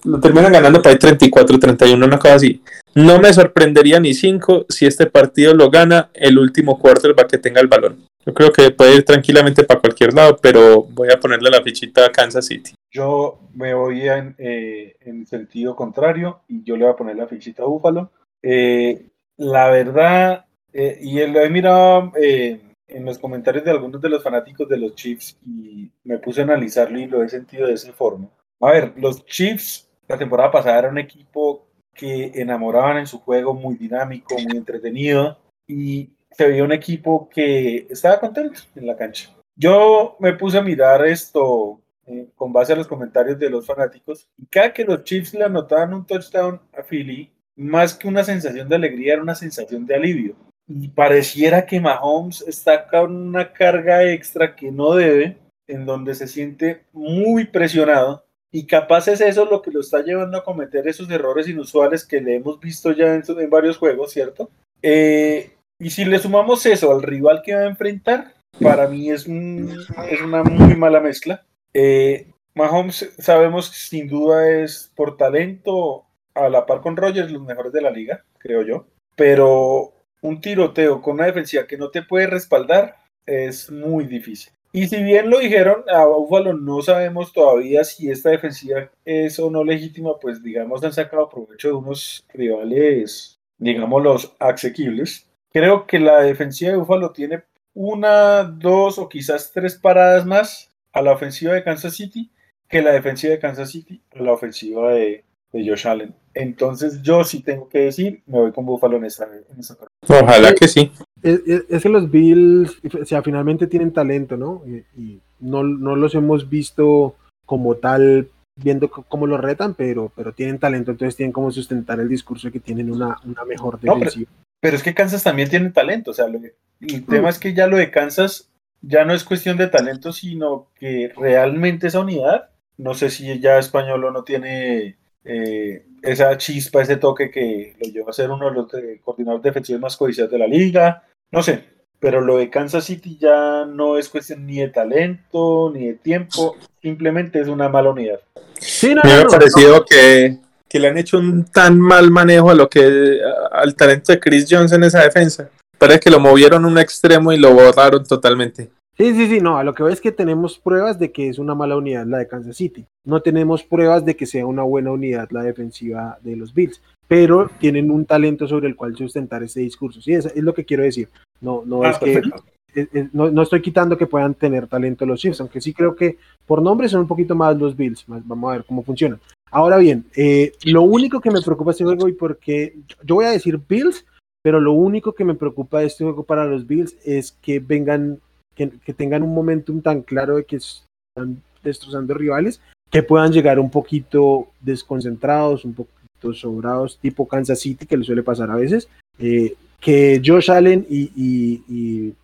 lo 0.04 0.18
terminan 0.18 0.52
ganando 0.52 0.82
para 0.82 0.94
ahí 0.94 0.98
34, 0.98 1.58
31, 1.58 2.04
una 2.04 2.18
cosa 2.18 2.34
así. 2.34 2.62
No 2.94 3.18
me 3.18 3.32
sorprendería 3.32 4.00
ni 4.00 4.14
cinco 4.14 4.66
si 4.68 4.86
este 4.86 5.06
partido 5.06 5.54
lo 5.54 5.70
gana 5.70 6.10
el 6.14 6.38
último 6.38 6.78
quarterback 6.78 7.30
que 7.30 7.38
tenga 7.38 7.60
el 7.60 7.68
balón. 7.68 7.98
Yo 8.24 8.32
creo 8.32 8.52
que 8.52 8.70
puede 8.70 8.96
ir 8.96 9.04
tranquilamente 9.04 9.64
para 9.64 9.80
cualquier 9.80 10.14
lado, 10.14 10.36
pero 10.40 10.82
voy 10.82 11.08
a 11.10 11.18
ponerle 11.18 11.50
la 11.50 11.62
fichita 11.62 12.06
a 12.06 12.12
Kansas 12.12 12.46
City. 12.46 12.72
Yo 12.90 13.40
me 13.54 13.74
voy 13.74 14.08
en, 14.08 14.34
eh, 14.38 14.96
en 15.00 15.26
sentido 15.26 15.74
contrario 15.74 16.40
y 16.48 16.62
yo 16.62 16.76
le 16.76 16.84
voy 16.84 16.92
a 16.92 16.96
poner 16.96 17.16
la 17.16 17.26
fichita 17.26 17.62
a 17.62 17.66
Búfalo. 17.66 18.10
Eh, 18.42 19.08
la 19.36 19.70
verdad, 19.70 20.46
eh, 20.72 20.98
y 21.00 21.26
lo 21.26 21.40
he 21.40 21.50
mirado 21.50 22.12
eh, 22.16 22.60
en 22.88 23.04
los 23.04 23.18
comentarios 23.18 23.64
de 23.64 23.70
algunos 23.70 24.00
de 24.00 24.08
los 24.08 24.22
fanáticos 24.22 24.68
de 24.68 24.76
los 24.76 24.94
Chiefs 24.94 25.38
y 25.46 25.90
me 26.04 26.18
puse 26.18 26.42
a 26.42 26.44
analizarlo 26.44 26.98
y 26.98 27.06
lo 27.06 27.22
he 27.22 27.28
sentido 27.28 27.66
de 27.66 27.74
esa 27.74 27.92
forma. 27.92 28.28
A 28.60 28.70
ver, 28.70 28.92
los 28.96 29.24
Chiefs 29.26 29.88
la 30.08 30.18
temporada 30.18 30.50
pasada 30.50 30.78
era 30.78 30.88
un 30.90 30.98
equipo 30.98 31.66
que 31.94 32.32
enamoraban 32.34 32.98
en 32.98 33.06
su 33.06 33.18
juego, 33.20 33.54
muy 33.54 33.76
dinámico, 33.76 34.34
muy 34.34 34.56
entretenido 34.56 35.38
y 35.66 36.10
se 36.36 36.46
veía 36.46 36.64
un 36.64 36.72
equipo 36.72 37.28
que 37.28 37.86
estaba 37.90 38.20
contento 38.20 38.60
en 38.74 38.86
la 38.86 38.96
cancha. 38.96 39.34
Yo 39.56 40.16
me 40.18 40.32
puse 40.32 40.58
a 40.58 40.62
mirar 40.62 41.04
esto 41.06 41.80
eh, 42.06 42.26
con 42.34 42.52
base 42.52 42.72
a 42.72 42.76
los 42.76 42.86
comentarios 42.86 43.38
de 43.38 43.50
los 43.50 43.66
fanáticos 43.66 44.28
y 44.38 44.46
cada 44.46 44.72
que 44.72 44.84
los 44.84 45.04
Chiefs 45.04 45.34
le 45.34 45.44
anotaban 45.44 45.94
un 45.94 46.06
touchdown 46.06 46.60
a 46.76 46.82
Philly, 46.82 47.30
más 47.56 47.94
que 47.94 48.08
una 48.08 48.24
sensación 48.24 48.68
de 48.68 48.76
alegría, 48.76 49.14
era 49.14 49.22
una 49.22 49.34
sensación 49.34 49.86
de 49.86 49.94
alivio. 49.94 50.36
Y 50.66 50.88
pareciera 50.88 51.66
que 51.66 51.80
Mahomes 51.80 52.42
está 52.42 52.88
con 52.88 53.14
una 53.14 53.52
carga 53.52 54.04
extra 54.04 54.56
que 54.56 54.70
no 54.70 54.94
debe, 54.94 55.36
en 55.66 55.84
donde 55.84 56.14
se 56.14 56.28
siente 56.28 56.84
muy 56.92 57.44
presionado 57.46 58.24
y 58.54 58.66
capaz 58.66 59.08
es 59.08 59.22
eso 59.22 59.46
lo 59.46 59.62
que 59.62 59.70
lo 59.70 59.80
está 59.80 60.02
llevando 60.02 60.36
a 60.36 60.44
cometer 60.44 60.86
esos 60.86 61.10
errores 61.10 61.48
inusuales 61.48 62.04
que 62.04 62.20
le 62.20 62.36
hemos 62.36 62.60
visto 62.60 62.92
ya 62.92 63.14
en, 63.14 63.22
en 63.26 63.50
varios 63.50 63.78
juegos, 63.78 64.12
¿cierto? 64.12 64.50
Eh, 64.82 65.52
y 65.82 65.90
si 65.90 66.04
le 66.04 66.20
sumamos 66.20 66.64
eso 66.64 66.92
al 66.92 67.02
rival 67.02 67.42
que 67.44 67.56
va 67.56 67.62
a 67.62 67.66
enfrentar, 67.66 68.34
para 68.60 68.86
mí 68.86 69.10
es, 69.10 69.26
un, 69.26 69.68
es 70.08 70.20
una 70.20 70.44
muy 70.44 70.76
mala 70.76 71.00
mezcla. 71.00 71.44
Eh, 71.74 72.30
Mahomes 72.54 73.12
sabemos 73.18 73.68
que 73.68 73.76
sin 73.76 74.06
duda 74.06 74.48
es 74.48 74.92
por 74.94 75.16
talento 75.16 76.04
a 76.34 76.48
la 76.48 76.66
par 76.66 76.82
con 76.82 76.96
Rogers 76.96 77.32
los 77.32 77.42
mejores 77.42 77.72
de 77.72 77.82
la 77.82 77.90
liga, 77.90 78.24
creo 78.38 78.62
yo. 78.62 78.86
Pero 79.16 79.92
un 80.20 80.40
tiroteo 80.40 81.02
con 81.02 81.14
una 81.14 81.26
defensiva 81.26 81.66
que 81.66 81.76
no 81.76 81.90
te 81.90 82.02
puede 82.02 82.28
respaldar 82.28 82.94
es 83.26 83.68
muy 83.68 84.04
difícil. 84.04 84.52
Y 84.70 84.86
si 84.86 85.02
bien 85.02 85.30
lo 85.30 85.40
dijeron, 85.40 85.82
a 85.88 86.06
Buffalo 86.06 86.52
no 86.52 86.80
sabemos 86.80 87.32
todavía 87.32 87.82
si 87.82 88.08
esta 88.08 88.30
defensiva 88.30 88.88
es 89.04 89.36
o 89.40 89.50
no 89.50 89.64
legítima, 89.64 90.18
pues 90.20 90.44
digamos 90.44 90.84
han 90.84 90.92
sacado 90.92 91.28
provecho 91.28 91.68
de 91.68 91.74
unos 91.74 92.24
rivales, 92.32 93.40
digamos 93.58 94.00
los 94.00 94.36
asequibles. 94.38 95.28
Creo 95.52 95.86
que 95.86 95.98
la 95.98 96.20
defensiva 96.20 96.72
de 96.72 96.78
Buffalo 96.78 97.10
tiene 97.12 97.42
una, 97.74 98.44
dos 98.44 98.98
o 98.98 99.08
quizás 99.08 99.50
tres 99.52 99.76
paradas 99.76 100.26
más 100.26 100.70
a 100.92 101.02
la 101.02 101.12
ofensiva 101.12 101.54
de 101.54 101.64
Kansas 101.64 101.94
City 101.94 102.30
que 102.68 102.82
la 102.82 102.92
defensiva 102.92 103.32
de 103.32 103.38
Kansas 103.38 103.70
City 103.70 104.00
a 104.14 104.22
la 104.22 104.32
ofensiva 104.32 104.92
de, 104.92 105.24
de 105.52 105.68
Josh 105.68 105.86
Allen. 105.86 106.14
Entonces 106.34 107.02
yo 107.02 107.24
sí 107.24 107.42
tengo 107.42 107.68
que 107.68 107.78
decir, 107.80 108.22
me 108.26 108.38
voy 108.40 108.52
con 108.52 108.64
Buffalo 108.64 108.96
en 108.96 109.04
esta, 109.04 109.24
en 109.26 109.58
esta 109.60 109.76
Ojalá 110.08 110.54
que 110.54 110.68
sí. 110.68 110.90
Es, 111.22 111.40
es- 111.46 111.64
es 111.68 111.82
que 111.82 111.88
los 111.88 112.10
Bills, 112.10 112.78
o 113.00 113.04
sea, 113.04 113.22
finalmente 113.22 113.66
tienen 113.66 113.92
talento, 113.92 114.36
¿no? 114.36 114.62
Y, 114.66 114.84
y 115.00 115.20
no, 115.40 115.62
no 115.62 115.96
los 115.96 116.14
hemos 116.14 116.48
visto 116.48 117.14
como 117.46 117.74
tal, 117.76 118.28
viendo 118.56 118.90
cómo 118.90 119.26
los 119.26 119.40
retan, 119.40 119.74
pero, 119.74 120.12
pero 120.14 120.32
tienen 120.32 120.58
talento, 120.58 120.90
entonces 120.90 121.16
tienen 121.16 121.32
como 121.32 121.50
sustentar 121.50 121.98
el 122.00 122.08
discurso 122.08 122.48
de 122.48 122.52
que 122.52 122.60
tienen 122.60 122.90
una, 122.90 123.18
una 123.24 123.44
mejor 123.44 123.74
No, 123.74 123.80
pero- 123.80 123.94
defensiva. 123.96 124.30
Pero 124.60 124.76
es 124.76 124.82
que 124.84 124.94
Kansas 124.94 125.24
también 125.24 125.48
tiene 125.50 125.70
talento, 125.70 126.12
o 126.12 126.14
sea, 126.14 126.28
lo- 126.28 126.38
el 126.80 127.06
tema 127.06 127.28
es 127.28 127.38
que 127.38 127.52
ya 127.54 127.66
lo 127.66 127.76
de 127.76 127.90
Kansas 127.90 128.48
ya 128.80 129.04
no 129.04 129.12
es 129.14 129.24
cuestión 129.24 129.56
de 129.56 129.66
talento, 129.68 130.12
sino 130.12 130.68
que 130.78 131.12
realmente 131.16 131.86
esa 131.88 132.00
unidad, 132.00 132.50
no 132.76 132.94
sé 132.94 133.10
si 133.10 133.40
ya 133.40 133.58
Español 133.58 134.00
no 134.12 134.22
tiene 134.24 134.96
eh, 135.24 135.84
esa 136.02 136.36
chispa, 136.36 136.82
ese 136.82 136.96
toque 136.96 137.30
que 137.30 137.76
lo 137.80 137.90
lleva 137.92 138.10
a 138.10 138.12
ser 138.12 138.30
uno 138.30 138.48
de 138.50 138.54
los 138.56 138.66
coordinadores 139.04 139.44
defensivos 139.44 139.80
más 139.80 139.96
codiciados 139.96 140.32
de 140.32 140.38
la 140.38 140.48
liga, 140.48 141.04
no 141.30 141.42
sé, 141.42 141.64
pero 142.02 142.20
lo 142.20 142.38
de 142.38 142.50
Kansas 142.50 142.84
City 142.86 143.16
ya 143.16 143.64
no 143.64 143.96
es 143.96 144.08
cuestión 144.08 144.44
ni 144.44 144.58
de 144.58 144.68
talento, 144.70 145.70
ni 145.72 145.86
de 145.86 145.94
tiempo, 145.94 146.56
simplemente 146.82 147.40
es 147.40 147.46
una 147.46 147.68
mala 147.68 147.90
unidad. 147.90 148.18
Sí, 148.58 148.92
no, 148.92 149.02
A 149.02 149.06
mí 149.06 149.10
no, 149.12 149.16
me 149.18 149.20
ha 149.20 149.24
no, 149.24 149.30
parecido 149.30 149.84
que, 149.84 150.38
que 150.68 150.80
le 150.80 150.88
han 150.88 150.98
hecho 150.98 151.20
un 151.20 151.44
tan 151.44 151.78
mal 151.78 152.10
manejo 152.10 152.50
a 152.50 152.54
lo 152.54 152.68
que 152.68 153.20
al 153.52 153.76
talento 153.76 154.10
de 154.12 154.18
Chris 154.18 154.48
Jones 154.50 154.72
en 154.72 154.82
esa 154.82 155.00
defensa. 155.00 155.48
Parece 155.78 156.00
que 156.00 156.10
lo 156.10 156.18
movieron 156.18 156.64
a 156.64 156.68
un 156.68 156.78
extremo 156.78 157.32
y 157.32 157.38
lo 157.38 157.54
borraron 157.54 158.04
totalmente. 158.04 158.68
Sí, 158.98 159.14
sí, 159.14 159.28
sí, 159.28 159.40
no, 159.40 159.56
a 159.56 159.62
lo 159.62 159.72
que 159.72 159.84
veo 159.84 159.92
es 159.92 160.00
que 160.00 160.10
tenemos 160.10 160.58
pruebas 160.58 160.98
de 160.98 161.12
que 161.12 161.28
es 161.28 161.38
una 161.38 161.54
mala 161.54 161.76
unidad 161.76 162.04
la 162.06 162.18
de 162.18 162.26
Kansas 162.26 162.56
City. 162.56 162.84
No 163.04 163.22
tenemos 163.22 163.62
pruebas 163.62 164.04
de 164.04 164.16
que 164.16 164.26
sea 164.26 164.44
una 164.44 164.64
buena 164.64 164.90
unidad 164.90 165.28
la 165.30 165.44
defensiva 165.44 166.18
de 166.20 166.34
los 166.34 166.52
Bills, 166.52 166.82
pero 167.06 167.48
tienen 167.60 167.92
un 167.92 168.06
talento 168.06 168.48
sobre 168.48 168.66
el 168.66 168.74
cual 168.74 168.96
sustentar 168.96 169.44
ese 169.44 169.60
discurso. 169.60 170.00
Sí, 170.00 170.14
es, 170.14 170.26
es 170.26 170.42
lo 170.42 170.52
que 170.52 170.64
quiero 170.64 170.82
decir. 170.82 171.08
No, 171.42 171.62
no 171.66 171.82
Ah, 171.82 171.90
es 171.90 171.98
que 171.98 172.12
perfecto. 172.14 172.44
es- 172.74 172.88
es- 172.94 173.12
no, 173.14 173.30
no 173.30 173.42
estoy 173.42 173.60
quitando 173.60 173.98
que 173.98 174.06
puedan 174.06 174.32
tener 174.34 174.66
talento 174.66 175.04
los 175.04 175.20
Chiefs, 175.20 175.40
aunque 175.40 175.60
sí 175.60 175.74
creo 175.74 175.94
que 175.94 176.16
por 176.46 176.62
nombre 176.62 176.88
son 176.88 177.02
un 177.02 177.08
poquito 177.08 177.34
más 177.34 177.58
los 177.58 177.76
Bills. 177.76 178.08
Más- 178.08 178.26
Vamos 178.26 178.48
a 178.50 178.56
ver 178.56 178.64
cómo 178.64 178.82
funciona. 178.82 179.20
Ahora 179.50 179.76
bien, 179.76 180.06
eh, 180.16 180.52
lo 180.64 180.80
único 180.82 181.20
que 181.20 181.30
me 181.30 181.42
preocupa 181.42 181.72
este 181.72 181.84
juego 181.84 182.08
y 182.08 182.12
porque 182.14 182.74
yo 183.04 183.16
voy 183.16 183.26
a 183.26 183.30
decir 183.32 183.60
Bills, 183.68 184.06
pero 184.42 184.58
lo 184.60 184.72
único 184.72 185.12
que 185.12 185.24
me 185.26 185.34
preocupa 185.34 185.80
de 185.80 185.86
este 185.86 186.04
juego 186.04 186.22
para 186.24 186.46
los 186.46 186.66
Bills 186.66 186.96
es 187.04 187.32
que 187.42 187.60
vengan 187.60 188.18
que, 188.54 188.70
que 188.84 188.92
tengan 188.94 189.22
un 189.22 189.34
momentum 189.34 189.80
tan 189.82 190.02
claro 190.02 190.36
de 190.36 190.44
que 190.44 190.56
están 190.56 191.42
destrozando 191.62 192.12
rivales, 192.14 192.60
que 192.90 193.02
puedan 193.02 193.32
llegar 193.32 193.58
un 193.58 193.70
poquito 193.70 194.48
desconcentrados, 194.60 195.64
un 195.64 195.72
poquito 195.74 196.34
sobrados, 196.34 196.98
tipo 196.98 197.26
Kansas 197.26 197.60
City, 197.60 197.86
que 197.86 197.96
le 197.96 198.04
suele 198.04 198.22
pasar 198.22 198.50
a 198.50 198.56
veces, 198.56 198.88
eh, 199.18 199.54
que 199.82 200.22
Josh 200.24 200.50
Allen 200.50 200.86
y, 200.88 202.14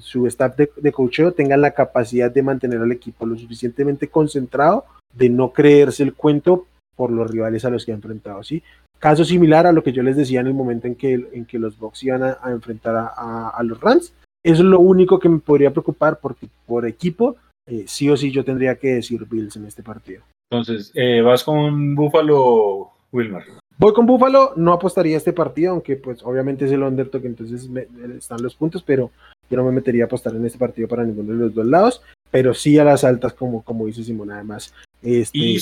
su 0.00 0.26
staff 0.26 0.56
de, 0.56 0.70
de 0.76 0.92
coacheo 0.92 1.32
tengan 1.32 1.60
la 1.60 1.72
capacidad 1.72 2.30
de 2.30 2.42
mantener 2.42 2.80
al 2.80 2.92
equipo 2.92 3.26
lo 3.26 3.36
suficientemente 3.36 4.08
concentrado, 4.08 4.84
de 5.12 5.28
no 5.28 5.52
creerse 5.52 6.02
el 6.02 6.14
cuento 6.14 6.66
por 6.96 7.10
los 7.10 7.30
rivales 7.30 7.64
a 7.64 7.70
los 7.70 7.84
que 7.84 7.92
ha 7.92 7.94
enfrentado, 7.94 8.42
¿sí? 8.42 8.62
caso 9.04 9.22
similar 9.22 9.66
a 9.66 9.72
lo 9.72 9.82
que 9.82 9.92
yo 9.92 10.02
les 10.02 10.16
decía 10.16 10.40
en 10.40 10.46
el 10.46 10.54
momento 10.54 10.86
en 10.86 10.94
que, 10.94 11.12
en 11.12 11.44
que 11.44 11.58
los 11.58 11.78
Bucks 11.78 12.02
iban 12.04 12.22
a, 12.22 12.38
enfrentar 12.46 13.12
a, 13.14 13.62
los 13.62 13.78
Rams. 13.78 14.14
Eso 14.42 14.62
es 14.62 14.68
lo 14.68 14.80
único 14.80 15.18
que 15.18 15.28
me 15.28 15.40
podría 15.40 15.70
preocupar 15.72 16.18
porque 16.20 16.48
por 16.64 16.86
equipo, 16.86 17.36
eh, 17.66 17.84
sí 17.86 18.08
o 18.08 18.16
sí 18.16 18.30
yo 18.30 18.46
tendría 18.46 18.76
que 18.76 18.94
decir 18.94 19.26
Bills 19.26 19.56
en 19.56 19.66
este 19.66 19.82
partido. 19.82 20.22
Entonces, 20.50 20.90
eh, 20.94 21.20
¿vas 21.20 21.44
con 21.44 21.94
Buffalo, 21.94 22.92
Wilmar? 23.12 23.44
Voy 23.76 23.92
con 23.92 24.06
Buffalo, 24.06 24.52
no 24.56 24.72
apostaría 24.72 25.16
a 25.16 25.18
este 25.18 25.32
partido, 25.32 25.72
aunque 25.72 25.96
pues 25.96 26.22
obviamente 26.22 26.64
es 26.64 26.72
el 26.72 26.82
underdog, 26.82 27.24
entonces 27.26 27.68
me, 27.68 27.86
están 28.16 28.42
los 28.42 28.54
puntos, 28.54 28.82
pero 28.82 29.10
yo 29.50 29.56
no 29.56 29.64
me 29.64 29.72
metería 29.72 30.04
a 30.04 30.06
apostar 30.06 30.34
en 30.34 30.46
este 30.46 30.58
partido 30.58 30.86
para 30.86 31.04
ninguno 31.04 31.32
de 31.32 31.38
los 31.38 31.54
dos 31.54 31.66
lados, 31.66 32.02
pero 32.30 32.54
sí 32.54 32.78
a 32.78 32.84
las 32.84 33.02
altas, 33.04 33.34
como, 33.34 33.62
como 33.62 33.86
dice 33.86 34.04
Simón, 34.04 34.30
además. 34.30 34.72
Este, 35.02 35.38
Y- 35.38 35.58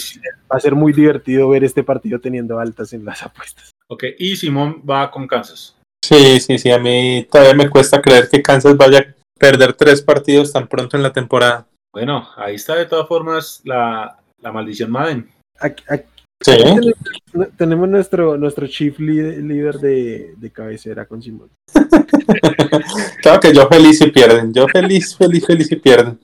va 0.51 0.56
a 0.56 0.60
ser 0.60 0.74
muy 0.74 0.93
divertido 0.93 1.48
ver 1.48 1.64
este 1.64 1.82
partido 1.82 2.20
teniendo 2.20 2.59
altas 2.59 2.93
en 2.93 3.05
las 3.05 3.22
apuestas. 3.22 3.70
Ok, 3.89 4.05
y 4.18 4.36
Simón 4.36 4.82
va 4.89 5.10
con 5.10 5.26
Kansas. 5.26 5.76
Sí, 6.05 6.39
sí, 6.40 6.59
sí, 6.59 6.70
a 6.70 6.78
mí 6.78 7.26
todavía 7.30 7.55
me 7.55 7.70
cuesta 7.70 8.01
creer 8.02 8.28
que 8.28 8.43
Kansas 8.43 8.76
vaya 8.76 8.98
a 9.01 9.14
perder 9.39 9.72
tres 9.72 10.02
partidos 10.02 10.52
tan 10.52 10.68
pronto 10.68 10.97
en 10.97 11.02
la 11.02 11.12
temporada. 11.12 11.66
Bueno, 11.93 12.28
ahí 12.36 12.55
está 12.56 12.74
de 12.76 12.86
todas 12.86 13.09
formas 13.09 13.60
la, 13.64 14.18
la 14.40 14.52
maldición 14.52 14.90
Madden. 14.90 15.28
Aquí, 15.59 15.84
aquí 15.89 16.05
Sí, 16.43 16.52
tenemos, 16.56 17.56
tenemos 17.56 17.89
nuestro, 17.89 18.36
nuestro 18.36 18.66
chief 18.66 18.98
líder 18.98 19.74
de, 19.78 20.35
de 20.36 20.51
cabecera 20.51 21.06
con 21.06 21.23
Simón. 21.23 21.51
claro 23.23 23.40
que 23.40 23.55
yo 23.55 23.69
feliz 23.69 23.98
si 23.98 24.10
pierden, 24.10 24.52
yo 24.52 24.66
feliz, 24.69 25.16
feliz, 25.16 25.47
feliz 25.47 25.66
si 25.69 25.77
pierden. 25.77 26.19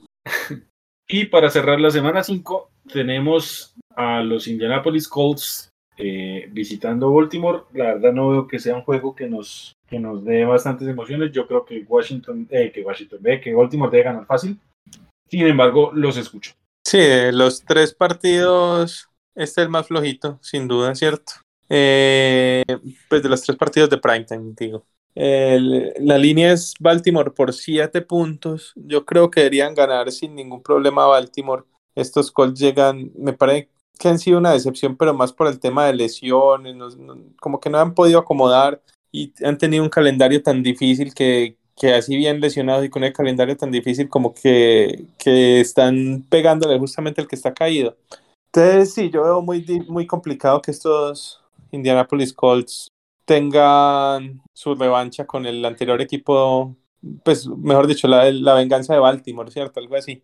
Y 1.07 1.25
para 1.25 1.49
cerrar 1.49 1.79
la 1.79 1.89
semana 1.89 2.23
5, 2.23 2.69
tenemos 2.93 3.73
a 3.95 4.21
los 4.21 4.47
Indianapolis 4.47 5.07
Colts 5.07 5.69
eh, 5.97 6.47
visitando 6.51 7.11
Baltimore. 7.11 7.63
La 7.73 7.95
verdad 7.95 8.13
no 8.13 8.29
veo 8.29 8.47
que 8.47 8.59
sea 8.59 8.75
un 8.75 8.83
juego 8.83 9.15
que 9.15 9.27
nos, 9.27 9.75
que 9.87 9.99
nos 9.99 10.23
dé 10.23 10.45
bastantes 10.45 10.87
emociones. 10.87 11.31
Yo 11.31 11.47
creo 11.47 11.65
que 11.65 11.83
Washington, 11.87 12.47
eh, 12.51 12.71
que 12.71 12.83
Washington 12.83 13.19
ve, 13.21 13.41
que 13.41 13.53
Baltimore 13.53 13.91
debe 13.91 14.03
ganar 14.03 14.25
fácil. 14.25 14.59
Sin 15.29 15.45
embargo, 15.47 15.91
los 15.93 16.15
escucho. 16.17 16.53
Sí, 16.85 16.99
los 17.31 17.63
tres 17.63 17.93
partidos, 17.93 19.08
este 19.43 19.61
es 19.61 19.65
el 19.65 19.69
más 19.69 19.87
flojito, 19.87 20.39
sin 20.41 20.67
duda, 20.67 20.95
¿cierto? 20.95 21.33
Eh, 21.69 22.63
pues 23.07 23.23
de 23.23 23.29
los 23.29 23.41
tres 23.41 23.57
partidos 23.57 23.89
de 23.89 23.97
primetime, 23.97 24.53
digo. 24.57 24.85
El- 25.15 25.93
la 25.99 26.17
línea 26.17 26.53
es 26.53 26.73
Baltimore 26.79 27.31
por 27.31 27.53
siete 27.53 28.01
puntos. 28.01 28.73
Yo 28.75 29.05
creo 29.05 29.29
que 29.29 29.41
deberían 29.41 29.73
ganar 29.75 30.11
sin 30.11 30.35
ningún 30.35 30.61
problema 30.63 31.05
Baltimore. 31.07 31.63
Estos 31.95 32.31
Colts 32.31 32.59
llegan, 32.59 33.11
me 33.17 33.33
parece 33.33 33.69
que 33.99 34.07
han 34.07 34.19
sido 34.19 34.37
una 34.37 34.53
decepción, 34.53 34.95
pero 34.95 35.13
más 35.13 35.33
por 35.33 35.47
el 35.47 35.59
tema 35.59 35.85
de 35.85 35.93
lesiones, 35.93 36.75
como 37.39 37.59
que 37.59 37.69
no 37.69 37.79
han 37.79 37.93
podido 37.93 38.19
acomodar 38.19 38.81
y 39.11 39.33
han 39.43 39.57
tenido 39.57 39.83
un 39.83 39.89
calendario 39.89 40.41
tan 40.41 40.63
difícil 40.63 41.13
que, 41.13 41.57
que 41.75 41.93
así 41.93 42.15
bien 42.15 42.39
lesionados 42.39 42.85
y 42.85 42.89
con 42.89 43.03
el 43.03 43.11
calendario 43.13 43.57
tan 43.57 43.71
difícil 43.71 44.07
como 44.09 44.33
que, 44.33 45.05
que 45.17 45.59
están 45.59 46.25
pegándole 46.29 46.79
justamente 46.79 47.19
al 47.21 47.27
que 47.27 47.35
está 47.35 47.53
caído. 47.53 47.97
Entonces 48.51 48.93
sí, 48.93 49.09
yo 49.09 49.23
veo 49.23 49.41
muy, 49.41 49.63
muy 49.87 50.07
complicado 50.07 50.61
que 50.61 50.71
estos 50.71 51.41
Indianapolis 51.71 52.33
Colts 52.33 52.87
tengan 53.25 54.41
su 54.53 54.73
revancha 54.73 55.25
con 55.25 55.45
el 55.45 55.63
anterior 55.63 56.01
equipo, 56.01 56.75
pues 57.23 57.47
mejor 57.47 57.85
dicho, 57.85 58.07
la, 58.07 58.31
la 58.31 58.55
venganza 58.55 58.93
de 58.93 58.99
Baltimore, 58.99 59.51
¿cierto? 59.51 59.79
Algo 59.79 59.95
así. 59.95 60.23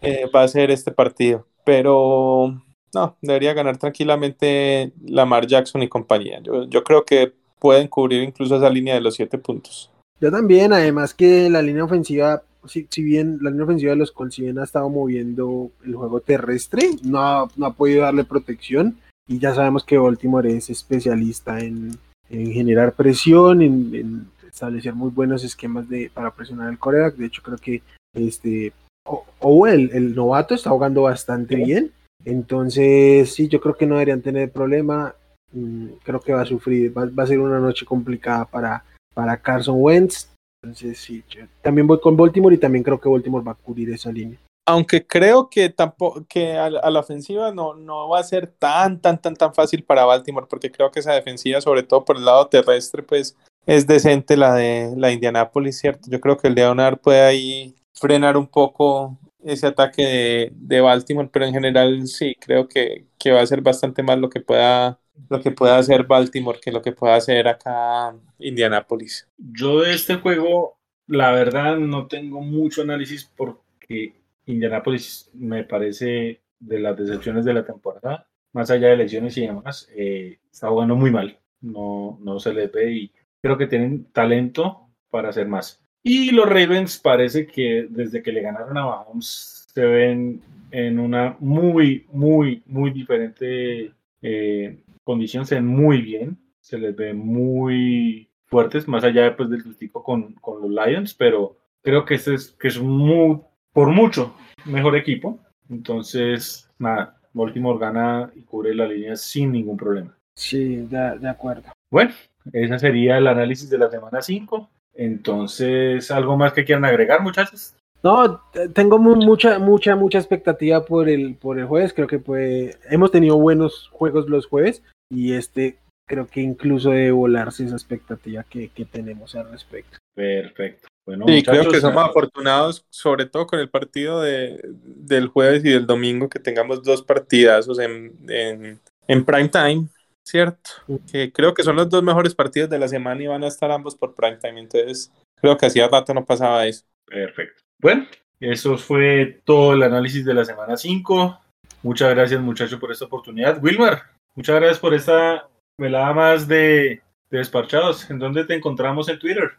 Eh, 0.00 0.30
va 0.34 0.42
a 0.42 0.48
ser 0.48 0.70
este 0.70 0.92
partido. 0.92 1.46
Pero 1.64 2.62
no, 2.94 3.16
debería 3.20 3.52
ganar 3.52 3.76
tranquilamente 3.76 4.92
Lamar 5.04 5.46
Jackson 5.46 5.82
y 5.82 5.88
compañía. 5.88 6.40
Yo, 6.42 6.64
yo 6.64 6.82
creo 6.82 7.04
que 7.04 7.34
pueden 7.58 7.86
cubrir 7.88 8.22
incluso 8.22 8.56
esa 8.56 8.70
línea 8.70 8.94
de 8.94 9.02
los 9.02 9.14
siete 9.14 9.38
puntos. 9.38 9.90
Yo 10.20 10.30
también, 10.30 10.72
además 10.72 11.14
que 11.14 11.50
la 11.50 11.62
línea 11.62 11.84
ofensiva, 11.84 12.42
si, 12.66 12.86
si 12.90 13.02
bien 13.02 13.38
la 13.40 13.50
línea 13.50 13.64
ofensiva 13.64 13.90
de 13.90 13.96
los 13.96 14.12
Colts, 14.12 14.34
si 14.34 14.42
bien 14.42 14.58
ha 14.58 14.64
estado 14.64 14.88
moviendo 14.88 15.70
el 15.84 15.94
juego 15.94 16.20
terrestre, 16.20 16.90
no 17.02 17.20
ha, 17.20 17.48
no 17.56 17.66
ha 17.66 17.74
podido 17.74 18.02
darle 18.02 18.24
protección. 18.24 18.96
Y 19.28 19.38
ya 19.38 19.54
sabemos 19.54 19.84
que 19.84 19.98
Baltimore 19.98 20.56
es 20.56 20.68
especialista 20.68 21.60
en, 21.60 21.96
en 22.28 22.52
generar 22.52 22.92
presión, 22.92 23.62
en, 23.62 23.94
en 23.94 24.26
establecer 24.46 24.94
muy 24.94 25.10
buenos 25.10 25.44
esquemas 25.44 25.88
de, 25.88 26.10
para 26.12 26.30
presionar 26.32 26.68
al 26.68 26.78
coreback. 26.78 27.16
De 27.16 27.26
hecho, 27.26 27.42
creo 27.42 27.58
que 27.58 27.82
este 28.14 28.72
o, 29.04 29.24
o 29.38 29.66
el, 29.66 29.90
el 29.92 30.14
novato 30.14 30.54
está 30.54 30.70
jugando 30.70 31.02
bastante 31.02 31.56
bien. 31.56 31.92
Entonces, 32.24 33.32
sí, 33.34 33.48
yo 33.48 33.60
creo 33.60 33.76
que 33.76 33.86
no 33.86 33.94
deberían 33.94 34.22
tener 34.22 34.50
problema. 34.52 35.14
Mm, 35.52 35.86
Creo 36.02 36.20
que 36.20 36.32
va 36.32 36.42
a 36.42 36.46
sufrir, 36.46 36.96
va, 36.96 37.06
va 37.06 37.24
a 37.24 37.26
ser 37.26 37.38
una 37.38 37.58
noche 37.60 37.84
complicada 37.84 38.44
para, 38.44 38.84
para 39.14 39.36
Carson 39.36 39.76
Wentz. 39.78 40.28
Entonces, 40.62 40.98
sí, 40.98 41.24
yo 41.28 41.42
también 41.60 41.86
voy 41.88 42.00
con 42.00 42.16
Baltimore 42.16 42.54
y 42.54 42.58
también 42.58 42.84
creo 42.84 43.00
que 43.00 43.08
Baltimore 43.08 43.44
va 43.44 43.52
a 43.52 43.56
cubrir 43.56 43.90
esa 43.90 44.12
línea. 44.12 44.38
Aunque 44.64 45.04
creo 45.04 45.50
que 45.50 45.68
tampoco 45.70 46.24
que 46.28 46.52
a, 46.52 46.70
la- 46.70 47.00
ofensiva 47.00 47.52
no, 47.52 47.74
no 47.74 48.08
va 48.08 48.20
a 48.20 48.24
ser 48.24 48.46
tan, 48.46 49.00
tan, 49.00 49.20
tan, 49.20 49.34
tan 49.34 49.52
fácil 49.52 49.82
para 49.82 50.04
Baltimore, 50.04 50.46
porque 50.48 50.70
creo 50.70 50.90
que 50.92 51.00
esa 51.00 51.14
defensiva, 51.14 51.60
sobre 51.60 51.82
todo 51.82 52.04
por 52.04 52.16
el 52.16 52.24
lado 52.24 52.46
terrestre, 52.46 53.02
pues 53.02 53.36
es 53.66 53.88
decente 53.88 54.36
la 54.36 54.54
de 54.54 54.94
la 54.96 55.10
Indianapolis, 55.10 55.78
¿cierto? 55.78 56.08
Yo 56.08 56.20
creo 56.20 56.36
que 56.36 56.46
el 56.46 56.54
Leonard 56.54 56.98
puede 56.98 57.22
ahí 57.22 57.74
frenar 57.92 58.36
un 58.36 58.46
poco 58.46 59.18
ese 59.42 59.66
ataque 59.66 60.02
de, 60.04 60.52
de 60.54 60.80
Baltimore, 60.80 61.28
pero 61.32 61.44
en 61.44 61.54
general 61.54 62.06
sí, 62.06 62.36
creo 62.38 62.68
que, 62.68 63.06
que 63.18 63.32
va 63.32 63.40
a 63.40 63.46
ser 63.46 63.62
bastante 63.62 64.04
más 64.04 64.18
lo 64.18 64.30
que 64.30 64.40
pueda 64.40 65.00
lo 65.28 65.40
que 65.40 65.50
pueda 65.50 65.78
hacer 65.78 66.04
Baltimore 66.04 66.58
que 66.62 66.72
lo 66.72 66.82
que 66.82 66.92
pueda 66.92 67.16
hacer 67.16 67.48
acá 67.48 68.14
Indianapolis. 68.38 69.28
Yo 69.36 69.80
de 69.80 69.94
este 69.94 70.16
juego, 70.16 70.78
la 71.06 71.32
verdad, 71.32 71.76
no 71.76 72.06
tengo 72.06 72.40
mucho 72.40 72.82
análisis 72.82 73.30
porque 73.36 74.14
Indianapolis 74.46 75.30
me 75.34 75.64
parece 75.64 76.40
de 76.58 76.78
las 76.78 76.96
decepciones 76.96 77.44
de 77.44 77.54
la 77.54 77.64
temporada, 77.64 78.26
más 78.52 78.70
allá 78.70 78.88
de 78.88 78.96
lesiones 78.96 79.36
y 79.36 79.46
demás, 79.46 79.88
eh, 79.96 80.38
está 80.50 80.68
jugando 80.68 80.96
muy 80.96 81.10
mal. 81.10 81.38
No, 81.60 82.18
no 82.20 82.40
se 82.40 82.52
les 82.52 82.70
ve 82.72 82.92
y 82.92 83.12
creo 83.40 83.56
que 83.56 83.66
tienen 83.66 84.04
talento 84.12 84.88
para 85.10 85.30
hacer 85.30 85.46
más. 85.46 85.80
Y 86.02 86.32
los 86.32 86.48
Ravens 86.48 86.98
parece 86.98 87.46
que 87.46 87.86
desde 87.88 88.22
que 88.22 88.32
le 88.32 88.42
ganaron 88.42 88.76
a 88.76 88.84
Mahomes 88.84 89.68
se 89.72 89.84
ven 89.84 90.40
en 90.70 90.98
una 90.98 91.36
muy, 91.38 92.06
muy, 92.10 92.62
muy 92.66 92.90
diferente 92.90 93.92
eh, 94.20 94.78
condición, 95.04 95.46
se 95.46 95.56
ven 95.56 95.66
muy 95.66 96.00
bien, 96.02 96.38
se 96.60 96.78
les 96.78 96.94
ve 96.94 97.12
muy 97.14 98.28
fuertes, 98.46 98.86
más 98.88 99.04
allá 99.04 99.36
pues, 99.36 99.50
del 99.50 99.76
tipo 99.76 100.02
con, 100.02 100.34
con 100.34 100.60
los 100.62 100.70
Lions, 100.86 101.14
pero 101.14 101.56
creo 101.82 102.04
que 102.04 102.14
este 102.14 102.34
es, 102.34 102.50
que 102.60 102.68
es 102.68 102.78
muy, 102.80 103.40
por 103.72 103.88
mucho 103.88 104.34
mejor 104.66 104.96
equipo. 104.96 105.38
Entonces, 105.70 106.70
nada, 106.78 107.18
Baltimore 107.32 107.78
gana 107.78 108.30
y 108.36 108.42
cubre 108.42 108.74
la 108.74 108.86
línea 108.86 109.16
sin 109.16 109.52
ningún 109.52 109.76
problema. 109.76 110.16
Sí, 110.36 110.76
de, 110.76 111.18
de 111.18 111.28
acuerdo. 111.28 111.64
Bueno, 111.90 112.12
ese 112.52 112.78
sería 112.78 113.18
el 113.18 113.26
análisis 113.26 113.68
de 113.70 113.78
la 113.78 113.90
semana 113.90 114.22
5. 114.22 114.68
Entonces, 114.94 116.10
¿algo 116.10 116.36
más 116.36 116.52
que 116.52 116.64
quieran 116.64 116.84
agregar, 116.84 117.22
muchachos? 117.22 117.74
No, 118.02 118.42
tengo 118.74 118.98
mu- 118.98 119.16
mucha, 119.16 119.58
mucha, 119.58 119.94
mucha 119.94 120.18
expectativa 120.18 120.84
por 120.84 121.08
el, 121.08 121.36
por 121.36 121.58
el 121.58 121.66
jueves. 121.66 121.92
Creo 121.94 122.06
que 122.08 122.18
pues, 122.18 122.78
hemos 122.90 123.10
tenido 123.10 123.36
buenos 123.38 123.88
juegos 123.92 124.28
los 124.28 124.46
jueves 124.46 124.82
y 125.12 125.34
este 125.34 125.78
creo 126.08 126.26
que 126.26 126.40
incluso 126.40 126.90
debe 126.90 127.12
volarse 127.12 127.64
esa 127.64 127.76
expectativa 127.76 128.44
que, 128.44 128.68
que 128.68 128.84
tenemos 128.84 129.34
al 129.34 129.50
respecto. 129.50 129.98
Perfecto. 130.14 130.88
Bueno, 131.06 131.26
Sí, 131.26 131.42
creo 131.42 131.56
muchachos, 131.56 131.72
que 131.72 131.80
somos 131.80 132.04
afortunados, 132.04 132.84
sobre 132.90 133.26
todo 133.26 133.46
con 133.46 133.60
el 133.60 133.70
partido 133.70 134.20
de, 134.20 134.60
del 134.72 135.28
jueves 135.28 135.64
y 135.64 135.70
del 135.70 135.86
domingo, 135.86 136.28
que 136.28 136.38
tengamos 136.38 136.82
dos 136.82 137.02
partidazos 137.02 137.78
en, 137.78 138.14
en, 138.28 138.80
en 139.08 139.24
prime 139.24 139.48
time, 139.48 139.88
¿cierto? 140.24 140.70
Que 141.10 141.32
creo 141.32 141.54
que 141.54 141.62
son 141.62 141.76
los 141.76 141.88
dos 141.88 142.02
mejores 142.02 142.34
partidos 142.34 142.70
de 142.70 142.78
la 142.78 142.88
semana 142.88 143.22
y 143.22 143.26
van 143.26 143.44
a 143.44 143.48
estar 143.48 143.70
ambos 143.70 143.96
por 143.96 144.14
prime 144.14 144.36
time, 144.36 144.60
entonces 144.60 145.10
creo 145.40 145.56
que 145.56 145.66
hacía 145.66 145.88
rato 145.88 146.14
no 146.14 146.24
pasaba 146.24 146.66
eso. 146.66 146.84
Perfecto. 147.06 147.62
Bueno, 147.80 148.06
eso 148.38 148.76
fue 148.78 149.40
todo 149.44 149.74
el 149.74 149.82
análisis 149.82 150.24
de 150.24 150.34
la 150.34 150.44
semana 150.44 150.76
5. 150.76 151.40
Muchas 151.82 152.10
gracias, 152.10 152.40
muchachos, 152.40 152.78
por 152.78 152.92
esta 152.92 153.06
oportunidad. 153.06 153.62
Wilmar, 153.62 154.02
muchas 154.34 154.56
gracias 154.56 154.78
por 154.78 154.94
esta 154.94 155.48
velada 155.78 156.12
más 156.12 156.48
de, 156.48 157.00
de 157.30 157.38
despachados. 157.38 158.10
¿En 158.10 158.18
dónde 158.18 158.44
te 158.44 158.54
encontramos 158.54 159.08
en 159.08 159.18
Twitter? 159.18 159.52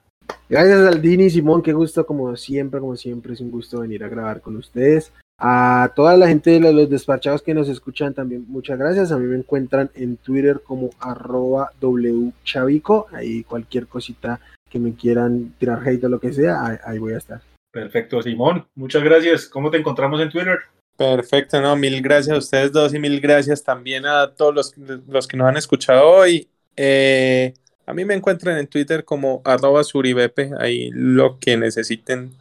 Gracias 0.50 0.80
Aldini 0.86 1.26
y 1.26 1.30
Simón, 1.30 1.62
qué 1.62 1.74
gusto 1.74 2.06
como 2.06 2.36
siempre, 2.36 2.80
como 2.80 2.96
siempre, 2.96 3.34
es 3.34 3.42
un 3.42 3.52
gusto 3.52 3.80
venir 3.80 4.04
a 4.04 4.10
grabar 4.10 4.42
con 4.42 4.56
ustedes. 4.56 5.12
A 5.40 5.92
toda 5.96 6.16
la 6.16 6.28
gente 6.28 6.52
de 6.52 6.60
los, 6.60 6.74
los 6.74 6.90
despachados 6.90 7.42
que 7.42 7.54
nos 7.54 7.68
escuchan 7.68 8.14
también, 8.14 8.46
muchas 8.48 8.78
gracias. 8.78 9.12
A 9.12 9.18
mí 9.18 9.26
me 9.26 9.38
encuentran 9.38 9.90
en 9.96 10.18
Twitter 10.18 10.62
como 10.64 10.92
arroba 11.00 11.72
wchavico, 11.82 13.08
ahí 13.12 13.44
cualquier 13.44 13.88
cosita 13.88 14.40
que 14.70 14.80
me 14.80 14.94
quieran 14.94 15.54
tirar 15.58 15.88
hate 15.88 16.04
o 16.06 16.10
lo 16.10 16.20
que 16.20 16.34
sea, 16.34 16.66
ahí, 16.66 16.78
ahí 16.86 17.00
voy 17.00 17.14
a 17.14 17.18
estar. 17.18 17.42
Perfecto, 17.72 18.22
Simón. 18.22 18.68
Muchas 18.76 19.04
gracias. 19.04 19.48
¿Cómo 19.48 19.72
te 19.72 19.78
encontramos 19.78 20.22
en 20.22 20.30
Twitter? 20.30 20.60
Perfecto, 20.98 21.60
no, 21.60 21.76
mil 21.76 22.02
gracias 22.02 22.36
a 22.36 22.40
ustedes 22.40 22.72
dos 22.72 22.94
y 22.94 23.00
mil 23.00 23.20
gracias 23.20 23.64
también 23.64 24.06
a 24.06 24.32
todos 24.36 24.54
los, 24.54 24.78
los 25.08 25.28
que 25.28 25.38
nos 25.38 25.48
han 25.48 25.58
escuchado 25.58 26.08
hoy. 26.08 26.48
Eh, 26.76 27.54
a 27.86 27.94
mí 27.94 28.06
me 28.06 28.14
encuentran 28.14 28.58
en 28.58 28.68
Twitter 28.68 29.04
como 29.04 29.42
arroba 29.44 29.84
suribepe, 29.84 30.52
ahí 30.60 30.90
lo 30.94 31.40
que 31.40 31.58
necesiten 31.58 32.32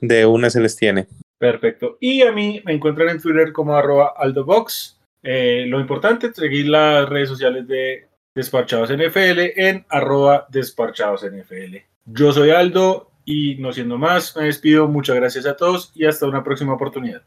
de 0.00 0.26
una 0.26 0.50
se 0.50 0.60
les 0.60 0.76
tiene. 0.76 1.06
Perfecto. 1.38 1.98
Y 2.00 2.22
a 2.22 2.32
mí 2.32 2.62
me 2.64 2.72
encuentran 2.72 3.10
en 3.10 3.20
Twitter 3.20 3.52
como 3.52 3.76
arroba 3.76 4.14
aldobox. 4.16 4.98
Eh, 5.22 5.66
lo 5.66 5.80
importante, 5.80 6.32
seguir 6.32 6.68
las 6.68 7.08
redes 7.08 7.28
sociales 7.28 7.66
de 7.66 8.06
Desparchados 8.34 8.90
NFL 8.90 9.40
en 9.56 9.86
arroba 9.88 10.46
desparchados 10.50 11.24
NFL. 11.24 11.76
Yo 12.04 12.32
soy 12.32 12.50
Aldo 12.50 13.10
y 13.24 13.56
no 13.56 13.72
siendo 13.72 13.98
más, 13.98 14.36
me 14.36 14.44
despido. 14.44 14.88
Muchas 14.88 15.16
gracias 15.16 15.46
a 15.46 15.56
todos 15.56 15.90
y 15.94 16.04
hasta 16.04 16.26
una 16.26 16.44
próxima 16.44 16.74
oportunidad. 16.74 17.22